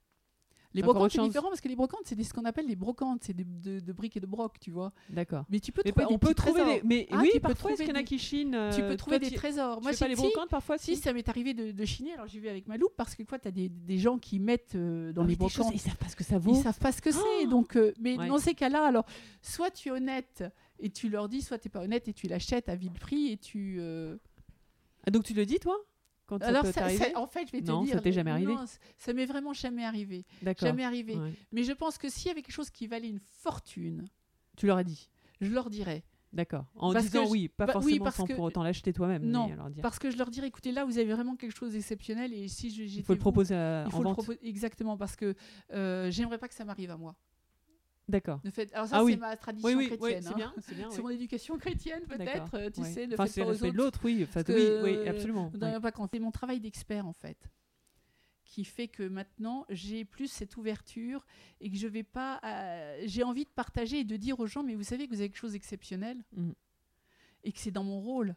Les 0.75 0.81
brocantes, 0.81 1.11
c'est 1.13 1.21
différent 1.23 1.49
parce 1.49 1.61
que 1.61 1.69
les 1.69 1.77
brocantes, 1.77 2.01
c'est 2.05 2.23
ce 2.23 2.33
qu'on 2.33 2.47
appelle 2.47 2.67
les 2.67 2.77
brocantes, 2.77 3.25
c'est 3.25 3.35
des- 3.35 3.45
de, 3.45 3.81
de 3.81 3.93
briques 3.93 4.17
et 4.17 4.21
de 4.21 4.27
broc, 4.27 4.59
tu 4.59 4.71
vois. 4.71 4.93
D'accord. 5.11 5.45
Mais 5.51 5.61
tu 5.61 5.71
peux 5.73 5.83
Mais 5.85 5.91
trouver 5.91 6.05
pas- 6.05 6.09
des 6.09 6.15
on 6.15 6.19
peut 6.19 6.35
trouver 6.35 6.61
trésors. 6.63 6.81
des. 6.83 6.87
Mais 6.87 7.07
Ah, 7.11 7.19
oui, 7.21 7.29
tu 7.33 7.41
peux 7.41 7.41
parfois, 7.41 7.73
est-ce 7.73 7.77
trouver 7.83 7.85
qu'il 7.87 7.95
y 7.95 7.99
en 7.99 8.01
a 8.01 8.05
qui 8.05 8.19
chinent 8.19 8.59
Tu 8.75 8.81
peux 8.83 8.97
trouver 8.97 9.19
toi, 9.21 9.29
des 9.31 9.35
trésors. 9.37 9.77
Tu 9.79 9.83
Moi, 9.83 9.93
fais 9.93 9.99
pas 9.99 10.09
les 10.09 10.15
brocantes 10.17 10.49
parfois 10.49 10.79
si, 10.79 10.97
ça 10.97 11.13
m'est 11.13 11.29
arrivé 11.29 11.53
de, 11.53 11.73
de 11.73 11.85
chiner. 11.85 12.15
Alors, 12.15 12.27
j'y 12.27 12.41
vais 12.41 12.49
avec 12.49 12.67
ma 12.69 12.77
loupe 12.79 12.95
parce 12.97 13.15
que, 13.15 13.23
quoi, 13.23 13.39
tu 13.39 13.49
as 13.49 13.51
des, 13.51 13.69
des 13.69 13.99
gens 13.99 14.19
qui 14.19 14.39
mettent 14.39 14.75
euh, 14.75 15.13
dans 15.13 15.25
Ah 15.25 15.27
les 15.27 15.37
des 15.37 15.45
choses, 15.49 15.57
brocantes. 15.57 15.75
Ils 15.75 15.79
savent 15.81 15.97
pas 15.99 16.09
ce 16.09 16.17
que 16.17 16.25
ça 16.25 16.37
Ils 16.37 16.41
vaut. 16.43 16.55
savent 16.63 16.79
pas 16.79 16.93
ce 16.93 17.03
que 17.03 17.11
c'est. 17.13 17.21
Oh 17.45 17.47
donc, 17.49 17.77
euh, 17.77 17.93
mais 18.01 18.17
Ouais. 18.19 18.29
dans 18.29 18.39
ces 18.39 18.55
cas-là, 18.55 18.85
alors, 18.87 19.05
soit 19.43 19.71
tu 19.71 19.89
es 19.89 19.93
honnête 19.93 20.45
et 20.79 20.89
tu 20.91 21.09
leur 21.11 21.29
dis, 21.29 21.43
soit 21.43 21.59
tu 21.59 21.69
n'es 21.69 21.73
pas 21.73 21.81
honnête 21.83 22.09
et 22.09 22.15
tu 22.15 22.29
l'achètes 22.29 22.69
à 22.71 22.77
vil 22.77 22.93
prix 22.93 23.33
et 23.33 23.37
tu. 23.37 23.77
euh, 23.79 24.17
Ah, 25.07 25.11
donc 25.11 25.25
tu 25.25 25.35
le 25.35 25.45
dis 25.45 25.59
toi? 25.59 25.77
Quand 26.39 26.47
Alors, 26.47 26.65
ça- 26.67 26.89
ça- 26.91 27.07
en 27.17 27.27
fait, 27.27 27.47
je 27.47 27.53
vais 27.53 27.61
te 27.63 27.71
Non, 27.71 27.83
dire. 27.83 27.95
ça 27.95 28.01
t'est 28.01 28.13
jamais 28.13 28.31
arrivé 28.31 28.55
non, 28.55 28.65
ça 28.97 29.13
m'est 29.13 29.27
vraiment 29.27 29.53
jamais 29.53 29.85
arrivé. 29.85 30.25
D'accord. 30.43 30.69
Jamais 30.69 30.85
arrivé. 30.85 31.17
Ouais. 31.17 31.33
Mais 31.53 31.63
je 31.65 31.73
pense 31.73 31.99
que 31.99 32.09
s'il 32.09 32.29
y 32.29 32.31
avait 32.31 32.43
quelque 32.43 32.55
chose 32.55 32.71
qui 32.71 32.87
valait 32.87 33.09
une 33.09 33.21
fortune, 33.21 34.05
Tu 34.57 34.67
leur 34.67 34.77
as 34.79 34.85
dit? 34.85 35.09
je 35.41 35.51
leur 35.53 35.71
dirais. 35.71 36.05
D'accord. 36.33 36.65
En 36.77 36.95
Parce 36.95 37.05
disant 37.05 37.21
que 37.23 37.27
je- 37.27 37.31
oui, 37.33 37.49
pas 37.49 37.67
bah, 37.67 37.73
oui, 37.77 37.83
forcément 37.83 38.05
parce 38.05 38.17
sans 38.17 38.25
que- 38.27 38.33
pour 38.33 38.45
autant 38.45 38.63
l'acheter 38.63 38.95
toi-même. 38.95 39.23
Non, 39.23 39.49
mais 39.49 39.53
alors 39.53 39.69
dire. 39.69 39.83
Parce 39.83 39.99
que 39.99 40.11
je 40.11 40.17
leur 40.17 40.31
dirais, 40.31 40.47
écoutez, 40.47 40.73
là, 40.73 40.87
vous 40.87 40.97
avez 40.99 41.13
vraiment 41.13 41.37
quelque 41.37 41.55
chose 41.55 41.73
d'exceptionnel 41.75 42.33
et 42.33 42.49
si 42.49 42.71
je- 42.71 42.83
Il 42.85 43.03
faut 43.03 43.13
le 43.13 43.19
vous, 43.19 43.21
proposer 43.21 43.55
à- 43.55 43.85
il 43.87 43.95
en 43.95 43.99
le 43.99 44.05
vente. 44.05 44.15
proposer 44.15 44.39
exactement 44.43 44.97
parce 44.97 45.15
que 45.15 45.35
euh, 45.75 46.11
j'aimerais 46.11 46.39
pas 46.39 46.49
que 46.49 46.55
ça 46.55 46.65
m'arrive 46.65 46.91
à 46.91 46.97
moi. 46.97 47.15
D'accord. 48.09 48.41
Fait, 48.53 48.73
alors 48.75 48.87
ça, 48.89 48.97
Ah 48.97 48.99
c'est 48.99 49.05
oui. 49.05 49.17
ma 49.17 49.37
tradition 49.37 49.69
Oui, 49.69 49.75
oui, 49.75 49.87
chrétienne. 49.87 50.23
c'est 50.23 50.29
hein. 50.31 50.35
bien, 50.37 50.55
c'est 50.61 50.75
bien. 50.75 50.91
C'est 50.91 51.03
mon 51.03 51.11
éducation 51.11 51.57
chrétienne 51.57 52.03
peut-être, 52.07 52.55
euh, 52.55 52.69
tu 52.71 52.83
sais, 52.85 53.07
ne 53.07 53.15
Enfin, 53.15 53.27
faites 53.27 53.45
pas 53.45 53.51
aux 53.51 53.55
autres. 53.65 53.77
l'autre, 53.77 54.01
oui. 54.05 54.21
Enfin, 54.25 54.41
oui, 54.41 54.45
que, 54.55 54.83
oui, 54.85 54.97
euh, 54.97 55.11
absolument. 55.11 55.51
C'est 56.11 56.19
mon 56.21 56.31
travail 56.33 56.61
d'expert 56.61 57.07
en 57.07 57.13
fait 57.13 57.39
qui 58.45 58.65
fait 58.65 58.89
que 58.89 59.05
maintenant 59.05 59.65
j'ai 59.71 60.05
plus 60.05 60.27
cette 60.31 60.59
ouverture 60.59 61.25
et 61.61 61.71
que 61.71 61.77
je 61.79 61.87
vais 61.87 62.03
pas. 62.03 62.39
euh, 62.45 63.03
j'ai 63.07 63.23
envie 63.23 63.45
de 63.45 63.51
partager 63.51 64.01
et 64.01 64.05
de 64.05 64.17
dire 64.17 64.39
aux 64.41 64.47
gens, 64.47 64.63
mais 64.63 64.75
vous 64.75 64.83
savez 64.83 65.07
que 65.07 65.15
vous 65.15 65.21
avez 65.21 65.29
quelque 65.31 65.39
chose 65.39 65.53
d'exceptionnel 65.53 66.19
Mhm. 66.37 66.53
et 67.45 67.53
que 67.53 67.59
c'est 67.59 67.71
dans 67.71 67.85
mon 67.85 68.01
rôle. 68.01 68.35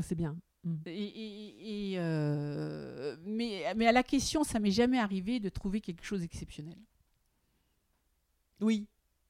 C'est 0.00 0.16
bien. 0.16 0.36
Mm. 0.64 0.74
Et, 0.86 1.04
et- 1.04 1.92
et, 1.92 1.98
euh, 1.98 3.16
mais, 3.24 3.62
mais 3.76 3.86
à 3.86 3.92
la 3.92 4.02
question, 4.02 4.42
ça 4.42 4.58
m'est 4.58 4.70
jamais 4.72 4.98
arrivé 4.98 5.38
de 5.38 5.48
trouver 5.50 5.80
quelque 5.82 6.02
chose 6.04 6.22
d'exceptionnel. 6.22 6.78
Oui, 8.60 8.86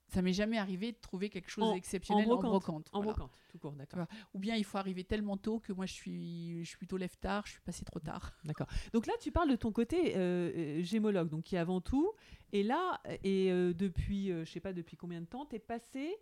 Ça 0.08 0.22
m'est 0.22 0.32
jamais 0.32 0.58
arrivé 0.58 0.92
de 0.92 0.98
trouver 0.98 1.28
quelque 1.30 1.50
chose 1.50 1.72
d'exceptionnel 1.72 2.30
en 2.30 2.34
en 2.36 2.42
brocante. 2.42 2.88
en 2.92 2.98
voilà. 3.00 3.14
brocante, 3.14 3.32
tout 3.48 3.58
court, 3.58 3.72
d'accord. 3.72 4.06
Ou 4.34 4.38
bien 4.38 4.54
il 4.54 4.64
faut 4.64 4.78
arriver 4.78 5.02
tellement 5.02 5.36
tôt 5.36 5.58
que 5.58 5.72
moi 5.72 5.86
je 5.86 5.92
suis, 5.92 6.62
je 6.62 6.68
suis 6.68 6.76
plutôt 6.76 6.96
lève 6.96 7.16
tard, 7.18 7.46
je 7.46 7.52
suis 7.52 7.60
passé 7.62 7.84
trop 7.84 7.98
tard. 8.00 8.32
D'accord. 8.44 8.68
Donc 8.92 9.06
là, 9.06 9.14
tu 9.20 9.32
parles 9.32 9.50
de 9.50 9.56
ton 9.56 9.72
côté 9.72 10.14
euh, 10.16 10.52
euh, 10.54 10.82
gémologue, 10.82 11.28
donc 11.30 11.44
qui 11.44 11.56
est 11.56 11.58
avant 11.58 11.80
tout. 11.80 12.12
Et 12.52 12.62
là, 12.62 13.00
et 13.24 13.50
euh, 13.50 13.72
depuis, 13.74 14.30
euh, 14.30 14.44
je 14.44 14.52
sais 14.52 14.60
pas 14.60 14.72
depuis 14.72 14.96
combien 14.96 15.20
de 15.20 15.26
temps, 15.26 15.46
t'es 15.46 15.58
passé, 15.58 16.14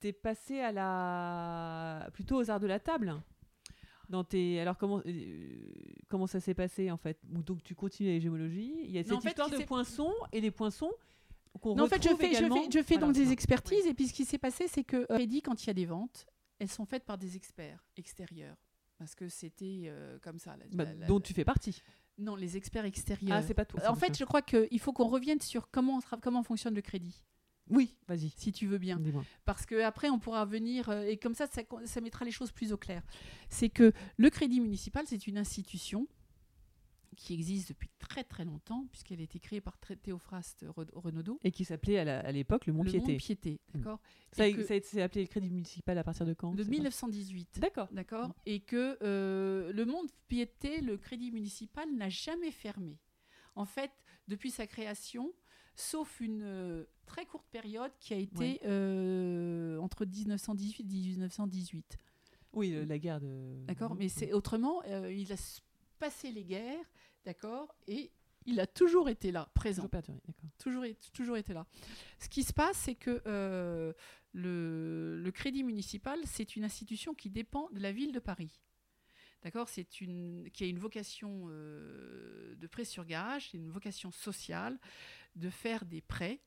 t'es 0.00 0.12
passé 0.12 0.60
à 0.60 0.72
la, 0.72 2.10
plutôt 2.12 2.36
aux 2.36 2.50
arts 2.50 2.60
de 2.60 2.66
la 2.66 2.80
table? 2.80 3.14
Dans 4.10 4.24
tes, 4.24 4.58
alors 4.60 4.76
comment, 4.78 5.02
euh, 5.06 5.72
comment 6.08 6.26
ça 6.26 6.40
s'est 6.40 6.54
passé 6.54 6.90
en 6.90 6.96
fait? 6.96 7.18
Donc 7.24 7.62
tu 7.62 7.74
continues 7.74 8.08
les 8.10 8.20
gémologies 8.20 8.74
Il 8.84 8.90
y 8.90 8.98
a 8.98 9.02
Non, 9.02 9.08
cette 9.08 9.16
en 9.16 9.20
fait, 9.20 9.28
histoire 9.30 9.50
de 9.50 9.64
poinçons 9.64 10.14
et 10.32 10.40
les 10.40 10.50
poinçons 10.50 10.92
Non, 11.64 11.84
en 11.84 11.86
fait, 11.86 12.02
je 12.02 12.14
fais, 12.16 12.32
je 12.32 12.38
également- 12.38 12.56
fais, 12.64 12.70
je 12.70 12.82
fais 12.82 12.94
Voilà, 12.94 13.06
donc 13.06 13.14
des 13.16 13.32
expertises 13.32 13.86
et 13.86 13.94
puis 13.94 14.08
ce 14.08 14.12
qui 14.12 14.24
s'est 14.24 14.38
passé, 14.38 14.66
c'est 14.68 14.84
que 14.84 15.06
euh, 15.10 15.26
dit 15.26 15.42
quand 15.42 15.62
il 15.64 15.66
y 15.66 15.70
a 15.70 15.74
des 15.74 15.86
ventes, 15.86 16.26
elles 16.58 16.68
sont 16.70 16.84
faites 16.86 17.04
par 17.04 17.18
des 17.18 17.36
experts 17.36 17.84
extérieurs. 17.96 18.56
Parce 18.98 19.14
que 19.14 19.28
c'était 19.28 19.82
euh, 19.86 20.18
comme 20.20 20.38
ça. 20.40 20.56
la- 20.56 20.64
Bah, 20.72 20.84
la- 20.84 20.94
la- 20.94 21.06
dont 21.06 21.20
tu 21.20 21.32
fais 21.32 21.44
partie. 21.44 21.82
Non, 22.18 22.34
les 22.34 22.56
experts 22.56 22.84
extérieurs. 22.84 23.36
Ah, 23.36 23.42
c'est 23.42 23.54
pas 23.54 23.64
toi. 23.64 23.80
en 23.88 23.94
fait, 23.94 24.18
je 24.18 24.24
crois 24.24 24.42
qu'il 24.42 24.80
faut 24.80 24.92
qu'on 24.92 25.06
revienne 25.06 25.40
sur 25.40 25.70
comment, 25.70 25.98
on 26.12 26.16
comment 26.18 26.42
fonctionne 26.42 26.74
le 26.74 26.82
crédit, 26.82 27.24
oui, 27.70 27.96
vas-y. 28.08 28.30
si 28.36 28.50
tu 28.50 28.66
veux 28.66 28.78
bien. 28.78 28.98
Parce 29.44 29.66
qu'après, 29.66 30.10
on 30.10 30.18
pourra 30.18 30.44
venir, 30.44 30.88
euh, 30.88 31.04
et 31.04 31.16
comme 31.16 31.34
ça, 31.34 31.46
ça, 31.46 31.62
ça 31.84 32.00
mettra 32.00 32.24
les 32.24 32.32
choses 32.32 32.50
plus 32.50 32.72
au 32.72 32.76
clair. 32.76 33.04
C'est 33.48 33.68
que 33.68 33.92
le 34.16 34.30
crédit 34.30 34.60
municipal, 34.60 35.04
c'est 35.06 35.28
une 35.28 35.38
institution 35.38 36.08
qui 37.16 37.34
existe 37.34 37.70
depuis 37.70 37.88
très 37.98 38.22
très 38.24 38.44
longtemps, 38.44 38.86
puisqu'elle 38.92 39.20
a 39.20 39.22
été 39.24 39.38
créée 39.40 39.60
par 39.60 39.76
Thé- 39.78 39.96
Théophraste 39.96 40.64
Re- 40.64 40.88
Renaudot. 40.94 41.38
Et 41.42 41.50
qui 41.50 41.64
s'appelait 41.64 41.98
à 41.98 42.30
l'époque 42.32 42.66
le 42.66 42.72
Mont 42.72 42.82
Le 42.84 42.90
Piété. 42.90 43.12
Mont 43.12 43.18
Piété, 43.18 43.60
Mm. 43.74 43.78
d'accord 43.78 44.00
Ça, 44.32 44.42
a- 44.44 44.46
Et 44.46 44.54
que- 44.54 44.62
ça 44.64 44.74
a 44.74 44.76
été 44.76 45.02
appelé 45.02 45.22
le 45.22 45.28
crédit 45.28 45.50
municipal 45.50 45.96
à 45.98 46.04
partir 46.04 46.26
de 46.26 46.34
quand 46.34 46.52
De 46.54 46.62
c'est 46.62 46.68
pas- 46.68 46.70
1918. 46.76 47.58
D'accord. 47.60 47.88
D'accord 47.92 48.30
Et 48.46 48.60
que 48.60 48.98
euh, 49.02 49.72
le 49.72 49.84
monde 49.84 50.08
piété, 50.28 50.80
le 50.80 50.96
crédit 50.96 51.30
municipal 51.32 51.88
n'a 51.94 52.08
jamais 52.08 52.50
fermé. 52.50 52.98
En 53.56 53.64
fait, 53.64 53.90
depuis 54.28 54.50
sa 54.50 54.66
création, 54.66 55.32
sauf 55.74 56.20
une 56.20 56.42
euh, 56.42 56.84
très 57.06 57.24
courte 57.26 57.46
période 57.50 57.90
qui 57.98 58.14
a 58.14 58.18
été 58.18 58.38
Ouais. 58.38 58.60
euh, 58.64 59.78
entre 59.78 60.04
1918 60.04 60.82
et 60.84 60.84
1918. 60.84 61.96
Oui, 62.54 62.70
le- 62.70 62.84
la 62.84 62.98
guerre 62.98 63.20
de. 63.20 63.56
D'accord. 63.66 63.94
Mais 63.94 64.08
c'est 64.08 64.32
autrement, 64.32 64.82
euh, 64.86 65.12
il 65.12 65.32
a 65.32 65.36
passé 65.98 66.30
les 66.30 66.44
guerres, 66.44 66.84
d'accord 67.24 67.74
Et 67.86 68.10
il 68.46 68.60
a 68.60 68.66
toujours 68.66 69.08
été 69.08 69.30
là, 69.30 69.50
présent. 69.54 69.88
Toujours 70.58 70.84
toujours, 71.12 71.36
été 71.36 71.52
là. 71.52 71.66
Ce 72.18 72.28
qui 72.28 72.42
se 72.42 72.52
passe, 72.52 72.78
c'est 72.78 72.94
que 72.94 73.22
euh, 73.26 73.92
le, 74.32 75.20
le 75.22 75.30
crédit 75.32 75.64
municipal, 75.64 76.18
c'est 76.24 76.56
une 76.56 76.64
institution 76.64 77.14
qui 77.14 77.30
dépend 77.30 77.68
de 77.72 77.80
la 77.80 77.92
ville 77.92 78.12
de 78.12 78.20
Paris. 78.20 78.60
D'accord 79.42 79.68
C'est 79.68 80.00
une 80.00 80.50
qui 80.52 80.64
a 80.64 80.66
une 80.66 80.78
vocation 80.78 81.46
euh, 81.48 82.56
de 82.56 82.66
prêt 82.66 82.84
sur 82.84 83.04
gage, 83.04 83.50
une 83.54 83.70
vocation 83.70 84.10
sociale 84.10 84.78
de 85.36 85.48
faire 85.48 85.84
des 85.84 86.00
prêts 86.00 86.40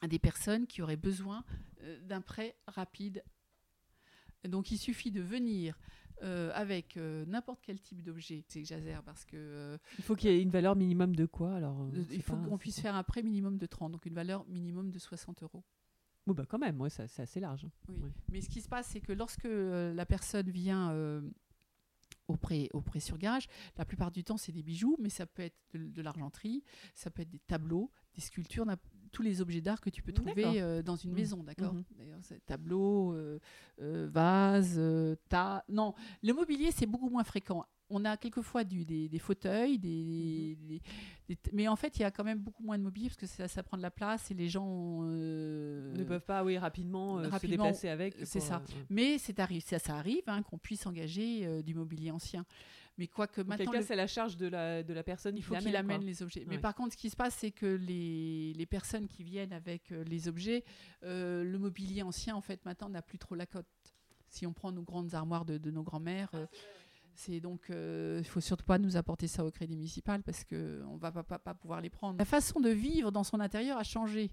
à 0.00 0.06
des 0.06 0.18
personnes 0.18 0.66
qui 0.66 0.82
auraient 0.82 0.96
besoin 0.96 1.44
euh, 1.82 1.98
d'un 2.00 2.20
prêt 2.20 2.56
rapide. 2.66 3.24
Donc 4.44 4.70
il 4.70 4.78
suffit 4.78 5.10
de 5.10 5.20
venir 5.20 5.78
euh, 6.22 6.50
avec 6.54 6.96
euh, 6.96 7.24
n'importe 7.26 7.60
quel 7.62 7.80
type 7.80 8.02
d'objet. 8.02 8.44
C'est 8.48 8.62
parce 9.04 9.24
que 9.24 9.36
euh, 9.36 9.78
Il 9.98 10.04
faut 10.04 10.14
qu'il 10.16 10.30
y 10.30 10.34
ait 10.34 10.42
une 10.42 10.50
valeur 10.50 10.76
minimum 10.76 11.16
de 11.16 11.26
quoi 11.26 11.54
alors 11.54 11.88
il 12.10 12.22
faut 12.22 12.36
qu'on 12.36 12.58
puisse 12.58 12.80
faire 12.80 12.94
un 12.94 13.02
prêt 13.02 13.22
minimum 13.22 13.58
de 13.58 13.66
30, 13.66 13.92
donc 13.92 14.06
une 14.06 14.14
valeur 14.14 14.44
minimum 14.46 14.90
de 14.90 14.98
60 14.98 15.42
euros. 15.42 15.64
Bon, 16.26 16.34
bah 16.34 16.44
quand 16.48 16.58
même, 16.58 16.80
ouais, 16.80 16.90
c'est 16.90 17.20
assez 17.20 17.40
large. 17.40 17.64
hein. 17.64 17.70
Oui. 17.88 17.96
Ouais. 18.02 18.10
Mais 18.30 18.40
ce 18.40 18.48
qui 18.50 18.60
se 18.60 18.68
passe, 18.68 18.86
c'est 18.88 19.00
que 19.00 19.12
lorsque 19.12 19.48
la 19.48 20.04
personne 20.06 20.50
vient 20.50 20.92
au, 22.28 22.36
prêt, 22.36 22.68
au 22.72 22.80
prêt 22.82 23.00
sur 23.00 23.18
gage, 23.18 23.48
la 23.76 23.84
plupart 23.84 24.10
du 24.10 24.22
temps, 24.22 24.36
c'est 24.36 24.52
des 24.52 24.62
bijoux, 24.62 24.96
mais 25.00 25.08
ça 25.08 25.26
peut 25.26 25.42
être 25.42 25.56
de, 25.72 25.88
de 25.88 26.02
l'argenterie, 26.02 26.62
ça 26.94 27.10
peut 27.10 27.22
être 27.22 27.30
des 27.30 27.38
tableaux, 27.40 27.90
des 28.14 28.20
sculptures, 28.20 28.66
tous 29.10 29.22
les 29.22 29.40
objets 29.40 29.60
d'art 29.60 29.80
que 29.80 29.90
tu 29.90 30.02
peux 30.02 30.12
trouver 30.12 30.60
euh, 30.60 30.82
dans 30.82 30.96
une 30.96 31.10
Mhm. 31.10 31.16
maison, 31.16 31.42
d'accord 31.42 31.74
Mhm. 31.74 31.84
D'ailleurs, 31.98 32.18
c'est 32.22 32.44
tableaux, 32.46 33.12
euh, 33.14 33.38
euh, 33.80 34.08
vases, 34.10 34.76
euh, 34.78 35.16
tas. 35.28 35.64
Non, 35.68 35.94
le 36.22 36.32
mobilier, 36.32 36.70
c'est 36.70 36.86
beaucoup 36.86 37.08
moins 37.10 37.24
fréquent. 37.24 37.64
On 37.92 38.04
a 38.04 38.16
quelquefois 38.16 38.62
du, 38.62 38.84
des, 38.84 39.08
des 39.08 39.18
fauteuils, 39.18 39.76
des, 39.80 40.56
des- 40.60 40.80
des 41.28 41.34
t- 41.36 41.50
mais 41.52 41.66
en 41.66 41.74
fait, 41.74 41.96
il 41.98 42.02
y 42.02 42.04
a 42.04 42.12
quand 42.12 42.22
même 42.22 42.38
beaucoup 42.38 42.62
moins 42.62 42.78
de 42.78 42.84
mobilier 42.84 43.08
parce 43.08 43.16
que 43.16 43.26
ça, 43.26 43.48
ça 43.48 43.64
prend 43.64 43.76
de 43.76 43.82
la 43.82 43.90
place 43.90 44.30
et 44.30 44.34
les 44.34 44.48
gens 44.48 45.02
ne 45.02 46.04
peuvent 46.04 46.24
pas, 46.24 46.44
oui, 46.44 46.56
rapidement, 46.56 47.18
euh, 47.18 47.24
se 47.24 47.30
rapidement, 47.30 47.64
déplacer 47.64 47.88
avec. 47.88 48.14
c'est 48.24 48.38
ça. 48.40 48.62
mais 48.88 49.18
c'est 49.18 49.38
arri- 49.38 49.60
ça, 49.60 49.78
ça 49.80 49.96
arrive 49.96 50.22
hein, 50.28 50.42
qu'on 50.42 50.58
puisse 50.58 50.86
engager 50.86 51.62
du 51.64 51.74
mobilier 51.74 52.10
ancien. 52.12 52.44
Mais 53.00 53.06
quoique 53.06 53.40
maintenant, 53.40 53.72
le- 53.72 53.82
c'est 53.82 53.96
la 53.96 54.06
charge 54.06 54.36
de 54.36 54.46
la, 54.46 54.82
de 54.82 54.92
la 54.92 55.02
personne 55.02 55.34
il 55.36 55.42
faut 55.42 55.56
qu'il 55.56 55.74
amène 55.74 56.02
les 56.04 56.22
objets. 56.22 56.44
Mais 56.46 56.56
Ouais. 56.56 56.60
par 56.60 56.74
contre, 56.74 56.92
ce 56.92 56.98
qui 56.98 57.08
se 57.08 57.16
passe, 57.16 57.34
c'est 57.34 57.50
que 57.50 57.64
les, 57.64 58.52
les 58.52 58.66
personnes 58.66 59.08
qui 59.08 59.24
viennent 59.24 59.54
avec 59.54 59.90
euh, 59.90 60.04
les 60.04 60.28
objets, 60.28 60.64
euh, 61.02 61.42
le 61.42 61.58
mobilier 61.58 62.02
ancien, 62.02 62.36
en 62.36 62.42
fait, 62.42 62.62
maintenant, 62.66 62.90
n'a 62.90 63.00
plus 63.00 63.18
trop 63.18 63.34
la 63.34 63.46
cote. 63.46 63.66
Si 64.28 64.46
on 64.46 64.52
prend 64.52 64.70
nos 64.70 64.82
grandes 64.82 65.14
armoires 65.14 65.46
de, 65.46 65.56
de 65.56 65.70
nos 65.70 65.82
grands-mères, 65.82 66.28
euh, 66.34 66.44
c'est 67.14 67.40
donc, 67.40 67.70
euh, 67.70 68.18
il 68.20 68.26
faut 68.28 68.40
surtout 68.42 68.66
pas 68.66 68.76
nous 68.78 68.96
apporter 68.98 69.28
ça 69.28 69.44
au 69.46 69.50
crédit 69.50 69.76
municipal 69.76 70.22
parce 70.22 70.44
que 70.44 70.82
on 70.86 70.96
va 70.98 71.10
pas, 71.10 71.22
pas, 71.22 71.38
pas 71.38 71.54
pouvoir 71.54 71.80
les 71.80 71.90
prendre. 71.90 72.18
La 72.18 72.24
façon 72.26 72.60
de 72.60 72.68
vivre 72.70 73.10
dans 73.10 73.24
son 73.24 73.40
intérieur 73.40 73.78
a 73.78 73.82
changé. 73.82 74.30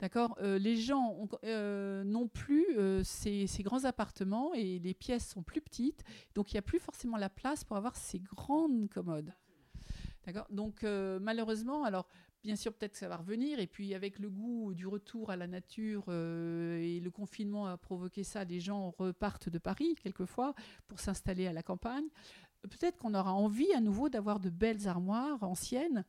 D'accord 0.00 0.34
Euh, 0.40 0.58
Les 0.58 0.76
gens 0.76 1.28
euh, 1.44 2.02
n'ont 2.04 2.26
plus 2.26 2.66
euh, 2.78 3.02
ces, 3.04 3.46
grands 3.60 3.84
appartements 3.84 4.54
et 4.54 4.78
les 4.78 4.94
pièces 4.94 5.28
sont 5.28 5.42
plus 5.42 5.60
petites, 5.60 6.04
donc 6.34 6.52
il 6.52 6.54
n'y 6.54 6.58
a 6.58 6.62
plus 6.62 6.78
forcément 6.78 7.18
la 7.18 7.28
place 7.28 7.64
pour 7.64 7.76
avoir 7.76 7.96
ces 7.96 8.18
grandes 8.18 8.88
commodes. 8.88 9.34
D'accord 10.24 10.46
Donc 10.50 10.82
malheureusement, 10.82 11.84
alors 11.84 12.08
bien 12.42 12.56
sûr 12.56 12.72
peut-être 12.72 12.92
que 12.92 12.98
ça 12.98 13.08
va 13.08 13.16
revenir, 13.16 13.58
et 13.58 13.66
puis 13.66 13.94
avec 13.94 14.18
le 14.18 14.30
goût 14.30 14.72
du 14.74 14.86
retour 14.86 15.30
à 15.30 15.36
la 15.36 15.46
nature 15.46 16.04
et 16.10 17.00
le 17.00 17.10
confinement 17.10 17.66
a 17.66 17.76
provoqué 17.76 18.22
ça, 18.22 18.44
les 18.44 18.60
gens 18.60 18.94
repartent 18.98 19.48
de 19.48 19.58
Paris 19.58 19.94
quelquefois 20.02 20.54
pour 20.88 21.00
s'installer 21.00 21.46
à 21.46 21.52
la 21.52 21.62
campagne. 21.62 22.04
Peut-être 22.62 22.98
qu'on 22.98 23.14
aura 23.14 23.32
envie 23.32 23.72
à 23.72 23.80
nouveau 23.80 24.08
d'avoir 24.08 24.40
de 24.40 24.50
belles 24.50 24.88
armoires 24.88 25.42
anciennes 25.42 26.04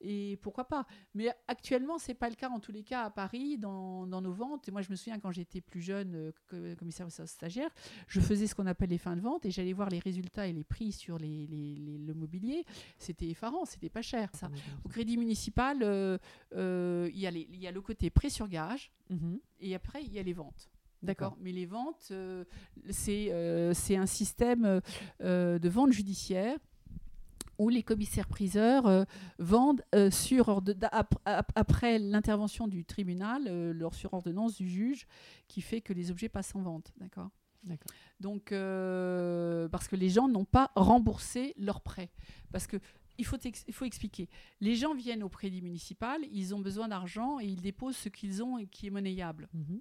Et 0.00 0.38
pourquoi 0.42 0.64
pas 0.68 0.86
Mais 1.14 1.28
actuellement, 1.48 1.98
c'est 1.98 2.14
pas 2.14 2.28
le 2.28 2.34
cas 2.34 2.48
en 2.50 2.60
tous 2.60 2.72
les 2.72 2.82
cas 2.82 3.02
à 3.04 3.10
Paris, 3.10 3.56
dans, 3.58 4.06
dans 4.06 4.20
nos 4.20 4.32
ventes. 4.32 4.68
Et 4.68 4.70
moi, 4.70 4.82
je 4.82 4.90
me 4.90 4.96
souviens 4.96 5.18
quand 5.18 5.32
j'étais 5.32 5.60
plus 5.60 5.80
jeune, 5.80 6.14
euh, 6.14 6.32
que- 6.48 6.74
commissaire 6.74 7.06
stagiaire, 7.10 7.70
je 8.06 8.20
faisais 8.20 8.46
ce 8.46 8.54
qu'on 8.54 8.66
appelle 8.66 8.90
les 8.90 8.98
fins 8.98 9.16
de 9.16 9.20
vente 9.22 9.46
et 9.46 9.50
j'allais 9.50 9.72
voir 9.72 9.88
les 9.88 9.98
résultats 9.98 10.46
et 10.46 10.52
les 10.52 10.64
prix 10.64 10.92
sur 10.92 11.18
les, 11.18 11.46
les- 11.46 11.74
les- 11.76 11.98
le 11.98 12.14
mobilier. 12.14 12.64
C'était 12.98 13.28
effarant, 13.28 13.64
c'était 13.64 13.88
pas 13.88 14.02
cher. 14.02 14.30
Ça. 14.34 14.50
Au 14.84 14.88
crédit 14.88 15.16
municipal, 15.16 15.78
euh, 15.82 16.18
euh, 16.54 17.10
il 17.12 17.18
y, 17.20 17.26
a 17.26 17.30
y 17.30 17.72
le 17.72 17.80
côté 17.80 18.10
prêt 18.10 18.30
sur 18.30 18.48
gage 18.48 18.92
Mhm. 19.10 19.38
et 19.60 19.74
après, 19.74 20.02
il 20.04 20.12
y 20.12 20.18
a 20.18 20.22
les 20.22 20.32
ventes. 20.32 20.68
D'accord. 21.02 21.36
Mais 21.40 21.52
les 21.52 21.66
ventes, 21.66 22.08
euh, 22.10 22.44
c'est 22.90 23.28
euh, 23.30 23.72
un 23.90 24.06
système 24.06 24.80
euh, 25.20 25.58
de 25.58 25.68
vente 25.68 25.92
judiciaire 25.92 26.58
où 27.58 27.68
les 27.68 27.82
commissaires-priseurs 27.82 28.86
euh, 28.86 29.04
vendent 29.38 29.82
euh, 29.94 30.10
sur 30.10 30.48
orde- 30.48 30.76
ap- 30.92 31.14
ap- 31.24 31.52
après 31.54 31.98
l'intervention 31.98 32.68
du 32.68 32.84
tribunal, 32.84 33.42
euh, 33.48 33.72
leur 33.72 33.94
sur 33.94 34.12
ordonnance 34.14 34.54
du 34.56 34.68
juge, 34.68 35.06
qui 35.48 35.60
fait 35.60 35.80
que 35.80 35.92
les 35.92 36.10
objets 36.10 36.28
passent 36.28 36.54
en 36.54 36.62
vente. 36.62 36.92
D'accord? 36.98 37.30
Donc, 38.20 38.50
parce 39.70 39.88
que 39.88 39.96
les 39.96 40.08
gens 40.08 40.28
n'ont 40.28 40.44
pas 40.44 40.70
remboursé 40.76 41.52
leur 41.56 41.80
prêt. 41.80 42.10
Parce 42.52 42.66
que 42.66 42.76
il 43.18 43.24
faut, 43.24 43.38
ex- 43.44 43.64
il 43.66 43.72
faut 43.74 43.86
expliquer. 43.86 44.28
Les 44.60 44.76
gens 44.76 44.94
viennent 44.94 45.22
au 45.22 45.28
crédit 45.28 45.62
municipal, 45.62 46.20
ils 46.30 46.54
ont 46.54 46.60
besoin 46.60 46.86
d'argent 46.88 47.40
et 47.40 47.46
ils 47.46 47.60
déposent 47.62 47.96
ce 47.96 48.08
qu'ils 48.10 48.42
ont 48.42 48.58
et 48.58 48.66
qui 48.66 48.86
est 48.86 48.90
monnayable. 48.90 49.48
Mhm. 49.54 49.80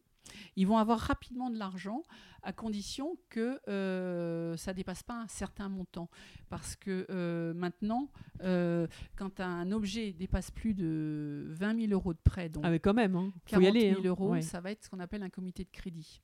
Ils 0.55 0.67
vont 0.67 0.77
avoir 0.77 0.99
rapidement 0.99 1.49
de 1.49 1.57
l'argent 1.57 2.03
à 2.43 2.53
condition 2.53 3.17
que 3.29 3.59
euh, 3.67 4.55
ça 4.57 4.73
dépasse 4.73 5.03
pas 5.03 5.15
un 5.19 5.27
certain 5.27 5.69
montant. 5.69 6.09
Parce 6.49 6.75
que 6.75 7.05
euh, 7.09 7.53
maintenant, 7.53 8.09
euh, 8.43 8.87
quand 9.15 9.39
un 9.39 9.71
objet 9.71 10.13
dépasse 10.13 10.51
plus 10.51 10.73
de 10.73 11.45
20 11.49 11.79
000 11.87 11.91
euros 11.93 12.13
de 12.13 12.19
prêt, 12.23 12.49
donc 12.49 12.63
Ah, 12.65 12.69
mais 12.69 12.79
quand 12.79 12.93
même, 12.93 13.15
hein. 13.15 13.31
faut 13.45 13.49
40 13.61 13.63
y 13.63 13.67
aller. 13.67 13.89
000 13.89 13.99
hein. 13.99 14.03
euros, 14.05 14.31
Ouais. 14.31 14.41
ça 14.41 14.61
va 14.61 14.71
être 14.71 14.83
ce 14.83 14.89
qu'on 14.89 14.99
appelle 14.99 15.23
un 15.23 15.29
comité 15.29 15.63
de 15.63 15.71
crédit. 15.71 16.21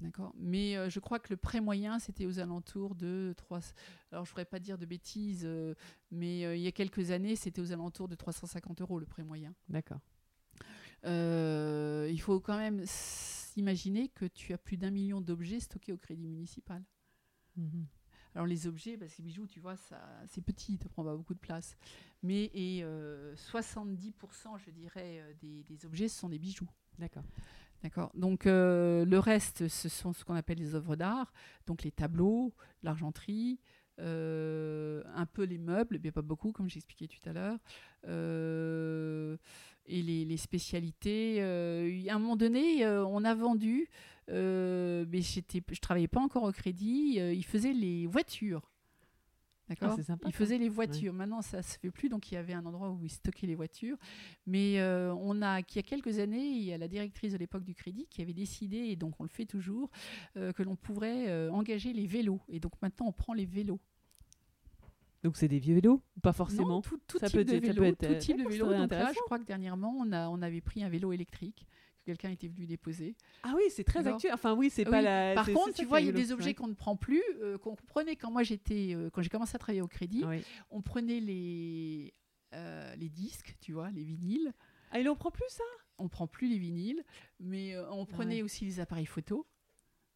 D'accord? 0.00 0.32
Mais 0.38 0.76
euh, 0.76 0.88
je 0.88 1.00
crois 1.00 1.18
que 1.18 1.28
le 1.30 1.36
prêt 1.36 1.60
moyen, 1.60 1.98
c'était 1.98 2.26
aux 2.26 2.38
alentours 2.38 2.94
de 2.94 3.34
3. 3.36 3.58
Alors, 4.12 4.24
je 4.24 4.30
ne 4.30 4.32
voudrais 4.32 4.44
pas 4.44 4.60
dire 4.60 4.78
de 4.78 4.86
bêtises, 4.86 5.42
euh, 5.44 5.74
mais 6.12 6.44
euh, 6.44 6.54
il 6.54 6.62
y 6.62 6.68
a 6.68 6.72
quelques 6.72 7.10
années, 7.10 7.34
c'était 7.34 7.60
aux 7.60 7.72
alentours 7.72 8.06
de 8.08 8.14
350 8.14 8.80
euros 8.80 8.98
le 9.00 9.06
prêt 9.06 9.24
moyen. 9.24 9.54
D'accord. 9.68 9.98
Euh, 11.04 12.08
il 12.10 12.20
faut 12.20 12.40
quand 12.40 12.58
même 12.58 12.82
s'imaginer 12.84 14.08
que 14.08 14.24
tu 14.24 14.52
as 14.52 14.58
plus 14.58 14.76
d'un 14.76 14.90
million 14.90 15.20
d'objets 15.20 15.60
stockés 15.60 15.92
au 15.92 15.98
crédit 15.98 16.26
municipal. 16.26 16.82
Mhm. 17.56 17.86
Alors 18.34 18.46
les 18.46 18.66
objets, 18.66 18.96
parce 18.96 19.12
que 19.14 19.18
les 19.18 19.24
bijoux, 19.24 19.46
tu 19.46 19.58
vois, 19.58 19.74
c'est 20.26 20.40
petit, 20.42 20.76
ça 20.76 20.88
prend 20.88 21.02
pas 21.02 21.16
beaucoup 21.16 21.34
de 21.34 21.40
place. 21.40 21.76
Mais 22.22 22.50
et 22.54 22.80
euh, 22.82 23.34
70%, 23.34 24.58
je 24.58 24.70
dirais, 24.70 25.20
euh, 25.20 25.32
des, 25.40 25.64
des 25.64 25.86
objets, 25.86 26.08
ce 26.08 26.18
sont 26.18 26.28
des 26.28 26.38
bijoux. 26.38 26.68
D'accord. 26.98 27.24
D'accord. 27.82 28.10
Donc 28.14 28.46
euh, 28.46 29.04
le 29.04 29.18
reste, 29.18 29.68
ce 29.68 29.88
sont 29.88 30.12
ce 30.12 30.24
qu'on 30.24 30.34
appelle 30.34 30.58
les 30.58 30.74
œuvres 30.74 30.96
d'art, 30.96 31.32
donc 31.66 31.82
les 31.84 31.92
tableaux, 31.92 32.52
l'argenterie, 32.82 33.60
euh, 34.00 35.02
un 35.14 35.26
peu 35.26 35.42
les 35.42 35.58
meubles, 35.58 35.98
mais 36.02 36.12
pas 36.12 36.22
beaucoup, 36.22 36.52
comme 36.52 36.68
j'expliquais 36.68 37.08
tout 37.08 37.28
à 37.28 37.32
l'heure, 37.32 37.58
euh, 38.06 39.36
et 39.86 40.02
les, 40.02 40.36
spécialités. 40.36 41.38
Euh, 41.40 41.90
à 42.08 42.14
un 42.14 42.18
moment 42.18 42.36
donné, 42.36 42.86
on 42.86 43.24
a 43.24 43.34
vendu, 43.34 43.88
mais 44.28 45.22
je 45.22 45.80
travaillais 45.80 46.08
pas 46.08 46.20
encore 46.20 46.44
au 46.44 46.52
crédit. 46.52 47.16
ils 47.16 47.44
faisaient 47.44 47.72
les 47.72 48.06
voitures. 48.06 48.70
D'accord. 49.68 49.90
Ah, 49.92 49.96
c'est 49.96 50.02
sympa, 50.04 50.26
Ils 50.28 50.32
ça. 50.32 50.38
faisaient 50.38 50.56
les 50.58 50.68
voitures. 50.68 51.12
Maintenant, 51.12 51.42
ça 51.42 51.62
se 51.62 51.78
fait 51.78 51.90
plus. 51.90 52.08
Donc, 52.08 52.30
il 52.30 52.34
y 52.34 52.38
avait 52.38 52.54
un 52.54 52.64
endroit 52.64 52.90
où 52.90 53.04
ils 53.04 53.10
stockaient 53.10 53.46
les 53.46 53.54
voitures. 53.54 53.96
Mais 54.46 54.80
euh, 54.80 55.12
on 55.14 55.42
a, 55.42 55.62
qu'il 55.62 55.76
y 55.76 55.78
a 55.80 55.82
quelques 55.82 56.18
années, 56.18 56.46
il 56.48 56.62
y 56.62 56.72
a 56.72 56.78
la 56.78 56.88
directrice 56.88 57.32
de 57.34 57.38
l'époque 57.38 57.64
du 57.64 57.74
crédit 57.74 58.06
qui 58.08 58.22
avait 58.22 58.32
décidé, 58.32 58.78
et 58.78 58.96
donc 58.96 59.20
on 59.20 59.24
le 59.24 59.28
fait 59.28 59.44
toujours, 59.44 59.90
euh, 60.36 60.52
que 60.52 60.62
l'on 60.62 60.76
pourrait 60.76 61.28
euh, 61.28 61.50
engager 61.52 61.92
les 61.92 62.06
vélos. 62.06 62.40
Et 62.48 62.60
donc 62.60 62.72
maintenant, 62.80 63.06
on 63.08 63.12
prend 63.12 63.34
les 63.34 63.44
vélos. 63.46 63.80
Donc 65.24 65.36
c'est 65.36 65.48
des 65.48 65.58
vieux 65.58 65.74
vélos 65.74 66.00
Pas 66.22 66.32
forcément. 66.32 66.68
Non, 66.68 66.80
tout, 66.80 66.98
tout 67.06 67.18
type 67.18 67.32
peut 67.32 67.44
de 67.44 67.52
être- 67.54 67.66
ça 67.66 67.72
vélo. 67.72 67.82
peut 67.82 67.86
être, 67.88 68.08
tout 68.14 68.18
type 68.20 68.38
de 68.42 68.48
vélo. 68.48 68.72
Donc 68.72 68.90
là, 68.92 69.12
je 69.12 69.18
crois 69.26 69.38
que 69.38 69.44
dernièrement, 69.44 69.92
on, 69.98 70.12
a, 70.12 70.28
on 70.28 70.40
avait 70.42 70.60
pris 70.60 70.82
un 70.84 70.88
vélo 70.88 71.12
électrique 71.12 71.66
que 71.66 71.87
quelqu'un 72.08 72.30
était 72.30 72.48
venu 72.48 72.64
déposer. 72.66 73.14
Ah 73.42 73.52
oui, 73.54 73.64
c'est 73.68 73.84
très 73.84 74.06
actuel. 74.06 74.32
Enfin 74.32 74.54
oui, 74.54 74.70
c'est 74.70 74.86
Oui, 74.86 74.90
pas 74.90 75.02
la. 75.02 75.34
Par 75.34 75.46
contre, 75.46 75.74
tu 75.74 75.84
vois, 75.84 76.00
il 76.00 76.06
y 76.06 76.08
a 76.08 76.12
des 76.12 76.32
objets 76.32 76.48
Ouais. 76.48 76.54
qu'on 76.54 76.68
ne 76.68 76.74
prend 76.74 76.96
plus, 76.96 77.22
euh, 77.42 77.58
qu'on 77.58 77.76
prenait 77.76 78.16
quand 78.16 78.30
moi 78.30 78.42
j'étais, 78.42 78.94
euh, 78.94 79.10
quand 79.10 79.20
j'ai 79.20 79.28
commencé 79.28 79.54
à 79.54 79.58
travailler 79.58 79.82
au 79.82 79.88
crédit, 79.88 80.24
oui. 80.24 80.42
on 80.70 80.80
prenait 80.80 81.20
les, 81.20 82.14
euh, 82.54 82.94
les 82.96 83.10
disques, 83.10 83.56
tu 83.60 83.72
vois, 83.72 83.90
les 83.90 84.02
vinyles. 84.04 84.52
Ah, 84.90 84.98
il 85.00 85.08
en 85.10 85.16
prend 85.16 85.30
plus 85.30 85.44
ça? 85.50 85.64
On 85.98 86.08
prend 86.08 86.26
plus 86.26 86.48
les 86.48 86.58
vinyles, 86.58 87.02
mais 87.40 87.76
on 87.90 88.06
prenait 88.06 88.36
ouais. 88.36 88.42
aussi 88.42 88.64
les 88.64 88.80
appareils 88.80 89.04
photo. 89.04 89.46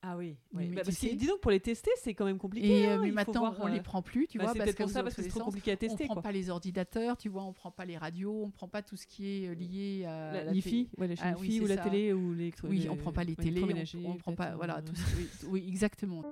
Ah 0.05 0.17
oui. 0.17 0.37
Mais- 0.53 0.67
mais 0.67 0.75
Bah, 0.75 0.83
parce 0.85 0.99
que, 0.99 1.15
dis 1.15 1.27
donc, 1.29 1.41
pour 1.41 1.53
les 1.53 1.61
tester, 1.61 1.93
c'est 1.97 2.13
quand 2.13 2.25
même 2.25 2.39
compliqué. 2.39 2.67
Et, 2.83 2.87
hein, 2.87 2.97
euh, 2.99 3.03
mais 3.03 3.09
il 3.09 3.11
faut 3.11 3.15
maintenant, 3.15 3.41
voir, 3.53 3.57
on 3.61 3.67
euh, 3.69 3.71
les 3.71 3.81
prend 3.81 4.03
plus, 4.03 4.27
tu 4.27 4.37
bah, 4.37 4.45
vois, 4.45 4.53
c'est 4.53 4.59
parce 4.59 4.73
que 4.73 4.83
pour 4.83 4.91
ça, 4.91 5.03
parce 5.05 5.15
que 5.15 5.23
c'est 5.23 5.29
trop 5.29 5.45
compliqué 5.45 5.71
à 5.71 5.75
On 5.75 5.77
tester. 5.77 6.05
prend 6.07 6.15
quoi. 6.15 6.23
pas 6.23 6.33
les 6.33 6.51
ordinateurs, 6.51 7.17
tu 7.17 7.29
vois, 7.29 7.45
on 7.45 7.53
prend 7.53 7.71
pas 7.71 7.85
les 7.85 7.97
radios, 7.97 8.43
on 8.45 8.51
prend 8.51 8.67
pas 8.67 8.83
tout 8.83 8.97
ce 8.97 9.07
qui 9.07 9.45
est 9.45 9.49
euh, 9.49 9.55
lié 9.55 10.05
à 10.05 10.33
La, 10.33 10.45
la 10.45 10.53
ouais, 10.53 11.07
la 11.07 11.15
chaîne 11.15 11.35
Ah 11.35 11.35
oui, 11.39 11.49
IFI 11.49 11.61
ou 11.61 11.67
la 11.67 11.77
télé 11.77 12.13
ou 12.13 12.35
l'électro. 12.35 12.67
Oui, 12.67 12.89
on 12.91 12.97
prend 12.97 13.13
pas 13.13 13.23
les 13.23 13.37
télés, 13.37 13.63
on, 14.05 14.11
on 14.11 14.17
prend 14.17 14.35
pas, 14.35 14.57
voilà, 14.57 14.79
euh, 14.79 14.83
tout 14.83 14.93
oui, 15.17 15.29
oui, 15.49 15.65
exactement. 15.69 16.25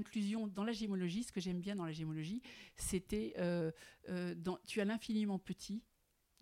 L'inclusion 0.00 0.46
dans 0.48 0.64
la 0.64 0.72
gémologie, 0.72 1.22
ce 1.24 1.30
que 1.32 1.40
j'aime 1.40 1.60
bien 1.60 1.76
dans 1.76 1.84
la 1.84 1.92
gémologie, 1.92 2.40
c'était 2.76 3.34
euh, 3.38 3.70
euh, 4.08 4.34
dans- 4.34 4.58
tu 4.66 4.80
as 4.80 4.84
l'infiniment 4.86 5.38
petit 5.38 5.82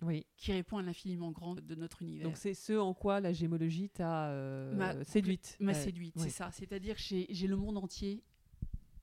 Oui. 0.03 0.25
qui 0.37 0.53
répond 0.53 0.79
à 0.79 0.83
l'infiniment 0.83 1.33
grand 1.33 1.57
de 1.57 1.75
notre 1.75 2.03
univers. 2.03 2.25
Donc 2.29 2.37
c'est 2.37 2.55
ce 2.55 2.73
en 2.75 2.95
quoi 2.95 3.21
la 3.21 3.33
gémologie 3.33 3.91
t'a 3.91 4.29
euh, 4.31 4.75
M'a- 4.77 5.03
séduite. 5.05 5.57
m'a 5.59 5.75
séduite, 5.75 6.15
ouais. 6.17 6.23
c'est 6.23 6.31
ça. 6.31 6.51
C'est-à-dire 6.53 6.95
que 6.95 7.03
j'ai 7.03 7.27
j'ai 7.31 7.47
le 7.49 7.57
monde 7.57 7.79
entier 7.79 8.23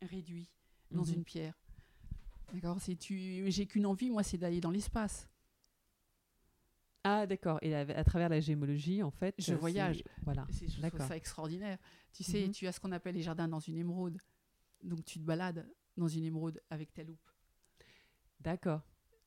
réduit 0.02 0.50
dans 0.92 1.04
Mhm. 1.06 1.14
une 1.16 1.24
pierre. 1.26 1.60
D'accord? 2.54 2.78
C'est 2.80 2.96
tu. 2.96 3.44
J'ai 3.52 3.66
qu'une 3.66 3.86
envie, 3.88 4.10
moi, 4.10 4.24
c'est 4.24 4.38
d'aller 4.38 4.62
dans 4.62 4.72
l'espace. 4.72 5.28
Ah 7.04 7.28
d'accord. 7.28 7.60
Et 7.62 7.76
à, 7.76 7.82
à 7.82 8.04
travers 8.04 8.30
la 8.30 8.40
gémologie, 8.40 9.04
en 9.04 9.12
fait, 9.12 9.36
Je 9.38 9.54
voyage. 9.54 10.04
Voilà. 10.24 10.48
C'est 10.50 10.66
je 10.68 10.72
trouve 10.72 10.82
D'accord. 10.82 11.08
ça 11.08 11.18
extraordinaire. 11.18 11.78
Tu 12.14 12.24
sais, 12.24 12.46
Mhm. 12.48 12.52
tu 12.54 12.68
as 12.68 12.72
ce 12.72 12.80
qu'on 12.80 12.92
appelle 12.92 13.16
les 13.16 13.22
jardins 13.22 13.48
dans 13.48 13.60
une 13.60 13.78
émeraude. 13.78 14.18
Donc 14.86 15.04
tu 15.06 15.20
te 15.20 15.24
balades 15.26 15.68
dans 15.98 16.08
une 16.08 16.24
émeraude 16.24 16.62
avec 16.70 16.94
ta 16.94 17.04
loupe. 17.04 17.30
D'accord. 18.40 18.82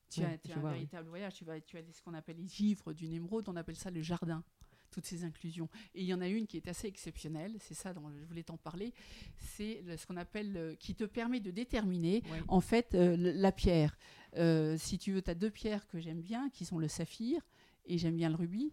Tu 0.09 0.21
Ouais, 0.21 0.25
as, 0.33 0.37
tu 0.37 0.51
as 0.51 0.53
je 0.53 0.57
un 0.57 0.61
vois, 0.61 0.69
oui. 0.71 0.75
véritable 0.77 1.09
voyage. 1.09 1.33
Tu, 1.35 1.45
vas, 1.45 1.59
tu 1.61 1.77
as 1.77 1.81
ce 1.91 2.01
qu'on 2.01 2.13
appelle 2.13 2.37
les 2.37 2.47
givres 2.47 2.93
d'une 2.93 3.13
émeraude. 3.13 3.47
On 3.47 3.55
appelle 3.55 3.75
ça 3.75 3.91
le 3.91 4.01
jardin. 4.01 4.43
Toutes 4.91 5.05
ces 5.05 5.23
inclusions. 5.23 5.69
Et 5.93 6.01
il 6.01 6.07
y 6.07 6.13
en 6.15 6.21
a 6.21 6.27
une 6.27 6.47
qui 6.47 6.57
est 6.57 6.67
assez 6.67 6.87
exceptionnelle. 6.87 7.57
C'est 7.59 7.75
ça 7.75 7.93
dont 7.93 8.09
je 8.09 8.25
voulais 8.25 8.41
t'en 8.41 8.57
parler. 8.57 8.91
C'est 9.37 9.83
ce 9.97 10.07
qu'on 10.07 10.17
appelle 10.17 10.57
euh, 10.57 10.75
qui 10.75 10.95
te 10.95 11.03
permet 11.03 11.39
de 11.39 11.51
déterminer 11.51 12.23
Ouais. 12.31 12.41
en 12.47 12.59
fait 12.59 12.95
euh, 12.95 13.15
la 13.15 13.51
pierre. 13.51 13.95
Euh, 14.37 14.77
si 14.79 14.97
tu 14.97 15.11
veux, 15.11 15.21
tu 15.21 15.29
as 15.29 15.35
deux 15.35 15.51
pierres 15.51 15.87
que 15.87 15.99
j'aime 15.99 16.21
bien, 16.21 16.49
qui 16.49 16.65
sont 16.65 16.79
le 16.79 16.87
saphir 16.87 17.39
et 17.85 17.99
j'aime 17.99 18.15
bien 18.15 18.29
le 18.29 18.35
rubis. 18.35 18.71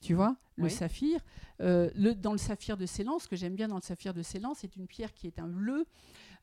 Tu 0.00 0.14
vois, 0.14 0.36
le 0.56 0.68
saphir. 0.68 1.20
Le, 1.58 2.12
dans 2.12 2.32
le 2.32 2.38
saphir 2.38 2.76
de 2.76 2.86
Ceylan, 2.86 3.18
ce 3.18 3.26
que 3.26 3.34
j'aime 3.34 3.56
bien 3.56 3.66
dans 3.66 3.76
le 3.76 3.82
saphir 3.82 4.12
de 4.14 4.22
Ceylan, 4.22 4.54
c'est 4.54 4.76
une 4.76 4.86
pierre 4.86 5.12
qui 5.14 5.26
est 5.26 5.40
un 5.40 5.48
bleu. 5.48 5.86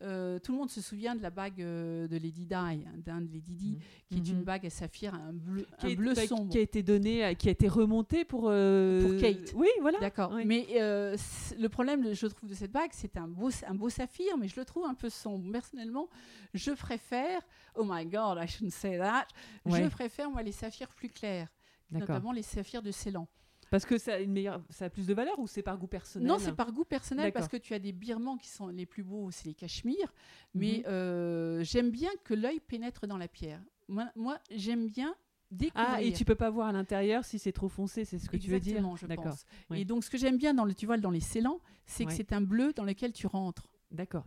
Euh, 0.02 0.40
tout 0.40 0.52
le 0.52 0.58
monde 0.58 0.70
se 0.70 0.82
souvient 0.82 1.16
de 1.16 1.22
la 1.22 1.30
bague 1.30 1.62
euh, 1.62 2.08
de 2.08 2.18
Lady 2.18 2.46
Di, 2.46 2.54
hein, 2.56 2.78
d'un 2.98 3.22
de 3.22 3.32
Lady 3.32 3.54
Di, 3.54 3.78
qui 4.10 4.18
est 4.18 4.28
une 4.30 4.44
bague 4.44 4.66
à 4.66 4.70
saphir, 4.70 5.14
un 5.14 5.32
bleu, 5.34 5.66
Qui, 5.80 5.86
un 5.86 5.90
est- 5.90 5.96
bleu 5.96 6.14
bah, 6.14 6.28
sombre. 6.28 6.50
qui 6.52 6.58
a 6.58 6.62
été 6.62 6.84
donné, 6.84 7.24
à- 7.24 7.36
qui 7.36 7.48
a 7.48 7.52
été 7.52 7.68
remonté 7.68 8.26
pour 8.26 8.46
euh, 8.50 9.02
Pour 9.12 9.22
Kate. 9.22 9.54
Oui, 9.56 9.68
voilà. 9.82 10.00
D'accord. 10.00 10.32
Oui. 10.34 10.44
Mais 10.46 10.68
euh, 10.80 11.16
le 11.60 11.68
problème, 11.70 12.14
je 12.14 12.28
trouve, 12.28 12.50
de 12.50 12.56
cette 12.56 12.72
bague, 12.72 12.92
c'est 12.94 13.16
un 13.18 13.28
beau, 13.28 13.50
un 13.68 13.76
beau 13.76 13.90
saphir, 13.90 14.38
mais 14.38 14.48
je 14.48 14.60
le 14.60 14.66
trouve 14.66 14.86
un 14.86 14.94
peu 14.96 15.10
sombre. 15.10 15.52
Personnellement, 15.52 16.10
je 16.54 16.72
préfère, 16.72 17.42
oh 17.76 17.84
my 17.88 18.06
God, 18.06 18.38
I 18.42 18.48
shouldn't 18.48 18.72
say 18.72 18.98
that, 18.98 19.28
Ouais. 19.66 19.84
je 19.84 19.88
préfère, 19.90 20.30
moi, 20.30 20.44
les 20.44 20.52
saphirs 20.52 20.90
plus 20.90 21.10
clairs, 21.10 21.48
notamment 21.92 22.32
les 22.32 22.44
saphirs 22.44 22.82
de 22.82 22.92
Ceylan. 22.92 23.28
Parce 23.74 23.86
que 23.88 23.98
ça 23.98 24.14
a 24.14 24.20
une 24.20 24.32
meilleure, 24.32 24.62
ça 24.70 24.86
a 24.86 24.90
plus 24.92 25.08
de 25.08 25.16
valeur 25.16 25.40
ou 25.40 25.48
c'est 25.48 25.64
par 25.64 25.80
goût 25.80 25.88
personnel 25.88 26.28
Non, 26.28 26.38
c'est 26.38 26.54
par 26.56 26.72
goût 26.72 26.84
personnel, 26.86 27.34
parce 27.34 27.48
que 27.48 27.58
tu 27.58 27.74
as 27.74 27.80
des 27.80 27.92
birmans 27.92 28.38
qui 28.38 28.48
sont 28.48 28.68
les 28.68 28.86
plus 28.86 29.02
beaux, 29.02 29.32
c'est 29.32 29.48
les 29.48 29.56
cachemires, 29.56 30.14
mais 30.54 30.78
Mhm. 30.78 30.84
euh, 30.94 31.64
j'aime 31.64 31.90
bien 31.90 32.12
que 32.24 32.36
l'œil 32.36 32.60
pénètre 32.60 33.08
dans 33.08 33.18
la 33.18 33.28
pierre. 33.28 33.60
Moi, 33.88 34.06
moi, 34.16 34.38
j'aime 34.52 34.86
bien 34.86 35.16
découvrir. 35.50 35.90
Ah, 35.92 36.04
et 36.04 36.14
tu 36.14 36.24
peux 36.24 36.36
pas 36.36 36.52
voir 36.52 36.68
à 36.68 36.72
l'intérieur 36.72 37.26
si 37.26 37.40
c'est 37.40 37.52
trop 37.52 37.68
foncé, 37.68 38.06
c'est 38.06 38.20
ce 38.20 38.30
que 38.30 38.38
tu 38.38 38.52
veux 38.52 38.60
dire 38.60 38.78
Exactement, 38.78 38.96
je 38.96 39.08
pense. 39.08 39.44
Oui. 39.72 39.80
Et 39.82 39.86
donc, 39.86 40.04
ce 40.04 40.12
que 40.12 40.20
j'aime 40.20 40.38
bien 40.38 40.54
dans 40.54 40.66
le, 40.66 40.76
tu 40.76 40.86
vois, 40.86 40.98
dans 40.98 41.10
les 41.10 41.20
scellants, 41.20 41.60
c'est 41.88 42.06
que 42.06 42.14
c'est 42.14 42.32
un 42.32 42.42
bleu 42.42 42.74
dans 42.74 42.84
lequel 42.84 43.12
tu 43.12 43.26
rentres. 43.26 43.72
D'accord. 43.90 44.26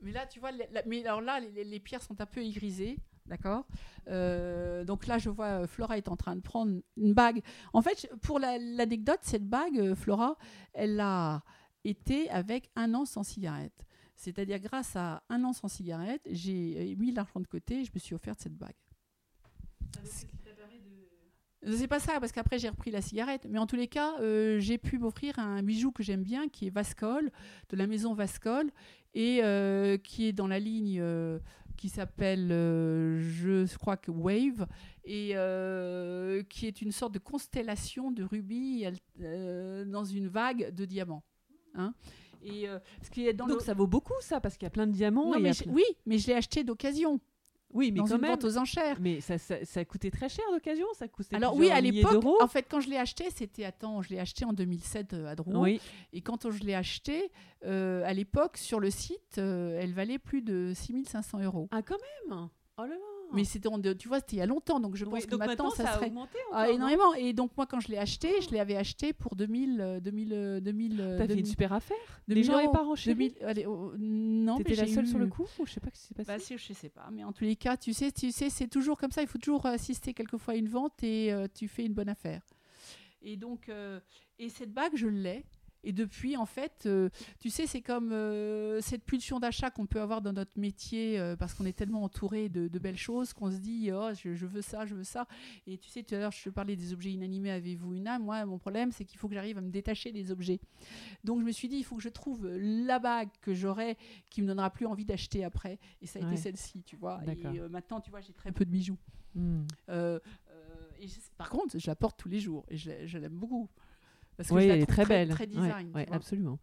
Mais 0.00 0.12
là, 0.12 0.26
tu 0.26 0.38
vois, 0.38 0.52
la- 0.52 0.84
mais 0.86 1.04
alors 1.04 1.20
là, 1.22 1.40
les, 1.40 1.64
les 1.64 1.80
pierres 1.80 2.02
sont 2.02 2.20
un 2.20 2.26
peu 2.26 2.44
igrisées. 2.44 2.98
D'accord? 3.28 3.66
Euh, 4.08 4.84
Donc 4.84 5.06
là, 5.06 5.18
je 5.18 5.30
vois 5.30 5.62
euh, 5.62 5.66
Flora 5.66 5.96
est 5.98 6.08
en 6.08 6.16
train 6.16 6.36
de 6.36 6.40
prendre 6.40 6.80
une 6.96 7.12
bague. 7.14 7.42
En 7.72 7.82
fait, 7.82 8.08
pour 8.22 8.38
la- 8.38 8.58
l'anecdote, 8.58 9.18
cette 9.22 9.48
bague, 9.48 9.78
euh, 9.78 9.94
Flora, 9.94 10.36
elle 10.74 11.00
a 11.00 11.42
été 11.84 12.30
avec 12.30 12.70
un 12.76 12.94
an 12.94 13.04
sans 13.04 13.22
cigarette. 13.24 13.84
C'est-à-dire, 14.14 14.60
grâce 14.60 14.96
à 14.96 15.22
un 15.28 15.44
an 15.44 15.52
sans 15.52 15.68
cigarette, 15.68 16.22
j'ai 16.30 16.94
mis 16.96 17.12
l'argent 17.12 17.40
de 17.40 17.46
côté 17.46 17.80
et 17.80 17.84
je 17.84 17.90
me 17.94 17.98
suis 17.98 18.14
offerte 18.14 18.40
cette 18.40 18.56
bague. 18.56 18.74
C'est 21.76 21.88
pas 21.88 21.98
ça, 21.98 22.20
parce 22.20 22.30
qu'après 22.30 22.58
j'ai 22.60 22.68
repris 22.68 22.90
la 22.92 23.02
cigarette. 23.02 23.46
Mais 23.50 23.58
en 23.58 23.66
tous 23.66 23.74
les 23.76 23.88
cas, 23.88 24.20
euh, 24.20 24.60
j'ai 24.60 24.78
pu 24.78 24.98
m'offrir 24.98 25.38
un 25.40 25.62
bijou 25.62 25.90
que 25.90 26.02
j'aime 26.04 26.22
bien, 26.22 26.48
qui 26.48 26.68
est 26.68 26.70
Vascol, 26.70 27.30
de 27.70 27.76
la 27.76 27.86
maison 27.88 28.14
Vascol, 28.14 28.70
et 29.14 29.40
euh, 29.42 29.96
qui 29.98 30.26
est 30.26 30.32
dans 30.32 30.46
la 30.46 30.60
ligne 30.60 31.00
qui 31.76 31.88
s'appelle, 31.88 32.50
euh, 32.50 33.20
je 33.20 33.76
crois 33.78 33.96
que 33.96 34.10
Wave, 34.10 34.66
et 35.04 35.30
euh, 35.34 36.42
qui 36.48 36.66
est 36.66 36.80
une 36.82 36.92
sorte 36.92 37.12
de 37.14 37.18
constellation 37.18 38.10
de 38.10 38.24
rubis 38.24 38.86
euh, 39.20 39.84
dans 39.84 40.04
une 40.04 40.28
vague 40.28 40.74
de 40.74 40.84
diamants. 40.84 41.22
Hein 41.74 41.92
et 42.42 42.66
ce 43.02 43.10
qui 43.10 43.26
est 43.26 43.32
dans 43.32 43.46
Donc 43.46 43.58
le- 43.58 43.64
ça 43.64 43.74
vaut 43.74 43.86
beaucoup 43.88 44.14
ça 44.20 44.40
parce 44.40 44.56
qu'il 44.56 44.66
y 44.66 44.68
a 44.68 44.70
plein 44.70 44.86
de 44.86 44.92
diamants. 44.92 45.32
Non, 45.32 45.38
et 45.38 45.42
mais 45.42 45.52
je- 45.52 45.64
oui, 45.68 45.82
mais 46.06 46.18
je 46.18 46.28
l'ai 46.28 46.34
acheté 46.34 46.62
d'occasion, 46.64 47.18
oui, 47.72 47.90
mais 47.92 47.98
dans 48.00 48.06
quand 48.06 48.14
une 48.16 48.20
même. 48.22 48.30
vente 48.32 48.44
aux 48.44 48.58
enchères. 48.58 48.96
Mais 49.00 49.20
ça, 49.20 49.38
ça, 49.38 49.64
ça 49.64 49.84
coûtait 49.84 50.10
très 50.10 50.28
cher 50.28 50.44
d'occasion, 50.52 50.86
ça 50.94 51.08
coûtait 51.08 51.36
Alors 51.36 51.56
oui, 51.56 51.70
à 51.70 51.80
l'époque, 51.80 52.24
en 52.40 52.46
fait, 52.48 52.66
quand 52.68 52.80
je 52.80 52.88
l'ai 52.88 52.96
acheté, 52.96 53.30
c'était 53.30 53.64
attends, 53.64 54.02
je 54.02 54.10
l'ai 54.10 54.18
acheté 54.18 54.44
en 54.44 54.52
2007 54.52 55.12
euh, 55.12 55.26
à 55.26 55.34
Drouot. 55.34 55.60
Oui, 55.62 55.80
Et 56.12 56.20
quand 56.22 56.50
je 56.50 56.58
l'ai 56.64 56.74
acheté, 56.74 57.30
euh, 57.64 58.02
à 58.04 58.12
l'époque, 58.12 58.56
sur 58.56 58.80
le 58.80 58.90
site, 58.90 59.38
euh, 59.38 59.78
elle 59.80 59.92
valait 59.92 60.18
plus 60.18 60.42
de 60.42 60.72
6500 60.74 61.40
euros. 61.42 61.68
ah 61.70 61.82
quand 61.82 61.98
même? 62.30 62.48
Oh 62.78 62.82
là 62.82 62.88
là. 62.88 63.15
Mais 63.32 63.44
c'était, 63.44 63.68
tu 63.96 64.08
vois, 64.08 64.20
c'était 64.20 64.36
il 64.36 64.38
y 64.38 64.42
a 64.42 64.46
longtemps, 64.46 64.78
donc 64.80 64.94
je 64.96 65.04
Oui, 65.04 65.10
pense 65.10 65.26
que 65.26 65.34
maintenant, 65.34 65.70
ça, 65.70 65.90
a 65.90 65.94
serait 65.94 66.06
augmenté 66.06 66.38
Ah, 66.52 66.62
encore, 66.62 66.74
énormément. 66.74 67.14
Et 67.14 67.32
donc 67.32 67.50
moi, 67.56 67.66
quand 67.66 67.80
je 67.80 67.88
l'ai 67.88 67.98
acheté, 67.98 68.30
je 68.40 68.54
l'avais 68.54 68.76
acheté 68.76 69.12
pour 69.12 69.34
2000, 69.36 69.80
euh, 69.80 70.00
2000, 70.00 70.32
euh, 70.32 70.60
2000, 70.60 71.00
euh, 71.00 71.16
T'as 71.18 71.22
fait 71.24 71.28
2000, 71.28 71.40
une 71.44 71.50
super 71.50 71.72
affaire. 71.72 71.96
2000 72.28 72.42
Les 72.42 72.46
gens 72.46 72.56
n'avaient 72.56 72.72
pas 72.72 72.82
renchéri. 72.84 73.30
2000, 73.30 73.44
allez, 73.44 73.66
oh, 73.66 73.92
non, 73.98 74.58
T'étais 74.58 74.70
mais 74.70 74.76
la 74.76 74.86
seule 74.94 75.04
eu- 75.04 75.08
sur 75.08 75.18
le 75.18 75.26
coup 75.26 75.46
ou 75.58 75.66
je 75.66 75.72
sais 75.72 75.80
pas 75.80 75.88
ce 75.92 76.00
qui 76.00 76.06
s'est 76.06 76.14
passé. 76.14 76.26
Bah, 76.28 76.38
si, 76.38 76.56
je 76.56 76.72
sais 76.72 76.88
pas, 76.88 77.08
mais 77.12 77.24
en 77.24 77.32
tous 77.32 77.44
les 77.44 77.56
cas, 77.56 77.76
tu 77.76 77.92
sais, 77.92 78.12
tu 78.12 78.30
sais, 78.32 78.48
c'est 78.50 78.68
toujours 78.68 78.96
comme 78.98 79.10
ça. 79.10 79.22
Il 79.22 79.28
faut 79.28 79.38
toujours 79.38 79.66
assister 79.66 80.14
quelquefois 80.14 80.54
à 80.54 80.56
une 80.56 80.68
vente 80.68 81.02
et 81.02 81.32
euh, 81.32 81.46
tu 81.52 81.66
fais 81.68 81.84
une 81.84 81.94
bonne 81.94 82.08
affaire. 82.08 82.42
Et 83.22 83.36
donc, 83.36 83.68
euh, 83.68 83.98
et 84.38 84.48
cette 84.48 84.72
bague, 84.72 84.92
je 84.94 85.08
l'ai. 85.08 85.44
Et 85.88 85.92
depuis, 85.92 86.36
en 86.36 86.46
fait, 86.46 86.82
euh, 86.86 87.08
tu 87.38 87.48
sais, 87.48 87.68
c'est 87.68 87.80
comme 87.80 88.10
euh, 88.10 88.80
cette 88.80 89.04
pulsion 89.04 89.38
d'achat 89.38 89.70
qu'on 89.70 89.86
peut 89.86 90.00
avoir 90.00 90.20
dans 90.20 90.32
notre 90.32 90.58
métier 90.58 91.16
euh, 91.20 91.36
parce 91.36 91.54
qu'on 91.54 91.64
est 91.64 91.72
tellement 91.76 92.02
entouré 92.02 92.48
de, 92.48 92.66
de 92.66 92.78
belles 92.80 92.96
choses 92.98 93.32
qu'on 93.32 93.52
se 93.52 93.58
dit, 93.58 93.90
oh, 93.92 94.08
je, 94.20 94.34
je 94.34 94.46
veux 94.46 94.62
ça, 94.62 94.84
je 94.84 94.96
veux 94.96 95.04
ça. 95.04 95.28
Et 95.68 95.78
tu 95.78 95.88
sais, 95.88 96.02
tout 96.02 96.16
à 96.16 96.18
l'heure, 96.18 96.32
je 96.32 96.42
te 96.42 96.50
parlais 96.50 96.74
des 96.74 96.92
objets 96.92 97.12
inanimés, 97.12 97.52
avez-vous 97.52 97.94
une 97.94 98.08
âme? 98.08 98.24
Moi, 98.24 98.44
mon 98.46 98.58
problème, 98.58 98.90
c'est 98.90 99.04
qu'il 99.04 99.16
faut 99.18 99.28
que 99.28 99.34
j'arrive 99.34 99.58
à 99.58 99.60
me 99.60 99.70
détacher 99.70 100.10
des 100.10 100.32
objets. 100.32 100.58
Donc, 101.22 101.38
je 101.38 101.44
me 101.44 101.52
suis 101.52 101.68
dit, 101.68 101.76
il 101.76 101.84
faut 101.84 101.94
que 101.94 102.02
je 102.02 102.08
trouve 102.08 102.48
la 102.48 102.98
bague 102.98 103.28
que 103.40 103.54
j'aurai 103.54 103.96
qui 104.28 104.42
me 104.42 104.48
donnera 104.48 104.70
plus 104.70 104.86
envie 104.86 105.04
d'acheter 105.04 105.44
après. 105.44 105.78
Et 106.02 106.06
ça 106.08 106.18
a 106.18 106.22
Ouais. 106.22 106.32
été 106.32 106.36
celle-ci, 106.42 106.82
tu 106.82 106.96
vois. 106.96 107.20
Et 107.24 107.60
maintenant, 107.70 108.00
tu 108.00 108.10
vois, 108.10 108.20
j'ai 108.20 108.32
très 108.32 108.50
peu 108.50 108.64
de 108.64 108.70
bijoux. 108.70 108.98
Hmm. 109.36 109.62
Et 109.88 111.06
je- 111.08 111.20
par 111.38 111.50
contre, 111.50 111.78
je 111.78 111.86
la 111.86 111.94
porte 111.94 112.18
tous 112.18 112.28
les 112.28 112.40
jours 112.40 112.64
et 112.70 112.76
je 112.76 113.18
l'aime 113.18 113.34
beaucoup. 113.36 113.68
Parce 114.36 114.48
que 114.48 114.54
Oui, 114.54 114.62
je 114.62 114.68
la 114.68 114.74
elle 114.74 114.82
est 114.82 114.86
très 114.86 115.04
belle. 115.06 115.28
Très 115.30 115.46
design. 115.46 115.90
ouais, 115.94 116.06
absolument. 116.10 116.58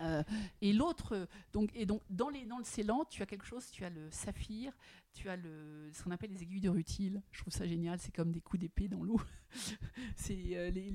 Euh, 0.00 0.22
et 0.60 0.72
l'autre, 0.72 1.28
donc, 1.52 1.70
et 1.74 1.86
donc 1.86 2.02
dans, 2.10 2.28
les, 2.28 2.44
dans 2.44 2.58
le 2.58 2.64
scellant, 2.64 3.04
tu 3.10 3.22
as 3.22 3.26
quelque 3.26 3.46
chose, 3.46 3.68
tu 3.70 3.84
as 3.84 3.90
le 3.90 4.08
saphir, 4.10 4.72
tu 5.12 5.28
as 5.28 5.36
le, 5.36 5.90
ce 5.92 6.02
qu'on 6.02 6.10
appelle 6.10 6.30
les 6.30 6.42
aiguilles 6.42 6.60
de 6.60 6.68
rutile. 6.68 7.22
Je 7.32 7.40
trouve 7.40 7.52
ça 7.52 7.66
génial, 7.66 7.98
c'est 7.98 8.14
comme 8.14 8.30
des 8.30 8.40
coups 8.40 8.60
d'épée 8.60 8.88
dans 8.88 9.02
l'eau. 9.02 9.20
c'est, 10.16 10.56
euh, 10.56 10.70
les- 10.70 10.92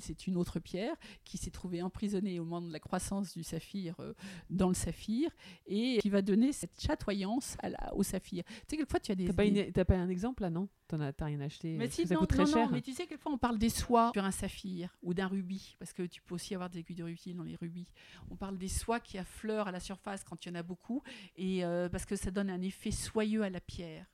c'est 0.00 0.26
une 0.26 0.36
autre 0.36 0.60
pierre 0.60 0.96
qui 1.24 1.38
s'est 1.38 1.50
trouvée 1.50 1.82
emprisonnée 1.82 2.38
au 2.40 2.44
moment 2.44 2.66
de 2.66 2.72
la 2.72 2.80
croissance 2.80 3.34
du 3.34 3.42
saphir 3.42 3.94
euh, 4.00 4.14
dans 4.50 4.68
le 4.68 4.74
saphir 4.74 5.30
et 5.66 5.98
qui 6.00 6.10
va 6.10 6.22
donner 6.22 6.52
cette 6.52 6.80
chatoyance 6.80 7.56
à 7.60 7.70
la- 7.70 7.94
au 7.94 8.02
saphir. 8.02 8.44
Tu 8.44 8.52
sais, 8.70 8.76
quelquefois, 8.76 9.00
tu 9.00 9.12
as 9.12 9.14
des. 9.14 9.26
T'as 9.26 9.32
pas, 9.32 9.48
des- 9.48 9.60
une- 9.66 9.72
t'as 9.72 9.84
pas 9.84 9.96
un 9.96 10.08
exemple 10.08 10.42
là, 10.42 10.50
non? 10.50 10.68
T'en 10.86 11.00
as, 11.00 11.12
t'as 11.14 11.24
rien 11.24 11.40
acheté 11.40 11.72
mais 11.78 11.84
parce 11.86 11.94
si, 11.96 12.06
ça 12.06 12.14
non, 12.14 12.20
coûte 12.20 12.28
très 12.30 12.44
non, 12.44 12.50
non, 12.66 12.68
mais 12.70 12.82
tu 12.82 12.92
sais, 12.92 13.06
quelquefois 13.06 13.32
on 13.32 13.38
parle 13.38 13.58
des 13.58 13.70
soies 13.70 14.10
sur 14.12 14.22
un 14.22 14.30
saphir 14.30 14.94
ou 15.02 15.14
d'un 15.14 15.28
rubis, 15.28 15.76
parce 15.78 15.94
que 15.94 16.02
tu 16.02 16.20
peux 16.20 16.34
aussi 16.34 16.54
avoir 16.54 16.68
des 16.68 16.80
aiguilles 16.80 16.96
de 16.96 17.04
rutile 17.04 17.36
dans 17.36 17.42
les 17.42 17.56
rubis. 17.56 17.86
On 18.30 18.36
parle 18.36 18.58
des 18.58 18.68
soies 18.68 19.00
qui 19.00 19.16
affleurent 19.16 19.68
à 19.68 19.72
la 19.72 19.80
surface 19.80 20.24
quand 20.24 20.44
il 20.44 20.50
y 20.50 20.52
en 20.52 20.56
a 20.56 20.62
beaucoup, 20.62 21.02
et 21.36 21.64
euh, 21.64 21.88
parce 21.88 22.04
que 22.04 22.16
ça 22.16 22.30
donne 22.30 22.50
un 22.50 22.60
effet 22.60 22.90
soyeux 22.90 23.42
à 23.42 23.48
la 23.50 23.60
pierre. 23.60 24.06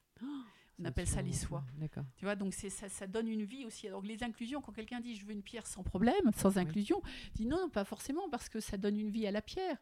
On 0.81 0.85
appelle 0.87 1.07
ça 1.07 1.23
les 1.23 1.33
soies. 1.33 1.65
D'accord. 1.79 2.05
Tu 2.17 2.25
vois, 2.25 2.37
donc 2.37 2.55
ça, 2.55 2.89
ça 2.89 3.07
donne 3.07 3.29
une 3.29 3.45
vie 3.45 3.65
aussi. 3.67 3.89
Donc 3.89 4.07
les 4.07 4.23
inclusions, 4.23 4.61
quand 4.61 4.73
quelqu'un 4.73 5.01
dit 5.01 5.15
je 5.15 5.27
veux 5.27 5.33
une 5.33 5.43
pierre 5.43 5.67
sans 5.67 5.83
problème, 5.83 6.33
sans 6.37 6.57
inclusion, 6.59 7.03
dit 7.35 7.47
non, 7.47 7.69
pas 7.69 7.85
forcément, 7.85 8.29
parce 8.31 8.49
que 8.49 8.61
ça 8.61 8.77
donne 8.77 8.99
une 8.99 9.11
vie 9.11 9.27
à 9.27 9.31
la 9.31 9.43
pierre. 9.43 9.77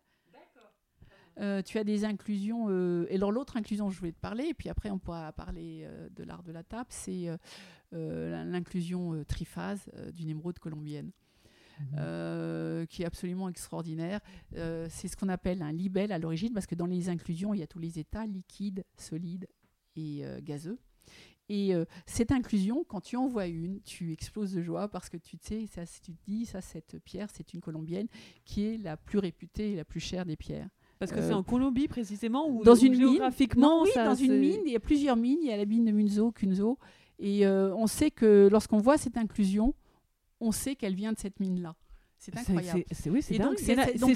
Euh, 1.40 1.62
tu 1.62 1.78
as 1.78 1.84
des 1.84 2.04
inclusions, 2.04 2.66
euh, 2.68 3.06
et 3.10 3.14
alors 3.14 3.30
l'autre 3.30 3.56
inclusion 3.56 3.84
dont 3.84 3.90
je 3.92 3.98
voulais 4.00 4.10
te 4.10 4.18
parler, 4.18 4.46
et 4.46 4.54
puis 4.54 4.68
après 4.68 4.90
on 4.90 4.98
pourra 4.98 5.32
parler 5.32 5.82
euh, 5.84 6.08
de 6.10 6.24
l'art 6.24 6.42
de 6.42 6.50
la 6.50 6.64
table, 6.64 6.88
c'est 6.90 7.28
euh, 7.92 8.44
l'inclusion 8.44 9.14
euh, 9.14 9.24
triphase 9.24 9.88
euh, 9.94 10.10
d'une 10.10 10.30
émeraude 10.30 10.58
colombienne. 10.58 11.12
Mhm. 11.80 11.86
euh, 11.96 12.86
qui 12.86 13.02
est 13.02 13.06
absolument 13.06 13.48
extraordinaire. 13.48 14.18
Euh, 14.56 14.88
c'est 14.90 15.06
ce 15.06 15.16
qu'on 15.16 15.28
appelle 15.28 15.62
un 15.62 15.70
libelle 15.70 16.10
à 16.10 16.18
l'origine, 16.18 16.52
parce 16.52 16.66
que 16.66 16.74
dans 16.74 16.86
les 16.86 17.08
inclusions, 17.08 17.54
il 17.54 17.60
y 17.60 17.62
a 17.62 17.68
tous 17.68 17.78
les 17.78 18.00
états 18.00 18.26
liquides, 18.26 18.84
solides 18.96 19.46
et 19.94 20.24
euh, 20.24 20.40
gazeux. 20.42 20.80
Et 21.48 21.74
euh, 21.74 21.84
cette 22.06 22.30
inclusion, 22.30 22.84
quand 22.86 23.00
tu 23.00 23.16
en 23.16 23.26
vois 23.26 23.46
une, 23.46 23.80
tu 23.82 24.12
exploses 24.12 24.52
de 24.52 24.60
joie 24.60 24.88
parce 24.88 25.08
que 25.08 25.16
tu 25.16 25.38
sais, 25.40 25.66
ça, 25.66 25.82
tu 25.86 26.12
te 26.12 26.24
dis, 26.26 26.44
ça, 26.44 26.60
cette 26.60 26.98
pierre, 26.98 27.28
c'est 27.32 27.54
une 27.54 27.60
colombienne 27.60 28.06
qui 28.44 28.66
est 28.66 28.76
la 28.76 28.96
plus 28.96 29.18
réputée 29.18 29.72
et 29.72 29.76
la 29.76 29.84
plus 29.84 30.00
chère 30.00 30.26
des 30.26 30.36
pierres. 30.36 30.68
Parce 30.98 31.12
que 31.12 31.18
Euh, 31.18 31.28
c'est 31.28 31.34
en 31.34 31.42
Colombie 31.44 31.88
précisément 31.88 32.48
ou 32.50 32.64
dans 32.64 32.74
une 32.74 32.92
mine. 33.12 33.22
Non, 33.56 33.82
oui, 33.84 33.90
ça, 33.94 34.04
dans 34.04 34.14
une 34.14 34.36
mine, 34.38 34.60
il 34.66 34.72
y 34.72 34.76
a 34.76 34.80
plusieurs 34.80 35.16
mines. 35.16 35.38
Il 35.40 35.48
y 35.48 35.52
a 35.52 35.56
la 35.56 35.64
mine 35.64 35.84
de 35.84 35.92
Munzo, 35.92 36.32
Kunzo. 36.32 36.78
Et 37.20 37.46
euh, 37.46 37.74
on 37.76 37.86
sait 37.86 38.10
que 38.10 38.48
lorsqu'on 38.50 38.78
voit 38.78 38.98
cette 38.98 39.16
inclusion, 39.16 39.74
on 40.40 40.52
sait 40.52 40.76
qu'elle 40.76 40.94
vient 40.94 41.12
de 41.12 41.18
cette 41.18 41.40
mine-là. 41.40 41.74
C'est 42.18 42.36
incroyable. 42.36 42.84
c'est- 42.88 42.94
c'est- 42.94 43.10
oui, 43.10 43.22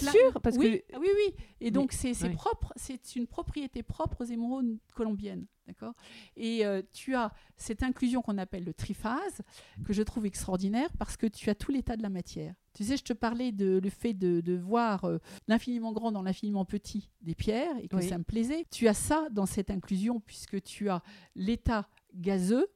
sûr 0.00 0.40
parce 0.42 0.57
oui, 0.57 0.82
que 0.90 0.98
oui, 0.98 1.07
oui. 1.14 1.34
Et 1.61 1.70
donc, 1.70 1.92
c'est 1.92 2.14
c'est 2.14 2.28
oui. 2.28 2.34
propre, 2.34 2.72
c'est 2.76 3.14
une 3.16 3.26
propriété 3.28 3.82
propre 3.84 4.22
aux 4.22 4.24
émeraudes 4.24 4.76
colombiennes. 4.94 5.46
D'accord? 5.68 5.94
Et 6.36 6.66
euh, 6.66 6.82
tu 6.92 7.14
as 7.14 7.32
cette 7.57 7.84
inclusion 7.84 8.20
qu'on 8.20 8.36
appelle 8.38 8.64
le 8.64 8.74
triphase, 8.74 9.42
que 9.84 9.92
je 9.92 10.03
trouve 10.03 10.26
extraordinaire 10.26 10.90
parce 10.98 11.16
que 11.16 11.26
tu 11.28 11.48
as 11.50 11.55
tout 11.55 11.70
l'état 11.70 11.96
de 11.96 12.03
la 12.03 12.09
matière. 12.11 12.55
Tu 12.74 12.82
sais, 12.82 12.96
je 12.96 13.05
te 13.05 13.12
parlais 13.12 13.53
de 13.53 13.78
le 13.78 13.88
fait 13.90 14.12
de, 14.12 14.40
de 14.40 14.57
voir 14.57 15.05
euh, 15.05 15.18
l'infiniment 15.46 15.92
grand 15.92 16.11
dans 16.11 16.22
l'infiniment 16.22 16.64
petit 16.64 17.11
des 17.20 17.36
pierres 17.36 17.76
et 17.80 17.86
que 17.86 17.94
Oui. 17.96 18.09
ça 18.09 18.18
me 18.18 18.24
plaisait. 18.24 18.66
Tu 18.72 18.88
as 18.88 18.94
ça 18.94 19.28
dans 19.30 19.46
cette 19.46 19.70
inclusion 19.70 20.18
puisque 20.18 20.61
tu 20.62 20.88
as 20.90 21.00
l'état 21.36 21.88
gazeux, 22.14 22.66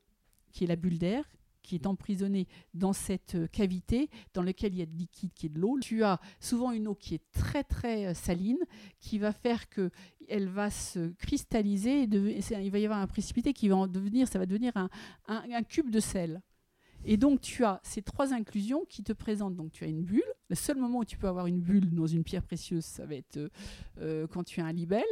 qui 0.53 0.62
est 0.62 0.68
la 0.68 0.77
bulle 0.77 0.99
d'air, 0.99 1.29
qui 1.67 1.75
est 1.75 1.87
emprisonnée 1.87 2.47
dans 2.75 2.93
cette 2.93 3.35
euh, 3.35 3.49
cavité 3.49 4.09
dans 4.35 4.43
laquelle 4.43 4.73
il 4.73 4.79
y 4.79 4.83
a 4.83 4.87
de 4.87 4.97
liquide 4.97 5.33
qui 5.35 5.47
est 5.47 5.49
de 5.49 5.59
l'eau. 5.59 5.79
Tu 5.81 6.05
as 6.05 6.21
souvent 6.39 6.71
une 6.71 6.87
eau 6.87 6.95
qui 6.95 7.17
est 7.17 7.33
très 7.33 7.64
très 7.64 8.07
euh, 8.07 8.14
saline, 8.14 8.61
qui 9.01 9.19
va 9.19 9.33
faire 9.33 9.69
que 9.69 9.91
elle 10.29 10.49
va 10.49 10.71
se 10.71 11.12
cristalliser, 11.14 12.05
et 12.05 12.07
il 12.07 12.71
va 12.71 12.79
y 12.79 12.85
avoir 12.85 13.01
un 13.01 13.07
précipité 13.07 13.53
qui 13.53 13.69
va 13.69 13.77
en 13.77 13.87
devenir, 13.87 14.27
un 15.29 15.62
cube 15.62 15.91
de 15.91 16.01
sel. 16.01 16.41
Et 17.09 17.16
donc 17.16 17.40
tu 17.40 17.64
as 17.64 17.80
ces 17.84 18.02
trois 18.02 18.34
inclusions 18.34 18.84
qui 18.88 19.02
te 19.02 19.12
présentent. 19.12 19.54
Donc 19.54 19.70
tu 19.72 19.84
as 19.84 19.86
une 19.86 20.02
bulle. 20.02 20.22
Le 20.48 20.57
seul 20.57 20.76
moment 20.76 20.98
où 20.98 21.04
tu 21.04 21.16
peux 21.16 21.28
avoir 21.28 21.46
une 21.46 21.61
bulle 21.61 21.90
dans 21.94 22.07
une 22.07 22.22
pierre 22.24 22.42
précieuse, 22.42 22.84
ça 22.84 23.07
va 23.07 23.14
être 23.14 23.36
euh, 23.36 23.48
euh, 24.00 24.26
quand 24.26 24.42
tu 24.44 24.61
as 24.61 24.64
un 24.66 24.72
libelle. 24.72 25.04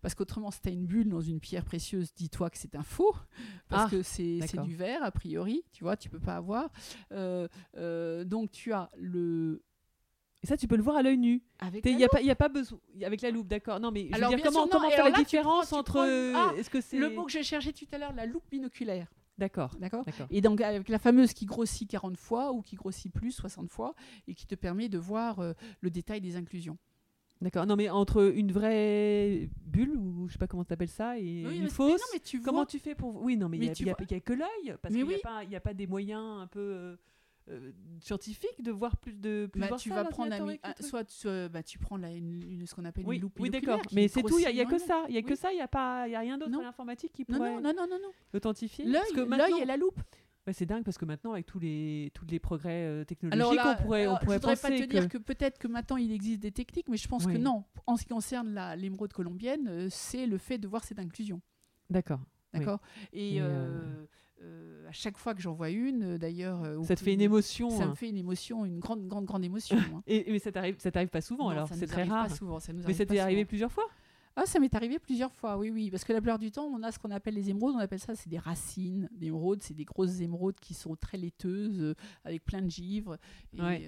Parce 0.00 0.14
qu'autrement, 0.14 0.50
si 0.50 0.60
tu 0.60 0.68
as 0.68 0.72
une 0.72 0.86
bulle 0.86 1.08
dans 1.08 1.20
une 1.20 1.40
pierre 1.40 1.64
précieuse, 1.64 2.12
dis-toi 2.14 2.50
que 2.50 2.58
c'est 2.58 2.74
un 2.74 2.82
faux. 2.82 3.14
Parce 3.68 3.86
Ah, 3.86 3.90
que 3.90 4.02
c'est 4.02 4.40
du 4.64 4.74
verre, 4.74 5.02
a 5.04 5.10
priori. 5.10 5.62
Tu 5.72 5.84
vois, 5.84 5.96
tu 5.96 6.08
peux 6.08 6.20
pas 6.20 6.36
avoir. 6.36 6.70
Euh, 7.12 7.46
euh, 7.76 8.24
donc 8.24 8.50
tu 8.50 8.72
as 8.72 8.90
le. 8.98 9.62
Et 10.42 10.46
ça, 10.48 10.56
tu 10.56 10.66
peux 10.66 10.76
le 10.76 10.82
voir 10.82 10.96
à 10.96 11.02
l'œil 11.02 11.18
nu. 11.18 11.40
Avec 11.60 11.84
Il 11.84 11.92
la 11.92 11.98
n'y 11.98 12.04
a, 12.04 12.08
pas- 12.08 12.20
y 12.20 12.30
a 12.30 12.34
pas 12.34 12.48
besoin. 12.48 12.80
Avec 13.04 13.20
la 13.22 13.30
loupe, 13.30 13.46
d'accord. 13.46 13.78
Non, 13.78 13.92
mais 13.92 14.02
je 14.04 14.08
veux 14.08 14.14
Alors, 14.14 14.30
dire, 14.30 14.38
bien 14.38 14.46
comment, 14.46 14.62
sûr, 14.64 14.70
comment 14.72 14.90
faire 14.90 15.04
la 15.04 15.10
là, 15.10 15.16
différence 15.18 15.68
prends- 15.68 15.78
entre. 15.78 15.92
prends 15.92 16.04
Ah, 16.34 16.52
Est-ce 16.58 16.68
que 16.70 16.80
c'est. 16.80 16.98
Le 16.98 17.10
mot 17.10 17.24
que 17.26 17.30
j'ai 17.30 17.44
cherché 17.44 17.72
tout 17.72 17.86
à 17.92 17.98
l'heure, 17.98 18.12
la 18.14 18.26
loupe 18.26 18.42
binoculaire. 18.50 19.06
D'accord. 19.42 19.74
D'accord. 19.78 20.04
Et 20.30 20.40
donc 20.40 20.60
avec 20.60 20.88
la 20.88 20.98
fameuse 20.98 21.32
qui 21.32 21.44
grossit 21.46 21.88
40 21.90 22.16
fois 22.16 22.52
ou 22.52 22.62
qui 22.62 22.76
grossit 22.76 23.12
plus 23.12 23.32
60 23.32 23.68
fois 23.70 23.94
et 24.28 24.34
qui 24.34 24.46
te 24.46 24.54
permet 24.54 24.88
de 24.88 24.98
voir 24.98 25.40
euh, 25.40 25.52
le 25.80 25.90
détail 25.90 26.20
des 26.20 26.36
inclusions. 26.36 26.78
D'accord. 27.40 27.66
Non, 27.66 27.74
mais 27.74 27.90
entre 27.90 28.32
une 28.36 28.52
vraie 28.52 29.48
bulle, 29.66 29.96
ou 29.96 30.28
je 30.28 30.34
sais 30.34 30.38
pas 30.38 30.46
comment 30.46 30.64
tu 30.64 30.72
appelles 30.72 30.88
ça, 30.88 31.18
et 31.18 31.44
Oui, 31.44 31.56
une 31.56 31.64
mais- 31.64 31.68
fausse. 31.70 31.88
mais 31.90 31.96
non, 31.96 32.04
mais 32.14 32.20
tu 32.20 32.40
Comment 32.40 32.58
vois- 32.58 32.66
tu 32.66 32.78
fais 32.78 32.94
pour. 32.94 33.20
Oui, 33.20 33.36
non, 33.36 33.48
mais 33.48 33.56
il 33.56 33.64
n'y 33.64 33.68
a, 33.68 33.74
tu 33.74 33.82
y 33.84 33.90
a- 33.90 33.94
vois- 33.98 34.06
y 34.08 34.14
a 34.14 34.20
que 34.20 34.32
l'œil. 34.32 34.76
Parce 34.80 34.94
qu'il 34.94 35.04
n'y 35.04 35.12
oui. 35.12 35.56
a 35.56 35.60
pas 35.60 35.74
des 35.74 35.88
moyens 35.88 36.22
un 36.42 36.46
peu. 36.46 36.60
euh, 36.60 36.96
euh, 37.48 37.72
scientifique 38.00 38.62
de 38.62 38.70
voir 38.70 38.96
plus 38.96 39.14
de 39.14 39.48
plus 39.52 39.60
Bah, 39.60 39.68
voir 39.68 39.80
tu 39.80 39.88
ça, 39.88 39.96
vas 39.96 40.04
prendre 40.04 40.32
un 40.32 40.56
ah, 40.62 40.74
soit 40.80 41.04
tu, 41.04 41.26
euh, 41.26 41.48
bah, 41.48 41.62
tu 41.62 41.78
prends 41.78 41.96
la, 41.96 42.10
une, 42.12 42.42
une- 42.42 42.66
ce 42.66 42.74
qu'on 42.74 42.84
appelle 42.84 43.04
oui, 43.06 43.16
une 43.16 43.22
loupe 43.22 43.38
oui 43.40 43.50
d'accord 43.50 43.80
mais 43.92 44.06
c'est 44.08 44.22
tout 44.22 44.38
il 44.38 44.42
y, 44.42 44.46
a- 44.46 44.50
il 44.50 44.56
y 44.56 44.60
a 44.60 44.64
que 44.64 44.78
ça 44.78 45.04
il 45.08 45.14
y 45.14 45.18
a 45.18 45.22
que 45.22 45.34
ça 45.34 45.52
il 45.52 45.58
y 45.58 45.60
a 45.60 45.68
pas 45.68 46.06
il 46.08 46.12
y 46.12 46.14
a 46.14 46.20
rien 46.20 46.38
d'autre 46.38 46.58
à 46.58 46.62
l'informatique 46.62 47.12
qui 47.12 47.24
pourrait 47.24 47.56
non, 47.56 47.60
non, 47.60 47.72
non, 47.76 47.86
non, 47.90 47.98
non. 48.02 48.10
authentifier 48.34 48.84
L'œil, 48.84 49.26
maintenant- 49.26 49.56
et 49.58 49.64
la 49.64 49.76
loupe. 49.76 50.00
Ouais, 50.46 50.52
c'est 50.52 50.66
dingue 50.66 50.82
parce 50.82 50.98
que 50.98 51.04
maintenant 51.04 51.32
avec 51.32 51.46
tous 51.46 51.60
les 51.60 52.10
tous 52.14 52.24
les 52.26 52.40
progrès 52.40 52.84
euh, 52.84 53.04
technologiques 53.04 53.40
Alors 53.40 53.54
là, 53.54 53.76
on 53.78 53.82
pourrait 53.82 54.06
on 54.06 54.10
alors, 54.10 54.20
pourrait 54.20 54.36
je 54.38 54.42
penser 54.42 54.60
pas 54.62 54.70
te 54.70 54.80
que 54.82 54.86
dire 54.88 55.08
que 55.08 55.18
peut-être 55.18 55.56
que 55.58 55.68
maintenant 55.68 55.96
il 55.96 56.10
existe 56.12 56.40
des 56.40 56.50
techniques, 56.50 56.88
mais 56.88 56.96
je 56.96 57.06
pense 57.06 57.26
que 57.26 57.36
non. 57.38 57.62
En 57.86 57.96
ce 57.96 58.02
qui 58.02 58.08
concerne 58.08 58.52
la- 58.54 58.74
l'émeraude 58.74 59.12
colombienne, 59.12 59.68
euh, 59.68 59.86
c'est 59.88 60.26
le 60.26 60.38
fait 60.38 60.58
de 60.58 60.66
voir 60.66 60.82
cette 60.82 60.98
inclusion. 60.98 61.40
d'accord. 61.90 62.20
D'accord? 62.52 62.80
Et, 63.12 63.40
euh, 64.42 64.88
à 64.88 64.92
chaque 64.92 65.16
fois 65.16 65.34
que 65.34 65.40
j'en 65.40 65.52
vois 65.54 65.70
une, 65.70 66.02
euh, 66.14 66.18
d'ailleurs. 66.18 66.62
euh, 66.64 66.82
ça 66.82 66.94
te 66.96 67.00
fait 67.00 67.14
une 67.14 67.20
émotion 67.20 67.70
Ça 67.70 67.84
hein. 67.84 67.90
me 67.90 67.94
fait 67.94 68.08
une 68.08 68.16
émotion, 68.16 68.64
une 68.64 68.78
grande, 68.80 69.06
grande, 69.06 69.24
grande 69.24 69.44
émotion. 69.44 69.76
moi. 69.90 70.02
et 70.06 70.30
mais 70.30 70.38
ça 70.38 70.52
t'arrive 70.52 70.76
ça 70.78 70.90
t'arrive 70.90 71.08
pas 71.08 71.20
souvent 71.20 71.44
Non, 71.44 71.50
alors 71.50 71.68
c'est 71.72 71.86
très 71.86 72.04
rare 72.04 72.28
Pas 72.28 72.34
souvent, 72.34 72.58
ça 72.60 72.72
nous 72.72 72.80
mais 72.80 72.84
arrive 72.86 72.96
ça 72.96 73.06
t'est 73.06 73.18
arrivé 73.18 73.44
plusieurs 73.44 73.72
fois? 73.72 73.84
Ah, 74.34 74.46
ça 74.46 74.58
m'est 74.58 74.74
arrivé 74.74 74.98
plusieurs 74.98 75.34
fois, 75.34 75.58
oui, 75.58 75.68
oui. 75.68 75.90
Parce 75.90 76.04
que 76.04 76.12
la 76.14 76.22
plupart 76.22 76.38
du 76.38 76.50
temps, 76.50 76.64
on 76.64 76.82
a 76.82 76.90
ce 76.90 76.98
qu'on 76.98 77.10
appelle 77.10 77.34
les 77.34 77.50
émeraudes. 77.50 77.74
On 77.76 77.80
appelle 77.80 77.98
ça, 78.00 78.14
c'est 78.14 78.30
des 78.30 78.38
racines 78.38 79.10
d'émeraudes. 79.12 79.62
C'est 79.62 79.74
des 79.74 79.84
grosses 79.84 80.20
émeraudes 80.20 80.58
qui 80.58 80.72
sont 80.72 80.96
très 80.96 81.18
laiteuses, 81.18 81.82
euh, 81.82 81.94
avec 82.24 82.42
plein 82.42 82.62
de 82.62 82.70
givre. 82.70 83.18
Et 83.52 83.60
Ouais. 83.60 83.86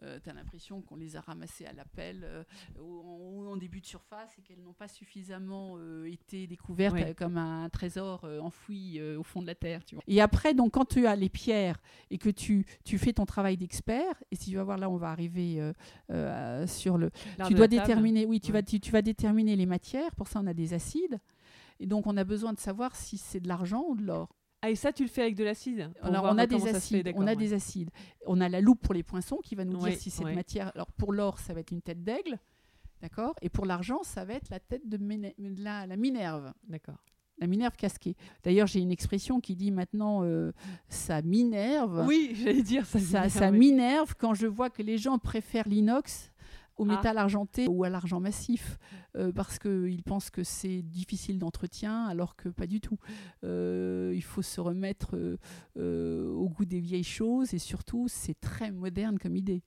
Tu 0.00 0.28
as 0.30 0.32
l'impression 0.34 0.82
qu'on 0.82 0.96
les 0.96 1.16
a 1.16 1.20
ramassées 1.20 1.66
à 1.66 1.72
la 1.72 1.84
pelle 1.84 2.22
euh, 2.24 2.44
ou 2.80 3.00
en, 3.00 3.18
ou 3.44 3.48
en 3.48 3.56
début 3.56 3.80
de 3.80 3.86
surface 3.86 4.38
et 4.38 4.42
qu'elles 4.42 4.62
n'ont 4.62 4.72
pas 4.74 4.88
suffisamment 4.88 5.76
euh, 5.78 6.04
été 6.10 6.46
découvertes 6.46 6.94
Ouais. 6.94 7.10
euh, 7.10 7.14
comme 7.14 7.36
un 7.38 7.68
trésor 7.70 8.24
euh, 8.24 8.40
enfoui 8.40 8.98
euh, 8.98 9.18
au 9.18 9.22
fond 9.22 9.40
de 9.42 9.46
la 9.46 9.54
terre. 9.54 9.84
Tu 9.84 9.94
vois. 9.94 10.04
Et 10.06 10.20
après, 10.20 10.52
donc, 10.54 10.72
quand 10.72 10.84
tu 10.84 11.06
as 11.06 11.16
les 11.16 11.28
pierres 11.28 11.80
et 12.10 12.18
que 12.18 12.28
tu, 12.30 12.66
tu 12.84 12.98
fais 12.98 13.12
ton 13.12 13.26
travail 13.26 13.56
d'expert, 13.56 14.22
et 14.30 14.36
si 14.36 14.50
tu 14.50 14.56
vas 14.56 14.64
voir 14.64 14.78
là, 14.78 14.90
on 14.90 14.96
va 14.96 15.10
arriver 15.10 15.60
euh, 15.60 15.72
euh, 16.10 16.66
sur 16.66 16.98
le, 16.98 17.10
tu 17.46 17.54
dois 17.54 17.66
table. 17.66 17.68
déterminer, 17.68 18.26
oui, 18.26 18.40
tu, 18.40 18.52
Ouais. 18.52 18.58
vas, 18.58 18.62
tu, 18.62 18.80
tu 18.80 18.90
vas 18.92 19.02
déterminer 19.02 19.56
les 19.56 19.66
matières. 19.66 20.14
Pour 20.14 20.28
ça, 20.28 20.40
on 20.42 20.46
a 20.46 20.54
des 20.54 20.74
acides. 20.74 21.18
Et 21.80 21.86
donc, 21.86 22.06
on 22.06 22.16
a 22.16 22.24
besoin 22.24 22.52
de 22.52 22.58
savoir 22.60 22.94
si 22.96 23.18
c'est 23.18 23.40
de 23.40 23.48
l'argent 23.48 23.84
ou 23.88 23.96
de 23.96 24.02
l'or. 24.04 24.34
Ah 24.62 24.70
et 24.70 24.74
ça 24.74 24.92
tu 24.92 25.02
le 25.02 25.08
fais 25.08 25.22
avec 25.22 25.34
de 25.34 25.44
l'acide 25.44 25.90
Alors, 26.02 26.24
on 26.24 26.38
a 26.38 26.46
des 26.46 26.66
acides. 26.68 27.12
On 27.14 27.22
a 27.22 27.30
ouais. 27.30 27.36
des 27.36 27.52
acides. 27.52 27.90
On 28.26 28.40
a 28.40 28.48
la 28.48 28.60
loupe 28.60 28.80
pour 28.80 28.94
les 28.94 29.02
poinçons 29.02 29.38
qui 29.42 29.54
va 29.54 29.64
nous 29.64 29.76
dire 29.78 29.94
si 29.96 30.10
cette 30.10 30.34
matière. 30.34 30.72
Alors, 30.74 30.90
pour 30.92 31.12
l'or, 31.12 31.38
ça 31.38 31.54
va 31.54 31.60
être 31.60 31.70
une 31.70 31.82
tête 31.82 32.02
d'aigle. 32.02 32.38
D'accord 33.02 33.34
Et 33.42 33.50
pour 33.50 33.66
l'argent, 33.66 34.02
ça 34.02 34.24
va 34.24 34.34
être 34.34 34.48
la 34.50 34.60
tête 34.60 34.88
de 34.88 34.98
la, 35.62 35.86
la 35.86 35.96
Minerve. 35.96 36.52
d'accord 36.66 37.04
La 37.38 37.46
Minerve 37.46 37.76
casquée. 37.76 38.16
D'ailleurs, 38.42 38.66
j'ai 38.66 38.80
une 38.80 38.90
expression 38.90 39.40
qui 39.40 39.54
dit 39.54 39.70
maintenant 39.70 40.24
euh, 40.24 40.52
ça 40.88 41.20
minerve. 41.20 42.04
oui 42.06 42.34
j'allais 42.34 42.62
dire 42.62 42.86
ça 42.86 42.98
ça, 42.98 43.28
ça 43.28 43.50
oui. 43.50 43.58
m'énerve 43.58 44.14
quand 44.18 44.32
je 44.32 44.46
vois 44.46 44.70
que 44.70 44.82
les 44.82 44.96
gens 44.96 45.18
préfèrent 45.18 45.68
l'inox 45.68 46.32
au 46.76 46.84
Ah. 46.84 46.96
métal 46.96 47.18
argenté 47.18 47.66
ou 47.68 47.84
à 47.84 47.88
l'argent 47.88 48.20
massif 48.20 48.78
euh, 49.16 49.32
parce 49.32 49.58
qu'ils 49.58 50.02
pensent 50.02 50.30
que 50.30 50.44
c'est 50.44 50.82
difficile 50.82 51.38
d'entretien 51.38 52.04
alors 52.04 52.36
que 52.36 52.48
pas 52.48 52.66
du 52.66 52.80
tout. 52.80 52.98
Euh, 53.44 54.12
il 54.14 54.22
faut 54.22 54.42
se 54.42 54.60
remettre 54.60 55.16
euh, 55.76 56.30
au 56.32 56.48
goût 56.48 56.64
des 56.64 56.80
vieilles 56.80 57.04
choses 57.04 57.54
et 57.54 57.58
surtout 57.58 58.08
c'est 58.08 58.38
très 58.40 58.70
moderne 58.72 59.18
comme 59.18 59.36
idée 59.36 59.62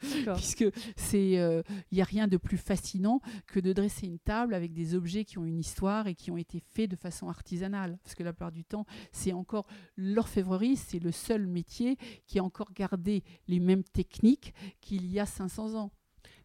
puisque 0.34 0.66
c'est 0.96 1.30
il 1.30 1.62
n'y 1.92 2.02
a 2.02 2.04
rien 2.04 2.28
de 2.28 2.36
plus 2.36 2.58
fascinant 2.58 3.20
que 3.46 3.58
de 3.58 3.72
dresser 3.72 4.06
une 4.06 4.18
table 4.18 4.52
avec 4.52 4.74
des 4.74 4.94
objets 4.94 5.24
qui 5.24 5.38
ont 5.38 5.46
une 5.46 5.58
histoire 5.58 6.06
et 6.08 6.14
qui 6.14 6.30
ont 6.30 6.36
été 6.36 6.60
faits 6.60 6.90
de 6.90 6.96
façon 6.96 7.28
artisanale 7.28 7.96
parce 8.02 8.14
que 8.14 8.22
la 8.22 8.32
plupart 8.32 8.52
du 8.52 8.64
temps 8.64 8.84
c'est 9.12 9.32
encore 9.32 9.66
l'orfèvrerie 9.96 10.76
c'est 10.76 10.98
le 10.98 11.12
seul 11.12 11.46
métier 11.46 11.96
qui 12.26 12.38
a 12.38 12.44
encore 12.44 12.72
gardé 12.74 13.22
les 13.48 13.60
mêmes 13.60 13.84
techniques 13.84 14.52
qu'il 14.82 15.06
y 15.06 15.18
a 15.18 15.26
500 15.26 15.74
ans 15.74 15.90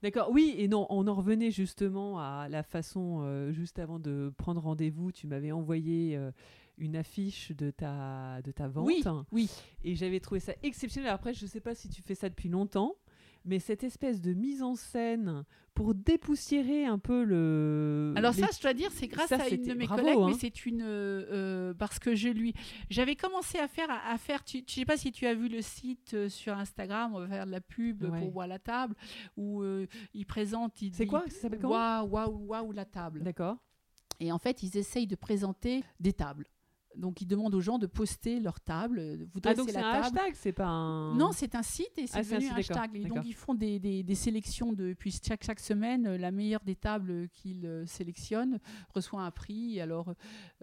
D'accord, 0.01 0.29
oui, 0.31 0.55
et 0.57 0.67
non, 0.67 0.87
on 0.89 1.07
en 1.07 1.15
revenait 1.15 1.51
justement 1.51 2.19
à 2.19 2.47
la 2.49 2.63
façon, 2.63 3.21
euh, 3.23 3.51
juste 3.51 3.79
avant 3.79 3.99
de 3.99 4.31
prendre 4.37 4.61
rendez-vous, 4.61 5.11
tu 5.11 5.27
m'avais 5.27 5.51
envoyé 5.51 6.15
euh, 6.15 6.31
une 6.77 6.95
affiche 6.95 7.51
de 7.51 7.69
ta, 7.69 8.41
de 8.43 8.51
ta 8.51 8.67
vente. 8.69 8.85
Oui, 8.85 9.03
oui. 9.31 9.49
Et 9.83 9.95
j'avais 9.95 10.21
trouvé 10.21 10.39
ça 10.39 10.53
exceptionnel. 10.63 11.11
Après, 11.11 11.33
je 11.33 11.43
ne 11.43 11.49
sais 11.49 11.59
pas 11.59 11.75
si 11.75 11.89
tu 11.89 12.01
fais 12.01 12.15
ça 12.15 12.29
depuis 12.29 12.47
longtemps, 12.47 12.95
mais 13.45 13.59
cette 13.59 13.83
espèce 13.83 14.21
de 14.21 14.33
mise 14.33 14.61
en 14.63 14.75
scène 14.75 15.43
pour 15.73 15.95
dépoussiérer 15.95 16.85
un 16.85 16.99
peu 16.99 17.23
le. 17.23 18.13
Alors 18.17 18.33
les- 18.33 18.41
ça, 18.41 18.47
je 18.55 18.61
dois 18.61 18.73
dire, 18.73 18.91
c'est 18.91 19.07
grâce 19.07 19.29
Ça, 19.29 19.37
à 19.41 19.47
une 19.47 19.63
de 19.63 19.73
mes 19.73 19.85
bravo, 19.85 20.01
collègues, 20.01 20.17
hein. 20.19 20.27
mais 20.27 20.33
c'est 20.37 20.65
une 20.65 20.81
euh, 20.81 21.25
euh, 21.31 21.73
parce 21.73 21.99
que 21.99 22.15
je 22.15 22.27
lui, 22.29 22.53
j'avais 22.89 23.15
commencé 23.15 23.57
à 23.59 23.67
faire, 23.67 23.89
à, 23.89 24.11
à 24.11 24.17
faire. 24.17 24.43
Tu, 24.43 24.63
je 24.67 24.73
sais 24.73 24.85
pas 24.85 24.97
si 24.97 25.11
tu 25.11 25.25
as 25.25 25.33
vu 25.33 25.47
le 25.47 25.61
site 25.61 26.13
euh, 26.15 26.27
sur 26.29 26.57
Instagram, 26.57 27.11
on 27.15 27.19
va 27.19 27.27
faire 27.27 27.45
de 27.45 27.51
la 27.51 27.61
pub 27.61 28.03
Ouais. 28.03 28.19
pour 28.19 28.35
Waouh 28.35 28.47
la 28.49 28.59
table, 28.59 28.95
où 29.37 29.61
euh, 29.61 29.85
il 30.13 30.25
présente. 30.25 30.81
il 30.81 30.93
C'est 30.93 31.05
quoi? 31.05 31.23
Ça 31.29 31.41
s'appelle 31.41 31.65
Waouh, 31.65 32.07
waouh, 32.09 32.45
waouh 32.47 32.71
la 32.73 32.85
table. 32.85 33.21
D'accord. 33.23 33.57
Et 34.19 34.31
en 34.33 34.37
fait, 34.37 34.63
ils 34.63 34.75
essayent 34.77 35.07
de 35.07 35.15
présenter 35.15 35.81
des 36.01 36.11
tables. 36.11 36.45
Donc, 36.95 37.21
ils 37.21 37.27
demandent 37.27 37.53
aux 37.55 37.61
gens 37.61 37.77
de 37.77 37.85
poster 37.87 38.39
leur 38.39 38.59
table. 38.59 39.27
Vous 39.33 39.39
Ah, 39.45 39.53
donc 39.53 39.69
c'est 39.69 39.77
un 39.77 39.81
table. 39.81 40.05
hashtag, 40.17 40.33
c'est 40.33 40.51
pas 40.51 40.65
un. 40.67 41.15
Non, 41.15 41.31
c'est 41.31 41.53
un 41.55 41.61
site 41.63 41.91
et 41.97 42.07
c'est 42.07 42.17
Ah, 42.17 42.23
devenu 42.23 42.47
un 42.49 42.57
site, 42.57 42.71
hashtag. 42.71 42.95
Et 42.95 43.05
donc, 43.05 43.19
ils 43.25 43.33
font 43.35 43.53
des, 43.53 43.79
des- 43.79 44.03
des 44.03 44.15
sélections 44.15 44.73
depuis 44.73 45.11
chaque, 45.25 45.43
chaque 45.43 45.59
semaine. 45.59 46.15
La 46.15 46.31
meilleure 46.31 46.61
des 46.65 46.75
tables 46.75 47.29
qu'ils 47.29 47.65
euh, 47.65 47.85
sélectionnent 47.85 48.59
reçoit 48.93 49.21
un 49.21 49.31
prix. 49.31 49.79
Alors, 49.79 50.13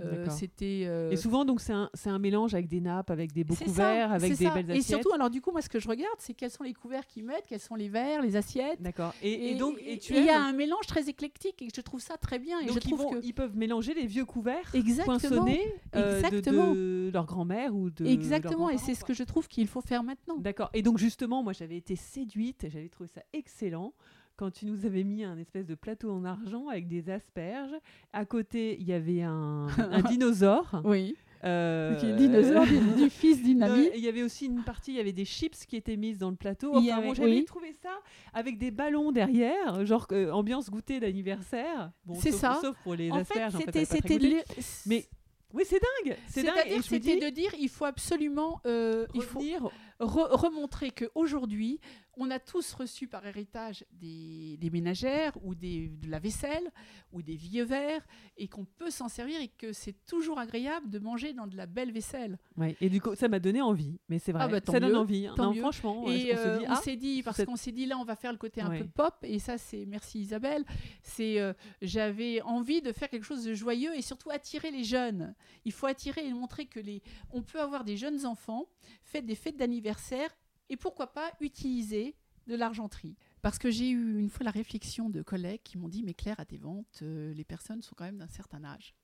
euh, 0.00 0.28
c'était. 0.30 0.82
euh, 0.86 1.10
Et 1.10 1.16
souvent, 1.16 1.44
donc, 1.44 1.60
c'est 1.60 1.72
un, 1.72 1.90
un 2.06 2.18
mélange 2.18 2.54
avec 2.54 2.68
des 2.68 2.80
nappes, 2.80 3.10
avec 3.10 3.32
des 3.32 3.44
beaux 3.44 3.54
couverts, 3.54 4.08
ça, 4.08 4.14
avec 4.14 4.36
des 4.36 4.44
ça. 4.44 4.50
belles 4.54 4.68
Et 4.70 4.78
assiettes. 4.78 4.86
surtout, 5.00 5.12
alors, 5.14 5.30
du 5.30 5.40
coup, 5.40 5.52
moi, 5.52 5.62
ce 5.62 5.68
que 5.68 5.78
je 5.78 5.88
regarde, 5.88 6.16
c'est 6.18 6.34
quels 6.34 6.50
sont 6.50 6.64
les 6.64 6.74
couverts 6.74 7.06
qu'ils 7.06 7.24
mettent, 7.24 7.46
quels 7.48 7.60
sont 7.60 7.76
les 7.76 7.88
verres, 7.88 8.20
les 8.22 8.36
assiettes. 8.36 8.82
D'accord. 8.82 9.14
Et, 9.22 9.52
et 9.52 9.54
donc, 9.54 9.78
et 9.80 9.98
tu 9.98 10.14
il 10.14 10.24
y 10.24 10.28
a 10.30 10.42
un 10.42 10.52
mélange 10.52 10.86
très 10.86 11.08
éclectique 11.08 11.62
et 11.62 11.68
je 11.74 11.80
trouve 11.80 12.00
ça 12.00 12.16
très 12.16 12.38
bien. 12.38 12.58
Et 12.60 12.66
donc 12.66 12.74
je 12.74 12.80
ils, 12.80 12.90
trouve 12.90 13.02
vont- 13.02 13.10
que. 13.12 13.24
ils 13.24 13.32
peuvent 13.32 13.56
mélanger 13.56 13.94
les 13.94 14.06
vieux 14.06 14.24
couverts 14.24 14.74
Exactement. 14.74 15.18
poinçonnés 15.18 15.62
de- 15.94 16.15
Exactement. 16.24 16.72
de, 16.74 17.10
leur 17.12 17.26
grand-mère 17.26 17.74
ou 17.74 17.90
de 17.90 18.04
Exactement, 18.06 18.70
et 18.70 18.78
c'est 18.78 18.94
ce 18.94 19.04
que 19.04 19.14
je 19.14 19.22
trouve 19.22 19.48
qu'il 19.48 19.66
faut 19.68 19.80
faire 19.80 20.02
maintenant. 20.02 20.36
D'accord. 20.38 20.70
Et 20.74 20.82
donc 20.82 20.98
justement, 20.98 21.42
moi 21.42 21.52
j'avais 21.52 21.76
été 21.76 21.96
séduite, 21.96 22.66
j'avais 22.70 22.88
trouvé 22.88 23.08
ça 23.08 23.22
excellent 23.32 23.92
quand 24.36 24.50
tu 24.50 24.66
nous 24.66 24.84
avais 24.84 25.02
mis 25.02 25.24
un 25.24 25.38
espèce 25.38 25.64
de 25.66 25.74
plateau 25.74 26.10
en 26.12 26.24
argent 26.24 26.68
avec 26.68 26.88
des 26.88 27.08
asperges. 27.08 27.74
À 28.12 28.26
côté, 28.26 28.76
il 28.78 28.86
y 28.86 28.92
avait 28.92 29.22
un, 29.22 29.66
un 29.78 30.02
dinosaure. 30.10 30.82
Oui. 30.84 31.16
euh, 31.44 32.14
dinosaure 32.16 32.66
du, 32.66 32.78
du 33.02 33.08
fils 33.08 33.42
d'une 33.42 33.62
amie. 33.62 33.88
Il 33.94 34.04
y 34.04 34.08
avait 34.08 34.22
aussi 34.22 34.44
une 34.44 34.62
partie, 34.62 34.92
il 34.92 34.96
y 34.96 35.00
avait 35.00 35.14
des 35.14 35.24
chips 35.24 35.64
qui 35.64 35.76
étaient 35.76 35.96
mises 35.96 36.18
dans 36.18 36.28
le 36.28 36.36
plateau. 36.36 36.74
Enfin, 36.76 36.96
avait- 36.98 37.06
bon, 37.06 37.14
j'avais 37.14 37.30
oui. 37.30 37.44
trouvé 37.46 37.72
ça 37.82 37.92
avec 38.34 38.58
des 38.58 38.70
ballons 38.70 39.10
derrière, 39.10 39.86
genre 39.86 40.06
euh, 40.12 40.30
ambiance 40.32 40.68
goûter 40.68 41.00
d'anniversaire. 41.00 41.92
Bon, 42.04 42.14
C'est 42.14 42.32
ça. 42.32 42.58
Sauf 42.60 42.76
pour 42.84 42.94
les 42.94 43.10
En 43.10 43.24
fait, 43.24 43.40
asperges. 43.40 43.52
fait, 43.54 43.64
c'était 43.64 43.84
c'était 43.86 44.18
le- 44.18 44.42
Mais 44.86 45.06
oui, 45.54 45.64
c'est 45.66 45.80
dingue. 46.04 46.16
C'est 46.28 46.42
dingue. 46.42 46.82
C'était 46.82 47.14
dis, 47.14 47.20
de 47.20 47.30
dire, 47.30 47.52
il 47.58 47.68
faut 47.68 47.84
absolument, 47.84 48.60
euh, 48.66 49.06
il 49.14 49.22
faut 49.22 49.38
revenir 49.38 49.70
re- 50.00 50.28
remontrer 50.34 50.90
que 50.90 51.06
aujourd'hui, 51.14 51.80
on 52.18 52.30
a 52.30 52.38
tous 52.38 52.72
reçu 52.72 53.06
par 53.06 53.26
héritage 53.26 53.84
des, 53.92 54.56
des 54.58 54.70
ménagères 54.70 55.32
ou 55.44 55.54
des, 55.54 55.88
de 55.88 56.10
la 56.10 56.18
vaisselle 56.18 56.70
ou 57.12 57.20
des 57.22 57.36
vieux 57.36 57.64
verres 57.64 58.04
et 58.36 58.48
qu'on 58.48 58.64
peut 58.64 58.90
s'en 58.90 59.08
servir 59.08 59.40
et 59.40 59.48
que 59.48 59.72
c'est 59.72 59.94
toujours 60.06 60.38
agréable 60.38 60.88
de 60.90 60.98
manger 60.98 61.32
dans 61.34 61.46
de 61.46 61.56
la 61.56 61.66
belle 61.66 61.92
vaisselle. 61.92 62.38
Ouais, 62.56 62.76
et 62.80 62.88
du 62.88 63.00
coup, 63.00 63.14
ça 63.14 63.28
m'a 63.28 63.38
donné 63.38 63.60
envie. 63.60 63.98
Mais 64.08 64.18
c'est 64.18 64.32
vrai, 64.32 64.44
Ah 64.44 64.48
bah, 64.48 64.60
ça 64.64 64.80
donne 64.80 64.96
envie. 64.96 65.26
hein. 65.26 65.34
tant 65.36 65.52
Non, 65.52 65.60
franchement, 65.60 66.04
et 66.08 66.32
on 66.34 66.38
euh, 66.38 66.58
dit, 66.58 66.64
on 66.66 66.70
ah, 66.72 66.76
s'est 66.76 66.96
dit, 66.96 67.22
parce 67.22 67.36
cette- 67.36 67.46
qu'on 67.46 67.56
s'est 67.56 67.72
dit 67.72 67.86
là, 67.86 67.98
on 67.98 68.04
va 68.04 68.16
faire 68.16 68.32
le 68.32 68.38
côté 68.38 68.60
un 68.62 68.70
Ouais. 68.70 68.78
peu 68.80 68.86
pop, 68.88 69.14
et 69.22 69.38
ça, 69.38 69.58
c'est 69.58 69.84
merci 69.86 70.20
Isabelle. 70.20 70.64
C'est, 71.02 71.38
euh, 71.38 71.52
j'avais 71.82 72.40
envie 72.42 72.80
de 72.82 72.92
faire 72.92 73.08
quelque 73.10 73.24
chose 73.24 73.44
de 73.44 73.54
joyeux 73.54 73.94
et 73.94 74.02
surtout 74.02 74.30
attirer 74.30 74.70
les 74.70 74.84
jeunes. 74.84 75.34
Il 75.64 75.72
faut 75.72 75.86
attirer 75.86 76.26
et 76.26 76.32
montrer 76.32 76.66
que 76.66 76.80
les, 76.80 77.02
on 77.30 77.42
peut 77.42 77.60
avoir 77.60 77.84
des 77.84 77.96
jeunes 77.96 78.24
enfants, 78.26 78.66
faire 79.02 79.22
des 79.22 79.34
fêtes 79.34 79.56
d'anniversaire 79.56 80.30
et 80.68 80.76
pourquoi 80.76 81.12
pas 81.12 81.32
utiliser 81.40 82.16
de 82.46 82.54
l'argenterie? 82.54 83.16
Parce 83.42 83.58
que 83.58 83.70
j'ai 83.70 83.90
eu 83.90 84.18
une 84.18 84.30
fois 84.30 84.44
la 84.44 84.50
réflexion 84.50 85.10
de 85.10 85.22
collègues 85.22 85.62
qui 85.62 85.78
m'ont 85.78 85.88
dit, 85.88 86.02
mais 86.02 86.14
Claire, 86.14 86.40
à 86.40 86.44
tes 86.44 86.58
ventes, 86.58 87.00
euh, 87.02 87.32
les 87.34 87.44
personnes 87.44 87.82
sont 87.82 87.94
quand 87.94 88.04
même 88.04 88.18
d'un 88.18 88.28
certain 88.28 88.64
âge. 88.64 88.94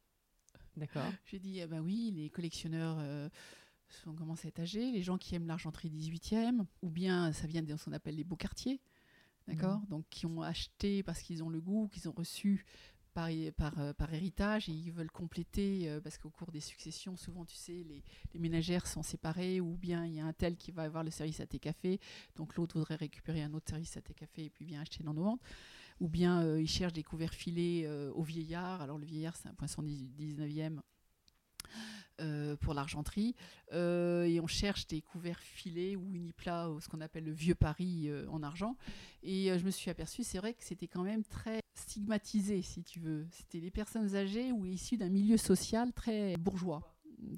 D'accord. 0.76 1.12
J'ai 1.26 1.38
dit, 1.38 1.60
ah 1.60 1.66
bah 1.66 1.80
oui, 1.80 2.12
les 2.14 2.30
collectionneurs 2.30 2.96
euh, 3.00 3.28
sont, 3.88 4.14
commencent 4.14 4.44
à 4.44 4.48
être 4.48 4.60
âgés, 4.60 4.90
les 4.90 5.02
gens 5.02 5.18
qui 5.18 5.34
aiment 5.34 5.46
l'argenterie 5.46 5.90
18e, 5.90 6.64
ou 6.82 6.90
bien 6.90 7.32
ça 7.32 7.46
vient 7.46 7.62
de 7.62 7.76
ce 7.76 7.84
qu'on 7.84 7.92
appelle 7.92 8.16
les 8.16 8.24
beaux 8.24 8.36
quartiers, 8.36 8.80
d'accord 9.46 9.80
Donc 9.88 10.06
qui 10.08 10.26
ont 10.26 10.42
acheté 10.42 11.02
parce 11.02 11.20
qu'ils 11.20 11.42
ont 11.42 11.50
le 11.50 11.60
goût, 11.60 11.88
qu'ils 11.88 12.08
ont 12.08 12.14
reçu 12.16 12.64
euh, 13.16 13.92
par 13.92 14.14
héritage 14.14 14.68
et 14.68 14.72
ils 14.72 14.90
veulent 14.90 15.10
compléter, 15.10 15.88
euh, 15.88 16.00
parce 16.00 16.18
qu'au 16.18 16.30
cours 16.30 16.50
des 16.50 16.60
successions, 16.60 17.16
souvent, 17.16 17.44
tu 17.44 17.56
sais, 17.56 17.84
les, 18.32 18.38
ménagères 18.38 18.86
sont 18.86 19.02
séparées, 19.02 19.60
ou 19.60 19.76
bien 19.76 20.06
il 20.06 20.14
y 20.14 20.20
a 20.20 20.24
un 20.24 20.32
tel 20.32 20.56
qui 20.56 20.72
va 20.72 20.82
avoir 20.82 21.04
le 21.04 21.10
service 21.10 21.40
à 21.40 21.46
tes 21.46 21.58
cafés, 21.58 22.00
donc 22.36 22.56
l'autre 22.56 22.78
voudrait 22.78 22.96
récupérer 22.96 23.42
un 23.42 23.52
autre 23.52 23.68
service 23.68 23.96
à 23.96 24.00
tes 24.00 24.14
cafés 24.14 24.46
et 24.46 24.50
puis 24.50 24.64
vient 24.64 24.80
acheter 24.80 25.04
dans 25.04 25.14
nos 25.14 25.24
ventes. 25.24 25.42
Ou 26.00 26.08
bien 26.08 26.42
euh, 26.42 26.60
ils 26.60 26.68
cherchent 26.68 26.94
des 26.94 27.02
couverts 27.02 27.34
filés 27.34 27.84
euh, 27.84 28.10
au 28.14 28.22
vieillard. 28.22 28.82
Alors 28.82 28.98
le 28.98 29.04
vieillard, 29.04 29.36
c'est 29.36 29.48
un 29.48 29.54
poisson 29.54 29.82
19e 29.82 30.80
euh, 32.20 32.56
pour 32.56 32.74
l'argenterie. 32.74 33.34
Euh, 33.72 34.24
et 34.24 34.38
on 34.38 34.46
cherche 34.46 34.86
des 34.86 35.00
couverts 35.00 35.40
filés 35.40 35.96
ou 35.96 36.14
uniplats, 36.14 36.70
ou 36.70 36.78
ce 36.78 36.88
qu'on 36.88 37.00
appelle 37.00 37.24
le 37.24 37.32
vieux 37.32 37.54
Paris 37.54 38.04
euh, 38.08 38.26
en 38.28 38.42
argent. 38.42 38.76
Et 39.22 39.56
je 39.58 39.64
me 39.64 39.70
suis 39.70 39.90
aperçue, 39.90 40.22
c'est 40.22 40.38
vrai 40.38 40.52
que 40.52 40.62
c'était 40.62 40.88
quand 40.88 41.02
même 41.02 41.24
très 41.24 41.60
stigmatisé, 41.74 42.60
si 42.60 42.82
tu 42.82 43.00
veux. 43.00 43.26
C'était 43.30 43.60
des 43.60 43.70
personnes 43.70 44.14
âgées 44.14 44.52
ou 44.52 44.66
issues 44.66 44.98
d'un 44.98 45.08
milieu 45.08 45.36
social 45.36 45.92
très 45.94 46.36
bourgeois, 46.36 46.82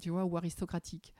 tu 0.01 0.09
vois, 0.09 0.25
ou 0.25 0.35
aristocratique. 0.35 1.13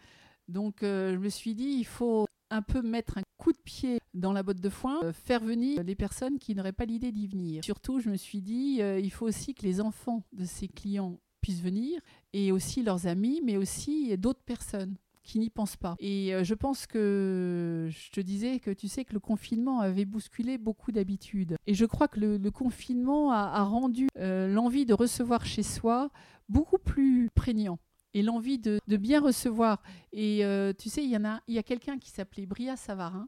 Donc 0.47 0.79
je 0.81 1.17
me 1.17 1.29
suis 1.29 1.55
dit, 1.55 1.77
il 1.79 1.85
faut 1.85 2.27
un 2.49 2.61
peu 2.61 2.81
mettre 2.81 3.17
un 3.17 3.23
coup 3.37 3.53
de 3.53 3.57
pied 3.63 3.99
dans 4.13 4.33
la 4.33 4.43
botte 4.43 4.59
de 4.59 4.69
foin, 4.69 5.13
faire 5.13 5.43
venir 5.43 5.81
les 5.83 5.95
personnes 5.95 6.39
qui 6.39 6.55
n'auraient 6.55 6.73
pas 6.73 6.85
l'idée 6.85 7.11
d'y 7.11 7.27
venir. 7.27 7.63
Surtout, 7.63 7.99
je 7.99 8.09
me 8.09 8.17
suis 8.17 8.41
dit, 8.41 8.81
il 8.81 9.11
faut 9.11 9.27
aussi 9.27 9.53
que 9.53 9.63
les 9.63 9.81
enfants 9.81 10.23
de 10.33 10.45
ces 10.45 10.67
clients 10.67 11.19
puissent 11.45 11.61
venir, 11.61 12.01
et 12.33 12.51
aussi 12.51 12.81
leurs 12.81 13.05
amis, 13.05 13.39
mais 13.43 13.55
aussi 13.55 14.17
d'autres 14.17 14.41
personnes 14.43 14.95
qui 15.21 15.37
n'y 15.37 15.51
pensent 15.51 15.75
pas. 15.75 15.95
Et 15.99 16.33
euh, 16.33 16.43
je 16.43 16.55
pense 16.55 16.87
que 16.87 17.87
je 17.91 18.09
te 18.09 18.19
disais 18.19 18.59
que 18.59 18.71
tu 18.71 18.87
sais 18.87 19.05
que 19.05 19.13
le 19.13 19.19
confinement 19.19 19.79
avait 19.79 20.05
bousculé 20.05 20.57
beaucoup 20.57 20.91
d'habitudes. 20.91 21.55
Et 21.67 21.75
je 21.75 21.85
crois 21.85 22.07
que 22.07 22.19
le, 22.19 22.49
confinement 22.49 23.31
a, 23.31 23.61
rendu 23.61 24.07
euh, 24.17 24.47
l'envie 24.47 24.87
de 24.87 24.95
recevoir 24.95 25.45
chez 25.45 25.61
soi 25.61 26.09
beaucoup 26.49 26.79
plus 26.79 27.29
prégnant. 27.35 27.77
Et 28.15 28.23
l'envie 28.23 28.57
de, 28.57 28.79
bien 28.87 29.21
recevoir. 29.21 29.83
Et 30.13 30.43
euh, 30.45 30.73
tu 30.73 30.89
sais, 30.89 31.03
il 31.03 31.11
y 31.11 31.17
en 31.17 31.25
a, 31.25 31.41
il 31.47 31.53
y 31.53 31.59
a 31.59 31.63
quelqu'un 31.63 31.99
qui 31.99 32.09
s'appelait 32.09 32.47
Bria 32.47 32.75
Savarin, 32.75 33.27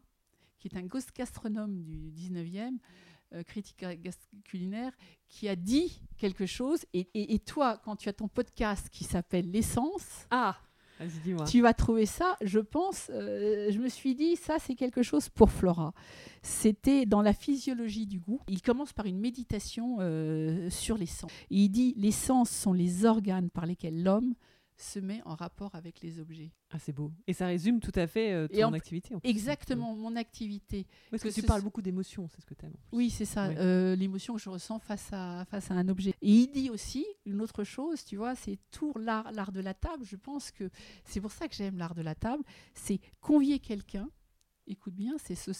qui 0.57 0.69
est 0.69 0.77
un 0.77 0.87
gastronome 1.15 1.83
du 1.83 2.11
19e, 2.11 2.77
euh, 3.33 3.43
critique 3.43 3.85
culinaire, 4.45 4.91
qui 5.27 5.49
a 5.49 5.55
dit 5.55 6.01
quelque 6.17 6.45
chose. 6.45 6.85
Et, 6.93 7.39
toi, 7.39 7.79
quand 7.83 7.95
tu 7.95 8.09
as 8.09 8.13
ton 8.13 8.27
podcast 8.27 8.89
qui 8.89 9.03
s'appelle 9.03 9.51
L'essence, 9.51 10.25
ah, 10.31 10.57
tu 11.47 11.61
vas 11.61 11.73
trouver 11.73 12.05
ça, 12.05 12.37
je 12.41 12.59
pense, 12.59 13.11
euh, 13.13 13.71
je 13.71 13.79
me 13.79 13.89
suis 13.89 14.15
dit, 14.15 14.35
ça 14.35 14.57
c'est 14.59 14.75
quelque 14.75 15.03
chose 15.03 15.29
pour 15.29 15.51
Flora. 15.51 15.93
C'était 16.41 17.05
dans 17.05 17.21
la 17.21 17.33
physiologie 17.33 18.07
du 18.07 18.19
goût. 18.19 18.41
Il 18.47 18.61
commence 18.61 18.93
par 18.93 19.05
une 19.05 19.19
méditation 19.19 19.97
euh, 19.99 20.69
sur 20.69 20.97
les 20.97 21.05
sens. 21.05 21.31
Il 21.49 21.69
dit, 21.69 21.93
les 21.97 22.11
sens 22.11 22.49
sont 22.49 22.73
les 22.73 23.05
organes 23.05 23.49
par 23.49 23.65
lesquels 23.65 24.01
l'homme 24.01 24.33
se 24.77 24.99
met 24.99 25.21
en 25.25 25.35
rapport 25.35 25.73
avec 25.75 26.01
les 26.01 26.19
objets. 26.19 26.51
Ah, 26.69 26.79
c'est 26.79 26.93
beau. 26.93 27.11
Et 27.25 27.33
ça 27.33 27.47
résume 27.47 27.79
tout 27.79 27.91
à 27.95 28.07
fait 28.07 28.31
euh, 28.31 28.47
ton 28.47 28.73
activité. 28.73 29.15
exactement, 29.23 29.95
mon 29.95 30.15
activité. 30.15 30.85
Parce 31.09 31.23
que, 31.23 31.29
tu 31.29 31.41
parles 31.41 31.61
beaucoup 31.61 31.81
d'émotions, 31.81 32.27
c'est 32.27 32.41
ce 32.41 32.45
que 32.45 32.53
tu 32.53 32.65
aimes. 32.65 32.75
Oui, 32.91 33.09
c'est 33.09 33.25
ça, 33.25 33.47
euh, 33.47 33.95
l'émotion 33.95 34.35
que 34.35 34.41
je 34.41 34.49
ressens 34.49 34.79
face 34.79 35.09
à, 35.11 35.45
face 35.45 35.71
à 35.71 35.73
un 35.73 35.87
objet. 35.89 36.13
Et 36.21 36.31
il 36.31 36.47
dit 36.51 36.69
aussi 36.69 37.05
une 37.25 37.41
autre 37.41 37.63
chose, 37.63 38.05
tu 38.05 38.17
vois, 38.17 38.35
c'est 38.35 38.59
tout 38.71 38.93
l'art, 38.97 39.31
l'art 39.31 39.51
de 39.51 39.61
la 39.61 39.73
table. 39.73 40.03
Je 40.05 40.15
pense 40.15 40.51
que 40.51 40.69
c'est 41.05 41.21
pour 41.21 41.31
ça 41.31 41.47
que 41.47 41.55
j'aime 41.55 41.77
l'art 41.77 41.95
de 41.95 42.01
la 42.01 42.15
table. 42.15 42.43
C'est 42.73 42.99
convier 43.19 43.59
quelqu'un, 43.59 44.09
écoute 44.67 44.93
bien, 44.93 45.15
c'est 45.17 45.35
se, 45.35 45.51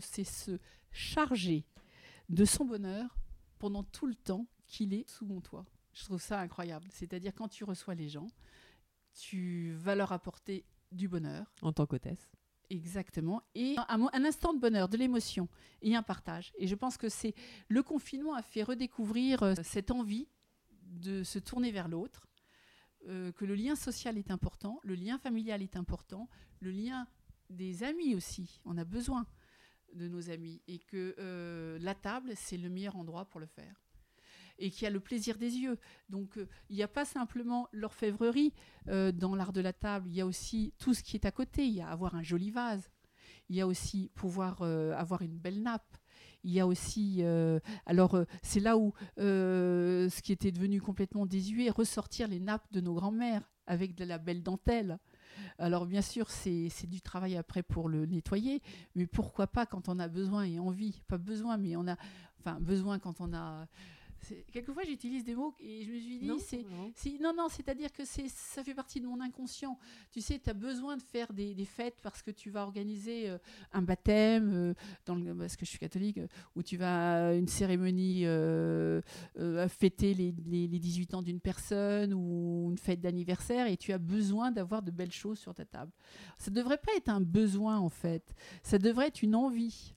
c'est 0.00 0.24
se 0.24 0.58
charger 0.90 1.64
de 2.28 2.44
son 2.44 2.64
bonheur 2.64 3.16
pendant 3.58 3.84
tout 3.84 4.06
le 4.06 4.14
temps 4.14 4.46
qu'il 4.66 4.92
est 4.94 5.08
sous 5.08 5.24
mon 5.24 5.40
toit. 5.40 5.64
Je 5.96 6.04
trouve 6.04 6.20
ça 6.20 6.40
incroyable. 6.40 6.86
C'est-à-dire 6.90 7.32
quand 7.34 7.48
tu 7.48 7.64
reçois 7.64 7.94
les 7.94 8.08
gens, 8.08 8.28
tu 9.14 9.72
vas 9.72 9.94
leur 9.94 10.12
apporter 10.12 10.66
du 10.92 11.08
bonheur. 11.08 11.50
En 11.62 11.72
tant 11.72 11.86
qu'hôtesse. 11.86 12.30
Exactement. 12.68 13.42
Et 13.54 13.76
un, 13.88 14.06
un, 14.12 14.24
instant 14.24 14.52
de 14.52 14.60
bonheur, 14.60 14.90
de 14.90 14.98
l'émotion 14.98 15.48
et 15.80 15.96
un 15.96 16.02
partage. 16.02 16.52
Et 16.58 16.66
je 16.66 16.74
pense 16.74 16.98
que 16.98 17.08
c'est 17.08 17.34
le 17.68 17.82
confinement 17.82 18.34
a 18.34 18.42
fait 18.42 18.62
redécouvrir 18.62 19.42
euh, 19.42 19.54
cette 19.62 19.90
envie 19.90 20.28
de 20.82 21.22
se 21.22 21.38
tourner 21.38 21.72
vers 21.72 21.88
l'autre, 21.88 22.28
euh, 23.08 23.32
que 23.32 23.46
le 23.46 23.54
lien 23.54 23.74
social 23.74 24.18
est 24.18 24.30
important, 24.30 24.80
le 24.82 24.96
lien 24.96 25.16
familial 25.16 25.62
est 25.62 25.76
important, 25.76 26.28
le 26.60 26.72
lien 26.72 27.06
des 27.48 27.84
amis 27.84 28.14
aussi. 28.14 28.60
On 28.66 28.76
a 28.76 28.84
besoin 28.84 29.26
de 29.94 30.08
nos 30.08 30.28
amis 30.28 30.60
et 30.66 30.78
que 30.78 31.14
euh, 31.18 31.78
la 31.80 31.94
table, 31.94 32.32
c'est 32.36 32.58
le 32.58 32.68
meilleur 32.68 32.96
endroit 32.96 33.24
pour 33.24 33.40
le 33.40 33.46
faire 33.46 33.85
et 34.58 34.70
qui 34.70 34.86
a 34.86 34.90
le 34.90 35.00
plaisir 35.00 35.38
des 35.38 35.56
yeux. 35.56 35.78
Donc 36.08 36.38
euh, 36.38 36.48
il 36.70 36.76
n'y 36.76 36.82
a 36.82 36.88
pas 36.88 37.04
simplement 37.04 37.68
l'orfèvrerie 37.72 38.52
euh, 38.88 39.12
dans 39.12 39.34
l'art 39.34 39.52
de 39.52 39.60
la 39.60 39.72
table, 39.72 40.08
il 40.08 40.16
y 40.16 40.20
a 40.20 40.26
aussi 40.26 40.72
tout 40.78 40.94
ce 40.94 41.02
qui 41.02 41.16
est 41.16 41.26
à 41.26 41.30
côté. 41.30 41.66
Il 41.66 41.74
y 41.74 41.80
a 41.80 41.88
avoir 41.88 42.14
un 42.14 42.22
joli 42.22 42.50
vase, 42.50 42.90
il 43.48 43.56
y 43.56 43.60
a 43.60 43.66
aussi 43.66 44.10
pouvoir 44.14 44.62
euh, 44.62 44.92
avoir 44.94 45.22
une 45.22 45.38
belle 45.38 45.62
nappe. 45.62 45.96
Il 46.44 46.52
y 46.52 46.60
a 46.60 46.66
aussi, 46.66 47.24
alors 47.86 48.24
c'est 48.40 48.60
là 48.60 48.76
où 48.76 48.92
ce 49.16 50.20
qui 50.20 50.30
était 50.30 50.52
devenu 50.52 50.80
complètement 50.80 51.26
désuet, 51.26 51.70
ressortir 51.70 52.28
les 52.28 52.38
nappes 52.38 52.70
de 52.70 52.80
nos 52.80 52.94
grands-mères 52.94 53.50
avec 53.66 53.96
de 53.96 54.04
la 54.04 54.18
belle 54.18 54.44
dentelle. 54.44 55.00
Alors 55.58 55.86
bien 55.86 56.02
sûr, 56.02 56.30
c'est 56.30 56.86
du 56.86 57.00
travail 57.00 57.36
après 57.36 57.64
pour 57.64 57.88
le 57.88 58.06
nettoyer, 58.06 58.62
mais 58.94 59.06
pourquoi 59.06 59.48
pas 59.48 59.66
quand 59.66 59.88
on 59.88 59.98
a 59.98 60.06
besoin 60.06 60.44
et 60.44 60.60
envie, 60.60 61.02
pas 61.08 61.18
besoin, 61.18 61.56
mais 61.56 61.74
on 61.74 61.88
a, 61.88 61.96
enfin 62.38 62.60
besoin 62.60 63.00
quand 63.00 63.20
on 63.20 63.34
a 63.34 63.66
Quelquefois, 64.52 64.82
j'utilise 64.84 65.24
des 65.24 65.34
mots 65.34 65.54
et 65.60 65.84
je 65.84 65.90
me 65.90 65.98
suis 65.98 66.18
dit, 66.18 66.30
c'est, 66.94 67.18
non, 67.20 67.32
non, 67.36 67.48
c'est-à-dire 67.48 67.92
que 67.92 68.04
c'est, 68.04 68.28
ça 68.28 68.64
fait 68.64 68.74
partie 68.74 69.00
de 69.00 69.06
mon 69.06 69.20
inconscient. 69.20 69.78
Tu 70.10 70.20
sais, 70.20 70.38
tu 70.38 70.50
as 70.50 70.54
besoin 70.54 70.96
de 70.96 71.02
faire 71.02 71.32
des, 71.32 71.54
fêtes 71.64 71.98
parce 72.02 72.22
que 72.22 72.30
tu 72.30 72.50
vas 72.50 72.62
organiser 72.62 73.28
euh, 73.28 73.38
un 73.72 73.82
baptême, 73.82 74.52
euh, 74.52 74.74
dans 75.04 75.14
le, 75.14 75.34
parce 75.34 75.56
que 75.56 75.64
je 75.64 75.70
suis 75.70 75.78
catholique, 75.78 76.18
euh, 76.18 76.28
où 76.54 76.62
tu 76.62 76.76
vas 76.76 77.34
une 77.34 77.48
cérémonie 77.48 78.24
fêter 79.68 80.14
les, 80.14 80.32
les, 80.46 80.78
18 80.78 81.14
ans 81.14 81.22
d'une 81.22 81.40
personne 81.40 82.14
ou 82.14 82.68
une 82.70 82.78
fête 82.78 83.00
d'anniversaire 83.00 83.66
et 83.66 83.76
tu 83.76 83.92
as 83.92 83.98
besoin 83.98 84.50
d'avoir 84.50 84.82
de 84.82 84.90
belles 84.90 85.12
choses 85.12 85.38
sur 85.38 85.54
ta 85.54 85.64
table. 85.64 85.92
Ça 86.38 86.50
ne 86.50 86.56
devrait 86.56 86.78
pas 86.78 86.92
être 86.96 87.08
un 87.08 87.20
besoin, 87.20 87.78
en 87.78 87.88
fait. 87.88 88.34
Ça 88.62 88.78
devrait 88.78 89.08
être 89.08 89.22
une 89.22 89.34
envie 89.34 89.95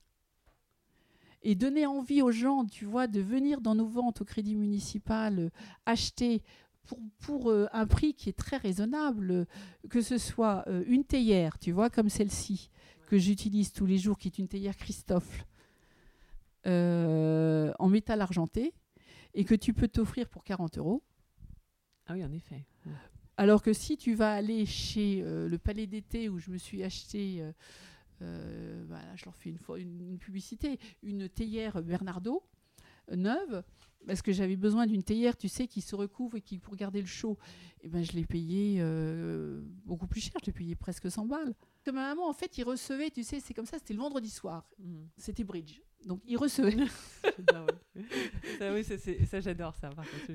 et 1.41 1.55
donner 1.55 1.85
envie 1.85 2.21
aux 2.21 2.31
gens, 2.31 2.65
tu 2.65 2.85
vois, 2.85 3.07
de 3.07 3.21
venir 3.21 3.61
dans 3.61 3.75
nos 3.75 3.87
ventes 3.87 4.21
au 4.21 4.25
crédit 4.25 4.55
municipal, 4.55 5.39
euh, 5.39 5.49
acheter 5.85 6.43
pour, 6.83 6.99
pour 7.19 7.49
euh, 7.49 7.67
un 7.71 7.85
prix 7.85 8.13
qui 8.13 8.29
est 8.29 8.37
très 8.37 8.57
raisonnable, 8.57 9.47
que 9.89 10.01
ce 10.01 10.17
soit 10.17 10.63
euh, 10.67 10.83
une 10.87 11.05
théière, 11.05 11.57
tu 11.59 11.71
vois, 11.71 11.89
comme 11.89 12.09
celle-ci, 12.09 12.69
que 13.07 13.17
j'utilise 13.17 13.71
tous 13.71 13.85
les 13.85 13.97
jours, 13.97 14.17
qui 14.17 14.27
est 14.27 14.37
une 14.37 14.47
théière 14.47 14.75
Christophe, 14.75 15.45
en 16.65 17.89
métal 17.89 18.21
argenté, 18.21 18.73
et 19.33 19.43
que 19.43 19.55
tu 19.55 19.73
peux 19.73 19.87
t'offrir 19.87 20.29
pour 20.29 20.43
40 20.43 20.77
euros. 20.77 21.01
Ah 22.05 22.13
oui, 22.13 22.23
en 22.23 22.31
effet. 22.31 22.67
Alors 23.37 23.63
que 23.63 23.73
si 23.73 23.97
tu 23.97 24.13
vas 24.13 24.33
aller 24.33 24.67
chez 24.67 25.23
le 25.23 25.57
Palais 25.57 25.87
d'été 25.87 26.29
où 26.29 26.37
je 26.37 26.51
me 26.51 26.57
suis 26.57 26.83
acheté 26.83 27.43
euh, 28.21 28.85
je 29.15 29.25
leur 29.25 29.35
fais 29.35 29.49
une, 29.49 29.59
une, 29.77 30.17
publicité, 30.17 30.79
une 31.03 31.29
théière 31.29 31.81
Bernardo 31.81 32.43
neuve, 33.15 33.63
parce 34.07 34.21
que 34.21 34.31
j'avais 34.31 34.55
besoin 34.55 34.87
d'une 34.87 35.03
théière, 35.03 35.35
tu 35.37 35.47
sais, 35.47 35.67
qui 35.67 35.81
se 35.81 35.95
recouvre 35.95 36.37
et 36.37 36.41
qui 36.41 36.57
pour 36.57 36.75
garder 36.75 37.01
le 37.01 37.07
chaud. 37.07 37.37
Et 37.81 37.87
ben 37.87 38.03
je 38.03 38.13
l'ai 38.13 38.25
payé 38.25 38.77
euh, 38.79 39.61
beaucoup 39.85 40.07
plus 40.07 40.21
cher, 40.21 40.33
je 40.41 40.47
l'ai 40.47 40.53
payé 40.53 40.75
presque 40.75 41.09
100 41.09 41.25
balles. 41.25 41.53
Que 41.83 41.91
ma 41.91 42.09
maman, 42.09 42.29
en 42.29 42.33
fait, 42.33 42.57
il 42.57 42.63
recevait, 42.63 43.09
tu 43.09 43.23
sais, 43.23 43.39
c'est 43.39 43.53
comme 43.53 43.65
ça, 43.65 43.77
c'était 43.77 43.93
le 43.93 43.99
vendredi 43.99 44.29
soir. 44.29 44.69
Mhm. 44.79 45.07
C'était 45.17 45.43
bridge. 45.43 45.81
Donc 46.05 46.21
il 46.25 46.37
recevait. 46.37 46.77
ça, 48.59 48.73
oui, 48.73 48.85
ça 48.85 49.39
j'adore 49.41 49.75
ça. 49.75 49.89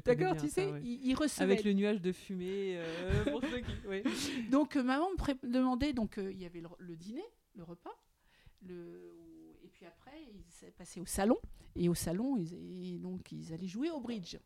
D'accord, 0.05 0.37
tu 0.37 0.49
sais, 0.49 0.71
il, 0.83 1.15
recevait. 1.15 1.53
Avec 1.53 1.65
le 1.65 1.73
nuage 1.73 2.03
de 2.03 2.13
fumée. 2.13 2.77
Euh, 2.77 3.25
pour 3.25 3.41
ceux 3.43 3.61
qui. 3.61 4.49
Donc 4.51 4.77
maman 4.77 5.09
me 5.11 5.51
demandait, 5.51 5.95
donc 5.95 6.19
il 6.19 6.39
y 6.39 6.45
avait 6.45 6.63
le 6.79 6.97
dîner, 6.97 7.25
le 7.55 7.63
repas. 7.63 7.95
Et 8.69 9.69
puis 9.73 9.87
après, 9.87 10.27
ils 10.33 10.73
passaient 10.73 11.01
au 11.01 11.07
salon. 11.07 11.39
Et 11.77 11.89
au 11.89 11.95
salon, 11.95 12.37
ils, 12.37 13.01
donc, 13.01 13.33
ils 13.33 13.53
allaient 13.53 13.67
jouer 13.67 13.91
au 13.91 14.01
bridge. 14.01 14.37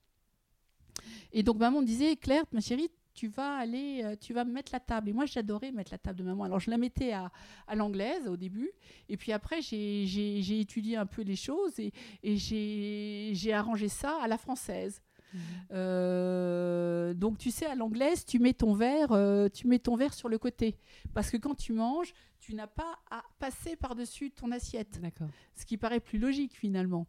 Et 1.33 1.43
donc 1.43 1.59
maman 1.59 1.81
me 1.81 1.87
disait, 1.87 2.17
Claire, 2.17 2.45
ma 2.53 2.61
chérie, 2.61 2.91
tu 3.15 3.29
vas 3.29 3.57
aller, 3.57 4.03
euh, 4.05 4.17
tu 4.17 4.33
vas 4.33 4.45
mettre 4.45 4.73
la 4.73 4.81
table. 4.81 5.09
Et 5.09 5.13
moi, 5.13 5.27
j'adorais 5.27 5.73
mettre 5.73 5.93
la 5.93 5.99
table 5.99 6.19
de 6.19 6.25
maman. 6.25 6.45
Alors, 6.45 6.61
je 6.61 6.71
la 6.71 6.79
mettais 6.79 7.13
à, 7.13 7.31
à 7.67 7.75
l'anglaise 7.75 8.29
au 8.29 8.37
début. 8.37 8.71
Et 9.09 9.17
puis 9.17 9.33
après, 9.33 9.61
j'ai 9.61 10.61
étudié 10.61 10.97
un 10.97 11.07
peu 11.07 11.23
les 11.23 11.37
choses 11.37 11.79
et, 11.81 11.93
et 12.23 12.37
j'ai 12.37 13.53
arrangé 13.53 13.89
ça 13.89 14.23
à 14.23 14.29
la 14.29 14.39
française. 14.39 15.03
Mhm. 15.33 15.41
Euh, 15.73 17.15
donc 17.15 17.39
tu 17.39 17.51
sais, 17.51 17.67
à 17.67 17.75
l'anglaise, 17.75 18.25
tu 18.25 18.39
mets 18.39 18.55
ton 18.55 18.75
verre, 18.75 19.13
euh, 19.13 19.49
tu 19.49 19.67
mets 19.67 19.79
ton 19.79 19.97
verre 19.97 20.15
sur 20.15 20.29
le 20.29 20.39
côté, 20.39 20.77
parce 21.15 21.31
que 21.31 21.37
quand 21.37 21.55
tu 21.55 21.73
manges, 21.73 22.13
tu 22.39 22.55
n'as 22.55 22.67
pas 22.67 22.99
à 23.11 23.23
passer 23.39 23.77
par-dessus 23.77 24.31
ton 24.31 24.53
assiette. 24.53 25.01
D'accord. 25.01 25.29
Ce 25.55 25.67
qui 25.67 25.77
paraît 25.77 26.01
plus 26.01 26.19
logique 26.19 26.57
finalement. 26.57 27.07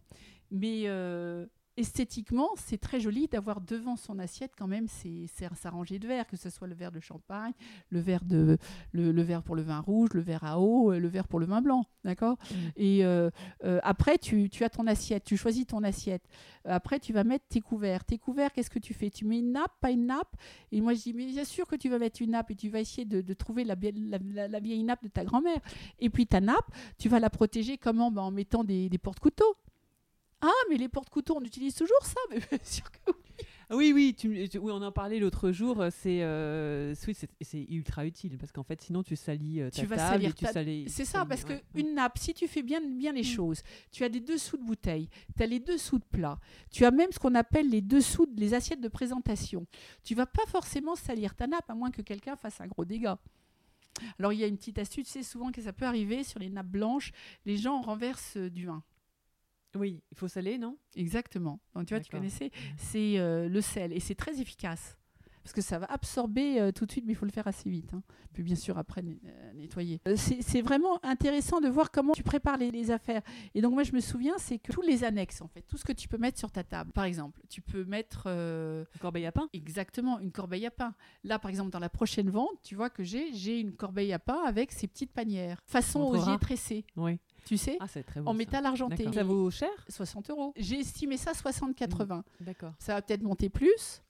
Mais 0.51 0.83
euh, 0.85 1.45
esthétiquement, 1.79 2.49
c'est 2.55 2.77
très 2.77 2.99
joli 2.99 3.27
d'avoir 3.27 3.61
devant 3.61 3.95
son 3.95 4.19
assiette 4.19 4.51
quand 4.57 4.67
même 4.67 4.87
sa 4.87 5.69
rangée 5.69 5.97
de 5.99 6.07
verres, 6.07 6.27
que 6.27 6.37
ce 6.37 6.49
soit 6.49 6.67
le 6.67 6.75
verre 6.75 6.91
de 6.91 6.99
champagne, 6.99 7.53
le 7.89 7.99
verre, 7.99 8.23
de, 8.23 8.57
le, 8.91 9.11
le 9.11 9.21
verre 9.21 9.41
pour 9.43 9.55
le 9.55 9.61
vin 9.61 9.79
rouge, 9.79 10.09
le 10.13 10.21
verre 10.21 10.43
à 10.43 10.59
eau, 10.59 10.91
le 10.91 11.07
verre 11.07 11.27
pour 11.27 11.39
le 11.39 11.45
vin 11.45 11.61
blanc. 11.61 11.85
D'accord? 12.03 12.37
Mm. 12.51 12.55
Et 12.77 13.05
euh, 13.05 13.29
euh, 13.63 13.79
après, 13.83 14.17
tu, 14.17 14.49
tu 14.49 14.63
as 14.63 14.69
ton 14.69 14.87
assiette, 14.87 15.23
tu 15.23 15.37
choisis 15.37 15.65
ton 15.65 15.83
assiette. 15.83 16.23
Euh, 16.65 16.71
Après, 16.73 16.99
tu 16.99 17.13
vas 17.13 17.23
mettre 17.23 17.45
tes 17.47 17.61
couverts. 17.61 18.03
Tes 18.05 18.17
couverts, 18.17 18.51
qu'est-ce 18.53 18.69
que 18.69 18.79
tu 18.79 18.93
fais? 18.93 19.09
Tu 19.09 19.25
mets 19.25 19.39
une 19.39 19.51
nappe, 19.51 19.71
pas 19.81 19.91
une 19.91 20.05
nappe? 20.05 20.35
Et 20.71 20.81
moi, 20.81 20.93
je 20.93 21.01
dis, 21.01 21.13
mais 21.13 21.25
bien 21.27 21.43
sûr 21.45 21.67
que 21.67 21.75
tu 21.75 21.89
vas 21.89 21.99
mettre 21.99 22.21
une 22.21 22.31
nappe 22.31 22.51
et 22.51 22.55
tu 22.55 22.69
vas 22.69 22.79
essayer 22.79 23.05
de, 23.05 23.21
de 23.21 23.33
trouver 23.33 23.63
la, 23.63 23.75
bien- 23.75 23.91
la, 23.95 24.17
la- 24.33 24.47
la 24.47 24.59
vieille 24.59 24.83
nappe 24.83 25.03
de 25.03 25.09
ta 25.09 25.23
grand-mère. 25.23 25.59
Et 25.99 26.09
puis 26.09 26.25
ta 26.27 26.39
nappe, 26.41 26.69
tu 26.97 27.09
vas 27.09 27.19
la 27.19 27.29
protéger 27.29 27.77
comment? 27.77 28.11
Ben, 28.11 28.21
En 28.23 28.31
mettant 28.31 28.63
des, 28.63 28.89
des 28.89 28.97
porte-couteaux. 28.97 29.55
Ah, 30.41 30.51
mais 30.69 30.77
les 30.77 30.87
porte-couteaux, 30.89 31.37
on 31.37 31.43
utilise 31.43 31.75
toujours 31.75 32.03
ça 32.03 32.19
Mais 32.29 32.39
bien 32.39 32.59
sûr 32.63 32.89
que 32.91 32.97
oui. 33.07 33.13
Oui, 33.71 33.91
oui, 33.93 34.15
tu, 34.17 34.29
me- 34.29 34.47
tu- 34.47 34.57
oui, 34.57 34.71
on 34.73 34.81
en 34.81 34.91
parlait 34.91 35.19
l'autre 35.19 35.51
jour. 35.51 35.79
euh, 35.79 35.89
C'est 35.91 36.23
euh, 36.23 36.95
c'est 36.95 37.13
c'est 37.41 37.65
ultra 37.69 38.03
utile 38.03 38.35
parce 38.39 38.51
qu'en 38.51 38.63
fait, 38.63 38.81
sinon 38.81 39.03
tu 39.03 39.15
salis 39.15 39.61
euh, 39.61 39.69
ta 39.69 39.81
Tu 39.81 39.85
vas 39.85 39.95
table 39.97 40.09
salir 40.13 40.29
et 40.29 40.33
tu 40.33 40.45
ta- 40.45 40.53
salis- 40.53 40.89
C'est 40.89 41.05
ça, 41.05 41.19
salis- 41.19 41.27
parce 41.29 41.43
ouais, 41.43 41.47
que 41.49 41.53
ouais. 41.77 41.81
une 41.83 41.93
nappe, 41.93 42.17
si 42.17 42.33
tu 42.33 42.47
fais 42.47 42.63
bien, 42.63 42.81
bien 42.81 43.11
les 43.11 43.21
Mm. 43.21 43.25
choses, 43.25 43.61
tu 43.91 44.03
as 44.03 44.09
des 44.09 44.21
dessous 44.21 44.57
de 44.57 44.63
bouteille, 44.63 45.07
tu 45.37 45.43
as 45.43 45.45
les 45.45 45.59
dessous 45.59 45.99
de 45.99 46.03
plat, 46.05 46.39
tu 46.71 46.83
as 46.83 46.89
même 46.89 47.11
ce 47.11 47.19
qu'on 47.19 47.35
appelle 47.35 47.69
les 47.69 47.81
dessous 47.81 48.25
de 48.25 48.39
les 48.39 48.55
assiettes 48.55 48.81
de 48.81 48.87
présentation. 48.87 49.67
Tu 50.03 50.15
vas 50.15 50.25
pas 50.25 50.47
forcément 50.47 50.95
salir 50.95 51.35
ta 51.35 51.45
nappe, 51.45 51.69
à 51.69 51.75
moins 51.75 51.91
que 51.91 52.01
quelqu'un 52.01 52.35
fasse 52.37 52.59
un 52.61 52.67
gros 52.67 52.85
dégât. 52.85 53.19
Alors 54.17 54.33
il 54.33 54.39
y 54.39 54.43
a 54.43 54.47
une 54.47 54.57
petite 54.57 54.79
astuce, 54.79 55.05
tu 55.05 55.11
sais 55.11 55.23
souvent 55.23 55.51
que 55.51 55.61
ça 55.61 55.73
peut 55.73 55.85
arriver 55.85 56.23
sur 56.23 56.39
les 56.39 56.49
nappes 56.49 56.65
blanches, 56.71 57.11
les 57.45 57.57
gens 57.57 57.81
renversent 57.81 58.37
euh, 58.37 58.49
du 58.49 58.65
vin. 58.65 58.81
Oui, 59.75 60.01
il 60.11 60.17
faut 60.17 60.27
saler, 60.27 60.57
non? 60.57 60.77
Exactement. 60.95 61.59
Donc 61.75 61.85
tu 61.85 61.93
vois, 61.93 62.01
tu 62.03 62.09
connaissais, 62.11 62.51
c'est 62.77 63.19
euh, 63.19 63.47
le 63.49 63.61
sel 63.61 63.93
et 63.93 63.99
c'est 63.99 64.15
très 64.15 64.39
efficace. 64.41 64.95
Parce 65.41 65.53
que 65.53 65.61
ça 65.61 65.79
va 65.79 65.87
absorber 65.87 66.59
euh, 66.59 66.71
tout 66.71 66.85
de 66.85 66.91
suite, 66.91 67.05
mais 67.07 67.13
il 67.13 67.15
faut 67.15 67.25
le 67.25 67.31
faire 67.31 67.47
assez 67.47 67.69
vite. 67.71 67.91
hein. 67.93 68.03
Puis 68.33 68.43
bien 68.43 68.55
sûr, 68.55 68.77
après, 68.77 69.01
euh, 69.01 69.53
nettoyer. 69.53 69.99
C'est 70.15 70.61
vraiment 70.61 71.03
intéressant 71.03 71.59
de 71.59 71.67
voir 71.69 71.89
comment 71.91 72.13
tu 72.13 72.21
prépares 72.23 72.57
les, 72.57 72.69
les 72.69 72.91
affaires. 72.91 73.21
Et 73.55 73.61
donc 73.61 73.73
moi, 73.73 73.81
je 73.83 73.93
me 73.93 73.99
souviens, 73.99 74.37
c'est 74.37 74.59
que 74.59 74.71
tous 74.71 74.81
les 74.81 75.03
annexes, 75.03 75.41
en 75.41 75.47
fait, 75.47 75.61
tout 75.63 75.77
ce 75.77 75.85
que 75.85 75.93
tu 75.93 76.07
peux 76.07 76.17
mettre 76.19 76.37
sur 76.37 76.51
ta 76.51 76.63
table. 76.63 76.91
Par 76.91 77.05
exemple, 77.05 77.41
tu 77.49 77.61
peux 77.61 77.83
mettre 77.85 78.23
euh, 78.27 78.83
Une 78.93 78.99
corbeille 79.01 79.25
à 79.25 79.31
pain? 79.31 79.49
Exactement 79.53 80.19
une 80.19 80.31
corbeille 80.31 80.65
à 80.67 80.71
pain. 80.71 80.93
Là, 81.23 81.39
par 81.39 81.49
exemple, 81.49 81.71
dans 81.71 81.79
la 81.79 81.89
prochaine 81.89 82.29
vente, 82.29 82.61
tu 82.61 82.75
vois 82.75 82.89
que 82.91 83.03
j'ai 83.03 83.33
j'ai 83.33 83.59
une 83.59 83.73
corbeille 83.73 84.13
à 84.13 84.19
pain 84.19 84.41
avec 84.45 84.71
ces 84.71 84.87
petites 84.87 85.13
panières. 85.13 85.61
Façon 85.65 86.01
osier 86.01 86.37
tressé, 86.39 86.85
Oui. 86.95 87.17
Tu 87.49 87.57
sais, 87.57 87.77
Ah, 87.79 87.87
c'est 87.87 88.03
très 88.03 88.21
bon. 88.21 88.29
en 88.29 88.33
ça. 88.33 88.37
métal 88.37 88.65
argenté. 88.67 89.11
Ça 89.11 89.23
vaut 89.23 89.49
cher? 89.49 89.69
60 89.89 90.29
euros. 90.29 90.53
J'ai 90.55 90.79
estimé 90.79 91.17
ça 91.17 91.31
60-80. 91.31 92.21
D'accord. 92.41 92.73
Ça 92.77 92.93
va 92.93 93.01
peut-être 93.01 93.23
monter 93.23 93.49
plus. 93.49 94.03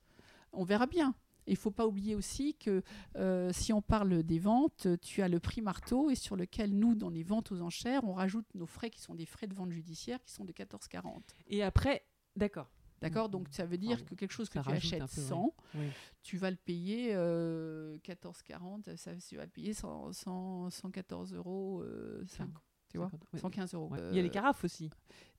On 0.51 0.65
verra 0.65 0.87
bien. 0.87 1.15
Il 1.47 1.55
faut 1.55 1.71
pas 1.71 1.87
oublier 1.87 2.15
aussi 2.15 2.53
que 2.55 2.83
euh, 3.15 3.51
si 3.53 3.71
on 3.71 3.81
parle 3.81 4.23
des 4.23 4.39
ventes, 4.39 4.87
tu 5.01 5.21
as 5.21 5.29
le 5.29 5.39
prix 5.39 5.61
marteau 5.61 6.09
et 6.09 6.15
sur 6.15 6.35
lequel 6.35 6.77
nous, 6.77 6.95
dans 6.95 7.09
les 7.09 7.23
ventes 7.23 7.53
aux 7.53 7.61
enchères, 7.61 8.03
on 8.03 8.11
rajoute 8.11 8.45
nos 8.55 8.65
frais 8.65 8.89
qui 8.89 8.99
sont 8.99 9.15
des 9.15 9.25
frais 9.25 9.47
de 9.47 9.53
vente 9.55 9.71
judiciaire 9.71 10.21
qui 10.21 10.33
sont 10.33 10.43
de 10.43 10.51
14,40. 10.51 11.21
Et 11.47 11.63
après, 11.63 12.03
d'accord. 12.35 12.69
D'accord. 13.01 13.29
Donc 13.29 13.47
ça 13.51 13.65
veut 13.65 13.77
dire 13.77 13.99
Ah, 14.01 14.05
que 14.09 14.15
quelque 14.15 14.33
chose 14.33 14.49
que 14.49 14.59
tu 14.59 14.69
achètes 14.69 14.99
peu, 14.99 15.21
ouais. 15.21 15.27
100, 15.27 15.55
Oui. 15.75 15.85
tu 16.23 16.35
vas 16.35 16.51
le 16.51 16.57
payer 16.57 17.11
euh, 17.15 17.97
14,40, 17.99 18.97
ça, 18.97 19.15
tu 19.15 19.37
vas 19.37 19.45
le 19.45 19.49
payer 19.49 19.73
100, 19.73 20.11
100, 20.11 20.69
114 20.71 21.33
euros, 21.35 21.81
euh, 21.83 22.25
5, 22.27 22.49
tu 22.89 22.97
vois 22.97 23.09
50, 23.09 23.21
ouais. 23.33 23.39
115 23.39 23.73
euros. 23.75 23.87
Ouais. 23.91 23.99
Il 24.11 24.15
y 24.15 24.19
a 24.19 24.21
les 24.21 24.29
Euh, 24.29 24.31
carafes 24.31 24.63
aussi. 24.63 24.89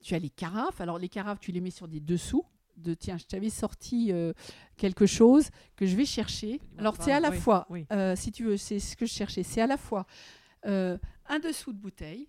tu 0.00 0.14
as 0.14 0.18
les 0.18 0.30
carafes. 0.30 0.80
Alors 0.80 0.98
les 0.98 1.08
carafes, 1.08 1.40
tu 1.40 1.52
les 1.52 1.60
mets 1.60 1.70
sur 1.70 1.88
des 1.88 2.00
dessous. 2.00 2.44
De 2.76 2.94
tiens, 2.94 3.18
je 3.18 3.24
t'avais 3.26 3.50
sorti 3.50 4.10
euh, 4.10 4.32
quelque 4.78 5.04
chose 5.04 5.50
que 5.76 5.84
je 5.84 5.96
vais 5.96 6.06
chercher. 6.06 6.60
Alors 6.78 6.96
c'est 6.98 7.12
à 7.12 7.20
la 7.20 7.30
Oui, 7.30 7.36
fois, 7.38 7.66
oui. 7.68 7.84
euh, 7.92 8.16
si 8.16 8.32
tu 8.32 8.44
veux, 8.44 8.56
c'est 8.56 8.78
ce 8.80 8.96
que 8.96 9.04
je 9.04 9.12
cherchais. 9.12 9.42
C'est 9.42 9.60
à 9.60 9.66
la 9.66 9.76
fois 9.76 10.06
un 10.64 11.38
dessous 11.42 11.72
de 11.72 11.78
bouteille, 11.78 12.28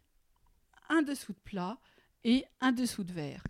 un 0.89 1.02
dessous 1.03 1.34
de 1.34 1.39
plat 1.39 1.77
et 2.23 2.45
un 2.60 2.72
dessous 2.72 3.03
de 3.03 3.14
verre. 3.14 3.43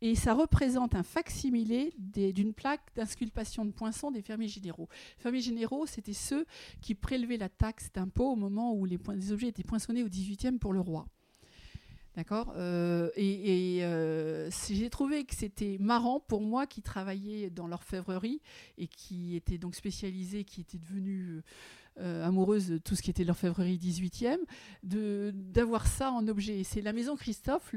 Et 0.00 0.14
ça 0.16 0.34
représente 0.34 0.94
un 0.94 1.02
facsimilé 1.02 1.94
d'une 1.98 2.52
plaque 2.52 2.94
d'insculpation 2.94 3.64
de 3.64 3.70
poinçons 3.70 4.10
des 4.10 4.20
fermiers 4.22 4.48
généraux. 4.48 4.88
Les 5.16 5.22
fermiers 5.22 5.40
généraux, 5.40 5.86
c'était 5.86 6.12
ceux 6.12 6.46
qui 6.82 6.94
prélevaient 6.94 7.38
la 7.38 7.48
taxe 7.48 7.90
d'impôt 7.92 8.30
au 8.32 8.36
moment 8.36 8.74
où 8.74 8.84
les, 8.84 8.98
objets 9.32 9.48
étaient 9.48 9.62
poinçonnés 9.62 10.02
au 10.02 10.08
18e 10.08 10.58
pour 10.58 10.72
le 10.74 10.80
roi. 10.80 11.06
D'accord 12.16 12.52
Euh, 12.56 13.10
Et, 13.16 13.80
euh, 13.82 14.48
j'ai 14.70 14.88
trouvé 14.88 15.24
que 15.24 15.34
c'était 15.34 15.78
marrant 15.80 16.20
pour 16.20 16.42
moi 16.42 16.66
qui 16.66 16.80
travaillais 16.80 17.50
dans 17.50 17.66
l'orfèvrerie 17.66 18.40
et 18.78 18.86
qui 18.86 19.34
était 19.34 19.58
donc 19.58 19.74
spécialisée, 19.74 20.44
qui 20.44 20.60
était 20.60 20.78
devenue 20.78 21.42
euh, 22.00 22.24
amoureuse 22.26 22.68
de 22.68 22.78
tout 22.78 22.96
ce 22.96 23.02
qui 23.02 23.10
était 23.10 23.24
l'orfèvrerie 23.24 23.78
18e, 23.78 24.38
de- 24.82 25.32
d'avoir 25.34 25.86
ça 25.86 26.10
en 26.10 26.26
objet. 26.28 26.64
C'est 26.64 26.80
la 26.82 26.92
maison 26.92 27.16
Christophe 27.16 27.74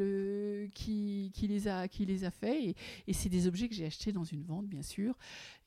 qui, 0.73 1.31
qui 1.33 1.47
les 1.47 1.67
a, 1.67 1.87
qui 1.87 2.05
les 2.05 2.23
a 2.23 2.31
fait 2.31 2.75
et, 3.07 3.13
c'est 3.13 3.29
des 3.29 3.47
objets 3.47 3.67
que 3.69 3.75
j'ai 3.75 3.85
achetés 3.85 4.11
dans 4.11 4.23
une 4.23 4.43
vente, 4.43 4.67
bien 4.67 4.81
sûr, 4.81 5.17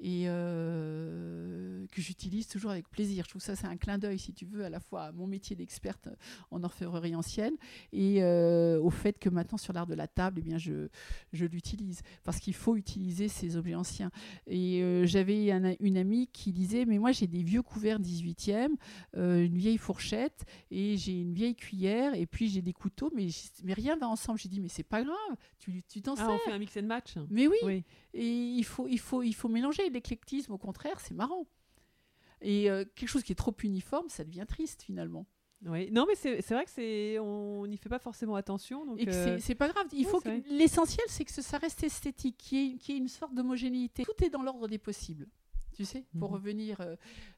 et 0.00 0.24
euh, 0.28 1.86
que 1.92 2.00
j'utilise 2.00 2.46
toujours 2.48 2.70
avec 2.70 2.88
plaisir. 2.88 3.24
Je 3.24 3.30
trouve 3.30 3.42
ça, 3.42 3.56
c'est 3.56 3.66
un 3.66 3.76
clin 3.76 3.98
d'œil, 3.98 4.18
si 4.18 4.32
tu 4.32 4.44
veux, 4.46 4.64
à 4.64 4.70
la 4.70 4.80
fois 4.80 5.04
à 5.04 5.12
mon 5.12 5.26
métier 5.26 5.56
d'experte 5.56 6.08
en 6.50 6.62
orfèvrerie 6.62 7.14
ancienne 7.14 7.54
et 7.92 8.22
euh, 8.22 8.80
au 8.80 8.90
fait 8.90 9.18
que 9.18 9.28
maintenant 9.28 9.58
sur 9.58 9.72
l'art 9.72 9.86
de 9.86 9.94
la 9.94 10.06
table, 10.08 10.40
eh 10.40 10.42
bien, 10.42 10.58
je, 10.58 10.88
je 11.32 11.44
l'utilise 11.44 12.02
parce 12.24 12.38
qu'il 12.40 12.54
faut 12.54 12.76
utiliser 12.76 13.28
ces 13.28 13.56
objets 13.56 13.74
anciens. 13.74 14.10
Et 14.46 15.02
j'avais 15.06 15.50
un- 15.50 15.74
une 15.80 15.96
amie 15.96 16.28
qui 16.32 16.52
disait, 16.52 16.84
mais 16.84 16.98
moi 16.98 17.12
j'ai 17.12 17.26
des 17.26 17.42
vieux 17.42 17.62
couverts 17.62 18.00
18e, 18.40 18.76
euh, 19.16 19.44
une 19.44 19.56
vieille 19.56 19.78
fourchette 19.78 20.44
et 20.70 20.96
j'ai 20.96 21.20
une 21.20 21.32
vieille 21.34 21.54
cuillère 21.56 22.14
et 22.14 22.26
puis 22.26 22.48
j'ai 22.48 22.62
des 22.62 22.72
couteaux, 22.72 23.10
mais, 23.14 23.28
mais 23.64 23.72
rien 23.74 23.96
va 23.96 24.08
ensemble. 24.08 24.38
J'ai 24.38 24.48
dit, 24.48 24.60
mais 24.60 24.68
c'est 24.68 24.82
pas 24.82 25.02
grave, 25.02 25.36
tu 25.58 25.82
tu 25.88 26.00
t'en 26.02 26.12
Ah, 26.14 26.16
sers. 26.16 26.30
on 26.30 26.38
fait 26.38 26.52
un 26.52 26.58
mix 26.58 26.76
and 26.76 26.82
match 26.84 27.14
Mais 27.30 27.46
oui, 27.46 27.56
Oui. 27.64 27.84
et 28.14 28.26
il 28.28 28.64
faut, 28.64 28.86
il 28.88 28.98
faut, 28.98 29.22
il 29.22 29.32
faut 29.34 29.48
mélanger. 29.48 29.88
L'éclectisme, 29.90 30.52
au 30.52 30.58
contraire, 30.58 31.00
c'est 31.00 31.14
marrant. 31.14 31.46
Et 32.42 32.70
euh, 32.70 32.84
quelque 32.94 33.08
chose 33.08 33.22
qui 33.22 33.32
est 33.32 33.36
trop 33.36 33.54
uniforme, 33.62 34.08
ça 34.08 34.24
devient 34.24 34.46
triste 34.48 34.82
finalement. 34.82 35.26
Oui. 35.66 35.90
Non, 35.90 36.06
mais 36.08 36.14
c'est 36.14 36.40
c'est 36.40 36.54
vrai 36.54 36.64
que 36.64 36.70
c'est 36.70 37.18
on 37.18 37.66
n'y 37.66 37.76
fait 37.76 37.90
pas 37.90 37.98
forcément 37.98 38.34
attention. 38.34 38.86
Donc, 38.86 38.98
Et 38.98 39.06
euh, 39.06 39.38
c'est- 39.38 39.54
pas 39.54 39.68
grave. 39.68 39.86
Il 39.92 40.06
faut 40.06 40.22
l'essentiel, 40.50 41.04
c'est 41.08 41.26
que 41.26 41.30
ça 41.32 41.58
reste 41.58 41.84
esthétique, 41.84 42.38
qu'il 42.38 42.58
y, 42.76 42.78
qu'il 42.78 42.94
y 42.94 42.98
ait 42.98 43.00
une 43.00 43.08
sorte 43.08 43.34
d'homogénéité. 43.34 44.04
Tout 44.04 44.24
est 44.24 44.30
dans 44.30 44.42
l'ordre 44.42 44.68
des 44.68 44.78
possibles. 44.78 45.28
Tu 45.80 45.86
sais, 45.86 46.04
pour 46.18 46.28
Mhm. 46.28 46.34
revenir, 46.34 46.80
euh, 46.82 46.94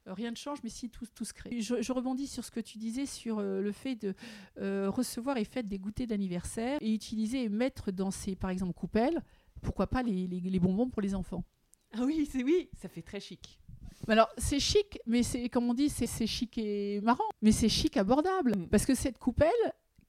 rien 0.06 0.32
ne 0.32 0.36
change, 0.36 0.58
mais 0.64 0.68
si 0.68 0.90
tout, 0.90 1.06
tout 1.14 1.24
se 1.24 1.32
crée. 1.32 1.60
Je, 1.60 1.80
je 1.80 1.92
rebondis 1.92 2.26
sur 2.26 2.44
ce 2.44 2.50
que 2.50 2.58
tu 2.58 2.76
disais 2.76 3.06
sur 3.06 3.38
euh, 3.38 3.60
le 3.60 3.70
fait 3.70 3.94
de 3.94 4.14
euh, 4.58 4.90
recevoir 4.90 5.36
et 5.36 5.44
faire 5.44 5.62
des 5.62 5.78
goûters 5.78 6.08
d'anniversaire 6.08 6.78
et 6.80 6.92
utiliser 6.92 7.44
et 7.44 7.48
mettre 7.48 7.92
dans 7.92 8.10
ces, 8.10 8.34
par 8.34 8.50
exemple, 8.50 8.72
coupelles, 8.72 9.22
pourquoi 9.60 9.86
pas 9.86 10.02
les, 10.02 10.26
les- 10.26 10.40
les 10.40 10.58
bonbons 10.58 10.88
pour 10.90 11.02
les 11.02 11.14
enfants. 11.14 11.44
Ah 11.92 12.02
oui, 12.04 12.26
c'est 12.28 12.42
oui, 12.42 12.68
ça 12.80 12.88
fait 12.88 13.02
très 13.02 13.20
chic. 13.20 13.60
Mais 14.08 14.14
Alors, 14.14 14.28
c'est 14.38 14.58
chic, 14.58 14.98
mais 15.06 15.22
c'est 15.22 15.48
comme 15.48 15.70
on 15.70 15.74
dit, 15.74 15.88
c'est 15.88 16.08
c'est 16.08 16.26
chic 16.26 16.58
et 16.58 17.00
marrant, 17.02 17.28
mais 17.42 17.52
c'est 17.52 17.68
chic 17.68 17.96
abordable. 17.96 18.56
Mm. 18.58 18.66
Parce 18.70 18.84
que 18.86 18.96
cette 18.96 19.18
coupelle 19.18 19.50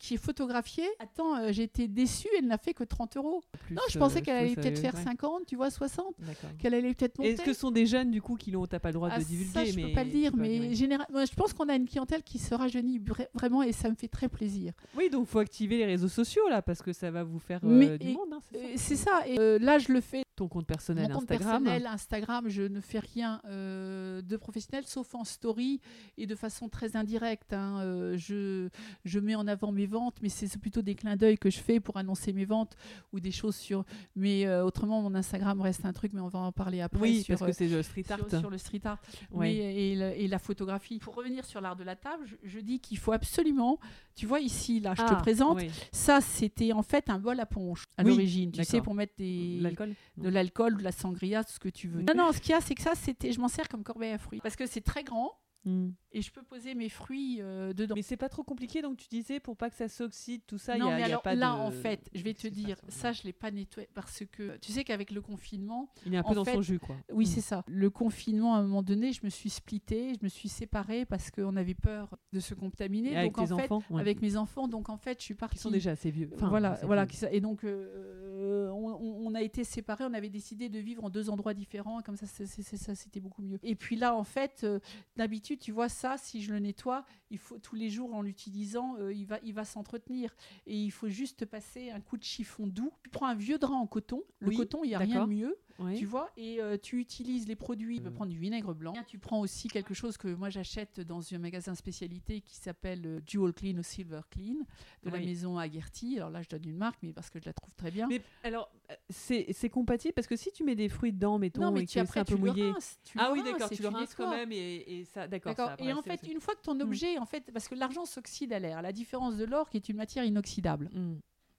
qui 0.03 0.15
est 0.15 0.17
photographiée, 0.17 0.87
attends, 0.99 1.35
euh, 1.37 1.51
j'ai 1.51 1.63
été 1.63 1.87
déçue, 1.87 2.27
elle 2.37 2.47
n'a 2.47 2.57
fait 2.57 2.73
que 2.73 2.83
30 2.83 3.15
euros. 3.15 3.41
Plus, 3.65 3.73
Non, 3.75 3.81
je 3.89 3.97
euh, 3.97 3.99
pensais 3.99 4.21
qu'elle 4.21 4.35
trouve 4.35 4.45
allait 4.47 4.55
ça- 4.55 4.61
peut-être 4.61 4.79
faire 4.79 4.95
ouais, 4.95 5.03
50, 5.03 5.45
tu 5.47 5.55
vois, 5.55 5.69
60, 5.69 6.13
D'accord. 6.19 6.49
qu'elle 6.59 6.73
allait 6.73 6.93
peut-être 6.93 7.17
monter. 7.17 7.31
Est-ce 7.31 7.41
que 7.41 7.53
ce 7.53 7.59
sont 7.61 7.71
des 7.71 7.85
jeunes 7.85 8.11
du 8.11 8.21
coup 8.21 8.35
qui 8.35 8.51
l'ont 8.51 8.65
T'as 8.67 8.79
pas 8.79 8.89
le 8.89 8.95
droit 8.95 9.07
Ah, 9.11 9.19
de 9.19 9.23
divulguer, 9.23 9.51
ça, 9.53 9.63
je 9.63 9.75
mais 9.77 9.83
peux 9.87 9.93
pas 9.93 10.03
le 10.03 10.09
dire, 10.09 10.35
mais 10.35 10.75
général... 10.75 11.07
moi, 11.09 11.23
je 11.23 11.33
pense 11.33 11.53
qu'on 11.53 11.69
a 11.69 11.75
une 11.75 11.87
clientèle 11.87 12.21
qui 12.21 12.37
se 12.37 12.53
rajeunit 12.53 12.99
vra- 12.99 13.27
vraiment 13.33 13.63
et 13.63 13.71
ça 13.71 13.89
me 13.89 13.95
fait 13.95 14.09
très 14.09 14.27
plaisir. 14.27 14.73
Oui, 14.97 15.09
donc 15.09 15.27
faut 15.27 15.39
activer 15.39 15.77
les 15.77 15.85
réseaux 15.85 16.09
sociaux 16.09 16.47
là 16.49 16.61
parce 16.61 16.81
que 16.81 16.91
ça 16.91 17.09
va 17.09 17.23
vous 17.23 17.39
faire 17.39 17.61
euh, 17.63 17.67
Mais- 17.69 17.97
du 17.97 18.09
et- 18.09 18.13
monde. 18.13 18.33
hein, 18.33 18.41
c'est 18.51 18.57
ça? 18.57 18.59
Euh, 18.59 18.73
C'est 18.75 18.95
ça, 18.97 19.27
et 19.27 19.39
euh, 19.39 19.57
là 19.59 19.77
je 19.79 19.91
le 19.93 20.01
fais 20.01 20.23
Ton 20.35 20.47
compte 20.47 20.65
personnel 20.65 21.09
Mon 21.09 21.19
compte 21.19 21.31
Instagram. 21.31 21.63
personnel, 21.63 21.85
Instagram, 21.87 22.49
je 22.49 22.63
ne 22.63 22.81
fais 22.81 22.97
rien 22.97 23.39
euh, 23.45 24.21
de 24.23 24.35
professionnel, 24.35 24.83
sauf 24.87 25.13
en 25.13 25.23
story 25.23 25.79
et 26.17 26.25
de 26.25 26.33
façon 26.35 26.69
très 26.69 26.95
indirecte. 26.95 27.53
hein. 27.53 27.81
Euh, 27.81 28.17
je, 28.17 28.67
je 29.05 29.19
mets 29.19 29.35
en 29.35 29.45
avant 29.47 29.71
mes 29.71 29.85
ventes, 29.85 30.15
mais 30.23 30.29
c'est 30.29 30.57
plutôt 30.57 30.81
des 30.81 30.95
clins 30.95 31.15
d'œil 31.17 31.37
que 31.37 31.51
je 31.51 31.59
fais 31.59 31.79
pour 31.79 31.97
annoncer 31.97 32.33
mes 32.33 32.45
ventes 32.45 32.75
ou 33.11 33.19
des 33.19 33.29
choses 33.29 33.55
sur. 33.55 33.85
Mais 34.15 34.47
euh, 34.47 34.65
autrement, 34.65 35.03
mon 35.03 35.13
Instagram 35.13 35.61
reste 35.61 35.85
un 35.85 35.93
truc, 35.93 36.13
mais 36.13 36.21
on 36.21 36.29
va 36.29 36.39
en 36.39 36.51
parler 36.51 36.81
après. 36.81 36.99
Oui, 36.99 37.21
sur, 37.21 37.37
parce 37.37 37.51
que 37.51 37.55
c'est 37.55 37.67
le 37.67 37.83
street 37.83 38.05
art. 38.09 38.27
sur 38.39 38.49
le 38.49 38.57
street 38.57 38.81
art 38.85 38.99
Ouais. 39.31 39.47
mais- 39.53 39.91
et, 39.91 39.95
le- 39.95 40.19
et 40.19 40.27
la 40.27 40.39
photographie. 40.39 40.97
Pour 40.97 41.13
revenir 41.15 41.45
sur 41.45 41.61
l'art 41.61 41.75
de 41.75 41.83
la 41.83 41.95
table, 41.95 42.25
je, 42.25 42.35
je 42.43 42.59
dis 42.59 42.79
qu'il 42.79 42.97
faut 42.97 43.11
absolument. 43.11 43.79
Tu 44.15 44.25
vois 44.25 44.39
ici, 44.39 44.79
là, 44.79 44.93
je 44.95 45.01
Ah, 45.05 45.15
te 45.15 45.21
présente. 45.21 45.57
oui. 45.57 45.69
Ça, 45.91 46.21
c'était 46.21 46.71
en 46.73 46.81
fait 46.83 47.09
un 47.09 47.19
bol 47.19 47.39
à 47.39 47.45
ponche 47.45 47.85
à 47.97 48.03
Oui, 48.03 48.09
l'origine. 48.09 48.51
Tu 48.51 48.63
sais, 48.63 48.81
pour 48.81 48.93
mettre 48.95 49.13
des, 49.17 49.59
L'alcool? 49.61 49.93
De 50.23 50.29
l'alcool, 50.29 50.77
de 50.77 50.83
la 50.83 50.91
sangria, 50.91 51.43
tout 51.43 51.51
ce 51.53 51.59
que 51.59 51.69
tu 51.69 51.87
veux. 51.87 52.01
Non, 52.01 52.13
non, 52.15 52.31
ce 52.31 52.39
qu'il 52.39 52.51
y 52.51 52.53
a, 52.53 52.61
c'est 52.61 52.75
que 52.75 52.81
ça, 52.81 52.95
c'était, 52.95 53.31
je 53.31 53.39
m'en 53.39 53.47
sers 53.49 53.67
comme 53.67 53.83
corbeille 53.83 54.13
à 54.13 54.17
fruits. 54.17 54.39
Parce 54.41 54.55
que 54.55 54.65
c'est 54.65 54.81
très 54.81 55.03
grand 55.03 55.31
Hmm. 55.65 55.91
et 56.11 56.21
je 56.21 56.29
peux 56.31 56.43
poser 56.43 56.75
mes 56.75 56.89
fruits 56.89 57.37
euh, 57.41 57.71
dedans. 57.73 57.95
Mais 57.95 58.01
c'est 58.01 58.17
pas 58.17 58.27
trop 58.27 58.43
compliqué, 58.43 58.81
donc 58.81 58.97
tu 58.97 59.07
disais, 59.07 59.39
pour 59.39 59.55
pas 59.55 59.69
que 59.69 59.75
ça 59.77 59.87
s'oxyde, 59.87 60.41
tout 60.45 60.57
ça, 60.57 60.77
non, 60.77 60.89
y 60.89 60.91
a, 60.91 60.95
mais 60.95 60.99
y 61.01 61.03
a 61.03 61.07
alors 61.07 61.21
pas 61.21 61.35
là, 61.35 61.53
de- 61.55 61.59
en 61.61 61.71
fait, 61.71 62.09
je 62.13 62.21
vais 62.21 62.33
te 62.33 62.47
dire, 62.47 62.75
ça. 62.89 63.13
je 63.13 63.23
l'ai 63.23 63.31
pas 63.33 63.49
nettoyé 63.49 63.87
parce 63.93 64.23
que 64.31 64.57
tu 64.57 64.71
sais 64.73 64.83
qu'avec 64.83 65.09
le 65.11 65.21
confinement, 65.21 65.89
Il 66.05 66.13
est 66.13 66.17
un 66.17 66.23
peu 66.23 66.29
en 66.29 66.33
dans 66.33 66.43
fait, 66.45 66.53
son 66.53 66.61
jus, 66.61 66.79
quoi. 66.79 66.97
oui, 67.13 67.23
Hmm. 67.23 67.27
c'est 67.27 67.41
ça. 67.41 67.63
Le 67.67 67.89
confinement, 67.89 68.55
à 68.55 68.59
un 68.59 68.63
moment 68.63 68.83
donné, 68.83 69.13
je 69.13 69.21
me 69.23 69.29
suis 69.29 69.49
splittée, 69.49 70.13
je 70.19 70.19
me 70.23 70.27
suis 70.29 70.49
séparée 70.49 71.05
parce 71.05 71.31
qu'on 71.31 71.55
avait 71.55 71.73
peur 71.75 72.17
de 72.33 72.39
se 72.41 72.53
contaminer. 72.53 73.13
Et 73.13 73.17
avec 73.17 73.31
donc, 73.33 73.49
en 73.51 73.55
tes 73.55 73.61
fait, 73.63 73.71
enfants, 73.71 73.93
ouais. 73.95 74.01
avec 74.01 74.21
mes 74.21 74.35
enfants, 74.35 74.67
donc 74.67 74.89
en 74.89 74.97
fait, 74.97 75.19
je 75.19 75.23
suis 75.23 75.35
partie. 75.35 75.55
qui 75.55 75.61
sont 75.61 75.71
déjà 75.71 75.91
assez 75.91 76.11
vieux. 76.11 76.29
Enfin, 76.35 76.49
voilà, 76.49 76.77
voilà. 76.83 77.05
vieux. 77.05 77.29
Et 77.31 77.39
donc, 77.39 77.63
euh, 77.63 78.69
on, 78.71 79.33
a 79.35 79.41
été 79.41 79.63
séparés, 79.63 80.03
on 80.03 80.13
avait 80.13 80.29
décidé 80.29 80.69
de 80.69 80.79
vivre 80.79 81.03
en 81.03 81.09
deux 81.09 81.29
endroits 81.29 81.53
différents, 81.53 82.01
comme 82.01 82.17
ça, 82.17 82.25
c'était 82.27 83.19
beaucoup 83.19 83.41
mieux. 83.41 83.59
Et 83.63 83.75
puis 83.75 83.95
là, 83.95 84.15
en 84.15 84.23
fait, 84.23 84.61
euh, 84.63 84.79
d'habitude, 85.15 85.52
tu 85.57 85.71
vois, 85.71 85.89
ça, 85.89 86.17
si 86.17 86.41
je 86.41 86.51
le 86.51 86.59
nettoie, 86.59 87.05
il 87.29 87.37
faut 87.37 87.57
tous 87.59 87.75
les 87.75 87.89
jours 87.89 88.13
en 88.13 88.21
l'utilisant, 88.21 88.95
euh, 88.99 89.13
il 89.13 89.25
va, 89.25 89.39
il 89.43 89.53
va 89.53 89.65
s'entretenir. 89.65 90.35
Et 90.65 90.77
il 90.77 90.91
faut 90.91 91.09
juste 91.09 91.45
passer 91.45 91.91
un 91.91 92.01
coup 92.01 92.17
de 92.17 92.23
chiffon 92.23 92.67
doux. 92.67 92.91
Tu 93.03 93.09
prends 93.09 93.27
un 93.27 93.35
vieux 93.35 93.57
drap 93.57 93.73
en 93.73 93.87
coton. 93.87 94.23
Le 94.39 94.49
Oui, 94.49 94.57
coton, 94.57 94.83
il 94.83 94.89
n'y 94.89 94.95
a 94.95 94.99
rien 94.99 95.25
de 95.25 95.33
mieux. 95.33 95.57
Tu 95.95 96.05
vois, 96.05 96.29
et 96.37 96.61
euh, 96.61 96.77
tu 96.81 96.99
utilises 96.99 97.47
les 97.47 97.55
produits. 97.55 97.97
Tu 97.97 98.01
peux 98.03 98.09
Euh. 98.09 98.11
prendre 98.11 98.31
du 98.31 98.37
vinaigre 98.37 98.73
blanc. 98.73 98.93
Tu 99.07 99.17
prends 99.17 99.39
aussi 99.39 99.67
quelque 99.67 99.93
chose 99.93 100.17
que 100.17 100.27
moi 100.33 100.49
j'achète 100.49 100.99
dans 101.01 101.21
un 101.33 101.37
magasin 101.39 101.73
spécialité 101.75 102.41
qui 102.41 102.55
s'appelle 102.55 103.01
euh, 103.05 103.19
Dual 103.21 103.53
Clean 103.53 103.77
ou 103.77 103.83
Silver 103.83 104.21
Clean 104.29 104.65
de 105.03 105.09
la 105.09 105.17
maison 105.19 105.57
Agherty. 105.57 106.17
Alors 106.17 106.29
là, 106.29 106.41
je 106.43 106.49
donne 106.49 106.63
une 106.65 106.77
marque, 106.77 106.99
mais 107.01 107.11
parce 107.11 107.29
que 107.29 107.39
je 107.39 107.45
la 107.45 107.53
trouve 107.53 107.73
très 107.75 107.89
bien. 107.91 108.07
Mais 108.07 108.21
alors, 108.43 108.69
euh, 108.91 108.95
c'est 109.09 109.69
compatible? 109.69 110.13
Parce 110.13 110.27
que 110.27 110.35
si 110.35 110.51
tu 110.51 110.63
mets 110.63 110.75
des 110.75 110.89
fruits 110.89 111.11
dedans, 111.13 111.39
mettons, 111.39 111.61
non, 111.61 111.71
mais 111.71 111.83
et 111.83 111.85
tu, 111.87 111.99
après, 111.99 112.19
un 112.19 112.25
peu 112.25 112.35
tu 112.35 112.41
mouillé. 112.41 112.71
rinces. 112.71 112.99
tu 113.03 113.17
ah 113.19 113.31
oui, 113.33 113.41
d'accord, 113.43 113.69
tu 113.69 113.81
le 113.81 113.87
rinces 113.89 114.13
quand 114.15 114.29
même 114.29 114.51
et, 114.51 114.99
et 114.99 115.05
ça, 115.05 115.27
d'accord. 115.27 115.55
Et 115.79 115.91
en 115.91 116.01
fait, 116.01 116.21
une 116.31 116.39
fois 116.39 116.55
que 116.55 116.61
ton 116.61 116.75
Mm. 116.75 116.81
objet, 116.81 117.17
en 117.17 117.25
fait, 117.25 117.51
parce 117.51 117.67
que 117.67 117.75
l'argent 117.75 118.05
s'oxyde 118.05 118.53
à 118.53 118.59
l'air, 118.59 118.77
à 118.77 118.81
la 118.81 118.91
différence 118.91 119.37
de 119.37 119.45
l'or 119.45 119.69
qui 119.69 119.77
est 119.77 119.89
une 119.89 119.97
matière 119.97 120.23
inoxydable. 120.23 120.89
Hmm. 120.93 121.15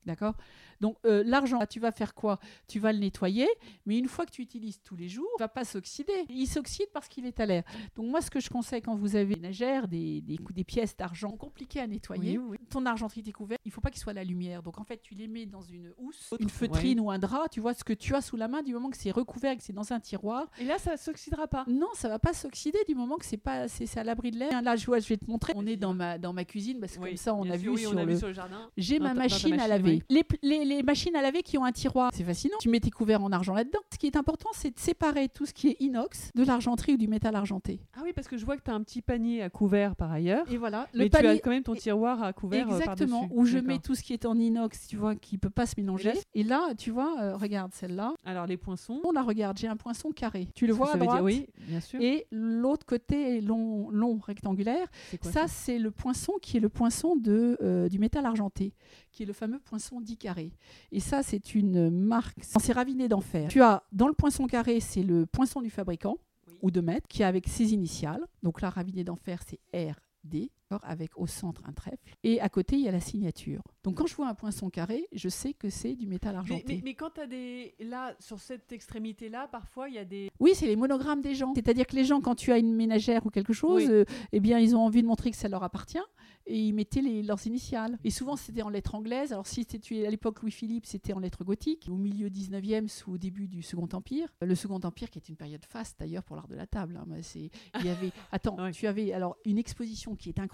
D'accord? 0.07 0.35
Donc, 0.81 0.97
euh, 1.05 1.23
l'argent, 1.27 1.61
tu 1.69 1.81
vas 1.81 1.93
faire 1.93 2.15
quoi? 2.15 2.39
Tu 2.69 2.79
vas 2.79 2.93
le 2.93 2.99
nettoyer, 2.99 3.49
mais 3.87 3.99
une 3.99 4.09
fois 4.09 4.27
que 4.27 4.31
tu 4.31 4.43
utilises 4.43 4.81
tous 4.83 4.97
les 4.97 5.09
jours, 5.09 5.29
il 5.39 5.41
va 5.41 5.49
pas 5.49 5.65
s'oxyder. 5.65 6.13
Il 6.29 6.47
s'oxyde 6.47 6.89
parce 6.93 7.09
qu'il 7.09 7.27
est 7.27 7.39
à 7.41 7.47
l'air. 7.47 7.65
Donc, 7.97 8.07
moi, 8.07 8.21
ce 8.21 8.31
que 8.31 8.41
je 8.41 8.51
conseille 8.51 8.83
quand 8.83 8.95
vous 8.95 9.17
avez 9.17 9.35
des 9.35 9.41
nagères, 9.41 9.89
des, 9.89 10.21
des, 10.21 10.65
pièces 10.65 10.97
d'argent 10.97 11.33
compliquées 11.33 11.81
à 11.81 11.87
nettoyer, 11.87 12.39
Oui, 12.39 12.47
oui. 12.51 12.59
ton 12.71 12.87
argenterie 12.87 13.23
est 13.27 13.33
couvert, 13.33 13.59
il 13.65 13.71
faut 13.71 13.81
pas 13.81 13.91
qu'il 13.91 14.01
soit 14.01 14.13
à 14.13 14.15
la 14.15 14.25
lumière. 14.25 14.63
Donc, 14.63 14.79
en 14.79 14.85
fait, 14.85 15.01
tu 15.03 15.15
les 15.15 15.29
mets 15.29 15.47
dans 15.47 15.63
une 15.63 15.93
housse, 15.99 16.33
une 16.41 16.49
feutrine 16.49 17.01
ou 17.01 17.11
un 17.11 17.19
drap, 17.19 17.49
tu 17.51 17.61
vois 17.61 17.75
ce 17.75 17.85
que 17.85 17.93
tu 17.93 18.15
as 18.15 18.21
sous 18.21 18.37
la 18.37 18.49
main 18.49 18.63
du 18.63 18.73
moment 18.73 18.91
que 18.91 18.97
c'est 18.97 19.11
recouvert 19.11 19.53
et 19.53 19.57
que 19.57 19.63
c'est 19.63 19.73
dans 19.73 19.93
un 19.93 20.01
tiroir. 20.01 20.47
Et 20.59 20.65
là, 20.65 20.79
ça 20.79 20.97
s'oxydera 20.97 21.49
pas. 21.49 21.65
Non, 21.69 21.89
ça 21.95 22.09
va 22.09 22.19
pas 22.19 22.33
s'oxyder 22.33 22.79
du 22.89 22.95
moment 22.95 23.17
que 23.17 23.25
c'est 23.25 23.37
pas 23.37 23.69
c'est 23.69 23.99
à 23.99 24.05
l'abri 24.05 24.31
de 24.31 24.39
l'air. 24.39 24.63
Là, 24.63 24.77
je 24.77 24.87
vois, 24.87 24.99
je 24.99 25.09
vais 25.09 25.17
te 25.17 25.31
montrer. 25.31 25.53
On 25.57 25.67
est 25.67 25.77
dans 25.77 25.95
ma 25.95 26.19
dans 26.19 26.33
ma 26.33 26.45
cuisine 26.45 26.81
parce 26.81 26.95
que 26.97 27.01
Oui, 27.03 27.11
comme 27.11 27.17
ça, 27.17 27.35
on 27.35 27.49
a 27.51 27.57
vu 27.57 27.69
oui, 27.69 27.83
sur 27.83 27.93
on 27.93 27.97
a 27.97 28.05
le 28.05 28.13
vu 28.13 28.19
sur 28.19 28.29
le 28.29 28.33
jardin. 28.33 28.71
j'ai 28.77 28.99
ma 28.99 29.15
machine, 29.15 29.59
à 29.61 29.69
laver. 29.69 30.03
Les, 30.09 30.25
les, 30.43 30.74
les 30.77 30.83
machines 30.83 31.15
à 31.17 31.23
laver 31.23 31.43
qui 31.43 31.59
ont 31.59 31.65
un 31.65 31.73
tiroir, 31.73 32.11
c'est 32.15 32.25
fascinant. 32.25 32.57
Tu 32.61 32.69
mets 32.69 32.81
tes 32.81 32.91
couverts 32.91 33.23
en 33.23 33.33
argent 33.33 33.55
là-dedans. 33.55 33.81
Ce 33.93 33.99
qui 33.99 34.07
est 34.07 34.17
important, 34.17 34.49
c'est 34.55 34.71
de 34.75 34.79
séparer 34.79 35.29
tout 35.29 35.47
ce 35.47 35.53
qui 35.55 35.69
est 35.69 35.77
inox 35.81 36.31
de 36.35 36.45
l'argenterie 36.45 36.95
ou 36.95 36.97
du 36.97 37.09
métal 37.09 37.35
argenté. 37.37 37.81
Ah 37.97 38.01
oui, 38.05 38.13
parce 38.15 38.29
que 38.29 38.37
je 38.37 38.45
vois 38.45 38.57
que 38.57 38.63
tu 38.63 38.71
as 38.71 38.75
un 38.75 38.83
petit 38.83 39.03
panier 39.03 39.43
à 39.43 39.51
couvert 39.51 39.97
par 39.97 40.11
ailleurs. 40.13 40.51
Et 40.51 40.57
voilà, 40.57 40.89
mais 40.95 41.05
le 41.05 41.11
tu 41.11 41.17
as 41.17 41.23
panier. 41.23 41.41
quand 41.41 41.51
même 41.51 41.63
ton 41.63 41.75
tiroir 41.75 42.23
à 42.23 42.33
couvert 42.33 42.69
euh, 42.71 42.79
Exactement, 42.79 43.29
où 43.33 43.45
je 43.47 43.59
mets 43.59 43.79
tout 43.79 43.95
ce 43.95 44.03
qui 44.03 44.13
est 44.13 44.27
en 44.27 44.39
inox, 44.39 44.87
tu 44.89 44.97
vois, 44.97 45.15
qui 45.15 45.39
peut 45.39 45.51
pas 45.51 45.67
se 45.67 45.75
mélanger. 45.79 46.13
Et 46.35 46.43
là, 46.43 46.75
tu 46.77 46.91
vois, 46.91 47.17
euh, 47.21 47.37
regarde 47.37 47.73
celle-là. 47.73 48.15
Alors, 48.25 48.47
les 48.47 48.57
poinçons. 48.57 49.01
On 49.05 49.13
la 49.13 49.23
regarde, 49.23 49.57
j'ai 49.59 49.69
un 49.69 49.77
poinçon 49.77 50.11
carré. 50.11 50.49
Tu 50.55 50.67
le 50.67 50.73
vois 50.73 50.91
à 50.91 50.93
veut 50.95 51.01
dire- 51.01 51.07
droite 51.09 51.23
Oui, 51.23 51.47
bien 51.69 51.81
sûr. 51.81 52.01
Et 52.01 52.27
l'autre 52.31 52.87
côté 52.87 53.37
est 53.37 53.41
long, 53.41 53.91
long 53.91 54.19
rectangulaire. 54.19 54.87
Quoi 55.21 55.31
ça, 55.31 55.49
c'est 55.49 55.79
le 55.79 55.91
poinçon 55.91 56.35
qui 56.41 56.57
est 56.57 56.61
le 56.61 56.69
poinçon 56.69 57.17
de, 57.17 57.57
euh, 57.63 57.89
du 57.89 57.99
métal 57.99 58.27
argenté, 58.27 58.73
qui 59.13 59.23
est 59.23 59.27
le 59.27 59.33
fameux 59.33 59.59
poinçon 59.59 60.01
10 60.01 60.17
carré. 60.17 60.53
Et 60.93 61.01
ça, 61.01 61.23
c'est 61.23 61.55
une 61.55 61.91
marque, 61.91 62.39
c'est 62.43 62.73
raviné 62.73 63.09
d'enfer. 63.09 63.49
Tu 63.49 63.63
as 63.63 63.83
dans 63.93 64.09
le 64.09 64.15
poinçon 64.15 64.47
carré, 64.47 64.81
c'est 64.81 65.03
le 65.03 65.27
poinçon 65.27 65.61
du 65.61 65.71
fabricant 65.71 66.17
Oui. 66.49 66.55
ou 66.63 66.71
de 66.71 66.81
maître, 66.81 67.07
qui 67.09 67.23
est 67.23 67.27
avec 67.27 67.49
ses 67.49 67.73
initiales. 67.73 68.25
Donc 68.43 68.61
là, 68.61 68.71
raviné 68.71 69.05
d'enfer, 69.05 69.41
c'est 69.47 69.59
RD, 69.75 70.51
avec 70.83 71.11
au 71.17 71.27
centre 71.27 71.63
un 71.67 71.73
trèfle. 71.73 72.15
Et 72.25 72.41
à 72.41 72.49
côté, 72.49 72.77
il 72.77 72.83
y 72.83 72.89
a 72.89 72.93
la 72.93 73.01
signature. 73.01 73.61
Donc 73.85 73.97
quand 73.97 74.07
je 74.07 74.15
vois 74.17 74.29
un 74.29 74.35
poinçon 74.35 74.71
carré, 74.71 75.07
je 75.13 75.29
sais 75.29 75.53
que 75.53 75.69
c'est 75.71 75.95
du 75.95 76.07
métal 76.07 76.35
argenté. 76.37 76.65
mais, 76.77 76.81
mais 76.83 76.95
quand 76.95 77.11
tu 77.15 77.21
as 77.21 77.27
des. 77.27 77.75
Là, 77.81 78.15
sur 78.19 78.41
cette 78.41 78.73
extrémité-là, 78.73 79.49
parfois, 79.49 79.89
il 79.89 79.95
y 79.95 79.99
a 79.99 80.05
des. 80.05 80.31
Oui, 80.41 80.53
c'est 80.55 80.67
les 80.67 80.77
monogrammes 80.77 81.21
des 81.21 81.35
gens. 81.35 81.53
C'est-à-dire 81.55 81.87
que 81.87 81.95
les 81.97 82.05
gens, 82.05 82.21
quand 82.21 82.35
tu 82.35 82.51
as 82.51 82.59
une 82.59 82.75
ménagère 82.75 83.25
ou 83.27 83.31
quelque 83.31 83.53
chose, 83.53 83.85
Oui. 83.85 83.91
euh, 83.93 84.05
eh 84.33 84.41
bien, 84.41 84.59
ils 84.59 84.75
ont 84.75 84.81
envie 84.81 85.03
de 85.03 85.07
montrer 85.07 85.31
que 85.31 85.37
ça 85.37 85.49
leur 85.49 85.63
appartient 85.63 85.99
et 86.47 86.59
ils 86.59 86.73
mettaient 86.73 87.01
les- 87.03 87.23
leurs 87.23 87.47
initiales. 87.47 87.99
Et 88.05 88.11
souvent, 88.11 88.37
c'était 88.37 88.63
en 88.63 88.69
lettres 88.69 88.95
anglaises. 88.95 89.33
Alors, 89.33 89.47
si 89.47 89.65
c'était 89.69 90.07
à 90.07 90.11
l'époque 90.11 90.41
Louis-Philippe, 90.43 90.87
c'était 90.87 91.13
en 91.13 91.19
lettres 91.19 91.45
gothiques. 91.45 91.87
Au 91.91 91.97
milieu 91.97 92.29
19e, 92.31 92.89
sous 92.89 93.13
au 93.13 93.19
début 93.19 93.49
du 93.49 93.63
Second 93.63 93.89
Empire. 93.93 94.29
Le 94.43 94.55
Second 94.55 94.81
Empire, 94.83 95.11
qui 95.11 95.19
est 95.19 95.29
une 95.29 95.37
période 95.37 95.65
faste 95.65 95.99
d'ailleurs 96.01 96.23
pour 96.25 96.37
l'art 96.37 96.49
de 96.49 96.55
la 96.57 96.67
table. 96.67 96.97
hein. 96.97 97.07
C'est- 97.23 97.51
Il 97.81 97.87
y 97.87 97.91
avait. 97.91 98.11
Attends, 98.33 98.57
Ouais. 98.59 98.73
tu 98.73 98.87
avais 98.87 99.13
alors 99.13 99.37
une 99.45 99.59
exposition 99.59 100.17
qui 100.17 100.29
est 100.31 100.39
incroyable 100.39 100.54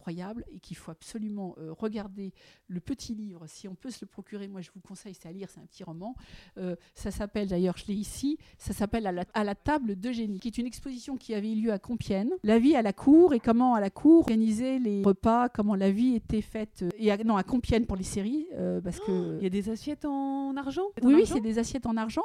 et 0.53 0.61
qu'il 0.61 0.77
faut 0.77 0.91
absolument 0.91 1.55
euh, 1.59 1.73
regarder. 1.73 2.33
Le 2.69 2.81
petit 2.81 3.15
livre, 3.15 3.45
si 3.47 3.69
on 3.69 3.75
peut 3.75 3.91
se 3.91 3.99
le 4.01 4.07
procurer, 4.07 4.49
moi 4.49 4.61
je 4.61 4.71
vous 4.75 4.81
conseille, 4.81 5.15
c'est 5.15 5.29
à 5.29 5.33
lire, 5.33 5.49
c'est 5.51 5.61
un 5.61 5.67
petit 5.67 5.85
roman. 5.85 6.15
Euh, 6.59 6.77
ça 6.95 7.11
s'appelle 7.11 7.49
d'ailleurs, 7.49 7.77
je 7.77 7.87
l'ai 7.87 7.95
ici, 7.95 8.39
ça 8.59 8.73
s'appelle 8.73 9.07
à 9.07 9.13
la, 9.13 9.25
à 9.35 9.45
la 9.45 9.55
table 9.55 9.97
d'Eugénie, 9.97 10.41
qui 10.41 10.49
est 10.49 10.59
une 10.59 10.67
exposition 10.67 11.17
qui 11.17 11.35
avait 11.35 11.53
eu 11.53 11.57
lieu 11.57 11.73
à 11.73 11.79
Compiègne. 11.79 12.31
La 12.43 12.59
vie 12.59 12.77
à 12.77 12.83
la 12.83 12.93
cour 12.93 13.35
et 13.35 13.41
comment 13.41 13.75
à 13.75 13.81
la 13.81 13.91
cour 13.91 14.21
organiser 14.21 14.79
les 14.79 15.03
repas, 15.03 15.49
comment 15.49 15.75
la 15.75 15.91
vie 15.91 16.15
était 16.15 16.43
faite. 16.43 16.83
euh, 16.83 16.91
et 16.99 17.11
à, 17.11 17.17
non, 17.19 17.37
à 17.37 17.43
Compiègne 17.43 17.87
pour 17.87 17.97
les 17.97 18.05
séries, 18.05 18.47
parce 18.83 19.01
que. 19.01 19.37
Il 19.39 19.43
y 19.43 19.47
a 19.47 19.51
des 19.51 19.71
assiettes 19.71 20.05
en 20.05 20.57
argent? 20.57 20.87
En 21.03 21.07
Oui, 21.07 21.15
oui, 21.15 21.27
c'est 21.27 21.41
des 21.41 21.59
assiettes 21.59 21.87
en 21.87 21.97
argent. 21.97 22.25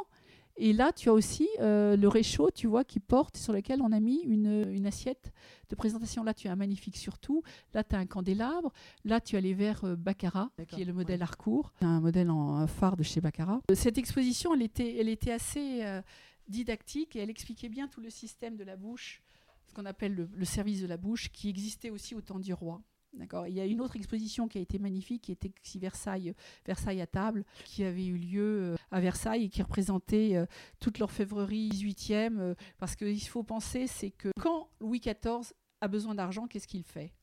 Et 0.57 0.71
là, 0.71 0.93
tu 0.93 1.09
as 1.09 1.13
aussi 1.13 1.47
euh, 1.59 1.97
le 1.97 2.07
réchaud, 2.07 2.49
tu 2.49 2.67
vois, 2.67 2.85
qui 2.85 2.99
porte, 2.99 3.35
sur 3.35 3.51
lequel 3.51 3.81
on 3.81 3.91
a 3.91 3.99
mis 3.99 4.21
une, 4.21 4.69
une 4.71 4.85
assiette 4.85 5.33
de 5.69 5.75
présentation. 5.75 6.23
Là, 6.23 6.33
tu 6.33 6.47
as 6.47 6.53
un 6.53 6.55
magnifique 6.55 6.95
surtout. 6.95 7.43
Là, 7.73 7.83
tu 7.83 7.95
as 7.95 7.99
un 7.99 8.05
candélabre. 8.05 8.71
Là, 9.03 9.19
tu 9.19 9.35
as 9.35 9.41
les 9.41 9.53
verres 9.53 9.83
euh, 9.83 9.95
Baccarat, 9.97 10.51
qui 10.69 10.81
est 10.81 10.85
le 10.85 10.93
modèle 10.93 11.19
ouais. 11.19 11.23
Harcourt, 11.23 11.73
un 11.81 11.99
modèle 11.99 12.29
en 12.29 12.55
un 12.55 12.67
phare 12.67 12.95
de 12.95 13.03
chez 13.03 13.19
Baccarat. 13.19 13.61
Euh, 13.69 13.75
Cette 13.75 13.97
exposition, 13.97 14.53
elle 14.53 14.61
était, 14.61 14.95
elle 14.97 15.09
était 15.09 15.31
assez 15.31 15.83
euh, 15.83 16.01
didactique 16.47 17.15
et 17.15 17.19
elle 17.19 17.29
expliquait 17.29 17.69
bien 17.69 17.87
tout 17.89 17.99
le 17.99 18.09
système 18.09 18.55
de 18.55 18.63
la 18.63 18.77
bouche, 18.77 19.21
ce 19.67 19.73
qu'on 19.73 19.85
appelle 19.85 20.15
le, 20.15 20.29
le 20.33 20.45
service 20.45 20.81
de 20.81 20.87
la 20.87 20.97
bouche, 20.97 21.29
qui 21.31 21.49
existait 21.49 21.89
aussi 21.89 22.15
au 22.15 22.21
temps 22.21 22.39
du 22.39 22.53
roi. 22.53 22.81
D'accord. 23.17 23.47
Il 23.47 23.53
y 23.53 23.61
a 23.61 23.65
une 23.65 23.79
autre 23.79 23.95
exposition 23.95 24.47
qui 24.47 24.57
a 24.57 24.61
été 24.61 24.77
magnifique, 24.77 25.23
qui 25.23 25.31
était 25.31 25.51
Versailles, 25.75 26.33
Versailles 26.65 27.01
à 27.01 27.07
table, 27.07 27.45
qui 27.63 27.83
avait 27.83 28.05
eu 28.05 28.17
lieu 28.17 28.59
euh, 28.61 28.75
à 28.91 28.99
Versailles 28.99 29.45
et 29.45 29.49
qui 29.49 29.61
représentait 29.61 30.35
euh, 30.35 30.45
toute 30.79 30.99
l'orfèvrerie 30.99 31.69
18e. 31.69 32.39
euh, 32.39 32.55
parce 32.77 32.95
qu'il 32.95 33.21
faut 33.27 33.43
penser, 33.43 33.87
c'est 33.87 34.11
que 34.11 34.29
quand 34.39 34.69
Louis 34.81 34.99
XIV 34.99 35.53
a 35.79 35.87
besoin 35.87 36.15
d'argent, 36.15 36.47
qu'est-ce 36.47 36.67
qu'il 36.67 36.83
fait? 36.83 37.13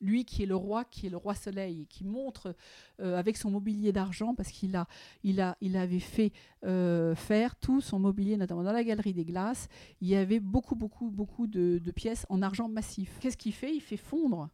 Lui 0.00 0.24
qui 0.24 0.42
est 0.42 0.46
le 0.46 0.56
roi, 0.56 0.84
qui 0.84 1.06
est 1.06 1.10
le 1.10 1.16
roi 1.16 1.36
soleil, 1.36 1.86
qui 1.86 2.02
montre 2.02 2.56
avec 2.98 3.36
son 3.36 3.52
mobilier 3.52 3.92
d'argent, 3.92 4.34
parce 4.34 4.50
qu'il 4.50 4.74
a, 4.74 4.88
il 5.22 5.40
a, 5.40 5.56
il 5.60 5.76
avait 5.76 6.00
fait 6.00 6.32
faire 6.64 7.54
tout 7.54 7.80
son 7.80 8.00
mobilier, 8.00 8.36
notamment 8.36 8.64
dans 8.64 8.72
la 8.72 8.82
galerie 8.82 9.14
des 9.14 9.24
glaces, 9.24 9.68
il 10.00 10.08
y 10.08 10.16
avait 10.16 10.40
beaucoup, 10.40 10.74
beaucoup, 10.74 11.08
beaucoup 11.08 11.46
de 11.46 11.90
pièces 11.92 12.26
en 12.30 12.42
argent 12.42 12.68
massif. 12.68 13.16
Qu'est-ce 13.20 13.36
qu'il 13.36 13.52
fait? 13.52 13.76
Il 13.76 13.80
fait 13.80 13.96
fondre 13.96 14.50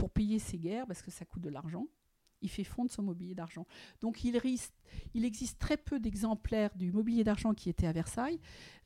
pour 0.00 0.10
payer 0.10 0.38
ses 0.38 0.56
guerres, 0.56 0.86
parce 0.86 1.02
que 1.02 1.10
ça 1.10 1.26
coûte 1.26 1.42
de 1.42 1.50
l'argent. 1.50 1.86
Il 2.40 2.48
fait 2.48 2.64
fondre 2.64 2.90
son 2.90 3.02
mobilier 3.02 3.34
d'argent. 3.34 3.66
Donc 4.00 4.24
il, 4.24 4.38
risque, 4.38 4.72
il 5.12 5.26
existe 5.26 5.58
très 5.58 5.76
peu 5.76 6.00
d'exemplaires 6.00 6.74
du 6.74 6.90
mobilier 6.90 7.22
d'argent 7.22 7.52
qui 7.52 7.68
était 7.68 7.86
à 7.86 7.92
Versailles. 7.92 8.40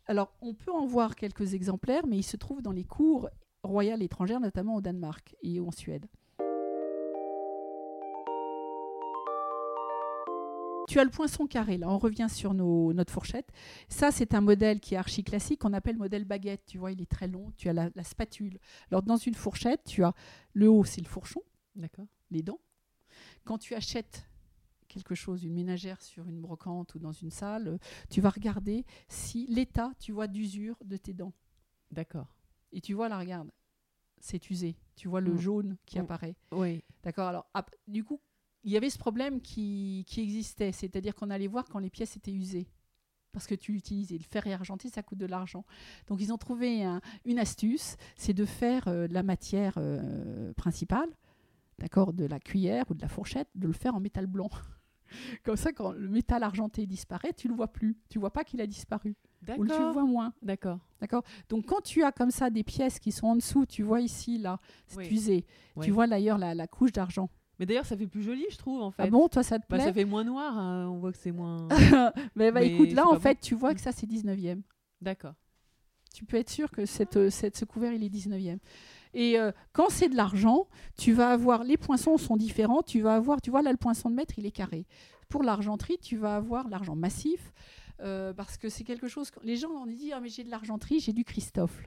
Alors 0.06 0.34
on 0.40 0.54
peut 0.54 0.72
en 0.72 0.86
voir 0.86 1.14
quelques 1.14 1.54
exemplaires, 1.54 2.04
mais 2.08 2.18
il 2.18 2.24
se 2.24 2.36
trouve 2.36 2.62
dans 2.62 2.72
les 2.72 2.82
cours 2.82 3.30
royales 3.62 4.02
étrangères, 4.02 4.40
notamment 4.40 4.74
au 4.74 4.80
Danemark 4.80 5.36
et 5.40 5.60
en 5.60 5.70
Suède. 5.70 6.08
Tu 10.88 10.98
as 11.00 11.04
le 11.04 11.10
poinçon 11.10 11.46
carré, 11.46 11.78
là, 11.78 11.88
on 11.88 11.98
revient 11.98 12.28
sur 12.30 12.52
nos, 12.54 12.92
notre 12.92 13.12
fourchette. 13.12 13.50
Ça, 13.88 14.10
c'est 14.10 14.34
un 14.34 14.40
modèle 14.40 14.80
qui 14.80 14.94
est 14.94 14.98
archi 14.98 15.24
classique, 15.24 15.60
qu'on 15.60 15.72
appelle 15.72 15.96
modèle 15.96 16.24
baguette. 16.24 16.64
Tu 16.66 16.78
vois, 16.78 16.92
il 16.92 17.00
est 17.00 17.10
très 17.10 17.26
long. 17.26 17.52
Tu 17.56 17.68
as 17.68 17.72
la, 17.72 17.90
la 17.94 18.04
spatule. 18.04 18.58
Alors, 18.90 19.02
dans 19.02 19.16
une 19.16 19.34
fourchette, 19.34 19.82
tu 19.84 20.04
as 20.04 20.12
le 20.52 20.68
haut, 20.68 20.84
c'est 20.84 21.00
le 21.00 21.06
fourchon, 21.08 21.40
D'accord. 21.74 22.06
les 22.30 22.42
dents. 22.42 22.60
Quand 23.44 23.58
tu 23.58 23.74
achètes 23.74 24.28
quelque 24.88 25.14
chose, 25.14 25.42
une 25.42 25.54
ménagère 25.54 26.00
sur 26.02 26.28
une 26.28 26.40
brocante 26.40 26.94
ou 26.94 26.98
dans 26.98 27.12
une 27.12 27.30
salle, 27.30 27.78
tu 28.10 28.20
vas 28.20 28.30
regarder 28.30 28.84
si 29.08 29.46
l'état, 29.46 29.92
tu 29.98 30.12
vois, 30.12 30.26
d'usure 30.28 30.76
de 30.84 30.96
tes 30.96 31.12
dents. 31.14 31.32
D'accord. 31.90 32.34
Et 32.72 32.80
tu 32.80 32.92
vois, 32.94 33.08
là, 33.08 33.18
regarde, 33.18 33.50
c'est 34.20 34.50
usé. 34.50 34.76
Tu 34.96 35.08
vois 35.08 35.20
le 35.20 35.32
Mm. 35.34 35.38
jaune 35.38 35.76
qui 35.86 35.98
Mm. 35.98 36.02
apparaît. 36.02 36.36
Oui. 36.52 36.82
D'accord 37.02 37.28
Alors, 37.28 37.46
du 37.88 38.04
coup, 38.04 38.20
il 38.64 38.72
y 38.72 38.76
avait 38.76 38.90
ce 38.90 38.98
problème 38.98 39.40
qui, 39.40 40.04
qui 40.08 40.20
existait, 40.20 40.72
c'est-à-dire 40.72 41.14
qu'on 41.14 41.30
allait 41.30 41.46
voir 41.46 41.64
quand 41.68 41.78
les 41.78 41.90
pièces 41.90 42.16
étaient 42.16 42.32
usées. 42.32 42.66
parce 43.32 43.48
que 43.48 43.56
tu 43.56 43.72
l'utilises. 43.72 44.12
Et 44.12 44.16
le 44.18 44.22
fer 44.22 44.46
et 44.46 44.52
argenté, 44.54 44.88
ça 44.88 45.02
coûte 45.02 45.18
de 45.18 45.26
l'argent. 45.26 45.64
Donc 46.06 46.20
ils 46.20 46.32
ont 46.32 46.38
trouvé 46.38 46.84
un- 46.84 47.00
une 47.24 47.40
astuce, 47.40 47.96
c'est 48.14 48.32
de 48.32 48.44
faire 48.44 48.86
euh, 48.86 49.08
la 49.10 49.24
matière 49.24 49.74
euh, 49.78 50.52
principale, 50.52 51.08
d'accord, 51.80 52.12
de 52.12 52.26
la 52.26 52.38
cuillère 52.38 52.84
ou 52.90 52.94
de 52.94 53.02
la 53.02 53.08
fourchette, 53.08 53.48
de 53.56 53.66
le 53.66 53.72
faire 53.72 53.96
en 53.96 53.98
métal 54.00 54.26
blanc. 54.28 54.48
Comme 55.42 55.56
ça, 55.56 55.72
quand 55.72 55.90
le 55.90 56.08
métal 56.08 56.44
argenté 56.44 56.86
disparaît, 56.86 57.32
tu 57.32 57.48
le 57.48 57.54
vois 57.54 57.72
plus. 57.72 57.96
Tu 58.08 58.20
vois 58.20 58.32
pas 58.32 58.44
qu'il 58.44 58.60
a 58.60 58.68
disparu. 58.68 59.16
Ou 59.42 59.46
tu 59.46 59.60
le 59.62 59.66
D'accord. 59.66 59.92
vois 59.92 60.04
moins. 60.04 60.32
D'accord. 60.40 60.78
Donc 61.48 61.66
quand 61.66 61.80
tu 61.82 62.04
as 62.04 62.12
comme 62.12 62.30
ça 62.30 62.50
des 62.50 62.62
pièces 62.62 63.00
qui 63.00 63.10
sont 63.10 63.26
en 63.26 63.34
dessous, 63.36 63.66
tu 63.66 63.82
vois 63.82 64.00
ici, 64.00 64.38
là, 64.38 64.60
c'est 64.86 64.98
Oui. 64.98 65.08
usé. 65.10 65.44
Tu 65.82 65.90
vois 65.90 66.06
d'ailleurs 66.06 66.38
la, 66.38 66.54
la 66.54 66.66
couche 66.68 66.92
d'argent. 66.92 67.28
Mais 67.58 67.66
d'ailleurs, 67.66 67.86
ça 67.86 67.96
fait 67.96 68.06
plus 68.06 68.22
joli, 68.22 68.44
je 68.50 68.56
trouve, 68.58 68.82
en 68.82 68.90
fait. 68.90 69.02
Ah 69.04 69.10
bon, 69.10 69.28
toi 69.28 69.42
ça 69.42 69.58
te 69.58 69.64
Bah, 69.68 69.76
plaît 69.76 69.84
ça 69.86 69.92
fait 69.92 70.04
moins 70.04 70.24
noir, 70.24 70.56
hein, 70.58 70.88
on 70.88 70.98
voit 70.98 71.12
que 71.12 71.18
c'est 71.18 71.30
moins. 71.32 71.68
Mais, 72.34 72.50
bah, 72.50 72.60
Mais 72.60 72.66
écoute, 72.74 72.92
là 72.92 73.06
en 73.06 73.14
bon. 73.14 73.20
fait, 73.20 73.38
tu 73.40 73.54
vois 73.54 73.70
Mm. 73.72 73.74
que 73.74 73.80
ça 73.80 73.92
c'est 73.92 74.06
19e. 74.06 74.62
D'accord. 75.00 75.34
Tu 76.12 76.24
peux 76.24 76.36
être 76.36 76.50
sûr 76.50 76.70
que 76.70 76.86
cette, 76.86 77.16
euh, 77.16 77.30
cette- 77.30 77.56
ce 77.56 77.64
couvert 77.64 77.92
il 77.92 78.02
est 78.04 78.08
19e. 78.08 78.58
Et 79.14 79.38
euh, 79.38 79.52
quand 79.72 79.88
c'est 79.90 80.08
de 80.08 80.16
l'argent, 80.16 80.66
tu 80.96 81.12
vas 81.12 81.30
avoir 81.30 81.62
les 81.64 81.76
poinçons 81.76 82.16
sont 82.18 82.36
différents. 82.36 82.82
Tu 82.82 83.00
vas 83.00 83.14
avoir, 83.16 83.40
tu 83.40 83.50
vois 83.50 83.62
là 83.62 83.70
le 83.70 83.76
poinçon 83.78 84.10
de 84.10 84.14
mètre 84.16 84.34
il 84.38 84.46
est 84.46 84.50
carré. 84.52 84.86
Pour 85.28 85.42
l'argenterie, 85.42 85.98
tu 85.98 86.16
vas 86.16 86.36
avoir 86.36 86.68
l'argent 86.68 86.94
massif 86.96 87.52
euh, 88.00 88.32
parce 88.32 88.56
que 88.56 88.68
c'est 88.68 88.82
quelque 88.84 89.06
chose. 89.08 89.30
que- 89.30 89.38
Les 89.44 89.56
gens 89.56 89.70
on 89.70 89.86
dit 89.86 90.12
ah 90.12 90.20
mais 90.20 90.28
j'ai 90.28 90.42
de 90.44 90.50
l'argenterie, 90.50 90.98
j'ai 91.00 91.12
du 91.12 91.24
Christophe. 91.24 91.82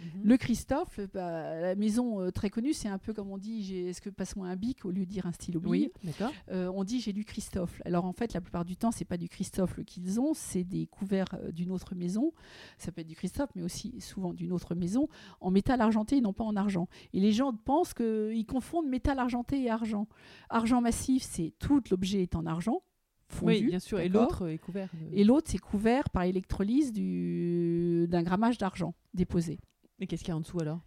Mhm. 0.00 0.22
Le 0.24 0.36
Christophe, 0.36 1.00
bah, 1.12 1.60
la 1.60 1.74
maison 1.74 2.20
euh, 2.20 2.30
très 2.30 2.50
connue, 2.50 2.72
c'est 2.72 2.88
un 2.88 2.98
peu 2.98 3.12
comme 3.12 3.30
on 3.30 3.38
dit, 3.38 3.74
est-ce 3.76 4.00
que 4.00 4.10
passe-moi 4.10 4.46
un 4.48 4.56
bic 4.56 4.84
au 4.84 4.90
lieu 4.90 5.04
de 5.04 5.10
dire 5.10 5.26
un 5.26 5.32
stylo 5.32 5.60
Oui, 5.64 5.90
d'accord. 6.04 6.32
Euh, 6.50 6.70
on 6.74 6.84
dit 6.84 7.00
j'ai 7.00 7.12
du 7.12 7.24
Christophe. 7.24 7.80
Alors 7.84 8.04
en 8.04 8.12
fait, 8.12 8.32
la 8.32 8.40
plupart 8.40 8.64
du 8.64 8.76
temps, 8.76 8.90
c'est 8.90 9.04
pas 9.04 9.16
du 9.16 9.28
Christophe 9.28 9.82
qu'ils 9.84 10.20
ont, 10.20 10.34
c'est 10.34 10.64
des 10.64 10.86
couverts 10.86 11.34
euh, 11.34 11.50
d'une 11.52 11.70
autre 11.72 11.94
maison. 11.94 12.32
Ça 12.78 12.92
peut 12.92 13.00
être 13.00 13.06
du 13.08 13.16
Christophe, 13.16 13.50
mais 13.54 13.62
aussi 13.62 14.00
souvent 14.00 14.32
d'une 14.32 14.52
autre 14.52 14.74
maison, 14.74 15.08
en 15.40 15.50
métal 15.50 15.80
argenté 15.80 16.16
et 16.16 16.20
non 16.20 16.32
pas 16.32 16.44
en 16.44 16.56
argent. 16.56 16.88
Et 17.12 17.20
les 17.20 17.32
gens 17.32 17.52
pensent 17.52 17.94
qu'ils 17.94 18.46
confondent 18.46 18.88
métal 18.88 19.18
argenté 19.18 19.62
et 19.62 19.70
argent. 19.70 20.06
Argent 20.50 20.80
massif, 20.80 21.22
c'est 21.22 21.52
tout 21.58 21.82
l'objet 21.90 22.22
est 22.22 22.36
en 22.36 22.46
argent. 22.46 22.82
Fondu, 23.30 23.52
Oui, 23.52 23.62
bien 23.64 23.78
sûr. 23.78 24.00
Et 24.00 24.08
l'autre 24.08 24.48
est 24.48 24.56
couvert. 24.56 24.88
de- 24.94 25.14
Et 25.14 25.22
l'autre, 25.22 25.48
c'est 25.50 25.58
couvert 25.58 26.08
par 26.08 26.22
électrolyse 26.22 26.92
du- 26.94 28.06
d'un 28.08 28.22
grammage 28.22 28.56
d'argent 28.58 28.94
déposé. 29.14 29.58
Mais 29.98 30.06
qu'est-ce 30.06 30.22
qu'il 30.22 30.30
y 30.30 30.32
a 30.32 30.36
en 30.36 30.40
dessous 30.40 30.60
alors? 30.60 30.80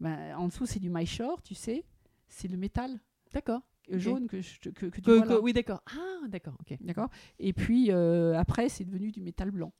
Ben, 0.00 0.34
en 0.36 0.48
dessous, 0.48 0.66
c'est 0.66 0.80
du 0.80 0.90
myshore, 0.90 1.42
tu 1.42 1.54
sais. 1.54 1.84
C'est 2.28 2.48
le 2.48 2.56
métal 2.56 3.00
D'accord. 3.32 3.60
euh, 3.92 3.98
jaune 3.98 4.28
que, 4.28 4.40
je- 4.40 4.58
que, 4.60 4.70
que 4.86 4.86
tu 4.96 5.02
Que- 5.02 5.10
vois 5.12 5.26
là. 5.26 5.40
oui, 5.40 5.52
d'accord. 5.52 5.82
Ah, 5.92 6.26
d'accord. 6.28 6.54
Ok. 6.60 6.76
D'accord 6.80 7.08
Et 7.38 7.52
puis 7.52 7.90
euh, 7.90 8.38
après, 8.38 8.68
c'est 8.68 8.84
devenu 8.84 9.10
du 9.10 9.20
métal 9.20 9.50
blanc. 9.50 9.72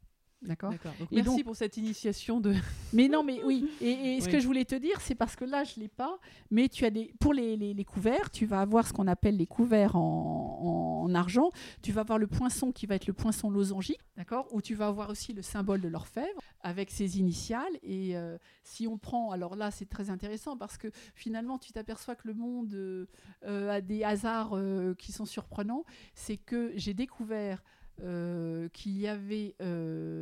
D'accord 0.42 0.72
merci 1.12 1.22
donc- 1.22 1.44
pour 1.44 1.54
cette 1.54 1.76
initiation 1.76 2.40
de. 2.40 2.54
Mais 2.94 3.08
non, 3.08 3.22
mais 3.22 3.44
oui. 3.44 3.68
Et, 3.82 4.16
et 4.16 4.20
ce 4.22 4.28
que 4.30 4.40
je 4.40 4.46
voulais 4.46 4.64
te 4.64 4.74
dire, 4.74 4.98
c'est 5.02 5.14
parce 5.14 5.36
que 5.36 5.44
là, 5.44 5.64
je 5.64 5.74
ne 5.76 5.82
l'ai 5.82 5.88
pas. 5.88 6.18
Mais 6.50 6.68
tu 6.70 6.86
as 6.86 6.90
des, 6.90 7.12
pour 7.20 7.34
les, 7.34 7.58
les- 7.58 7.74
les 7.74 7.84
couverts, 7.84 8.30
tu 8.30 8.46
vas 8.46 8.62
avoir 8.62 8.86
ce 8.86 8.94
qu'on 8.94 9.06
appelle 9.06 9.36
les 9.36 9.44
couverts 9.46 9.96
en, 9.96 11.04
en 11.04 11.14
argent. 11.14 11.50
Tu 11.82 11.92
vas 11.92 12.00
avoir 12.00 12.18
le 12.18 12.26
poinçon 12.26 12.72
qui 12.72 12.86
va 12.86 12.94
être 12.94 13.06
le 13.06 13.12
poinçon 13.12 13.50
losangique, 13.50 14.00
d'accord 14.16 14.48
Où 14.54 14.62
tu 14.62 14.74
vas 14.74 14.86
avoir 14.86 15.10
aussi 15.10 15.34
le 15.34 15.42
symbole 15.42 15.82
de 15.82 15.88
l'orfèvre 15.88 16.40
avec 16.62 16.90
ses 16.90 17.18
initiales. 17.18 17.72
Et 17.82 18.16
euh, 18.16 18.38
si 18.62 18.86
on 18.86 18.98
prend, 18.98 19.30
alors 19.30 19.56
là, 19.56 19.70
c'est 19.70 19.88
très 19.88 20.10
intéressant 20.10 20.56
parce 20.56 20.76
que 20.76 20.88
finalement, 21.14 21.58
tu 21.58 21.72
t'aperçois 21.72 22.16
que 22.16 22.28
le 22.28 22.34
monde 22.34 22.72
euh, 22.74 23.06
a 23.42 23.80
des 23.80 24.04
hasards 24.04 24.52
euh, 24.54 24.94
qui 24.94 25.12
sont 25.12 25.26
surprenants. 25.26 25.84
C'est 26.14 26.36
que 26.36 26.72
j'ai 26.76 26.94
découvert 26.94 27.62
qu'il 28.72 28.98
y 28.98 29.06
avait 29.06 29.54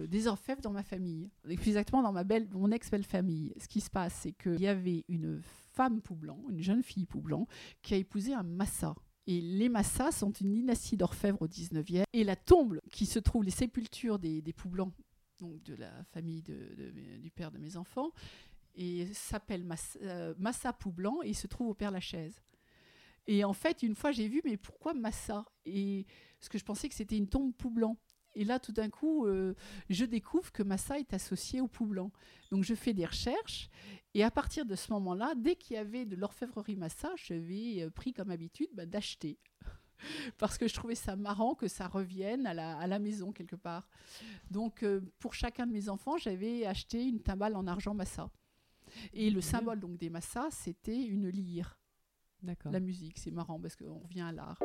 des 0.08 0.26
orfèvres 0.26 0.60
dans 0.60 0.72
ma 0.72 0.82
famille, 0.82 1.30
plus 1.44 1.68
exactement 1.68 2.02
dans 2.02 2.10
ma 2.10 2.24
belle, 2.24 2.48
mon 2.50 2.72
ex-belle 2.72 3.04
famille. 3.04 3.54
Ce 3.56 3.68
qui 3.68 3.80
se 3.80 3.88
passe, 3.88 4.14
c'est 4.14 4.32
qu'il 4.32 4.60
y 4.60 4.66
avait 4.66 5.04
une 5.08 5.40
femme 5.74 6.00
Poublan, 6.00 6.40
une 6.50 6.60
jeune 6.60 6.82
fille 6.82 7.06
Poublan, 7.06 7.46
qui 7.82 7.94
a 7.94 7.96
épousé 7.98 8.34
un 8.34 8.42
Massa. 8.42 8.96
Et 9.28 9.42
les 9.42 9.68
Massas 9.68 10.12
sont 10.12 10.32
une 10.32 10.50
dynastie 10.50 10.96
d'orfèvres 10.96 11.42
au 11.42 11.46
19e. 11.46 12.02
Et 12.14 12.24
la 12.24 12.34
tombe 12.34 12.80
qui 12.90 13.04
se 13.04 13.18
trouve, 13.18 13.44
les 13.44 13.50
sépultures 13.50 14.18
des, 14.18 14.40
des 14.40 14.52
Poublans, 14.54 14.90
donc 15.38 15.62
de 15.62 15.74
la 15.74 16.04
famille 16.04 16.42
du 16.42 17.30
père 17.30 17.50
de 17.50 17.58
mes 17.58 17.76
enfants, 17.76 18.12
et 18.74 19.12
s'appelle 19.12 19.64
Massa, 19.64 19.98
euh, 20.02 20.34
Massa 20.38 20.72
Poublan 20.72 21.22
et 21.24 21.30
il 21.30 21.34
se 21.34 21.46
trouve 21.46 21.68
au 21.68 21.74
Père 21.74 21.90
Lachaise. 21.90 22.40
Et 23.26 23.44
en 23.44 23.52
fait, 23.52 23.82
une 23.82 23.94
fois, 23.94 24.12
j'ai 24.12 24.28
vu, 24.28 24.40
mais 24.44 24.56
pourquoi 24.56 24.94
Massa? 24.94 25.44
Et 25.66 26.06
parce 26.38 26.48
que 26.48 26.58
je 26.58 26.64
pensais 26.64 26.88
que 26.88 26.94
c'était 26.94 27.16
une 27.16 27.28
tombe 27.28 27.52
Poublan. 27.54 27.98
Et 28.34 28.44
là, 28.44 28.58
tout 28.58 28.72
d'un 28.72 28.88
coup, 28.88 29.26
euh, 29.26 29.54
je 29.90 30.04
découvre 30.04 30.52
que 30.52 30.62
Massa 30.62 30.98
est 30.98 31.12
associé 31.12 31.60
au 31.60 31.66
Poublan. 31.66 32.12
Donc, 32.50 32.62
je 32.62 32.74
fais 32.74 32.94
des 32.94 33.04
recherches. 33.04 33.68
Et 34.14 34.22
à 34.22 34.30
partir 34.30 34.64
de 34.64 34.76
ce 34.76 34.92
moment-là, 34.92 35.34
dès 35.36 35.56
qu'il 35.56 35.74
y 35.74 35.78
avait 35.78 36.06
de 36.06 36.16
l'orfèvrerie 36.16 36.76
Massa, 36.76 37.10
j'avais 37.16 37.82
euh, 37.82 37.90
pris 37.90 38.12
comme 38.12 38.30
habitude 38.30 38.70
bah, 38.72 38.86
d'acheter. 38.86 39.38
Parce 40.38 40.58
que 40.58 40.68
je 40.68 40.74
trouvais 40.74 40.94
ça 40.94 41.16
marrant 41.16 41.54
que 41.54 41.68
ça 41.68 41.88
revienne 41.88 42.46
à 42.46 42.54
la, 42.54 42.78
à 42.78 42.86
la 42.86 42.98
maison 42.98 43.32
quelque 43.32 43.56
part. 43.56 43.88
Donc, 44.50 44.82
euh, 44.82 45.00
pour 45.18 45.34
chacun 45.34 45.66
de 45.66 45.72
mes 45.72 45.88
enfants, 45.88 46.16
j'avais 46.18 46.66
acheté 46.66 47.04
une 47.04 47.20
timbale 47.20 47.56
en 47.56 47.66
argent 47.66 47.94
Massa. 47.94 48.30
Et 49.12 49.30
le 49.30 49.40
Bien. 49.40 49.48
symbole 49.50 49.80
donc 49.80 49.98
des 49.98 50.10
Massas, 50.10 50.50
c'était 50.50 51.02
une 51.02 51.28
lyre. 51.28 51.78
D'accord. 52.42 52.72
La 52.72 52.80
musique, 52.80 53.18
c'est 53.18 53.30
marrant 53.30 53.60
parce 53.60 53.76
qu'on 53.76 53.98
revient 53.98 54.20
à 54.20 54.32
l'art. 54.32 54.58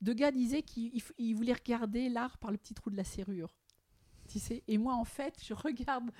Degas 0.00 0.30
disait 0.30 0.62
qu'il 0.62 1.34
voulait 1.34 1.54
regarder 1.54 2.08
l'art 2.08 2.38
par 2.38 2.50
le 2.52 2.56
petit 2.56 2.74
trou 2.74 2.90
de 2.90 2.96
la 2.96 3.04
serrure. 3.04 3.56
Tu 4.28 4.38
sais 4.38 4.62
Et 4.68 4.76
moi, 4.78 4.94
en 4.94 5.04
fait, 5.04 5.34
je 5.44 5.54
regarde 5.54 6.10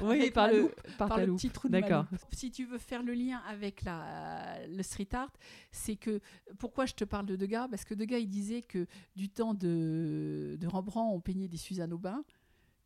Oui, 0.00 0.30
par 0.30 0.48
le, 0.48 0.60
loupe, 0.62 0.80
par, 0.96 1.08
par 1.08 1.16
ta 1.16 1.20
le 1.22 1.26
loupe. 1.26 1.38
petit 1.38 1.50
trou 1.50 1.68
de 1.68 1.72
ma. 1.78 2.08
Si 2.32 2.50
tu 2.50 2.64
veux 2.64 2.78
faire 2.78 3.02
le 3.02 3.12
lien 3.12 3.38
avec 3.48 3.82
la, 3.82 4.66
le 4.68 4.82
street 4.82 5.08
art, 5.12 5.32
c'est 5.72 5.96
que 5.96 6.20
pourquoi 6.58 6.86
je 6.86 6.94
te 6.94 7.04
parle 7.04 7.26
de 7.26 7.34
Degas? 7.36 7.68
Parce 7.68 7.84
que 7.84 7.94
Degas, 7.94 8.18
il 8.18 8.28
disait 8.28 8.62
que 8.62 8.86
du 9.16 9.28
temps 9.28 9.52
de, 9.54 10.56
de 10.60 10.66
Rembrandt, 10.66 11.14
on 11.14 11.20
peignait 11.20 11.48
des 11.48 11.56
Suzanne 11.56 11.92
Aubin. 11.92 12.24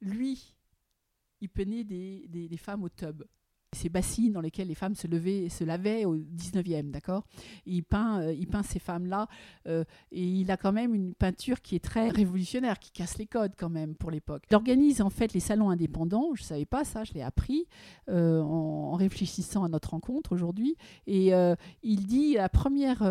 Lui, 0.01 0.57
il 1.43 1.48
peignait 1.51 1.85
des, 1.85 2.27
des- 2.28 2.48
des 2.48 2.57
femmes 2.57 2.82
au 2.82 2.89
tub. 2.89 3.23
Ces 3.72 3.88
bassines 3.88 4.32
dans 4.32 4.40
lesquelles 4.40 4.66
les 4.66 4.74
femmes 4.74 4.97
se 4.97 5.06
levaient, 5.06 5.48
se 5.48 5.62
lavaient 5.62 6.05
au 6.05 6.16
19e, 6.16 6.90
d'accord? 6.90 7.24
Il 7.66 7.84
peint, 7.84 8.20
euh, 8.20 8.32
il 8.32 8.48
peint 8.48 8.64
ces 8.64 8.80
femmes-là, 8.80 9.28
euh, 9.68 9.84
et 10.10 10.24
il 10.24 10.51
a 10.51 10.56
quand 10.56 10.72
même 10.72 10.92
une 10.92 11.14
peinture 11.14 11.60
qui 11.60 11.76
est 11.76 11.84
très 11.84 12.09
révolutionnaire, 12.09 12.80
qui 12.80 12.90
casse 12.90 13.16
les 13.18 13.26
codes 13.26 13.52
quand 13.56 13.68
même 13.68 13.94
pour 13.94 14.10
l'époque. 14.10 14.42
Il 14.51 14.56
organise 14.56 15.01
en 15.01 15.10
fait 15.10 15.32
les 15.34 15.40
salons 15.40 15.70
indépendants, 15.70 16.30
je 16.34 16.42
ne 16.42 16.47
savais 16.47 16.66
pas 16.66 16.82
ça, 16.84 17.05
je 17.05 17.12
l'ai 17.14 17.22
appris 17.22 17.66
euh, 18.09 18.40
en, 18.40 18.94
réfléchissant 18.94 19.62
à 19.62 19.68
notre 19.68 19.90
rencontre 19.90 20.32
aujourd'hui, 20.32 20.76
et 21.06 21.32
il 21.82 22.06
dit 22.06 22.34
la 22.34 22.48
première 22.48 23.02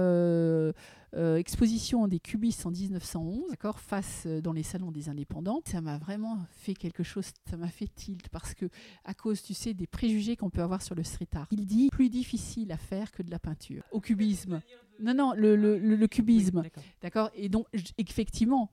euh, 1.15 1.37
exposition 1.37 2.07
des 2.07 2.19
cubistes 2.19 2.65
en 2.65 2.71
1911, 2.71 3.49
d'accord, 3.49 3.79
face 3.79 4.23
euh, 4.25 4.41
dans 4.41 4.53
les 4.53 4.63
salons 4.63 4.91
des 4.91 5.09
indépendants, 5.09 5.61
ça 5.65 5.81
m'a 5.81 5.97
vraiment 5.97 6.37
fait 6.51 6.73
quelque 6.73 7.03
chose, 7.03 7.31
ça 7.49 7.57
m'a 7.57 7.67
fait 7.69 7.87
tilt 7.87 8.29
parce 8.29 8.53
que 8.53 8.65
à 9.05 9.13
cause, 9.13 9.41
tu 9.41 9.53
sais, 9.53 9.73
des 9.73 9.87
préjugés 9.87 10.35
qu'on 10.35 10.49
peut 10.49 10.61
avoir 10.61 10.81
sur 10.81 10.95
le 10.95 11.03
street 11.03 11.27
art. 11.33 11.47
Il 11.51 11.65
dit 11.65 11.89
plus 11.91 12.09
difficile 12.09 12.71
à 12.71 12.77
faire 12.77 13.11
que 13.11 13.23
de 13.23 13.31
la 13.31 13.39
peinture. 13.39 13.83
Au 13.91 13.99
cubisme. 13.99 14.61
Non, 14.99 15.13
non, 15.13 15.33
le, 15.35 15.55
le- 15.55 15.79
le- 15.79 15.95
le 15.95 16.07
cubisme, 16.07 16.61
Oui, 16.63 16.71
d'accord. 17.01 17.29
Et 17.33 17.49
donc, 17.49 17.65
effectivement, 17.97 18.69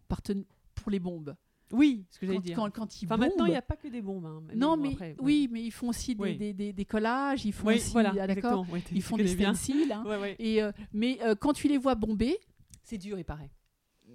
pour 0.74 0.90
les 0.90 0.98
bombes. 1.00 1.34
Oui, 1.72 2.04
ce 2.10 2.18
que 2.20 2.26
j'allais 2.26 2.38
Quand, 2.38 2.44
dire. 2.44 2.56
quand, 2.56 2.70
quand 2.70 3.02
ils 3.02 3.06
Enfin, 3.06 3.16
maintenant, 3.16 3.34
il 3.36 3.38
bombent- 3.38 3.48
n'y 3.50 3.56
a 3.56 3.62
pas 3.62 3.76
que 3.76 3.88
des 3.88 4.00
bombes. 4.00 4.24
hein. 4.26 4.42
non, 4.54 4.76
mais 4.76 4.92
après, 4.92 5.16
oui, 5.20 5.48
mais 5.50 5.62
ils 5.64 5.70
font 5.72 5.88
aussi 5.88 6.14
des, 6.14 6.22
Oui. 6.22 6.36
des- 6.36 6.52
des- 6.52 6.72
des 6.72 6.84
collages, 6.84 7.44
ils 7.44 7.52
font 7.52 7.66
Oui, 7.68 7.74
aussi, 7.76 7.92
voilà. 7.92 8.10
ah, 8.10 8.26
d'accord, 8.26 8.30
exactement. 8.36 8.66
Oui, 8.70 8.82
tu- 8.82 8.94
ils 8.94 8.96
tu 8.98 9.02
font 9.02 9.16
des 9.16 9.26
stencils. 9.26 9.90
hein. 9.92 10.04
Ouais, 10.06 10.16
ouais. 10.16 10.36
Et, 10.38 10.62
euh, 10.62 10.70
mais 10.92 11.18
euh, 11.22 11.34
quand 11.34 11.52
tu 11.52 11.66
les 11.68 11.78
vois 11.78 11.94
bomber, 11.96 12.38
C'est 12.84 12.98
dur, 12.98 13.18
il 13.18 13.24
paraît. 13.24 13.50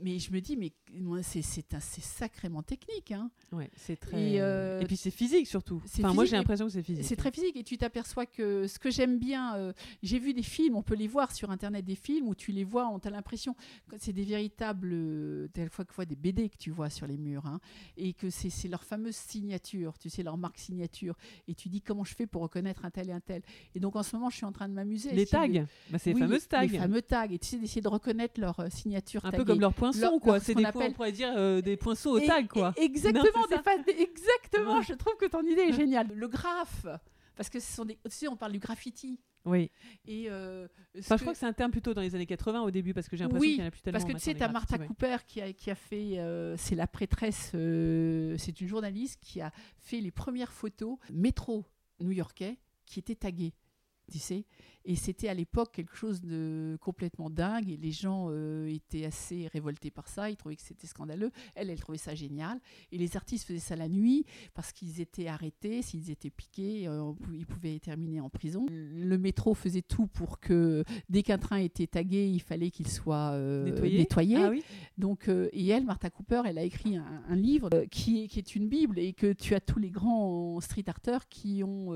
mais 0.02 0.18
je 0.20 0.32
me 0.32 0.40
dis, 0.40 0.56
mais 0.56 0.72
moi, 0.94 1.24
c'est 1.24 1.42
sacrément 1.42 2.62
technique. 2.64 3.12
Hein. 3.12 3.30
Ouais, 3.52 3.70
c'est 3.76 3.96
très. 3.98 4.34
Et, 4.34 4.42
euh, 4.42 4.82
Et 4.82 4.86
puis 4.86 4.98
c'est 4.98 5.12
physique 5.12 5.48
surtout. 5.48 5.82
Enfin, 5.86 6.14
moi, 6.14 6.26
j'ai 6.26 6.36
l'impression 6.36 6.66
que 6.66 6.72
c'est 6.72 6.84
physique. 6.84 7.06
C'est 7.06 7.16
très 7.16 7.32
physique 7.32 7.56
et 7.56 7.64
tu 7.64 7.78
t'aperçois 7.78 8.26
que 8.26 8.68
ce 8.68 8.80
que 8.80 8.90
j'aime 8.92 9.18
bien, 9.20 9.56
euh, 9.56 9.74
j'ai 10.04 10.20
vu 10.20 10.34
des 10.34 10.44
films, 10.44 10.76
on 10.76 10.82
peut 10.84 10.96
les 10.96 11.08
voir 11.08 11.32
sur 11.32 11.50
internet, 11.52 11.86
des 11.86 11.96
films 11.96 12.28
où 12.28 12.36
tu 12.36 12.52
les 12.52 12.64
vois, 12.64 12.88
on 12.90 12.98
a 12.98 13.10
l'impression 13.10 13.56
que 13.90 13.96
c'est 14.00 14.14
des 14.14 14.24
véritables, 14.24 14.90
euh, 14.94 15.48
des 15.54 15.70
fois, 15.70 15.86
fois 15.90 16.06
des 16.06 16.16
BD 16.16 16.50
que 16.50 16.58
tu 16.58 16.72
vois 16.72 16.90
sur 16.90 17.08
les 17.08 17.18
murs, 17.18 17.46
hein, 17.46 17.60
et 17.98 18.14
que 18.14 18.30
c'est 18.30 18.68
leur 18.68 18.84
fameuse 18.84 19.16
signature, 19.16 19.98
tu 19.98 20.10
sais, 20.10 20.24
leur 20.24 20.38
marque 20.38 20.58
signature, 20.58 21.16
et 21.48 21.56
tu 21.56 21.70
dis 21.70 21.82
comment 21.82 22.04
je 22.04 22.16
fais 22.16 22.28
pour 22.28 22.42
reconnaître 22.42 22.86
un 22.86 22.90
tel 22.92 23.10
et 23.10 23.14
un 23.14 23.20
tel? 23.20 23.42
Et 23.76 23.80
donc 23.80 23.96
en 23.96 24.04
ce 24.04 24.16
moment, 24.16 24.30
je 24.30 24.36
suis 24.38 24.46
en 24.46 24.52
train 24.52 24.68
de 24.70 24.74
m'amuser. 24.74 25.12
Les 25.12 25.26
tags, 25.26 25.48
de- 25.48 25.66
bah, 25.90 25.98
c'est 26.00 26.14
les 26.14 26.20
fameuses 26.20 26.48
tags. 26.48 26.62
Les 26.64 26.78
fameux 26.78 27.02
tags, 27.02 27.28
et 27.30 27.40
tu 27.40 27.48
sais, 27.48 27.58
d'essayer 27.58 27.82
de 27.82 27.88
reconnaître 27.88 28.40
leur 28.40 28.66
signature 28.72 29.26
Un 29.26 29.32
peu 29.32 29.46
comme 29.46 29.60
leurs 29.60 29.74
poinçons, 29.74 30.00
Leur- 30.02 30.20
quoi. 30.20 30.34
leur- 30.34 30.42
C'est 30.42 30.56
des 30.56 30.64
on 30.90 30.92
pourrait 30.94 31.12
dire 31.12 31.32
euh, 31.36 31.62
des 31.62 31.78
poinçons 31.78 32.10
au 32.12 32.20
tag, 32.20 32.48
quoi. 32.48 32.74
et- 32.78 32.84
Exactement, 32.84 33.24
Non, 33.42 33.48
des 33.58 33.64
fa- 33.64 33.92
exactement. 33.92 34.78
Ouais. 34.78 34.84
Je 34.84 34.94
trouve 34.94 35.16
que 35.18 35.26
ton 35.26 35.42
idée 35.42 35.62
est 35.62 35.74
géniale. 35.74 36.08
Le 36.14 36.28
graphe, 36.28 36.86
parce 37.36 37.50
que 37.50 37.60
ce 37.60 37.72
sont 37.74 37.86
des, 37.86 37.96
tu 37.96 38.02
sais, 38.12 38.28
on 38.28 38.36
parle 38.36 38.52
du 38.54 38.60
graffiti. 38.60 39.20
Oui. 39.44 39.72
Et 40.06 40.28
euh, 40.30 40.68
je 40.94 41.02
crois 41.02 41.18
que 41.34 41.34
c'est 41.40 41.48
un 41.48 41.54
terme 41.54 41.72
plutôt 41.72 41.96
dans 41.96 42.02
les 42.02 42.14
années 42.14 42.28
80 42.28 42.62
au 42.62 42.70
début 42.70 42.94
parce 42.94 43.10
que 43.10 43.18
j'ai 43.18 43.24
l'impression 43.24 43.42
Oui, 43.42 43.54
qu'il 43.54 43.58
n'y 43.62 43.64
en 43.66 43.68
a 43.70 43.72
plus 43.72 43.82
tellement. 43.82 44.00
Parce 44.00 44.12
que 44.14 44.16
tu 44.18 44.24
sais, 44.24 44.36
tu 44.36 44.44
as 44.44 44.48
Martha 44.50 44.78
Cooper 44.78 45.18
qui 45.28 45.42
a, 45.42 45.52
qui 45.52 45.72
a 45.72 45.76
fait, 45.76 46.20
euh, 46.20 46.56
c'est 46.58 46.76
la 46.76 46.86
prêtresse, 46.86 47.52
euh, 47.56 48.36
c'est 48.38 48.62
une 48.62 48.68
journaliste 48.68 49.20
qui 49.20 49.42
a 49.42 49.52
fait 49.80 50.00
les 50.00 50.12
premières 50.12 50.52
photos 50.54 50.98
métro 51.12 51.66
new-yorkais 52.00 52.60
qui 52.86 53.00
étaient 53.00 53.16
taguées, 53.16 53.54
tu 54.12 54.20
sais. 54.20 54.46
Et 54.84 54.96
c'était 54.96 55.30
à 55.30 55.34
l'époque 55.36 55.72
quelque 55.74 55.96
chose 55.96 56.22
de 56.22 56.76
complètement 56.82 57.30
dingue 57.30 57.70
et 57.70 57.78
les 57.78 57.92
gens 57.92 58.30
euh, 58.32 58.66
étaient 58.68 59.06
assez 59.06 59.48
révoltés 59.48 59.92
par 59.92 60.08
ça, 60.08 60.32
ils 60.32 60.36
trouvaient 60.36 60.56
que 60.56 60.64
c'était 60.64 60.88
scandaleux. 60.88 61.30
Elle, 61.54 61.70
elle 61.70 61.80
trouvait 61.80 62.00
ça 62.00 62.16
génial. 62.16 62.60
Et 62.92 62.98
les 62.98 63.16
artistes 63.16 63.46
faisaient 63.46 63.60
ça 63.60 63.76
la 63.76 63.88
nuit 63.88 64.26
parce 64.56 64.72
qu'ils 64.72 65.00
étaient 65.00 65.28
arrêtés, 65.28 65.84
s'ils 65.84 66.10
étaient 66.10 66.32
piqués, 66.32 66.88
euh, 66.88 67.12
ils 67.32 67.46
pouvaient 67.46 67.78
terminer 67.78 68.22
en 68.22 68.30
prison. 68.30 68.66
Le 68.70 69.18
métro 69.18 69.54
faisait 69.54 69.84
tout 69.84 70.08
pour 70.08 70.40
que 70.40 70.84
dès 71.10 71.22
qu'un 71.22 71.38
train 71.38 71.58
était 71.58 71.86
tagué, 71.88 72.28
il 72.28 72.42
fallait 72.42 72.72
qu'il 72.72 72.88
soit 72.88 73.34
euh, 73.34 73.66
Nettoyé. 73.66 73.98
nettoyé. 74.00 74.38
Ah 74.38 74.50
oui. 74.50 74.64
Donc, 74.98 75.28
et 75.30 75.68
elle, 75.68 75.86
Martha 75.86 76.10
Cooper, 76.10 76.42
elle 76.46 76.58
a 76.58 76.64
écrit 76.64 76.96
un, 76.98 77.22
un 77.30 77.36
livre 77.36 77.70
qui, 77.92 78.24
est, 78.24 78.28
qui 78.28 78.40
est 78.40 78.56
une 78.56 78.68
bible 78.68 78.98
et 78.98 79.14
que 79.14 79.32
tu 79.34 79.54
as 79.54 79.60
tous 79.60 79.78
les 79.78 79.92
grands 79.92 80.60
street 80.60 80.86
arters 80.88 81.28
qui 81.30 81.64
ont 81.64 81.92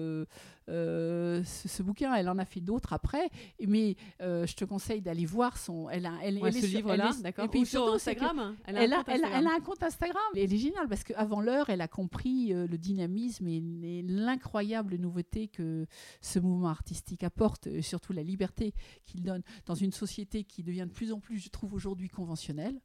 ce, 0.67 1.43
ce 1.43 1.81
bouquin. 1.83 2.04
Elle 2.13 2.29
en 2.29 2.37
a 2.37 2.45
fait 2.45 2.59
d'autres 2.61 2.93
après, 2.93 3.29
mais 3.65 3.95
euh, 4.21 4.45
je 4.45 4.55
te 4.55 4.65
conseille 4.65 5.01
d'aller 5.01 5.25
voir 5.25 5.57
son. 5.57 5.89
Elle 5.89 6.05
a, 6.05 6.13
elle, 6.21 6.37
Ouais, 6.39 6.49
elle 6.49 6.57
est 6.57 6.61
ce 6.61 6.65
livre-là, 6.67 7.09
elle 7.13 7.19
est- 7.19 7.23
d'accord. 7.23 7.45
Et 7.45 7.47
puis 7.47 7.61
Ou 7.61 7.65
sur 7.65 7.83
surtout, 7.85 7.99
c'est 7.99 8.15
que 8.15 8.21
Instagram. 8.23 8.55
Elle 8.65 8.77
a, 8.77 8.83
Elle 8.83 8.93
un 8.93 8.97
a, 8.99 9.03
elle 9.07 9.13
Instagram. 9.15 9.39
elle 9.39 9.47
a 9.47 9.53
un 9.55 9.59
compte 9.61 9.83
Instagram. 9.83 10.23
Elle 10.35 10.53
est 10.53 10.57
géniale 10.57 10.87
parce 10.87 11.03
qu'avant 11.03 11.41
l'heure, 11.41 11.69
elle 11.69 11.81
a 11.81 11.87
compris 11.87 12.53
euh, 12.53 12.67
le 12.67 12.77
dynamisme 12.77 13.47
et, 13.47 13.63
et 13.83 14.01
l'incroyable 14.03 14.95
nouveauté 14.97 15.47
que 15.47 15.85
ce 16.21 16.39
mouvement 16.39 16.69
artistique 16.69 17.23
apporte, 17.23 17.67
et 17.67 17.81
surtout 17.81 18.13
la 18.13 18.23
liberté 18.23 18.73
qu'il 19.05 19.23
donne 19.23 19.41
dans 19.65 19.75
une 19.75 19.91
société 19.91 20.43
qui 20.43 20.63
devient 20.63 20.85
de 20.87 20.93
plus 20.93 21.11
en 21.11 21.19
plus, 21.19 21.39
je 21.39 21.49
trouve 21.49 21.73
aujourd'hui, 21.73 22.09
conventionnelle. 22.09 22.79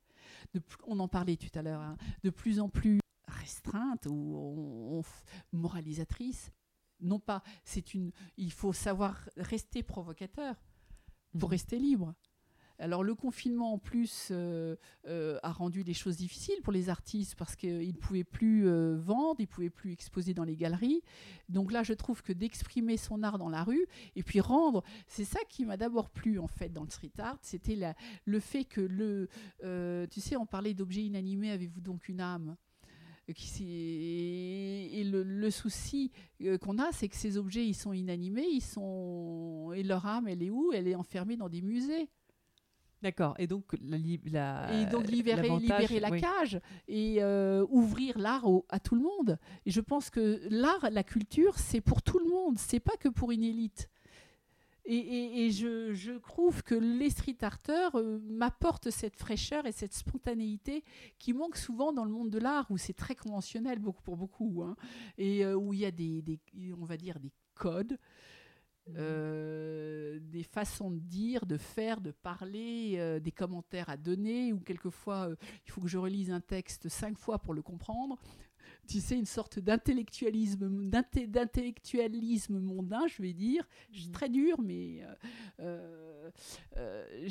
De 0.55 0.61
plus- 0.61 0.79
on 0.87 0.99
en 1.01 1.09
parlait 1.09 1.37
tout 1.37 1.51
à 1.59 1.63
l'heure, 1.63 1.81
hein, 1.81 1.97
de 2.23 2.31
plus 2.31 2.61
en 2.61 2.69
plus 2.69 3.01
restreinte 3.27 4.07
ou 4.07 4.13
on- 4.37 4.99
on 4.99 5.01
f- 5.01 5.23
moralisatrice. 5.53 6.51
Non 7.01 7.19
pas, 7.19 7.43
c'est 7.65 7.95
une. 7.95 8.13
Il 8.37 8.53
faut 8.53 8.73
savoir 8.73 9.29
rester 9.37 9.83
provocateur 9.83 10.57
pour 11.39 11.49
Mhm. 11.49 11.51
rester 11.51 11.79
libre. 11.79 12.15
Alors 12.81 13.05
le 13.05 13.15
confinement 13.15 13.75
en 13.75 13.79
plus 13.79 14.29
euh, 14.31 14.75
euh, 15.07 15.39
a 15.43 15.53
rendu 15.53 15.83
les 15.83 15.93
choses 15.93 16.17
difficiles 16.17 16.63
pour 16.63 16.73
les 16.73 16.89
artistes 16.89 17.35
parce 17.35 17.55
qu'ils 17.55 17.89
ne 17.89 17.99
pouvaient 17.99 18.25
plus 18.25 18.67
euh, 18.67 18.97
vendre, 18.99 19.37
ils 19.39 19.43
ne 19.43 19.49
pouvaient 19.49 19.69
plus 19.69 19.93
exposer 19.93 20.33
dans 20.33 20.45
les 20.45 20.57
galeries. 20.57 21.03
Donc 21.51 21.73
là, 21.73 21.83
je 21.83 21.93
trouve 21.93 22.23
que 22.23 22.33
d'exprimer 22.33 22.97
son 22.97 23.23
art 23.23 23.37
dans 23.37 23.51
la 23.51 23.65
rue 23.65 23.87
et 24.17 24.23
puis 24.23 24.41
rendre, 24.41 24.83
c'est 25.07 25.27
ça 25.27 25.41
qui 25.51 25.67
m'a 25.67 25.77
d'abord 25.77 26.09
plu 26.09 26.39
en 26.39 26.47
fait 26.47 26.71
dans 26.71 26.85
le 26.85 26.89
street 26.91 27.13
art, 27.19 27.37
c'était 27.43 27.79
le 28.25 28.41
fait 28.41 28.65
que 28.65 28.81
le, 28.81 29.29
tu 30.11 30.21
sais, 30.23 30.37
on 30.37 30.47
parlait 30.47 30.73
d'objets 30.73 31.05
inanimés, 31.05 31.51
avez-vous 31.51 31.83
donc 31.83 32.09
une 32.09 32.23
âme? 32.23 32.57
Et 33.31 35.05
le, 35.05 35.23
le 35.23 35.51
souci 35.51 36.11
euh, 36.43 36.59
qu'on 36.59 36.79
a, 36.79 36.93
c'est 36.93 37.09
que 37.09 37.17
ces 37.17 37.37
objets, 37.37 37.67
ils 37.67 37.75
sont 37.75 37.93
inanimés, 37.93 38.47
ils 38.51 38.63
sont 38.63 39.73
et 39.75 39.83
leur 39.83 40.07
âme, 40.07 40.29
elle 40.29 40.43
est 40.43 40.51
où? 40.51 40.73
Elle 40.73 40.89
est 40.89 40.95
enfermée 40.95 41.37
dans 41.37 41.49
des 41.49 41.63
musées. 41.63 42.09
D'accord. 43.03 43.35
Et 43.39 43.47
donc, 43.47 43.65
la, 43.81 43.97
li- 43.97 44.21
la- 44.27 44.83
et 44.83 44.85
donc 44.85 45.09
libérer, 45.09 45.49
la 46.01 46.11
oui. 46.11 46.21
cage 46.21 46.61
et 46.87 47.23
euh, 47.23 47.65
ouvrir 47.71 48.19
l'art 48.19 48.45
à 48.69 48.79
tout 48.79 48.95
le 48.95 49.01
monde. 49.01 49.39
Et 49.65 49.71
je 49.71 49.81
pense 49.81 50.11
que 50.11 50.41
l'art, 50.51 50.91
la 50.91 51.03
culture, 51.03 51.59
c'est 51.59 51.81
pour 51.81 52.03
tout 52.03 52.19
le 52.19 52.29
monde, 52.29 52.59
c'est 52.59 52.81
pas 52.81 52.97
que 52.99 53.09
pour 53.09 53.31
une 53.31 53.43
élite. 53.43 53.89
Et, 54.87 54.97
et- 54.97 55.47
et 55.47 55.51
je, 55.51 55.93
je 55.93 56.13
trouve 56.13 56.63
que 56.63 56.75
les 56.75 57.11
street 57.11 57.37
arters 57.43 57.95
euh, 57.97 58.19
m'apportent 58.29 58.91
cette 58.91 59.17
fraîcheur 59.17 59.67
et 59.67 59.73
cette 59.73 59.93
spontanéité 59.95 60.83
qui 61.19 61.33
manque 61.33 61.57
souvent 61.57 61.93
dans 61.93 62.05
le 62.05 62.11
monde 62.11 62.31
de 62.31 62.39
l'art 62.39 62.67
où 62.71 62.79
c'est 62.79 62.95
très 62.95 63.15
conventionnel 63.15 63.79
beaucoup 63.79 64.03
pour 64.03 64.17
beaucoup 64.17 64.63
hein, 64.65 64.77
et 65.19 65.45
euh, 65.45 65.55
où 65.55 65.73
il 65.75 65.81
y 65.81 65.85
a 65.87 65.91
des, 65.91 66.23
des- 66.23 66.41
on 66.81 66.85
va 66.85 66.97
dire 66.97 67.21
des 67.21 67.33
codes 67.55 67.99
euh, 68.97 70.19
des 70.21 70.43
façons 70.43 70.91
de 70.91 70.99
dire, 70.99 71.47
de 71.47 71.57
faire, 71.59 72.01
de 72.01 72.11
parler, 72.11 72.95
euh, 72.97 73.21
des 73.21 73.31
commentaires 73.31 73.89
à 73.89 73.97
donner, 73.97 74.53
ou 74.53 74.59
quelquefois 74.61 75.29
euh, 75.29 75.37
il 75.67 75.71
faut 75.71 75.81
que 75.81 75.87
je 75.89 75.99
relise 75.99 76.31
un 76.31 76.41
texte 76.41 76.89
cinq 76.89 77.17
fois 77.19 77.39
pour 77.39 77.55
le 77.55 77.63
comprendre. 77.63 78.19
Tu 78.89 79.01
sais, 79.01 79.17
une 79.17 79.27
sorte 79.27 79.59
d'intellectualisme, 79.59 80.69
mondain, 82.59 83.07
je 83.07 83.23
vais 83.23 83.33
dire. 83.33 83.67
Mhm. 84.09 84.13
très 84.13 84.29
dur, 84.29 84.61
mais 84.61 85.03
euh, 85.03 85.15
euh, 85.61 86.31
euh, 86.77 87.29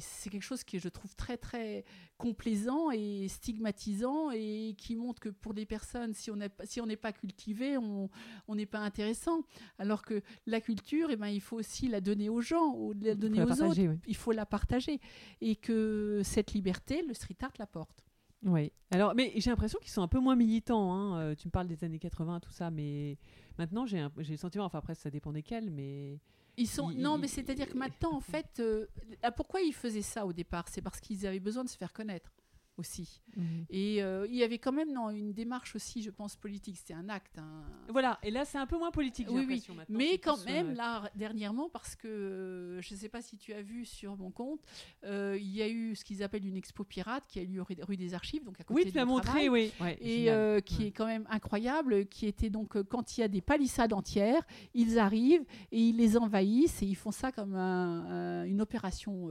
c'est 0.00 0.30
quelque 0.30 0.42
chose 0.42 0.64
que 0.64 0.78
je 0.78 0.88
trouve 0.88 1.14
très, 1.14 1.36
très 1.36 1.84
complaisant 2.18 2.90
et 2.90 3.28
stigmatisant 3.28 4.30
et 4.32 4.74
qui 4.78 4.96
montre 4.96 5.20
que 5.20 5.28
pour 5.28 5.54
des 5.54 5.66
personnes, 5.66 6.14
si 6.14 6.30
on 6.30 6.36
n'est 6.36 6.48
pas- 6.48 6.66
si 6.66 6.80
cultivé, 7.12 7.76
on 7.78 8.08
n'est 8.54 8.66
pas 8.66 8.80
intéressant. 8.80 9.42
Alors 9.78 10.02
que 10.02 10.22
la 10.46 10.60
culture, 10.60 11.08
eh 11.10 11.16
ben, 11.16 11.28
il 11.28 11.40
faut 11.40 11.56
aussi 11.56 11.88
la 11.88 12.00
donner 12.00 12.28
aux 12.28 12.40
gens, 12.40 12.74
ou 12.74 12.92
la 13.00 13.14
donner 13.14 13.38
la 13.38 13.44
aux 13.44 13.48
autres. 13.50 13.80
oui. 13.88 13.98
Il 14.06 14.16
faut 14.16 14.32
la 14.32 14.46
partager. 14.46 15.00
Et 15.40 15.56
que 15.56 16.20
cette 16.24 16.52
liberté, 16.52 17.02
le 17.02 17.14
street 17.14 17.36
art 17.42 17.52
l'apporte. 17.58 18.05
Oui. 18.44 18.72
Alors, 18.90 19.14
mais 19.14 19.32
j'ai 19.36 19.50
l'impression 19.50 19.78
qu'ils 19.80 19.90
sont 19.90 20.02
un 20.02 20.08
peu 20.08 20.20
moins 20.20 20.36
militants. 20.36 20.92
hein. 20.92 21.18
Euh, 21.20 21.34
tu 21.34 21.48
me 21.48 21.50
parles 21.50 21.66
des 21.66 21.82
années 21.84 21.98
80, 21.98 22.40
tout 22.40 22.50
ça, 22.52 22.70
mais 22.70 23.18
maintenant 23.58 23.86
j'ai 23.86 23.98
un- 23.98 24.12
j'ai 24.18 24.32
le 24.34 24.38
sentiment, 24.38 24.64
enfin 24.64 24.78
après 24.78 24.94
ça 24.94 25.10
dépend 25.10 25.32
desquels, 25.32 25.70
mais 25.70 26.20
Ils 26.58 26.66
sont... 26.68 26.90
Non, 26.90 27.18
mais 27.18 27.28
c'est-à-dire 27.28 27.68
que 27.68 27.76
maintenant, 27.76 28.14
en 28.14 28.20
fait, 28.20 28.60
euh, 28.60 28.86
ah, 29.22 29.30
pourquoi 29.30 29.60
ils 29.60 29.74
faisaient 29.74 30.00
ça 30.00 30.24
au 30.24 30.32
départ? 30.32 30.68
C'est 30.68 30.80
parce 30.80 31.00
qu'ils 31.00 31.26
avaient 31.26 31.40
besoin 31.40 31.64
de 31.64 31.68
se 31.68 31.76
faire 31.76 31.92
connaître 31.92 32.30
aussi. 32.78 33.22
Et 33.70 34.02
euh, 34.02 34.26
il 34.30 34.34
y 34.36 34.42
avait 34.42 34.58
quand 34.58 34.72
même 34.72 34.92
non, 34.92 35.10
une 35.10 35.32
démarche 35.32 35.74
aussi, 35.76 36.02
je 36.02 36.10
pense, 36.10 36.36
politique. 36.36 36.76
C'était 36.78 36.94
un 36.94 37.08
acte. 37.08 37.38
un- 37.38 37.64
voilà. 37.90 38.18
Et 38.22 38.30
là 38.30 38.44
c'est 38.44 38.58
un 38.58 38.66
peu 38.66 38.78
moins 38.78 38.90
politique. 38.90 39.26
Oui, 39.30 39.44
oui. 39.46 39.62
maintenant. 39.74 39.98
Mais 39.98 40.18
quand 40.18 40.42
même, 40.46 40.72
là, 40.74 41.10
dernièrement, 41.14 41.68
parce 41.68 41.94
que 41.96 42.08
euh, 42.08 42.80
je 42.80 42.94
ne 42.94 42.98
sais 42.98 43.08
pas 43.08 43.20
si 43.22 43.36
tu 43.36 43.52
as 43.52 43.62
vu 43.62 43.84
sur 43.84 44.16
mon 44.16 44.30
compte, 44.30 44.60
euh, 45.04 45.36
il 45.38 45.48
y 45.54 45.60
a 45.62 45.68
eu 45.68 45.94
ce 45.96 46.04
qu'ils 46.04 46.22
appellent 46.22 46.46
une 46.46 46.56
expo 46.56 46.84
pirate 46.84 47.24
qui 47.28 47.38
a 47.38 47.42
eu 47.42 47.46
lieu 47.46 47.62
rue 47.62 47.96
des 47.96 48.14
Archives, 48.14 48.44
donc 48.44 48.60
à 48.60 48.64
côté 48.64 48.84
Oui, 48.84 48.90
tu 48.90 48.96
l'as 48.96 49.04
montré, 49.04 49.48
oui. 49.48 49.72
Ouais, 49.80 49.98
Et 50.00 50.24
qui 50.64 50.80
Ouais. 50.82 50.86
est 50.88 50.92
quand 50.92 51.06
même 51.06 51.26
incroyable, 51.30 52.06
qui 52.06 52.26
était 52.26 52.50
donc 52.50 52.80
quand 52.84 53.16
il 53.16 53.20
y 53.20 53.24
a 53.24 53.28
des 53.28 53.40
palissades 53.42 53.92
entières, 53.92 54.42
ils 54.74 54.98
arrivent 54.98 55.44
et 55.72 55.80
ils 55.80 55.96
les 55.96 56.16
envahissent 56.16 56.82
et 56.82 56.86
ils 56.86 56.94
font 56.96 57.10
ça 57.12 57.32
comme 57.32 57.54
un- 57.54 58.06
un- 58.06 58.44
une 58.44 58.60
opération 58.62 59.28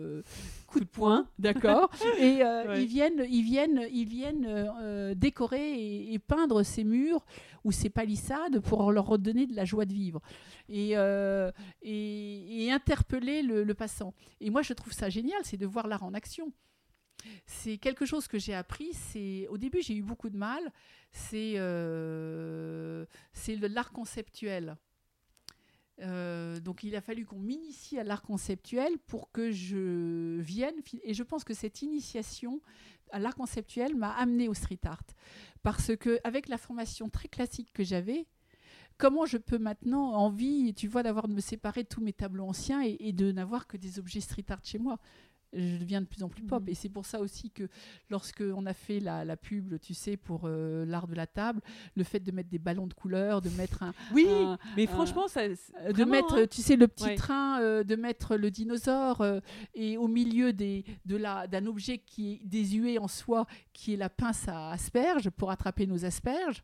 coup 0.67 0.79
de 0.79 0.85
poing, 0.85 1.27
d'accord 1.39 1.89
Et 2.19 2.43
Ouais. 2.43 2.81
ils 2.83 2.87
viennent, 2.87 3.25
ils 3.35 3.43
viennent, 3.43 3.85
ils 3.91 4.07
viennent 4.07 4.45
euh, 4.47 5.13
décorer 5.13 6.13
et, 6.13 6.19
peindre 6.19 6.63
ces 6.63 6.85
murs 6.85 7.25
ou 7.65 7.71
ces 7.73 7.89
palissades 7.89 8.61
pour 8.61 8.91
leur 8.93 9.07
redonner 9.07 9.45
de 9.45 9.55
la 9.55 9.65
joie 9.65 9.85
de 9.85 9.93
vivre 9.93 10.21
et, 10.69 10.91
euh, 10.95 11.51
interpeller 12.71 13.41
le, 13.41 13.73
passant. 13.73 14.13
Et 14.39 14.49
moi, 14.49 14.61
je 14.61 14.73
trouve 14.73 14.93
ça 14.93 15.09
génial, 15.09 15.39
c'est 15.43 15.57
de 15.57 15.65
voir 15.65 15.87
l'art 15.87 16.03
en 16.03 16.13
action. 16.13 16.53
C'est 17.45 17.77
quelque 17.77 18.05
chose 18.05 18.27
que 18.27 18.39
j'ai 18.39 18.53
appris. 18.53 18.93
C'est 18.93 19.47
au 19.49 19.57
début, 19.57 19.81
j'ai 19.81 19.95
eu 19.95 20.03
beaucoup 20.03 20.29
de 20.29 20.37
mal. 20.37 20.71
C'est 21.11 21.55
euh, 21.57 23.05
c'est 23.33 23.55
l'art 23.67 23.91
conceptuel. 23.91 24.77
Donc 25.97 26.83
il 26.83 26.95
a 26.95 27.01
fallu 27.01 27.25
qu'on 27.25 27.39
m'initie 27.39 27.97
à 27.97 28.03
l'art 28.03 28.21
conceptuel 28.21 28.97
pour 29.07 29.31
que 29.31 29.51
je 29.51 30.39
vienne 30.41 30.75
et 31.03 31.13
je 31.13 31.23
pense 31.23 31.45
que 31.45 31.53
cette 31.53 31.81
initiation 31.81 32.61
l'art 33.19 33.35
conceptuel 33.35 33.95
m'a 33.95 34.11
amené 34.11 34.47
au 34.47 34.53
street 34.53 34.79
art. 34.85 35.03
Parce 35.63 35.95
que 35.95 36.19
avec 36.23 36.47
la 36.47 36.57
formation 36.57 37.09
très 37.09 37.27
classique 37.27 37.71
que 37.73 37.83
j'avais 37.83 38.27
comment 38.97 39.25
je 39.25 39.37
peux 39.37 39.57
maintenant 39.57 40.13
envie 40.13 40.73
tu 40.73 40.87
vois 40.87 41.03
d'avoir 41.03 41.27
de 41.27 41.33
me 41.33 41.41
séparer 41.41 41.83
de 41.83 41.87
tous 41.87 42.01
mes 42.01 42.13
tableaux 42.13 42.45
anciens 42.45 42.81
et, 42.83 42.97
et 42.99 43.13
de 43.13 43.31
n'avoir 43.31 43.67
que 43.67 43.77
des 43.77 43.99
objets 43.99 44.21
street 44.21 44.45
art 44.49 44.63
chez 44.63 44.79
moi? 44.79 44.99
Je 45.55 45.77
deviens 45.77 46.01
de 46.01 46.05
plus 46.05 46.21
en 46.23 46.29
plus 46.29 46.43
pop 46.43 46.63
Mhm. 46.63 46.69
et 46.69 46.75
c'est 46.75 46.89
pour 46.89 47.05
ça 47.05 47.19
aussi 47.19 47.49
que 47.49 47.67
lorsque 48.09 48.41
on 48.55 48.65
a 48.65 48.73
fait 48.73 48.99
la, 48.99 49.23
la 49.25 49.37
pub 49.37 49.79
tu 49.79 49.93
sais 49.93 50.17
pour 50.17 50.41
euh, 50.45 50.85
l'art 50.85 51.07
de 51.07 51.15
la 51.15 51.27
table 51.27 51.61
le 51.95 52.03
fait 52.03 52.19
de 52.19 52.31
mettre 52.31 52.49
des 52.49 52.59
ballons 52.59 52.87
de 52.87 52.93
couleur 52.93 53.41
de 53.41 53.49
mettre 53.51 53.83
un, 53.83 53.93
Oui, 54.13 54.27
un- 54.29 54.57
mais 54.75 54.83
un- 54.83 54.91
franchement, 54.91 55.27
ça, 55.27 55.41
euh, 55.41 55.55
de 55.87 55.91
vraiment, 55.93 56.11
mettre, 56.11 56.35
hein. 56.37 56.45
tu 56.49 56.61
sais, 56.61 56.75
le 56.75 56.87
petit 56.87 57.05
Ouais. 57.05 57.15
train, 57.15 57.61
euh, 57.61 57.83
de 57.83 57.95
mettre 57.95 58.35
le 58.35 58.51
dinosaure 58.51 59.21
euh, 59.21 59.39
et 59.73 59.97
au 59.97 60.07
milieu 60.07 60.53
des, 60.53 60.83
de 61.05 61.15
la, 61.15 61.47
d'un 61.47 61.65
objet 61.65 61.97
qui 61.99 62.33
est 62.33 62.41
désuet 62.45 62.97
en 62.97 63.07
soi, 63.07 63.45
qui 63.73 63.93
est 63.93 63.97
la 63.97 64.09
pince 64.09 64.47
à 64.47 64.71
asperges 64.71 65.29
pour 65.29 65.51
attraper 65.51 65.87
nos 65.87 66.05
asperges. 66.05 66.63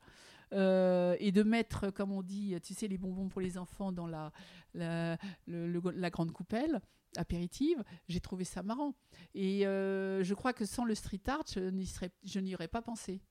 euh, 0.54 1.16
et 1.22 1.32
de 1.32 1.44
mettre, 1.44 1.92
comme 1.92 2.12
on 2.12 2.22
dit, 2.22 2.56
tu 2.62 2.74
sais, 2.74 2.90
les 2.90 2.98
bonbons 2.98 3.30
pour 3.30 3.40
les 3.40 3.58
enfants 3.58 3.94
dans 3.94 4.06
la, 4.06 4.34
la, 4.74 5.16
le- 5.48 5.68
le- 5.68 5.82
la 5.96 6.10
grande 6.10 6.34
coupelle 6.34 6.82
apéritive, 7.18 7.84
j'ai 8.08 8.20
trouvé 8.20 8.44
ça 8.44 8.64
marrant. 8.64 8.96
Et 9.34 9.66
euh, 9.66 10.24
je 10.24 10.34
crois 10.34 10.54
que 10.54 10.66
sans 10.66 10.86
le 10.86 10.96
street 10.96 11.22
art, 11.28 11.44
je 11.48 12.40
n'y 12.40 12.56
aurais 12.56 12.68
pas 12.68 12.82
pensé. 12.82 13.22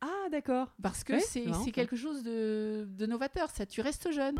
Ah, 0.00 0.28
d'accord. 0.30 0.74
Parce 0.82 1.04
que 1.04 1.20
c'est 1.20 1.70
quelque 1.72 1.96
chose 1.96 2.22
de, 2.24 2.88
de 2.90 3.06
novateur, 3.06 3.50
ça, 3.50 3.66
tu 3.66 3.80
restes 3.80 4.10
jeune. 4.10 4.36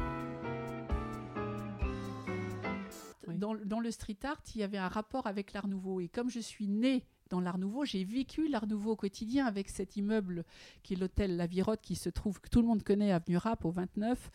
Oui. 3.28 3.38
dans, 3.38 3.54
dans 3.54 3.78
le 3.78 3.90
street 3.92 4.18
art, 4.24 4.42
il 4.54 4.60
y 4.60 4.64
avait 4.64 4.78
un 4.78 4.88
rapport 4.88 5.26
avec 5.28 5.52
l'art 5.52 5.68
nouveau. 5.68 6.00
Et 6.00 6.08
comme 6.08 6.30
je 6.30 6.40
suis 6.40 6.66
née 6.66 7.06
dans 7.32 7.40
l'art 7.40 7.56
nouveau, 7.56 7.86
j'ai 7.86 8.04
vécu 8.04 8.46
l'art 8.46 8.66
nouveau 8.66 8.92
au 8.92 8.96
quotidien 8.96 9.46
avec 9.46 9.70
cet 9.70 9.96
immeuble 9.96 10.44
qui 10.82 10.92
est 10.92 10.96
l'hôtel 10.96 11.36
La 11.36 11.46
Virotte, 11.46 11.80
qui 11.80 11.96
se 11.96 12.10
trouve, 12.10 12.42
que 12.42 12.50
tout 12.50 12.60
le 12.60 12.66
monde 12.66 12.82
connaît, 12.82 13.10
avenue 13.10 13.38
Rap, 13.38 13.64
au 13.64 13.70
29. 13.70 14.30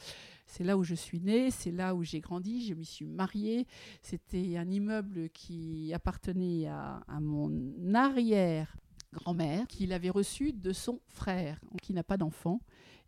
C'est 0.47 0.63
là 0.63 0.79
où 0.79 0.83
je 0.83 0.95
suis 0.95 1.19
née, 1.19 1.51
c'est 1.51 1.69
là 1.69 1.93
où 1.93 2.03
j'ai 2.03 2.21
grandi, 2.21 2.65
je 2.65 2.73
m'y 2.73 2.85
suis 2.85 3.05
mariée. 3.05 3.67
C'était 4.01 4.57
un 4.57 4.67
immeuble 4.71 5.29
qui 5.29 5.93
appartenait 5.93 6.67
à, 6.67 7.19
mon 7.21 7.51
arrière-grand-mère, 7.93 9.67
qu'il 9.67 9.93
avait 9.93 10.09
reçu 10.09 10.51
de 10.51 10.73
son 10.73 10.99
frère, 11.07 11.61
qui 11.83 11.93
n'a 11.93 12.03
pas 12.03 12.17
d'enfant, 12.17 12.61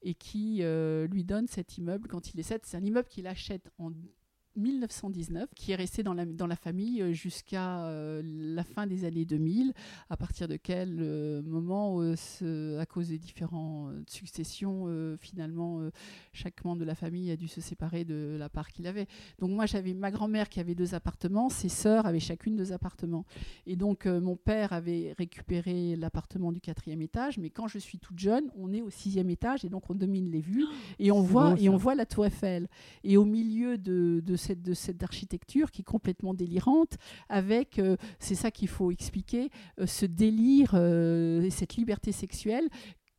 et 0.04 0.14
qui 0.14 0.60
euh, 0.62 1.08
lui 1.08 1.24
donne 1.24 1.48
cet 1.48 1.80
immeuble 1.80 2.08
quand 2.08 2.32
il 2.32 2.40
est 2.40 2.44
7. 2.44 2.64
C'est 2.64 2.78
un 2.78 2.86
immeuble 2.86 3.08
qu'il 3.08 3.26
achète 3.26 3.72
en 3.80 3.90
1919, 4.60 5.50
qui 5.56 5.72
est 5.72 5.76
resté 5.76 6.04
dans 6.04 6.14
la, 6.14 6.26
dans 6.26 6.48
la 6.48 6.56
famille 6.56 7.02
euh, 7.02 7.12
jusqu'à 7.14 7.86
euh, 7.86 8.22
la 8.24 8.64
fin 8.64 8.86
des 8.88 9.06
années 9.06 9.26
2000, 9.26 9.74
à 10.10 10.18
partir 10.18 10.48
de 10.48 10.56
quel 10.58 10.98
euh, 11.00 11.42
moment, 11.44 12.00
euh, 12.02 12.16
ce- 12.16 12.78
à 12.78 12.86
cause 12.86 13.10
des 13.10 13.18
différentes 13.18 14.10
successions, 14.10 14.88
finalement, 15.20 15.82
chaque 16.34 16.64
membre 16.64 16.80
de 16.82 16.86
la 16.86 16.96
famille 16.96 17.32
a 17.32 17.36
dû 17.36 17.48
se 17.48 17.62
séparer 17.62 18.04
de 18.06 18.36
la 18.38 18.50
part 18.50 18.70
qu'il 18.70 18.88
avait. 18.88 19.08
Donc 19.40 19.52
moi, 19.52 19.66
j'avais 19.66 19.94
ma 19.94 20.12
grand-mère 20.12 20.50
qui 20.50 20.60
avait 20.60 20.76
deux 20.76 20.94
appartements, 20.96 21.50
ses 21.50 21.70
sœurs 21.70 22.06
avaient 22.06 22.20
chacune 22.20 22.56
deux 22.56 22.72
appartements. 22.72 23.26
Et 23.66 23.76
donc, 23.76 24.06
mon 24.06 24.36
père 24.36 24.74
avait 24.74 25.14
récupéré 25.18 25.96
l'appartement 25.96 26.52
du 26.52 26.60
quatrième 26.62 27.02
étage, 27.02 27.38
mais 27.38 27.50
quand 27.50 27.68
je 27.68 27.78
suis 27.80 28.00
toute 28.00 28.20
jeune, 28.20 28.50
on 28.56 28.74
est 28.74 28.82
au 28.82 28.90
sixième 28.90 29.30
étage, 29.30 29.64
et 29.66 29.70
donc 29.70 29.90
on 29.90 29.96
domine 29.96 30.30
les 30.32 30.42
vues, 30.42 30.66
et 31.00 31.12
on, 31.12 31.22
voit, 31.22 31.56
et 31.60 31.70
on 31.70 31.78
voit 31.78 31.96
la 31.96 32.06
tour 32.06 32.26
Eiffel. 32.26 32.68
Et 33.04 33.18
au 33.18 33.26
milieu 33.26 33.78
de, 33.78 34.22
de 34.26 34.36
cette, 34.36 34.49
de 34.56 34.74
cette 34.74 35.04
architecture 35.04 35.72
qui 35.72 35.82
est 35.82 35.86
complètement 35.86 36.34
délirante, 36.34 36.98
avec, 37.30 37.80
euh, 37.80 37.98
c'est 38.20 38.36
ça 38.36 38.52
qu'il 38.52 38.68
faut 38.68 38.92
expliquer, 38.92 39.50
euh, 39.80 39.86
ce 39.86 40.06
délire 40.06 40.72
euh, 40.74 41.42
et 41.42 41.50
cette 41.50 41.76
liberté 41.76 42.12
sexuelle 42.12 42.68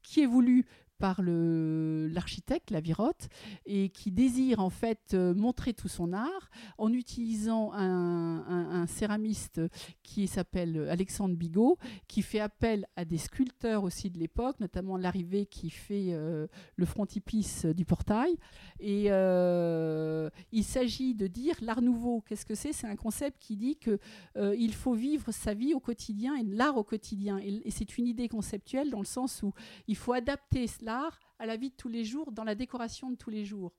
qui 0.03 0.23
est 0.23 0.27
voulue 0.27 0.67
par 1.01 1.23
l'architecte, 1.23 2.71
la 2.71 2.81
Virotte, 2.81 3.29
et 3.65 3.89
qui 3.89 4.11
désire 4.13 4.61
en 4.61 4.71
fait 4.71 5.15
euh, 5.15 5.35
montrer 5.35 5.73
tout 5.73 5.89
son 5.89 6.13
art 6.13 6.51
en 6.79 6.93
utilisant 6.93 7.73
un, 7.73 8.83
un- 8.83 8.87
céramiste 8.87 9.61
qui 10.03 10.27
s'appelle 10.29 10.89
Alexandre 10.91 11.35
Bigot, 11.35 11.79
qui 12.07 12.23
fait 12.23 12.41
appel 12.41 12.87
à 12.97 13.05
des 13.05 13.19
sculpteurs 13.19 13.83
aussi 13.85 14.11
de 14.11 14.19
l'époque, 14.19 14.61
notamment 14.61 14.97
l'arrivée 14.99 15.47
qui 15.47 15.71
fait 15.71 16.09
euh, 16.11 16.47
le 16.77 16.87
frontispice 16.87 17.65
du 17.65 17.85
portail. 17.85 18.37
Et 18.79 19.07
euh, 19.09 20.29
il 20.53 20.65
s'agit 20.65 21.15
de 21.15 21.27
dire 21.27 21.55
l'art 21.63 21.83
nouveau, 21.83 22.21
qu'est-ce 22.27 22.45
que 22.45 22.55
c'est? 22.55 22.73
C'est 22.73 22.89
un 22.89 22.97
concept 22.97 23.39
qui 23.41 23.57
dit 23.57 23.77
que 23.77 23.99
euh, 24.37 24.55
il 24.59 24.75
faut 24.75 24.95
vivre 24.95 25.33
sa 25.33 25.55
vie 25.55 25.73
au 25.73 25.81
quotidien 25.81 26.37
et 26.37 26.43
l'art 26.45 26.77
au 26.77 26.85
quotidien. 26.85 27.39
Et, 27.39 27.63
et 27.65 27.71
c'est 27.71 27.97
une 27.97 28.07
idée 28.07 28.29
conceptuelle 28.29 28.91
dans 28.91 28.99
le 29.01 29.07
sens 29.07 29.43
où 29.43 29.53
il 29.87 29.97
faut 29.97 30.13
adapter 30.13 30.67
l'art 30.83 30.90
à 31.39 31.47
la 31.47 31.57
vie 31.57 31.71
de 31.71 31.75
tous 31.77 31.89
les 31.89 32.05
jours, 32.05 32.33
dans 32.33 32.45
la 32.45 32.55
décoration 32.55 33.11
de 33.11 33.17
tous 33.17 33.31
les 33.31 33.45
jours. 33.45 33.73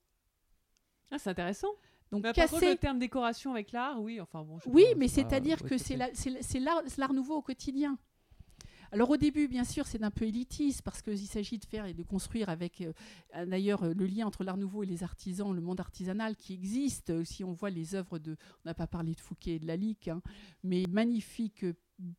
Ah, 1.11 1.19
c'est 1.19 1.29
intéressant. 1.29 1.69
Donc 2.11 2.23
Mais 2.23 2.33
par 2.33 2.45
contre, 2.45 2.59
casser 2.59 2.71
le 2.71 2.77
terme 2.77 2.99
décoration 2.99 3.51
avec 3.51 3.71
l'art, 3.71 4.01
oui, 4.01 4.19
enfin 4.19 4.43
bon. 4.43 4.59
je 4.59 4.69
Oui, 4.69 4.85
mais 4.97 5.07
c'est-à-dire 5.07 5.61
que 5.63 5.77
c'est 5.77 5.95
l'art 5.97 7.13
nouveau 7.13 7.35
au 7.35 7.41
quotidien. 7.41 7.97
Alors 8.93 9.09
au 9.09 9.15
début, 9.15 9.47
bien 9.47 9.63
sûr, 9.63 9.88
c'est 9.88 10.03
un 10.03 10.11
peu 10.11 10.25
élitiste 10.25 10.81
parce 10.81 11.01
qu'il 11.01 11.27
s'agit 11.27 11.57
de 11.57 11.63
faire 11.63 11.85
et 11.85 11.93
de 11.93 12.03
construire 12.03 12.49
avec, 12.49 12.81
euh, 12.81 13.45
d'ailleurs, 13.45 13.85
le 13.85 14.05
lien 14.05 14.27
entre 14.27 14.43
l'art 14.43 14.57
nouveau 14.57 14.83
et 14.83 14.85
les 14.85 15.01
artisans, 15.01 15.53
le 15.53 15.61
monde 15.61 15.79
artisanal 15.79 16.35
qui 16.35 16.53
existe. 16.53 17.23
Si 17.23 17.45
on 17.45 17.53
voit 17.53 17.69
les 17.69 17.95
œuvres 17.95 18.19
de, 18.19 18.31
on 18.33 18.69
n'a 18.69 18.73
pas 18.73 18.88
parlé 18.88 19.15
de 19.15 19.21
Fouquet 19.21 19.51
et 19.51 19.59
de 19.59 19.65
Lalique, 19.65 20.09
hein, 20.09 20.21
mais 20.63 20.83
magnifiques 20.89 21.63
euh, 21.63 21.73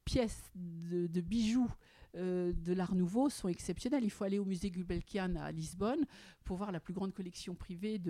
pièces 0.07 0.51
de, 0.55 1.09
de 1.09 1.21
bijoux 1.21 1.71
euh, 2.15 2.53
de 2.53 2.73
l'art 2.73 2.95
nouveau 2.95 3.31
sont 3.31 3.49
exceptionnelles. 3.49 4.05
Il 4.05 4.11
faut 4.11 4.25
aller 4.25 4.39
au 4.39 4.45
musée 4.45 4.71
Gulbenkian 4.71 5.37
à 5.37 5.51
Lisbonne 5.51 6.05
pour 6.45 6.57
voir 6.57 6.73
la 6.73 6.81
plus 6.81 6.93
grande 6.93 7.15
collection 7.15 7.55
privée 7.55 8.01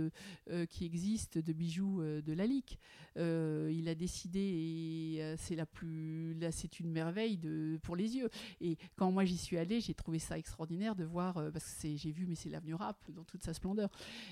euh, 0.50 0.66
qui 0.66 0.84
existe 0.84 1.38
de 1.38 1.52
bijoux 1.52 2.00
euh, 2.00 2.20
de 2.20 2.32
Lalique. 2.32 2.78
Il 3.16 3.88
a 3.88 3.94
décidé, 3.94 4.40
et 4.40 5.36
c'est 5.36 5.54
la 5.54 5.66
plus, 5.66 6.34
là 6.40 6.50
c'est 6.50 6.80
une 6.80 6.90
merveille 6.90 7.38
pour 7.82 7.94
les 7.94 8.16
yeux. 8.16 8.30
Et 8.60 8.78
quand 8.96 9.12
moi 9.12 9.26
j'y 9.26 9.36
suis 9.36 9.58
allée, 9.58 9.80
j'ai 9.80 9.92
trouvé 9.92 10.18
ça 10.18 10.38
extraordinaire 10.38 10.96
de 10.96 11.04
voir, 11.04 11.34
parce 11.52 11.74
que 11.74 11.94
j'ai 11.94 12.10
vu, 12.10 12.26
mais 12.26 12.34
c'est 12.34 12.48
l'avenue 12.48 12.74
Rap 12.74 12.96
dans 13.10 13.24
toute 13.24 13.42
sa 13.42 13.52
splendeur. 13.52 13.90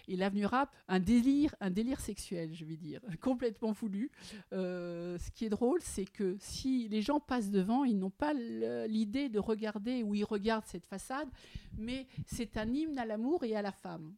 Et 0.08 0.16
l'avenue 0.16 0.46
Rap, 0.46 0.74
un 0.88 0.98
délire, 0.98 1.54
un 1.60 1.68
délire 1.68 2.00
sexuel, 2.00 2.54
je 2.54 2.64
vais 2.64 2.76
dire, 2.76 3.00
complètement 3.20 3.72
voulu. 3.72 4.10
Ce 4.50 5.30
qui 5.32 5.44
est 5.44 5.50
drôle, 5.50 5.80
c'est 5.82 6.06
que 6.06 6.36
si 6.40 6.88
les 6.88 7.02
gens 7.02 7.20
passent 7.20 7.50
devant, 7.50 7.84
ils 7.84 7.98
n'ont 7.98 8.08
pas 8.08 8.32
l'idée 8.32 9.28
de 9.28 9.38
regarder 9.38 9.59
ou 10.04 10.14
ils 10.14 10.24
regardent 10.24 10.66
cette 10.66 10.86
façade, 10.86 11.28
mais 11.76 12.06
c'est 12.26 12.56
un 12.56 12.72
hymne 12.72 12.98
à 12.98 13.04
l'amour 13.04 13.44
et 13.44 13.54
à 13.56 13.62
la 13.62 13.72
femme. 13.72 14.14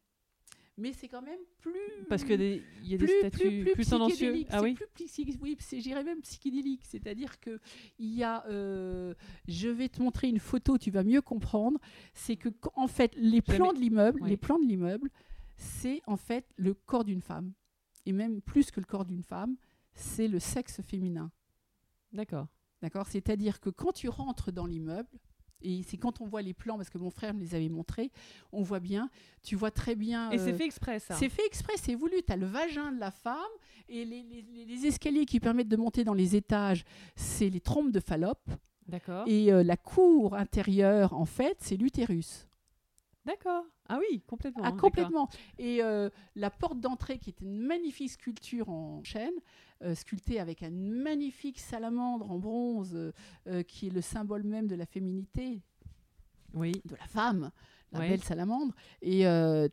Mais 0.75 0.91
c'est 0.91 1.07
quand 1.07 1.21
même 1.21 1.39
plus 1.59 1.79
Parce 2.09 2.23
qu'il 2.23 2.63
y 2.83 2.95
a 2.95 2.97
des 2.97 3.05
plus, 3.05 3.19
statuts 3.19 3.37
plus, 3.63 3.71
plus 3.73 3.85
tendancieux. 3.89 4.15
psychédélique. 4.15 4.47
Ah 4.49 4.57
C'est 4.57 4.63
oui 4.63 4.73
plus 4.73 4.87
psy- 5.05 5.37
oui, 5.39 5.55
c'est, 5.59 5.79
j'irais 5.79 6.03
même 6.03 6.21
psychédélique. 6.21 6.81
C'est-à-dire 6.83 7.39
que 7.39 7.59
il 7.99 8.15
y 8.15 8.23
a, 8.23 8.43
euh, 8.47 9.13
je 9.47 9.69
vais 9.69 9.87
te 9.87 10.01
montrer 10.01 10.29
une 10.29 10.39
photo, 10.39 10.79
tu 10.79 10.89
vas 10.89 11.03
mieux 11.03 11.21
comprendre. 11.21 11.79
C'est 12.15 12.37
que 12.37 12.49
qu- 12.49 12.69
en 12.75 12.87
fait, 12.87 13.13
les 13.17 13.43
plans 13.43 13.71
de 13.71 13.77
l'immeuble, 13.79 14.19
Oui. 14.23 14.29
les 14.31 14.37
plans 14.37 14.57
de 14.57 14.65
l'immeuble, 14.65 15.11
c'est 15.57 16.01
en 16.07 16.17
fait 16.17 16.47
le 16.55 16.73
corps 16.73 17.03
d'une 17.03 17.21
femme, 17.21 17.53
et 18.07 18.11
même 18.11 18.41
plus 18.41 18.71
que 18.71 18.79
le 18.79 18.87
corps 18.87 19.05
d'une 19.05 19.21
femme, 19.21 19.55
c'est 19.93 20.27
le 20.27 20.39
sexe 20.39 20.81
féminin. 20.81 21.31
D'accord. 22.13 22.47
D'accord? 22.81 23.05
C'est-à-dire 23.07 23.59
que 23.59 23.69
quand 23.69 23.91
tu 23.91 24.09
rentres 24.09 24.51
dans 24.51 24.65
l'immeuble, 24.65 25.19
et 25.63 25.81
c'est 25.83 25.97
quand 25.97 26.21
on 26.21 26.25
voit 26.25 26.41
les 26.41 26.53
plans, 26.53 26.77
parce 26.77 26.89
que 26.89 26.97
mon 26.97 27.09
frère 27.09 27.33
me 27.33 27.39
les 27.39 27.55
avait 27.55 27.69
montrés, 27.69 28.11
on 28.51 28.61
voit 28.61 28.79
bien, 28.79 29.09
tu 29.41 29.55
vois 29.55 29.71
très 29.71 29.95
bien. 29.95 30.29
Et 30.31 30.37
c'est 30.37 30.53
euh, 30.53 30.57
fait 30.57 30.65
exprès, 30.65 30.99
ça. 30.99 31.15
c'est 31.15 31.29
fait 31.29 31.45
exprès, 31.45 31.73
c'est 31.81 31.95
voulu. 31.95 32.15
Tu 32.25 32.31
as 32.33 32.37
le 32.37 32.45
vagin 32.45 32.91
de 32.91 32.99
la 32.99 33.11
femme 33.11 33.37
et 33.89 34.05
les, 34.05 34.23
les- 34.23 34.41
les- 34.53 34.65
les 34.65 34.85
escaliers 34.85 35.25
qui 35.25 35.39
permettent 35.39 35.69
de 35.69 35.77
monter 35.77 36.03
dans 36.03 36.13
les 36.13 36.35
étages, 36.35 36.83
c'est 37.15 37.49
les 37.49 37.59
trompes 37.61 37.91
de 37.91 37.99
Fallope. 37.99 38.49
D'accord. 38.87 39.23
Et 39.27 39.51
euh, 39.51 39.63
la 39.63 39.77
cour 39.77 40.35
intérieure, 40.35 41.13
en 41.13 41.25
fait, 41.25 41.55
c'est 41.59 41.77
l'utérus. 41.77 42.47
D'accord. 43.25 43.63
Ah 43.87 43.99
oui, 43.99 44.21
complètement. 44.27 44.63
Ah, 44.63 44.71
d'accord. 44.71 44.81
complètement. 44.81 45.29
Et 45.57 45.81
euh, 45.81 46.09
la 46.35 46.49
porte 46.49 46.79
d'entrée, 46.79 47.19
qui 47.19 47.29
est 47.29 47.39
une 47.41 47.57
magnifique 47.57 48.11
sculpture 48.11 48.69
en 48.69 49.01
chêne, 49.03 49.33
euh, 49.81 49.95
sculptée 49.95 50.39
avec 50.39 50.61
un 50.63 50.69
magnifique 50.71 51.59
salamandre 51.59 52.29
en 52.31 52.37
bronze, 52.39 52.95
euh, 53.47 53.63
qui 53.63 53.87
est 53.87 53.91
le 53.91 54.01
symbole 54.01 54.43
même 54.43 54.67
de 54.67 54.75
la 54.75 54.85
féminité, 54.85 55.61
Oui. 56.53 56.73
de 56.85 56.95
la 56.95 57.07
femme, 57.07 57.51
la 57.93 57.99
Ouais. 57.99 58.09
belle 58.09 58.23
salamandre. 58.23 58.73
Et 59.01 59.23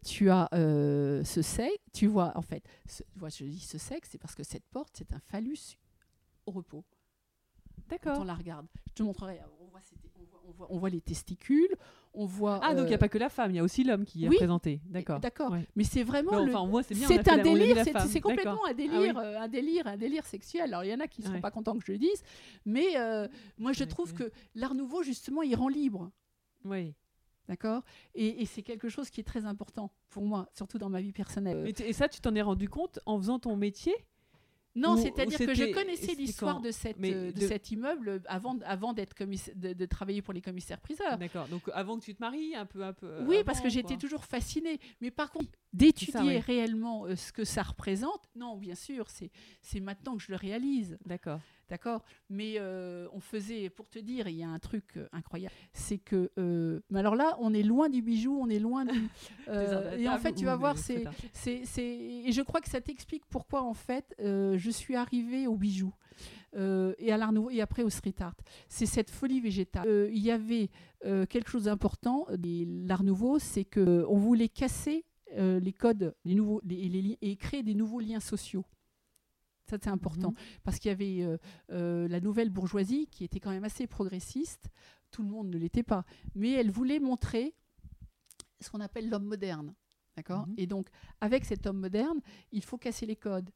tu 0.04 0.30
as 0.30 0.48
ce 0.52 1.42
sexe, 1.42 1.76
tu 1.92 2.06
vois, 2.06 2.32
en 2.36 2.42
fait, 2.42 2.62
ce, 2.86 3.02
vois, 3.16 3.30
je 3.30 3.44
dis 3.44 3.58
ce 3.60 3.78
sexe, 3.78 4.10
c'est 4.12 4.18
parce 4.18 4.36
que 4.36 4.44
cette 4.44 4.66
porte, 4.70 4.94
c'est 4.96 5.12
un 5.12 5.20
phallus 5.20 5.76
au 6.46 6.52
repos. 6.52 6.84
Quand 7.88 7.96
on 7.96 8.10
D'accord. 8.12 8.24
la 8.24 8.34
regarde. 8.34 8.66
Je 8.88 8.92
te 8.94 9.02
montrerai. 9.02 9.40
On 9.60 9.66
voit, 9.66 9.80
ces- 9.80 9.96
on 10.14 10.22
voit- 10.22 10.42
on 10.46 10.52
voit- 10.52 10.66
on 10.70 10.78
voit 10.78 10.90
les 10.90 11.00
testicules, 11.00 11.74
on 12.12 12.26
voit. 12.26 12.60
Ah, 12.62 12.74
donc 12.74 12.84
il 12.84 12.88
n'y 12.88 12.92
euh, 12.92 12.96
a 12.96 12.98
pas 12.98 13.08
que 13.08 13.18
la 13.18 13.28
femme, 13.28 13.50
il 13.52 13.56
y 13.56 13.58
a 13.60 13.62
aussi 13.62 13.84
l'homme 13.84 14.04
qui 14.04 14.24
est 14.24 14.28
représenté. 14.28 14.80
D'accord. 14.86 15.20
D'accord. 15.20 15.52
Ouais. 15.52 15.66
Mais 15.76 15.84
c'est 15.84 16.02
vraiment 16.02 16.44
le. 16.44 16.54
enfin, 16.54 16.66
moi, 16.66 16.82
c'est 16.82 16.94
bien. 16.94 17.06
C'est 17.08 17.28
un 17.28 17.36
la- 17.36 17.42
délire, 17.42 17.76
c'est 18.08 18.20
complètement 18.20 18.66
un 18.68 18.74
délire, 18.74 19.16
euh, 19.18 19.38
un 19.38 19.48
délire, 19.48 19.86
un 19.86 19.96
délire 19.96 20.24
sexuel. 20.26 20.62
Alors 20.64 20.84
il 20.84 20.90
y 20.90 20.94
en 20.94 21.00
a 21.00 21.06
qui 21.06 21.20
ne 21.20 21.26
seront 21.26 21.36
Ouais. 21.36 21.40
pas 21.40 21.50
contents 21.50 21.76
que 21.78 21.84
je 21.86 21.92
le 21.92 21.98
dise, 21.98 22.22
mais 22.64 22.96
euh, 22.96 23.28
moi 23.58 23.72
je 23.72 23.84
trouve 23.84 24.12
que 24.14 24.30
l'art 24.54 24.74
nouveau 24.74 25.02
justement 25.02 25.42
il 25.42 25.54
rend 25.54 25.68
libre. 25.68 26.10
Oui. 26.64 26.94
D'accord? 27.48 27.82
Et, 28.14 28.42
et 28.42 28.46
c'est 28.46 28.62
quelque 28.62 28.88
chose 28.88 29.10
qui 29.10 29.20
est 29.20 29.24
très 29.24 29.44
important 29.44 29.90
pour 30.10 30.24
moi, 30.24 30.48
surtout 30.54 30.78
dans 30.78 30.88
ma 30.88 31.00
vie 31.00 31.12
personnelle. 31.12 31.66
Et, 31.66 31.88
et 31.88 31.92
ça, 31.92 32.08
tu 32.08 32.20
t'en 32.20 32.32
es 32.36 32.42
rendu 32.42 32.68
compte 32.68 33.00
en 33.06 33.18
faisant 33.18 33.40
ton 33.40 33.56
métier? 33.56 33.92
Non, 34.74 34.96
c'est-à-dire 34.96 35.38
que 35.38 35.54
je 35.54 35.72
connaissais 35.72 36.14
l'histoire 36.14 36.60
de, 36.60 36.70
cette, 36.70 36.98
euh, 37.00 37.32
de, 37.32 37.40
de- 37.40 37.46
cet 37.46 37.70
immeuble 37.70 38.22
avant, 38.26 38.58
avant 38.64 38.92
d'être 38.92 39.14
de, 39.24 39.72
de 39.72 39.86
travailler 39.86 40.22
pour 40.22 40.32
les 40.32 40.40
commissaires-priseurs. 40.40 41.18
D'accord. 41.18 41.48
Donc 41.48 41.62
avant 41.72 41.98
que 41.98 42.04
tu 42.04 42.14
te 42.14 42.22
maries, 42.22 42.54
un 42.54 42.66
peu, 42.66 42.84
un 42.84 42.92
peu. 42.92 43.22
Oui, 43.24 43.36
avant, 43.36 43.44
parce 43.44 43.60
que 43.60 43.68
j'étais 43.68 43.96
toujours 43.96 44.24
fascinée. 44.24 44.78
Mais 45.00 45.10
par 45.10 45.30
contre, 45.32 45.50
d'étudier 45.72 46.20
oui. 46.20 46.38
réellement 46.38 47.06
euh, 47.06 47.16
ce 47.16 47.32
que 47.32 47.44
ça 47.44 47.62
représente, 47.62 48.22
non, 48.36 48.56
bien 48.56 48.74
sûr, 48.74 49.06
c'est 49.08 49.80
maintenant 49.80 50.16
que 50.16 50.22
je 50.22 50.30
le 50.30 50.36
réalise. 50.36 50.98
D'accord. 51.04 51.40
D'accord? 51.70 52.02
Mais 52.28 52.54
euh, 52.58 53.06
on 53.12 53.20
faisait, 53.20 53.70
pour 53.70 53.88
te 53.88 53.98
dire, 53.98 54.28
il 54.28 54.36
y 54.36 54.42
a 54.42 54.48
un 54.48 54.58
truc 54.58 54.96
euh, 54.96 55.08
incroyable, 55.12 55.54
c'est 55.72 55.98
que. 55.98 56.30
euh, 56.36 56.80
mais 56.90 56.98
alors 56.98 57.14
là, 57.14 57.36
on 57.40 57.54
est 57.54 57.62
loin 57.62 57.88
du 57.88 58.02
bijou, 58.02 58.36
on 58.38 58.48
est 58.50 58.58
loin 58.58 58.84
du. 58.84 58.90
euh, 59.48 59.96
et 59.96 60.08
en 60.08 60.18
fait, 60.18 60.32
tu 60.34 60.44
vas 60.46 60.56
voir, 60.56 60.74
c'est. 60.78 61.04
Et 61.78 62.32
je 62.32 62.42
crois 62.42 62.60
que 62.60 62.68
ça 62.68 62.80
t'explique 62.80 63.24
pourquoi, 63.26 63.62
en 63.62 63.74
fait, 63.74 64.14
je 64.18 64.70
suis 64.70 64.96
arrivée 64.96 65.46
au 65.46 65.56
bijou. 65.56 65.94
et 66.54 67.12
à 67.12 67.16
l'art 67.16 67.32
nouveau 67.32 67.50
et 67.50 67.60
après 67.60 67.84
au 67.84 67.90
street 67.90 68.16
art. 68.20 68.34
C'est 68.68 68.86
cette 68.86 69.10
folie 69.10 69.40
végétale. 69.40 70.10
Il 70.12 70.18
y 70.18 70.30
avait 70.32 70.70
quelque 71.28 71.48
chose 71.48 71.64
d'important. 71.64 72.26
L'art 72.88 73.04
nouveau, 73.04 73.38
c'est 73.38 73.64
que 73.64 74.04
on 74.08 74.16
voulait 74.16 74.48
casser 74.48 75.04
les 75.36 75.72
codes, 75.72 76.14
les 76.24 76.34
nouveaux, 76.34 76.60
les- 76.64 77.16
et 77.22 77.36
créer 77.36 77.62
des 77.62 77.74
nouveaux 77.74 78.00
liens 78.00 78.18
sociaux. 78.20 78.64
Ça, 79.70 79.76
c'est 79.82 79.88
important. 79.90 80.30
Mhm. 80.30 80.36
Parce 80.64 80.78
qu'il 80.78 80.88
y 80.90 80.92
avait 80.92 81.22
euh, 81.22 81.36
euh, 81.70 82.08
la 82.08 82.20
nouvelle 82.20 82.50
bourgeoisie 82.50 83.06
qui 83.10 83.24
était 83.24 83.40
quand 83.40 83.50
même 83.50 83.64
assez 83.64 83.86
progressiste. 83.86 84.68
Tout 85.10 85.22
le 85.22 85.28
monde 85.28 85.48
ne 85.48 85.58
l'était 85.58 85.82
pas. 85.82 86.04
Mais 86.34 86.50
elle 86.52 86.70
voulait 86.70 87.00
montrer 87.00 87.54
ce 88.60 88.70
qu'on 88.70 88.80
appelle 88.80 89.08
l'homme 89.08 89.24
moderne. 89.24 89.74
D'accord 90.16 90.46
Mhm. 90.48 90.54
Et 90.58 90.66
donc, 90.66 90.88
avec 91.20 91.44
cet 91.44 91.66
homme 91.66 91.78
moderne, 91.78 92.20
il 92.52 92.62
faut 92.62 92.76
casser 92.78 93.06
les 93.06 93.16
codes 93.16 93.50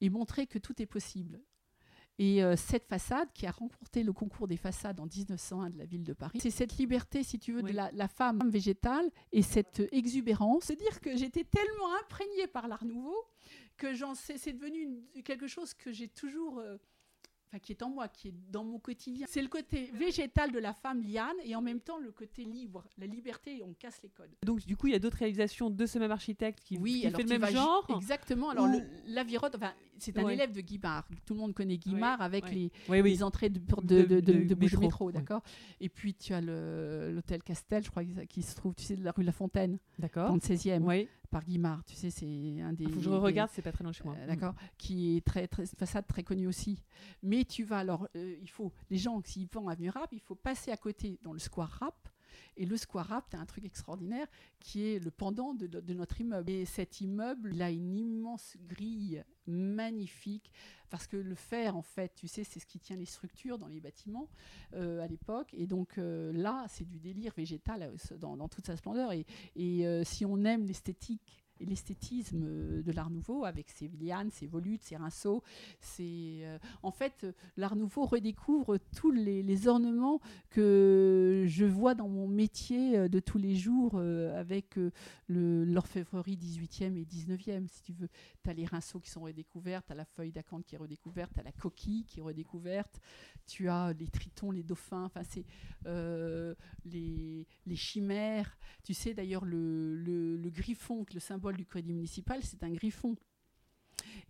et 0.00 0.10
montrer 0.10 0.46
que 0.46 0.58
tout 0.58 0.80
est 0.82 0.86
possible. 0.86 1.40
Et 2.18 2.44
euh, 2.44 2.56
cette 2.56 2.84
façade, 2.84 3.32
qui 3.32 3.46
a 3.46 3.50
remporté 3.50 4.02
le 4.02 4.12
concours 4.12 4.46
des 4.46 4.58
façades 4.58 5.00
en 5.00 5.06
1901 5.06 5.70
de 5.70 5.78
la 5.78 5.86
ville 5.86 6.04
de 6.04 6.12
Paris, 6.12 6.38
c'est 6.42 6.50
cette 6.50 6.76
liberté, 6.76 7.22
si 7.22 7.38
tu 7.38 7.52
veux, 7.52 7.62
Oui. 7.62 7.70
de 7.70 7.76
la, 7.76 7.90
la 7.92 8.06
femme 8.06 8.40
végétale 8.50 9.08
et 9.32 9.40
cette 9.42 9.82
exubérance. 9.92 10.64
C'est-à-dire 10.64 11.00
que 11.00 11.16
j'étais 11.16 11.44
tellement 11.44 11.88
imprégnée 12.02 12.46
par 12.48 12.68
l'art 12.68 12.84
nouveau 12.84 13.16
que 13.76 13.94
j'en 13.94 14.14
sais, 14.14 14.38
c'est 14.38 14.52
devenu 14.52 14.78
une- 15.14 15.22
quelque 15.22 15.46
chose 15.46 15.74
que 15.74 15.92
j'ai 15.92 16.08
toujours. 16.08 16.58
euh, 16.58 16.76
Enfin, 17.54 17.58
qui 17.60 17.72
est 17.72 17.82
en 17.82 17.90
moi, 17.90 18.08
qui 18.08 18.28
est 18.28 18.34
dans 18.50 18.64
mon 18.64 18.78
quotidien. 18.78 19.26
C'est 19.28 19.42
le 19.42 19.48
côté 19.48 19.90
végétal 19.92 20.52
de 20.52 20.58
la 20.58 20.72
femme 20.72 21.02
liane 21.02 21.36
et 21.44 21.54
en 21.54 21.60
même 21.60 21.80
temps 21.80 21.98
le 21.98 22.10
côté 22.10 22.44
libre, 22.44 22.82
la 22.96 23.04
liberté, 23.06 23.62
on 23.62 23.74
casse 23.74 24.00
les 24.02 24.08
codes. 24.08 24.30
Donc 24.42 24.60
du 24.64 24.74
coup, 24.74 24.86
il 24.86 24.94
y 24.94 24.96
a 24.96 24.98
d'autres 24.98 25.18
réalisations 25.18 25.68
de 25.68 25.84
ce 25.84 25.98
même 25.98 26.10
architecte 26.12 26.60
qui, 26.64 26.78
qui 26.82 27.06
alors 27.06 27.20
fait 27.20 27.26
le 27.26 27.38
même 27.38 27.50
genre. 27.50 27.86
Exactement. 27.94 28.48
Alors, 28.48 28.64
Ou- 28.70 28.80
Lavirotte, 29.06 29.54
enfin, 29.56 29.74
c'est 29.98 30.16
un 30.16 30.24
Ouais. 30.24 30.32
élève 30.32 30.52
de 30.52 30.62
Guimard. 30.62 31.06
Tout 31.26 31.34
le 31.34 31.40
monde 31.40 31.52
connaît 31.52 31.76
Guimard 31.76 32.22
avec 32.22 32.44
ouais. 32.44 32.54
les, 32.54 32.72
Oui, 32.88 33.02
oui. 33.02 33.10
les 33.10 33.22
entrées 33.22 33.50
de, 33.50 33.58
De- 33.82 34.02
de, 34.02 34.20
de, 34.20 34.54
métro, 34.54 35.12
d'accord 35.12 35.42
Et 35.78 35.90
puis, 35.90 36.14
tu 36.14 36.32
as 36.32 36.40
l'hôtel 36.40 37.42
Castel, 37.42 37.84
je 37.84 37.90
crois, 37.90 38.02
qui 38.30 38.40
se 38.40 38.56
trouve, 38.56 38.74
tu 38.74 38.84
sais, 38.84 38.96
de 38.96 39.04
la 39.04 39.12
rue 39.12 39.24
La 39.24 39.32
Fontaine, 39.32 39.72
dans 39.72 39.78
D'accord. 39.98 40.32
le 40.32 40.40
16e, 40.40 40.86
Oui. 40.86 41.06
Par 41.32 41.44
Guimard. 41.44 41.82
Tu 41.84 41.96
sais, 41.96 42.10
c'est 42.10 42.60
un 42.60 42.72
des. 42.72 42.84
Il 42.84 42.90
faut 42.90 42.96
que 43.00 43.04
je 43.04 43.10
des- 43.10 43.16
regarde, 43.16 43.50
c'est 43.52 43.62
pas 43.62 43.72
très 43.72 43.82
loin 43.82 43.92
chez 43.92 44.04
moi. 44.04 44.14
euh, 44.16 44.26
D'accord, 44.28 44.54
qui 44.78 45.16
est 45.16 45.24
très, 45.26 45.48
très 45.48 45.66
façade 45.66 46.06
très 46.06 46.22
connue 46.22 46.46
aussi. 46.46 46.80
Mais 47.24 47.44
tu 47.44 47.64
vas 47.64 47.78
alors, 47.78 48.06
euh, 48.14 48.36
il 48.40 48.48
faut 48.50 48.70
les 48.90 48.98
gens 48.98 49.20
s'ils 49.24 49.48
vont 49.48 49.68
à 49.68 49.72
Avenue 49.72 49.90
Rap, 49.90 50.10
il 50.12 50.20
faut 50.20 50.36
passer 50.36 50.70
à 50.70 50.76
côté 50.76 51.18
dans 51.22 51.32
le 51.32 51.40
square 51.40 51.70
Rap. 51.80 52.08
Et 52.56 52.66
le 52.66 52.76
square 52.76 53.06
Rap, 53.06 53.30
tu 53.30 53.36
as 53.36 53.40
un 53.40 53.46
truc 53.46 53.64
extraordinaire 53.64 54.26
qui 54.60 54.86
est 54.86 54.98
le 54.98 55.10
pendant 55.10 55.54
de, 55.54 55.94
notre 55.94 56.20
immeuble. 56.20 56.50
Et 56.50 56.64
cet 56.64 57.00
immeuble, 57.00 57.50
il 57.52 57.62
a 57.62 57.70
une 57.70 57.96
immense 57.96 58.56
grille 58.68 59.24
magnifique 59.46 60.50
parce 60.90 61.06
que 61.06 61.16
le 61.16 61.34
fer, 61.34 61.76
en 61.76 61.82
fait, 61.82 62.14
tu 62.14 62.28
sais, 62.28 62.44
c'est 62.44 62.60
ce 62.60 62.66
qui 62.66 62.78
tient 62.78 62.96
les 62.96 63.06
structures 63.06 63.58
dans 63.58 63.66
les 63.66 63.80
bâtiments 63.80 64.28
euh, 64.74 65.02
à 65.02 65.06
l'époque. 65.06 65.54
Et 65.54 65.66
donc 65.66 65.96
euh, 65.96 66.32
là, 66.32 66.66
c'est 66.68 66.84
du 66.84 66.98
délire 66.98 67.32
végétal 67.34 67.82
euh, 67.82 68.16
dans, 68.18 68.48
toute 68.48 68.66
sa 68.66 68.76
splendeur. 68.76 69.10
Et, 69.12 69.24
si 70.04 70.24
on 70.24 70.44
aime 70.44 70.64
l'esthétique 70.64 71.41
l'esthétisme 71.64 72.42
euh, 72.44 72.82
de 72.82 72.92
l'Art 72.92 73.10
Nouveau 73.10 73.44
avec 73.44 73.70
ses 73.70 73.88
lianes, 74.00 74.30
ses 74.30 74.46
volutes, 74.46 74.82
ses 74.82 74.96
rinceaux, 74.96 75.42
ses, 75.80 76.40
euh, 76.42 76.58
en 76.82 76.90
fait, 76.90 77.24
euh, 77.24 77.32
l'Art 77.56 77.76
Nouveau 77.76 78.04
redécouvre 78.04 78.78
tous 78.96 79.10
les, 79.10 79.42
ornements 79.68 80.20
que 80.50 81.44
je 81.46 81.64
vois 81.64 81.94
dans 81.94 82.08
mon 82.08 82.26
métier 82.26 83.08
de 83.08 83.20
tous 83.20 83.38
les 83.38 83.54
jours 83.54 83.96
avec 83.96 84.76
l'orfèvrerie 85.28 86.36
18e 86.36 86.96
et 86.96 87.04
19e, 87.04 87.68
si 87.68 87.82
tu 87.82 87.92
veux. 87.92 88.08
Tu 88.42 88.50
as 88.50 88.54
les 88.54 88.64
rinceaux 88.64 88.98
qui 88.98 89.10
sont 89.10 89.20
redécouverts, 89.20 89.84
tu 89.84 89.92
as 89.92 89.94
la 89.94 90.04
feuille 90.04 90.32
d'acanthe 90.32 90.64
qui 90.64 90.74
est 90.74 90.78
redécouverte, 90.78 91.32
tu 91.34 91.40
as 91.40 91.42
la 91.42 91.52
coquille 91.52 92.04
qui 92.06 92.20
est 92.20 92.22
redécouverte, 92.22 93.00
tu 93.46 93.68
as 93.68 93.92
les 93.92 94.08
tritons, 94.08 94.50
les 94.50 94.62
dauphins, 94.62 95.04
enfin 95.04 95.22
c'est 95.22 95.44
les, 96.84 97.46
les 97.66 97.76
chimères. 97.76 98.58
Tu 98.82 98.94
sais 98.94 99.14
d'ailleurs 99.14 99.44
le, 99.44 99.94
le, 99.94 100.36
le 100.36 100.50
griffon, 100.50 101.04
le 101.12 101.20
symbole 101.20 101.51
du 101.52 101.64
crédit 101.64 101.92
municipal, 101.92 102.42
c'est 102.42 102.62
un 102.62 102.70
griffon. 102.70 103.16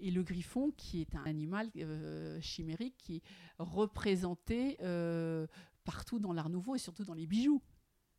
Et 0.00 0.10
le 0.10 0.22
griffon, 0.22 0.72
qui 0.76 1.00
est 1.00 1.14
un 1.14 1.24
animal 1.24 1.70
euh, 1.76 2.40
chimérique 2.40 2.96
qui 2.98 3.16
est 3.16 3.22
représenté 3.58 4.76
euh, 4.82 5.46
partout 5.84 6.18
dans 6.18 6.32
l'art 6.32 6.50
nouveau 6.50 6.74
et 6.74 6.78
surtout 6.78 7.04
dans 7.04 7.14
les 7.14 7.26
bijoux. 7.26 7.62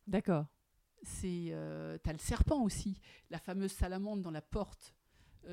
D'accord. 0.06 0.46
C'est, 1.02 1.48
euh, 1.50 1.98
t'as 2.02 2.12
le 2.12 2.18
serpent 2.18 2.62
aussi, 2.62 2.98
la 3.30 3.38
fameuse 3.38 3.72
salamandre 3.72 4.22
dans 4.22 4.30
la 4.30 4.40
porte 4.40 4.94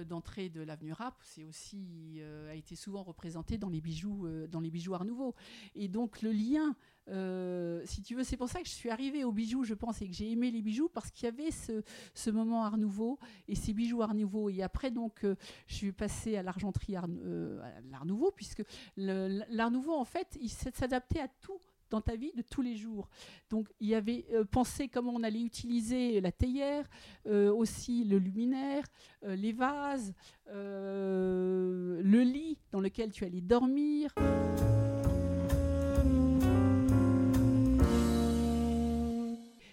d'entrée 0.07 0.49
de 0.49 0.61
l'avenue 0.61 0.93
Rap, 0.93 1.15
c'est 1.23 1.43
aussi 1.43 2.18
euh, 2.19 2.51
a 2.51 2.55
été 2.55 2.76
souvent 2.76 3.03
représenté 3.03 3.57
dans 3.57 3.69
les 3.69 3.81
bijoux, 3.81 4.26
euh, 4.26 4.47
dans 4.47 4.59
les 4.59 4.69
bijoux 4.69 4.93
Art 4.93 5.05
Nouveau. 5.05 5.35
Et 5.76 5.88
donc 5.88 6.22
le 6.22 6.31
lien, 6.31 6.76
euh, 7.09 7.81
si 7.85 8.01
tu 8.01 8.15
veux, 8.15 8.23
c'est 8.23 8.38
pour 8.38 8.49
ça 8.49 8.61
que 8.61 8.68
je 8.68 8.73
suis 8.73 8.89
arrivée 8.89 9.23
aux 9.23 9.31
bijoux, 9.31 9.63
je 9.63 9.73
pense, 9.73 10.01
et 10.01 10.07
que 10.07 10.13
j'ai 10.13 10.31
aimé 10.31 10.51
les 10.51 10.61
bijoux 10.61 10.89
parce 10.89 11.11
qu'il 11.11 11.26
y 11.26 11.27
avait 11.27 11.51
ce, 11.51 11.84
ce 12.13 12.30
moment 12.30 12.63
Art 12.63 12.77
Nouveau 12.77 13.19
et 13.47 13.55
ces 13.55 13.73
bijoux 13.73 14.01
Art 14.01 14.13
Nouveau. 14.13 14.49
Et 14.49 14.61
après 14.61 14.91
donc, 14.91 15.23
euh, 15.23 15.35
je 15.68 15.76
suis 15.76 15.91
passée 15.91 16.38
à 16.38 16.43
l'argenterie 16.43 16.95
Art, 16.95 17.07
euh, 17.09 17.61
à 17.61 17.81
l'Art 17.89 18.05
Nouveau 18.05 18.31
puisque 18.31 18.63
l'Art 18.97 19.72
Nouveau 19.72 19.93
en 19.93 20.05
fait, 20.05 20.38
il 20.39 20.49
s'adaptait 20.49 21.19
à 21.22 21.27
tout 21.27 21.59
dans 21.91 22.01
ta 22.01 22.15
vie 22.15 22.31
de 22.35 22.41
tous 22.41 22.63
les 22.63 22.76
jours. 22.76 23.07
Donc 23.49 23.68
il 23.80 23.89
y 23.89 23.95
avait 23.95 24.26
euh, 24.34 24.43
pensé 24.43 24.88
comment 24.88 25.11
on 25.13 25.23
allait 25.23 25.43
utiliser 25.43 26.19
la 26.22 26.31
théière, 26.31 26.89
euh, 27.27 27.53
aussi 27.53 28.03
le 28.05 28.18
luminaire, 28.18 28.84
euh, 29.23 29.35
les 29.35 29.51
vases, 29.51 30.13
le 30.47 32.23
lit 32.23 32.57
dans 32.72 32.81
lequel 32.81 33.11
tu 33.11 33.23
allais 33.26 33.41
dormir. 33.41 34.13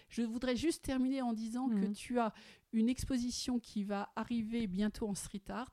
Je 0.09 0.23
voudrais 0.23 0.57
juste 0.57 0.83
terminer 0.85 1.23
en 1.23 1.33
disant 1.33 1.69
que 1.69 1.87
Mhm. 1.87 1.93
tu 1.95 2.19
as 2.19 2.33
une 2.73 2.89
exposition 2.89 3.59
qui 3.59 3.83
va 3.85 4.11
arriver 4.17 4.67
bientôt 4.67 5.09
en 5.09 5.15
street 5.15 5.43
art, 5.49 5.73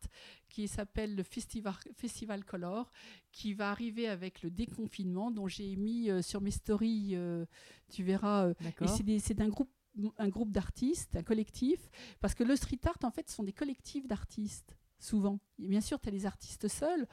qui 0.49 0.67
s'appelle 0.67 1.15
le 1.15 1.23
Festival, 1.23 1.73
Festival 1.95 2.43
Color, 2.45 2.89
qui 3.31 3.53
va 3.53 3.71
arriver 3.71 4.07
avec 4.07 4.41
le 4.43 4.49
déconfinement, 4.49 5.31
dont 5.31 5.47
j'ai 5.47 5.75
mis 5.75 6.09
euh, 6.09 6.21
sur 6.21 6.41
mes 6.41 6.51
stories, 6.51 7.11
euh, 7.15 7.45
tu 7.89 8.03
verras, 8.03 8.47
euh, 8.47 8.53
et 8.81 8.87
c'est 8.87 9.03
des- 9.03 9.19
c'est 9.19 9.39
un 9.41 9.49
groupe 9.49 9.69
un 10.17 10.27
groupe 10.27 10.51
d'artistes, 10.51 11.15
un 11.15 11.23
collectif, 11.23 11.89
parce 12.19 12.33
que 12.35 12.43
le 12.43 12.57
street 12.57 12.81
art, 12.83 12.97
en 13.03 13.11
fait, 13.11 13.29
sont 13.29 13.43
des 13.43 13.53
collectifs 13.53 14.05
d'artistes, 14.07 14.75
souvent. 14.99 15.39
Et 15.57 15.69
bien 15.69 15.79
sûr, 15.79 16.01
tu 16.01 16.09
as 16.09 16.11
les 16.11 16.25
artistes 16.25 16.67
seuls, 16.67 17.07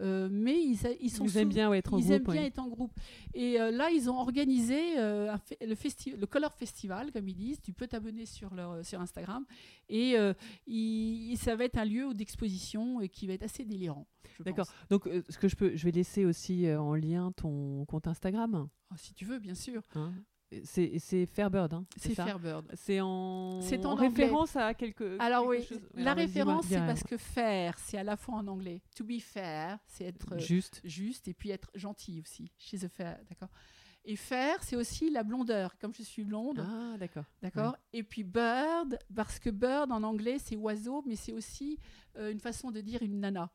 euh, 0.00 0.28
mais 0.30 0.60
ils, 0.62 0.76
sont 1.10 1.24
Ils 1.24 1.36
aiment 1.38 1.48
bien 1.48 1.70
ouais, 1.70 1.78
être 1.78 1.94
en 1.94 1.98
ils 1.98 2.02
groupe. 2.04 2.12
aiment 2.14 2.32
bien 2.34 2.44
être 2.44 2.58
en 2.58 2.68
groupe. 2.68 2.92
Et 3.34 3.60
euh, 3.60 3.70
là, 3.70 3.90
ils 3.90 4.10
ont 4.10 4.18
organisé 4.18 4.98
euh, 4.98 5.34
le, 5.60 5.74
festi- 5.74 6.14
le 6.16 6.26
Color 6.26 6.52
Festival, 6.54 7.12
comme 7.12 7.28
ils 7.28 7.34
disent. 7.34 7.60
Tu 7.62 7.72
peux 7.72 7.86
t'abonner 7.86 8.26
sur, 8.26 8.54
leur, 8.54 8.84
sur 8.84 9.00
Instagram. 9.00 9.44
Et 9.88 10.16
il- 10.66 11.36
ça 11.38 11.56
va 11.56 11.64
être 11.64 11.78
un 11.78 11.84
lieu 11.84 12.12
d'exposition 12.14 13.00
et 13.00 13.08
qui 13.08 13.26
va 13.26 13.34
être 13.34 13.42
assez 13.44 13.64
délirant. 13.64 14.06
D'accord. 14.40 14.66
Donc, 14.90 15.08
ce 15.28 15.38
que 15.38 15.48
je 15.48 15.56
peux, 15.56 15.74
je 15.76 15.84
vais 15.84 15.92
laisser 15.92 16.24
aussi 16.24 16.70
en 16.72 16.94
lien 16.94 17.32
ton 17.32 17.84
compte 17.86 18.06
Instagram. 18.06 18.68
Oh, 18.90 18.94
si 18.98 19.14
tu 19.14 19.24
veux, 19.24 19.38
bien 19.38 19.54
sûr. 19.54 19.82
hein. 19.94 20.12
C'est 20.64 21.26
Fairbird, 21.26 21.72
hein, 21.74 21.84
C'est 21.96 22.14
Fairbird. 22.14 22.70
C'est 22.74 23.00
en, 23.00 23.60
C'est 23.62 23.84
en 23.84 23.92
en 23.92 23.94
référence 23.96 24.54
à 24.56 24.74
quelque. 24.74 25.16
Alors 25.18 25.50
quelque 25.50 25.60
oui, 25.60 25.66
chose- 25.66 25.88
la 25.94 26.12
Alors, 26.12 26.16
référence, 26.16 26.66
c'est 26.66 26.78
parce 26.78 27.02
que 27.02 27.16
faire, 27.16 27.76
c'est 27.78 27.98
à 27.98 28.04
la 28.04 28.16
fois 28.16 28.36
en 28.36 28.46
anglais. 28.46 28.80
To 28.96 29.04
be 29.04 29.18
fair, 29.20 29.78
c'est 29.86 30.04
être 30.04 30.38
Juste. 30.38 30.80
juste 30.84 31.26
et 31.28 31.34
puis 31.34 31.50
être 31.50 31.68
gentil 31.74 32.20
aussi. 32.20 32.52
She's 32.58 32.84
a 32.84 32.88
fair, 32.88 33.18
d'accord. 33.28 33.48
Et 34.04 34.14
faire, 34.14 34.62
c'est 34.62 34.76
aussi 34.76 35.10
la 35.10 35.24
blondeur. 35.24 35.76
Comme 35.78 35.92
je 35.92 36.04
suis 36.04 36.22
blonde, 36.22 36.64
Ah, 36.64 36.96
d'accord. 36.96 37.24
d'accord. 37.42 37.76
Et 37.92 38.04
puis 38.04 38.22
bird, 38.22 38.96
parce 39.12 39.40
que 39.40 39.50
bird 39.50 39.90
en 39.90 40.04
anglais, 40.04 40.38
c'est 40.38 40.54
oiseau, 40.54 41.02
mais 41.06 41.16
c'est 41.16 41.32
aussi 41.32 41.80
euh, 42.16 42.30
une 42.30 42.38
façon 42.38 42.70
de 42.70 42.80
dire 42.80 43.02
une 43.02 43.18
nana. 43.18 43.50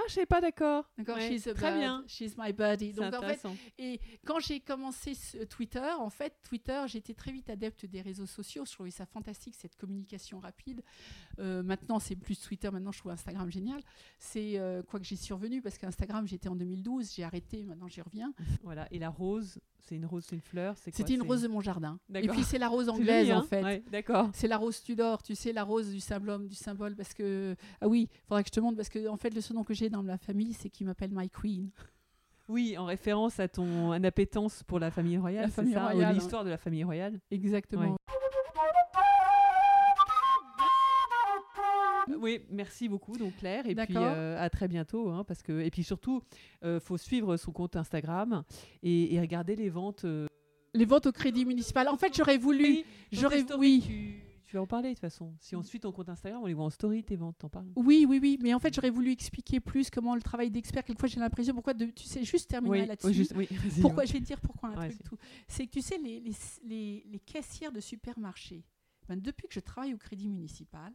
Ah, 0.00 0.04
je 0.08 0.14
sais 0.14 0.26
pas, 0.26 0.40
d'accord. 0.40 0.90
D'accord. 0.96 1.16
Ouais, 1.16 1.28
She's 1.28 1.46
a 1.46 1.54
Très 1.54 1.70
bird, 1.70 1.78
bien. 1.78 2.04
She's 2.06 2.36
my. 2.36 2.54
C'est 2.56 2.92
Donc 2.92 3.14
en 3.14 3.22
fait, 3.22 3.42
et 3.78 4.00
quand 4.24 4.40
j'ai 4.40 4.60
commencé 4.60 5.14
ce 5.14 5.38
Twitter, 5.44 5.90
en 5.98 6.10
fait, 6.10 6.34
Twitter, 6.42 6.82
j'étais 6.86 7.14
très 7.14 7.32
vite 7.32 7.50
adepte 7.50 7.84
des 7.86 8.00
réseaux 8.00 8.26
sociaux. 8.26 8.64
Je 8.64 8.72
trouvais 8.72 8.90
ça 8.90 9.06
fantastique, 9.06 9.54
cette 9.56 9.76
communication 9.76 10.40
rapide. 10.40 10.82
Euh, 11.38 11.62
maintenant, 11.62 11.98
c'est 11.98 12.16
plus 12.16 12.40
Twitter. 12.40 12.70
Maintenant, 12.70 12.92
je 12.92 12.98
trouve 12.98 13.12
Instagram 13.12 13.50
génial. 13.50 13.82
C'est 14.18 14.58
euh, 14.58 14.82
quoi 14.82 15.00
que 15.00 15.06
j'ai 15.06 15.16
survenu 15.16 15.60
parce 15.60 15.78
qu'Instagram, 15.78 16.26
j'étais 16.26 16.48
en 16.48 16.56
2012, 16.56 17.12
j'ai 17.14 17.24
arrêté. 17.24 17.64
Maintenant, 17.64 17.88
j'y 17.88 18.00
reviens. 18.00 18.32
Voilà. 18.62 18.88
Et 18.90 18.98
la 18.98 19.10
rose, 19.10 19.60
c'est 19.82 19.96
une 19.96 20.06
rose, 20.06 20.24
c'est 20.28 20.36
une 20.36 20.42
fleur. 20.42 20.74
c'est 20.78 20.94
C'était 20.94 21.14
une 21.14 21.22
rose 21.22 21.42
de 21.42 21.48
mon 21.48 21.60
jardin. 21.60 21.98
Et 22.14 22.28
puis 22.28 22.44
c'est 22.44 22.58
la 22.58 22.68
rose 22.68 22.88
anglaise 22.88 23.26
joli, 23.26 23.32
en 23.32 23.40
hein 23.40 23.46
fait. 23.48 23.62
Ouais, 23.62 23.82
d'accord. 23.90 24.30
C'est 24.32 24.48
la 24.48 24.56
rose 24.56 24.82
Tudor, 24.82 25.22
tu 25.22 25.34
sais, 25.34 25.52
la 25.52 25.64
rose 25.64 25.90
du 25.90 26.00
symbole, 26.00 26.48
du 26.48 26.54
symbole, 26.54 26.94
parce 26.96 27.14
que 27.14 27.54
ah 27.80 27.88
oui, 27.88 28.08
il 28.12 28.26
faudra 28.26 28.42
que 28.42 28.48
je 28.48 28.52
te 28.52 28.60
montre 28.60 28.76
parce 28.76 28.88
que 28.88 29.08
en 29.08 29.16
fait 29.16 29.34
le 29.34 29.40
surnom 29.40 29.64
que 29.64 29.74
j'ai 29.74 29.90
dans 29.90 30.02
la 30.02 30.18
famille, 30.18 30.52
c'est 30.52 30.68
qu'il 30.68 30.86
m'appelle 30.86 31.10
My 31.12 31.28
Queen. 31.28 31.70
Oui, 32.48 32.76
en 32.76 32.84
référence 32.84 33.38
à 33.38 33.46
ton 33.46 33.92
appétence 33.92 34.64
pour 34.64 34.80
la 34.80 34.90
famille 34.90 35.18
royale, 35.18 35.50
c'est 35.54 35.66
ça, 35.72 35.90
royale, 35.90 36.14
l'histoire 36.14 36.44
de 36.44 36.50
la 36.50 36.58
famille 36.58 36.82
royale. 36.82 37.20
Exactement. 37.30 37.92
Ouais. 37.92 37.96
Oui, 42.18 42.40
merci 42.50 42.88
beaucoup, 42.88 43.16
donc 43.16 43.36
Claire, 43.36 43.66
et 43.66 43.74
puis 43.74 43.94
euh, 43.96 44.36
à 44.42 44.48
très 44.50 44.68
bientôt, 44.68 45.10
hein, 45.10 45.24
parce 45.24 45.42
que 45.42 45.60
et 45.60 45.70
puis 45.70 45.82
surtout, 45.84 46.22
euh, 46.64 46.80
faut 46.80 46.96
suivre 46.98 47.36
son 47.36 47.52
compte 47.52 47.76
Instagram 47.76 48.44
et, 48.82 49.14
et 49.14 49.20
regarder 49.20 49.56
les 49.56 49.68
ventes. 49.68 50.04
euh, 50.04 50.26
Les 50.74 50.84
ventes 50.84 51.06
au 51.06 51.12
crédit 51.12 51.44
municipal. 51.44 51.88
En 51.88 51.96
fait, 51.96 52.14
j'aurais 52.16 52.38
voulu, 52.38 52.84
j'aurais 53.12 53.44
oui. 53.58 53.82
tu, 53.86 54.22
tu 54.46 54.56
vas 54.56 54.62
en 54.62 54.66
parler 54.66 54.88
de 54.90 54.94
toute 54.94 55.00
façon. 55.00 55.32
Si 55.38 55.54
on 55.54 55.62
suit 55.62 55.78
ton 55.78 55.92
compte 55.92 56.08
Instagram, 56.08 56.42
on 56.42 56.46
les 56.46 56.54
voit 56.54 56.64
en 56.64 56.70
story, 56.70 57.04
tes 57.04 57.14
ventes, 57.16 57.36
t'en 57.38 57.48
parles. 57.48 57.68
Oui, 57.76 58.04
oui, 58.08 58.18
oui. 58.20 58.36
Mais 58.42 58.52
en 58.52 58.58
fait, 58.58 58.74
j'aurais 58.74 58.90
voulu 58.90 59.12
expliquer 59.12 59.60
plus 59.60 59.90
comment 59.90 60.14
le 60.16 60.22
travail 60.22 60.50
d'expert. 60.50 60.82
Quelquefois, 60.84 61.08
j'ai 61.08 61.20
l'impression, 61.20 61.54
pourquoi 61.54 61.72
de, 61.74 61.86
tu 61.86 62.04
sais, 62.04 62.24
juste 62.24 62.50
terminer 62.50 62.80
Oui, 62.80 62.86
là-dessus. 62.86 63.06
oui, 63.06 63.14
juste- 63.14 63.34
oui, 63.36 63.48
Pourquoi 63.80 64.04
je 64.06 64.12
vais 64.12 64.18
te 64.20 64.24
dire 64.24 64.40
pourquoi 64.40 64.70
un 64.70 64.76
Ouais, 64.80 64.88
truc 64.88 65.02
tout. 65.04 65.16
C'est 65.46 65.66
que 65.66 65.70
tu 65.70 65.80
sais 65.82 65.98
les, 65.98 66.18
les, 66.20 66.32
les- 66.64 67.04
les 67.10 67.18
caissières 67.20 67.70
de 67.72 67.78
supermarché. 67.80 68.64
ben, 69.08 69.20
depuis 69.20 69.46
que 69.48 69.54
je 69.54 69.60
travaille 69.60 69.94
au 69.94 69.98
Crédit 69.98 70.28
Municipal, 70.28 70.92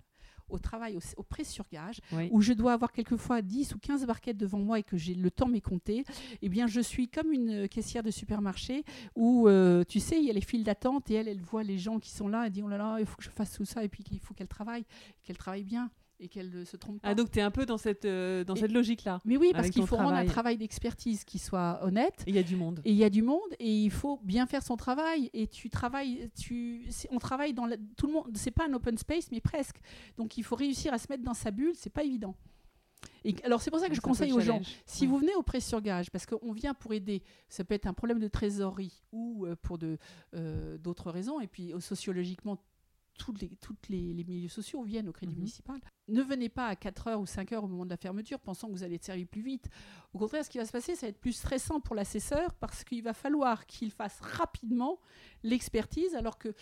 au 0.49 0.59
travail 0.59 0.95
au, 0.97 0.99
au 1.17 1.23
prêt 1.23 1.43
sur 1.43 1.65
gage, 1.71 1.99
Oui. 2.11 2.29
où 2.31 2.41
je 2.41 2.53
dois 2.53 2.73
avoir 2.73 2.91
quelquefois 2.91 3.41
10 3.41 3.73
ou 3.75 3.79
15 3.79 4.05
barquettes 4.05 4.37
devant 4.37 4.59
moi 4.59 4.79
et 4.79 4.83
que 4.83 4.97
j'ai 4.97 5.15
le 5.15 5.31
temps 5.31 5.47
m'est 5.47 5.61
compté, 5.61 6.03
eh 6.41 6.49
bien 6.49 6.67
je 6.67 6.79
suis 6.81 7.07
comme 7.07 7.31
une 7.31 7.67
caissière 7.67 8.03
de 8.03 8.11
supermarché 8.11 8.83
où 9.15 9.47
euh, 9.47 9.83
tu 9.83 9.99
sais, 9.99 10.17
il 10.19 10.25
y 10.25 10.29
a 10.29 10.33
les 10.33 10.41
files 10.41 10.63
d'attente 10.63 11.09
et 11.11 11.15
elle 11.15 11.27
elle 11.27 11.41
voit 11.41 11.63
les 11.63 11.77
gens 11.77 11.99
qui 11.99 12.11
sont 12.11 12.27
là, 12.27 12.45
elle 12.45 12.51
dit 12.51 12.61
oh 12.63 12.67
là 12.67 12.77
là, 12.77 12.97
il 12.99 13.05
faut 13.05 13.17
que 13.17 13.23
je 13.23 13.29
fasse 13.29 13.53
tout 13.53 13.65
ça 13.65 13.83
et 13.83 13.89
puis 13.89 14.03
qu'il 14.03 14.19
faut 14.19 14.33
qu'elle 14.33 14.47
travaille, 14.47 14.85
qu'elle 15.23 15.37
travaille 15.37 15.63
bien 15.63 15.89
et 16.19 16.27
qu'elle 16.29 16.49
ne 16.49 16.63
se 16.63 16.77
trompe 16.77 17.01
pas. 17.01 17.09
Ah, 17.09 17.15
donc 17.15 17.31
tu 17.31 17.39
es 17.39 17.41
un 17.41 17.51
peu 17.51 17.65
dans 17.65 17.77
cette, 17.77 18.05
euh, 18.05 18.43
dans 18.43 18.55
Et- 18.55 18.59
cette 18.59 18.71
logique-là. 18.71 19.19
Mais 19.25 19.37
oui, 19.37 19.51
parce 19.53 19.69
qu'il 19.69 19.85
faut 19.85 19.95
rendre 19.97 20.13
un 20.13 20.25
travail. 20.25 20.57
d'expertise 20.57 21.23
qui 21.25 21.39
soit 21.39 21.79
honnête. 21.83 22.23
Et 22.25 22.29
il 22.29 22.35
y 22.35 22.39
a 22.39 22.43
du 22.43 22.55
monde. 22.55 22.81
Et 22.85 22.91
il 22.91 22.97
y 22.97 23.03
a 23.03 23.09
du 23.09 23.21
monde 23.21 23.41
et 23.59 23.71
il 23.83 23.91
faut 23.91 24.19
bien 24.23 24.45
faire 24.45 24.63
son 24.63 24.77
travail. 24.77 25.29
Et 25.33 25.47
tu 25.47 25.69
travailles, 25.69 26.29
tu, 26.39 26.87
on 27.11 27.17
travaille 27.19 27.53
dans 27.53 27.65
la- 27.65 27.77
tout 27.97 28.07
le 28.07 28.13
monde. 28.13 28.31
C'est 28.35 28.51
pas 28.51 28.67
un 28.67 28.73
open 28.73 28.97
space, 28.97 29.29
mais 29.31 29.41
presque. 29.41 29.77
Donc 30.17 30.37
il 30.37 30.43
faut 30.43 30.55
réussir 30.55 30.93
à 30.93 30.97
se 30.97 31.07
mettre 31.09 31.23
dans 31.23 31.33
sa 31.33 31.51
bulle. 31.51 31.73
C'est 31.75 31.89
pas 31.89 32.03
évident. 32.03 32.35
Et 33.23 33.35
alors 33.43 33.61
c'est 33.61 33.69
pour 33.71 33.79
ça 33.79 33.89
que 33.89 33.95
je 33.95 34.01
conseille 34.01 34.29
le 34.31 34.35
aux 34.37 34.39
gens. 34.39 34.61
Si 34.85 35.03
Ouais. 35.03 35.07
vous 35.09 35.17
venez 35.17 35.35
au 35.35 35.43
prêt 35.43 35.59
sur 35.59 35.81
gage, 35.81 36.09
parce 36.11 36.25
qu'on 36.25 36.51
vient 36.53 36.73
pour 36.73 36.93
aider, 36.93 37.21
ça 37.49 37.63
peut 37.63 37.73
être 37.73 37.87
un 37.87 37.93
problème 37.93 38.19
de 38.19 38.27
trésorerie 38.27 39.03
ou 39.11 39.45
euh, 39.45 39.55
pour 39.61 39.77
euh, 40.33 40.77
d'autres 40.77 41.11
raisons, 41.11 41.39
et 41.39 41.47
puis 41.47 41.73
sociologiquement, 41.79 42.57
toutes 43.17 43.41
les, 43.41 43.49
toutes 43.61 43.89
les, 43.89 44.13
les 44.13 44.23
milieux 44.23 44.49
sociaux 44.49 44.83
viennent 44.83 45.07
au 45.09 45.11
crédit 45.13 45.33
Mhm. 45.33 45.39
municipal. 45.39 45.79
Ne 46.07 46.21
venez 46.21 46.49
pas 46.49 46.67
à 46.67 46.75
4 46.75 47.07
heures 47.07 47.19
ou 47.21 47.25
5 47.25 47.51
heures 47.53 47.63
au 47.63 47.67
moment 47.67 47.85
de 47.85 47.89
la 47.89 47.97
fermeture 47.97 48.39
pensant 48.39 48.67
que 48.67 48.73
vous 48.73 48.83
allez 48.83 48.95
être 48.95 49.03
servi 49.05 49.25
plus 49.25 49.41
vite. 49.41 49.69
Au 50.13 50.17
contraire, 50.19 50.43
ce 50.45 50.49
qui 50.49 50.57
va 50.57 50.65
se 50.65 50.71
passer, 50.71 50.95
ça 50.95 51.05
va 51.07 51.09
être 51.09 51.19
plus 51.21 51.33
stressant 51.33 51.79
pour 51.79 51.95
l'assesseur 51.95 52.53
parce 52.55 52.83
qu'il 52.83 53.01
va 53.03 53.13
falloir 53.13 53.65
qu'il 53.65 53.91
fasse 53.91 54.19
rapidement 54.21 54.99
l'expertise, 55.43 56.15
alors 56.15 56.37
que 56.37 56.53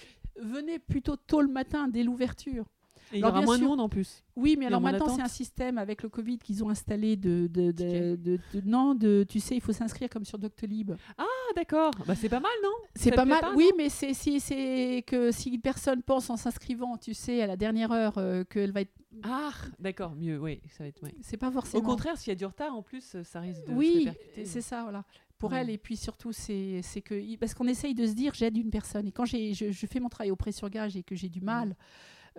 venez 0.42 0.80
plutôt 0.80 1.16
tôt 1.16 1.42
le 1.42 1.48
matin, 1.52 1.88
dès 1.88 2.04
l'ouverture. 2.04 2.66
Et 3.12 3.18
il 3.18 3.20
y 3.22 3.24
aura 3.26 3.42
moins 3.42 3.60
de 3.60 3.66
monde 3.66 3.82
en 3.82 3.90
plus. 3.90 4.24
Oui, 4.36 4.56
mais 4.58 4.66
alors 4.66 4.80
maintenant, 4.82 5.10
c'est 5.16 5.22
un 5.22 5.28
système 5.28 5.78
avec 5.78 6.02
le 6.04 6.10
Covid 6.10 6.38
qu'ils 6.40 6.64
ont 6.64 6.70
installé 6.70 7.16
de, 7.16 7.48
de, 7.48 7.72
de, 7.72 7.72
Ticket. 7.72 8.18
de- 8.18 8.40
de- 8.54 8.62
non, 8.66 8.96
de, 8.96 9.26
tu 9.28 9.40
sais, 9.40 9.56
il 9.56 9.62
faut 9.62 9.74
s'inscrire 9.74 10.10
comme 10.10 10.24
sur 10.26 10.40
Doctolib. 10.40 10.94
Ah 11.18 11.26
d'accord. 11.56 11.92
Bah 12.06 12.16
c'est 12.16 12.30
pas 12.30 12.40
mal, 12.40 12.52
non? 12.64 12.70
C'est 12.96 13.12
pas 13.12 13.26
mal, 13.26 13.42
pas, 13.42 13.54
oui, 13.56 13.70
mais 13.78 13.90
c'est 13.90 14.14
si, 14.14 14.40
c'est 14.40 15.04
que 15.08 15.32
si 15.32 15.50
une 15.50 15.62
personne 15.62 16.02
pense 16.04 16.30
en 16.30 16.38
s'inscrivant, 16.38 16.98
tu 16.98 17.14
sais, 17.14 17.42
à 17.42 17.48
la 17.48 17.58
dernière 17.58 17.92
heure, 17.92 18.18
euh, 18.18 18.44
qu'elle 18.44 18.72
va 18.72 18.82
être, 18.82 18.94
Ah 19.24 19.52
d'accord, 19.80 20.16
mieux, 20.16 20.40
oui, 20.40 20.62
ça 20.70 20.84
va 20.84 20.88
être. 20.90 21.02
ouais. 21.04 21.14
c'est 21.22 21.38
pas 21.38 21.50
Au 21.50 21.52
forcément. 21.52 21.84
contraire, 21.84 22.18
s'il 22.18 22.30
y 22.30 22.32
a 22.32 22.36
du 22.36 22.46
retard, 22.46 22.76
en 22.76 22.82
plus, 22.82 23.18
ça 23.24 23.40
risque 23.40 23.66
de 23.68 23.74
oui, 23.74 24.10
c'est 24.46 24.62
ça, 24.62 24.84
voilà. 24.84 25.04
Pour 25.38 25.52
Ouais. 25.52 25.60
elle, 25.62 25.70
et 25.70 25.78
puis 25.78 25.98
surtout, 25.98 26.32
c'est 26.32 26.82
que 27.04 27.36
parce 27.38 27.54
qu'on 27.54 27.68
essaye 27.68 27.94
de 27.96 28.06
se 28.08 28.14
dire, 28.14 28.34
j'aide 28.34 28.56
une 28.58 28.70
personne, 28.70 29.08
et 29.08 29.12
quand 29.12 29.26
j'ai, 29.26 29.54
je, 29.54 29.72
je 29.72 29.86
fais 29.88 30.00
mon 30.00 30.08
travail 30.10 30.32
au 30.32 30.36
prêt 30.38 30.52
sur 30.54 30.70
gage 30.70 30.96
et 30.96 31.04
que 31.04 31.16
j'ai 31.16 31.30
du 31.30 31.42
Mm. 31.42 31.46
mal. 31.46 31.76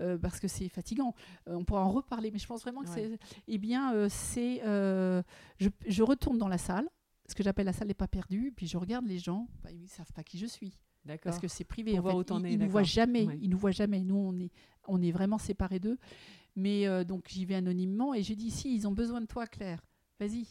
euh, 0.01 0.19
parce 0.19 0.41
que 0.41 0.49
c'est 0.49 0.69
fatigant. 0.69 1.15
Euh, 1.49 1.55
on 1.55 1.65
pourra 1.65 1.85
en 1.85 1.91
reparler, 1.93 2.32
mais 2.32 2.41
je 2.41 2.47
pense 2.49 2.62
vraiment 2.62 2.82
que 2.82 2.89
Ouais. 2.89 3.11
c'est. 3.12 3.39
Eh 3.47 3.59
bien, 3.59 3.95
euh, 3.95 4.09
c'est. 4.11 4.61
je, 4.65 5.69
je 5.86 6.03
retourne 6.03 6.36
dans 6.36 6.49
la 6.49 6.59
salle, 6.59 6.89
ce 7.26 7.34
que 7.34 7.42
j'appelle 7.42 7.66
la 7.66 7.72
salle 7.72 7.88
n'est 7.88 7.94
pas 7.94 8.09
perdue, 8.09 8.52
puis 8.55 8.66
je 8.66 8.76
regarde 8.76 9.06
les 9.06 9.18
gens. 9.18 9.48
Bah, 9.62 9.70
ils 9.72 9.82
ne 9.82 9.88
savent 9.88 10.12
pas 10.12 10.22
qui 10.22 10.38
je 10.38 10.46
suis. 10.46 10.78
D'accord. 11.05 11.32
parce 11.32 11.38
que 11.38 11.48
c'est 11.48 11.64
privé. 11.64 11.96
Pour 11.96 12.06
en 12.06 12.22
fait. 12.24 12.48
ils, 12.48 12.52
ils 12.52 12.59
nous 12.59 12.68
voient 12.70 12.82
jamais. 12.82 13.26
Ouais. 13.26 13.38
Ils 13.42 13.51
nous 13.51 13.59
voient 13.59 13.70
jamais. 13.72 14.02
Nous, 14.02 14.16
on 14.16 14.38
est, 14.38 14.51
on 14.88 15.02
est 15.02 15.12
vraiment 15.12 15.36
séparés 15.38 15.78
d'eux. 15.80 15.98
Mais 16.56 16.86
euh, 16.86 17.05
donc, 17.05 17.26
j'y 17.28 17.44
vais 17.44 17.56
anonymement 17.56 18.14
et 18.14 18.22
je 18.22 18.32
dis 18.32 18.51
si 18.51 18.74
ils 18.74 18.86
ont 18.88 18.92
besoin 18.92 19.20
de 19.20 19.26
toi, 19.26 19.46
Claire, 19.46 19.84
vas-y, 20.20 20.46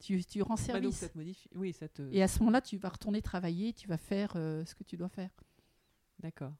tu, 0.00 0.24
tu 0.24 0.42
rends 0.42 0.54
Bah, 0.54 0.60
donc 0.62 0.66
service. 0.72 0.96
ça 0.96 1.08
te 1.08 1.18
modifie. 1.18 1.48
Oui, 1.54 1.72
ça 1.72 1.88
te. 1.88 2.02
et 2.12 2.22
à 2.22 2.28
ce 2.28 2.38
moment-là, 2.40 2.60
tu 2.60 2.76
vas 2.76 2.88
retourner 2.88 3.22
travailler, 3.22 3.72
tu 3.72 3.86
vas 3.86 3.98
faire 3.98 4.32
euh, 4.36 4.64
ce 4.64 4.74
que 4.74 4.82
tu 4.84 4.96
dois 4.96 5.08
faire. 5.10 5.30
D'accord. 6.20 6.54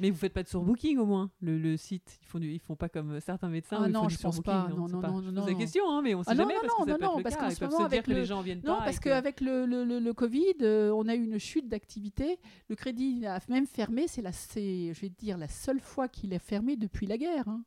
Mais 0.00 0.10
vous 0.10 0.16
faites 0.16 0.32
pas 0.32 0.42
de 0.42 0.48
surbooking 0.48 0.98
au 0.98 1.06
moins 1.06 1.30
le, 1.40 1.58
le 1.58 1.76
site 1.76 2.18
Ils 2.22 2.26
font 2.26 2.38
du, 2.38 2.50
ils 2.52 2.58
font 2.60 2.76
pas 2.76 2.88
comme 2.88 3.18
certains 3.20 3.48
médecins. 3.48 3.76
Ah 3.80 3.84
où 3.84 3.86
ils 3.86 3.92
non, 3.92 4.02
font 4.04 4.08
je 4.08 4.18
pense 4.18 4.40
pas. 4.40 4.68
Non, 4.68 4.86
non, 4.88 5.00
pas- 5.00 5.08
non, 5.10 5.20
je 5.22 5.30
non, 5.30 5.40
pose 5.42 5.46
la 5.46 5.52
non. 5.52 5.58
question, 5.58 5.90
hein, 5.90 6.00
mais 6.02 6.14
on 6.14 6.22
sait 6.22 6.30
Ah 6.30 6.34
non, 6.34 6.42
jamais 6.42 6.54
non, 6.54 6.60
parce 6.60 6.72
que 6.74 6.78
non, 6.80 6.84
ça 6.86 6.92
non, 6.92 6.98
peut 6.98 7.04
être 7.04 7.10
non, 7.12 7.16
le 7.18 7.22
parce 7.22 7.36
cas. 7.36 7.50
Ils 7.50 7.56
peuvent 7.58 7.70
se 7.84 7.88
dire 7.88 8.02
que 8.02 8.10
les 8.10 8.16
le- 8.16 8.24
gens 8.24 8.40
viennent 8.42 8.62
Non, 8.64 8.76
pas. 8.78 8.84
parce 8.84 8.98
que- 8.98 9.08
qu'avec 9.08 9.40
le, 9.40 9.66
le, 9.66 9.84
le- 9.98 10.12
Covid, 10.14 10.54
euh, 10.62 10.90
on 10.94 11.08
a 11.08 11.14
eu 11.14 11.24
une 11.24 11.38
chute 11.38 11.68
d'activité. 11.68 12.38
Le 12.68 12.76
crédit 12.76 13.26
a 13.26 13.40
même 13.48 13.66
fermé. 13.66 14.06
C'est 14.08 14.22
la, 14.22 14.30
je 14.32 15.00
vais 15.00 15.08
dire, 15.08 15.38
la 15.38 15.48
seule 15.48 15.80
fois 15.80 16.06
qu'il 16.08 16.32
est 16.32 16.38
fermé 16.38 16.76
depuis 16.76 17.06
la 17.06 17.16
guerre. 17.18 17.48
hein. 17.48 17.62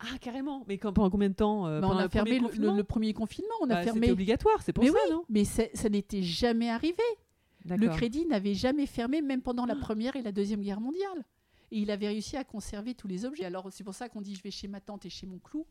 Ah 0.00 0.16
carrément. 0.20 0.64
Mais 0.66 0.78
quand, 0.78 0.92
pendant 0.92 1.10
combien 1.10 1.28
de 1.28 1.34
temps 1.34 1.66
euh, 1.66 1.80
Bah, 1.80 1.88
on 1.90 1.96
a 1.98 2.08
fermé 2.08 2.30
premier 2.30 2.40
le, 2.40 2.46
confinement 2.46 2.70
le- 2.72 2.76
le 2.78 2.84
premier 2.84 3.12
confinement. 3.12 3.54
On 3.60 3.64
a 3.70 3.74
Bah, 3.74 3.82
fermé. 3.82 4.00
C'était 4.00 4.12
obligatoire, 4.12 4.62
c'est 4.62 4.72
pour 4.72 4.82
mais 4.84 4.90
ça, 4.90 4.96
oui, 5.06 5.12
non 5.12 5.24
mais 5.28 5.44
ça 5.44 5.88
n'était 5.90 6.22
jamais 6.22 6.70
arrivé. 6.70 7.02
Le 7.66 7.88
crédit 7.88 8.24
n'avait 8.24 8.54
jamais 8.54 8.86
fermé, 8.86 9.20
même 9.20 9.42
pendant 9.42 9.66
la 9.66 9.76
Première 9.76 10.16
et 10.16 10.22
la 10.22 10.32
Deuxième 10.32 10.62
Guerre 10.62 10.80
mondiale. 10.80 11.24
Et 11.70 11.78
il 11.80 11.90
avait 11.90 12.08
réussi 12.08 12.36
à 12.36 12.44
conserver 12.44 12.94
tous 12.94 13.08
les 13.08 13.24
objets. 13.24 13.44
Alors 13.44 13.68
c'est 13.70 13.84
pour 13.84 13.94
ça 13.94 14.08
qu'on 14.08 14.20
dit 14.20 14.34
je 14.34 14.42
vais 14.42 14.50
chez 14.50 14.68
ma 14.68 14.80
tante 14.80 15.06
et 15.06 15.10
chez 15.10 15.26
mon 15.26 15.38
clou. 15.38 15.66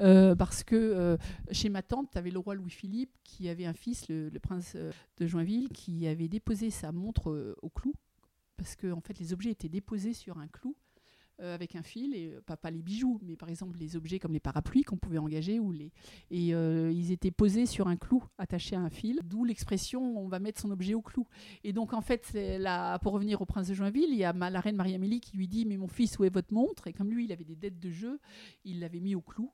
Euh, 0.00 0.36
parce 0.36 0.62
que 0.62 0.76
euh, 0.76 1.16
chez 1.50 1.68
ma 1.68 1.82
tante, 1.82 2.10
tu 2.12 2.18
avais 2.18 2.30
le 2.30 2.38
roi 2.38 2.54
Louis-Philippe 2.54 3.10
qui 3.24 3.48
avait 3.48 3.66
un 3.66 3.72
fils, 3.72 4.08
le, 4.08 4.30
prince 4.40 4.74
euh, 4.76 4.92
de 5.18 5.26
Joinville, 5.26 5.68
qui 5.70 6.06
avait 6.06 6.28
déposé 6.28 6.70
sa 6.70 6.92
montre 6.92 7.56
au 7.62 7.68
clou. 7.68 7.92
Parce 8.56 8.76
que 8.76 8.90
en 8.92 9.00
fait, 9.00 9.18
les 9.18 9.32
objets 9.32 9.50
étaient 9.50 9.68
déposés 9.68 10.12
sur 10.12 10.38
un 10.38 10.48
clou 10.48 10.76
euh, 11.40 11.54
avec 11.54 11.76
un 11.76 11.82
fil, 11.82 12.14
et 12.14 12.28
euh, 12.28 12.40
pas, 12.40 12.56
pas 12.56 12.70
les 12.70 12.82
bijoux, 12.82 13.18
mais 13.22 13.36
par 13.36 13.48
exemple 13.48 13.78
les 13.78 13.96
objets 13.96 14.18
comme 14.18 14.32
les 14.32 14.40
parapluies 14.40 14.82
qu'on 14.82 14.96
pouvait 14.96 15.18
engager. 15.18 15.58
Ou 15.58 15.72
les... 15.72 15.92
Et 16.30 16.54
euh, 16.54 16.90
ils 16.92 17.12
étaient 17.12 17.30
posés 17.30 17.66
sur 17.66 17.88
un 17.88 17.96
clou 17.96 18.22
attaché 18.38 18.76
à 18.76 18.80
un 18.80 18.90
fil, 18.90 19.20
d'où 19.24 19.44
l'expression 19.44 20.18
on 20.18 20.28
va 20.28 20.38
mettre 20.38 20.60
son 20.60 20.70
objet 20.70 20.94
au 20.94 21.02
clou. 21.02 21.26
Et 21.64 21.72
donc, 21.72 21.92
en 21.92 22.00
fait, 22.00 22.32
la- 22.34 22.98
pour 23.02 23.12
revenir 23.12 23.40
au 23.40 23.46
prince 23.46 23.68
de 23.68 23.74
Joinville, 23.74 24.10
il 24.10 24.18
y 24.18 24.24
a 24.24 24.32
la 24.32 24.60
reine 24.60 24.76
Marie-Amélie 24.76 25.20
qui 25.20 25.36
lui 25.36 25.48
dit 25.48 25.64
Mais 25.64 25.76
mon 25.76 25.88
fils, 25.88 26.18
où 26.18 26.24
est 26.24 26.30
votre 26.30 26.52
montre? 26.52 26.86
Et 26.86 26.92
comme 26.92 27.10
lui, 27.10 27.24
il 27.24 27.32
avait 27.32 27.44
des 27.44 27.56
dettes 27.56 27.78
de 27.78 27.90
jeu, 27.90 28.20
il 28.64 28.80
l'avait 28.80 29.00
mis 29.00 29.14
au 29.14 29.20
clou. 29.20 29.50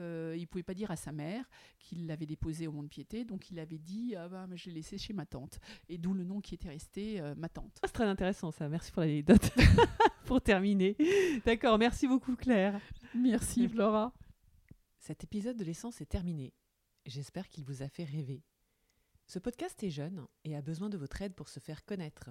Euh, 0.00 0.34
il 0.36 0.42
ne 0.42 0.46
pouvait 0.46 0.62
pas 0.62 0.74
dire 0.74 0.90
à 0.90 0.96
sa 0.96 1.12
mère 1.12 1.48
qu'il 1.78 2.06
l'avait 2.06 2.26
déposé 2.26 2.66
au 2.66 2.72
mont 2.72 2.82
de 2.82 2.88
piété, 2.88 3.24
donc 3.24 3.50
il 3.50 3.58
avait 3.58 3.78
dit 3.78 4.14
ah 4.16 4.28
bah, 4.28 4.46
je 4.54 4.66
l'ai 4.66 4.76
laissé 4.76 4.98
chez 4.98 5.12
ma 5.12 5.26
tante. 5.26 5.60
Et 5.88 5.98
d'où 5.98 6.14
le 6.14 6.24
nom 6.24 6.40
qui 6.40 6.54
était 6.54 6.68
resté, 6.68 7.20
euh, 7.20 7.34
ma 7.36 7.48
tante. 7.48 7.78
Ah, 7.82 7.86
c'est 7.86 7.92
très 7.92 8.04
intéressant 8.04 8.50
ça. 8.50 8.68
Merci 8.68 8.92
pour 8.92 9.02
l'anecdote. 9.02 9.50
pour 10.26 10.40
terminer. 10.40 10.96
D'accord, 11.44 11.78
merci 11.78 12.08
beaucoup 12.08 12.36
Claire. 12.36 12.80
Merci 13.14 13.68
Flora. 13.68 14.12
Cet 14.98 15.22
épisode 15.22 15.56
de 15.56 15.64
l'essence 15.64 16.00
est 16.00 16.06
terminé. 16.06 16.54
J'espère 17.06 17.48
qu'il 17.48 17.64
vous 17.64 17.82
a 17.82 17.88
fait 17.88 18.04
rêver. 18.04 18.42
Ce 19.26 19.38
podcast 19.38 19.82
est 19.82 19.90
jeune 19.90 20.26
et 20.44 20.56
a 20.56 20.62
besoin 20.62 20.88
de 20.88 20.98
votre 20.98 21.22
aide 21.22 21.34
pour 21.34 21.48
se 21.48 21.60
faire 21.60 21.84
connaître. 21.84 22.30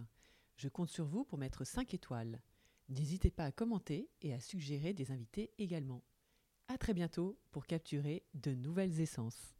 Je 0.57 0.69
compte 0.69 0.89
sur 0.89 1.05
vous 1.05 1.23
pour 1.23 1.37
mettre 1.37 1.65
5 1.65 1.93
étoiles. 1.93 2.41
N'hésitez 2.89 3.31
pas 3.31 3.45
à 3.45 3.51
commenter 3.51 4.09
et 4.21 4.33
à 4.33 4.39
suggérer 4.39 4.93
des 4.93 5.11
invités 5.11 5.51
également. 5.57 6.03
À 6.67 6.77
très 6.77 6.93
bientôt 6.93 7.37
pour 7.51 7.65
capturer 7.65 8.23
de 8.33 8.53
nouvelles 8.53 8.99
essences. 9.01 9.53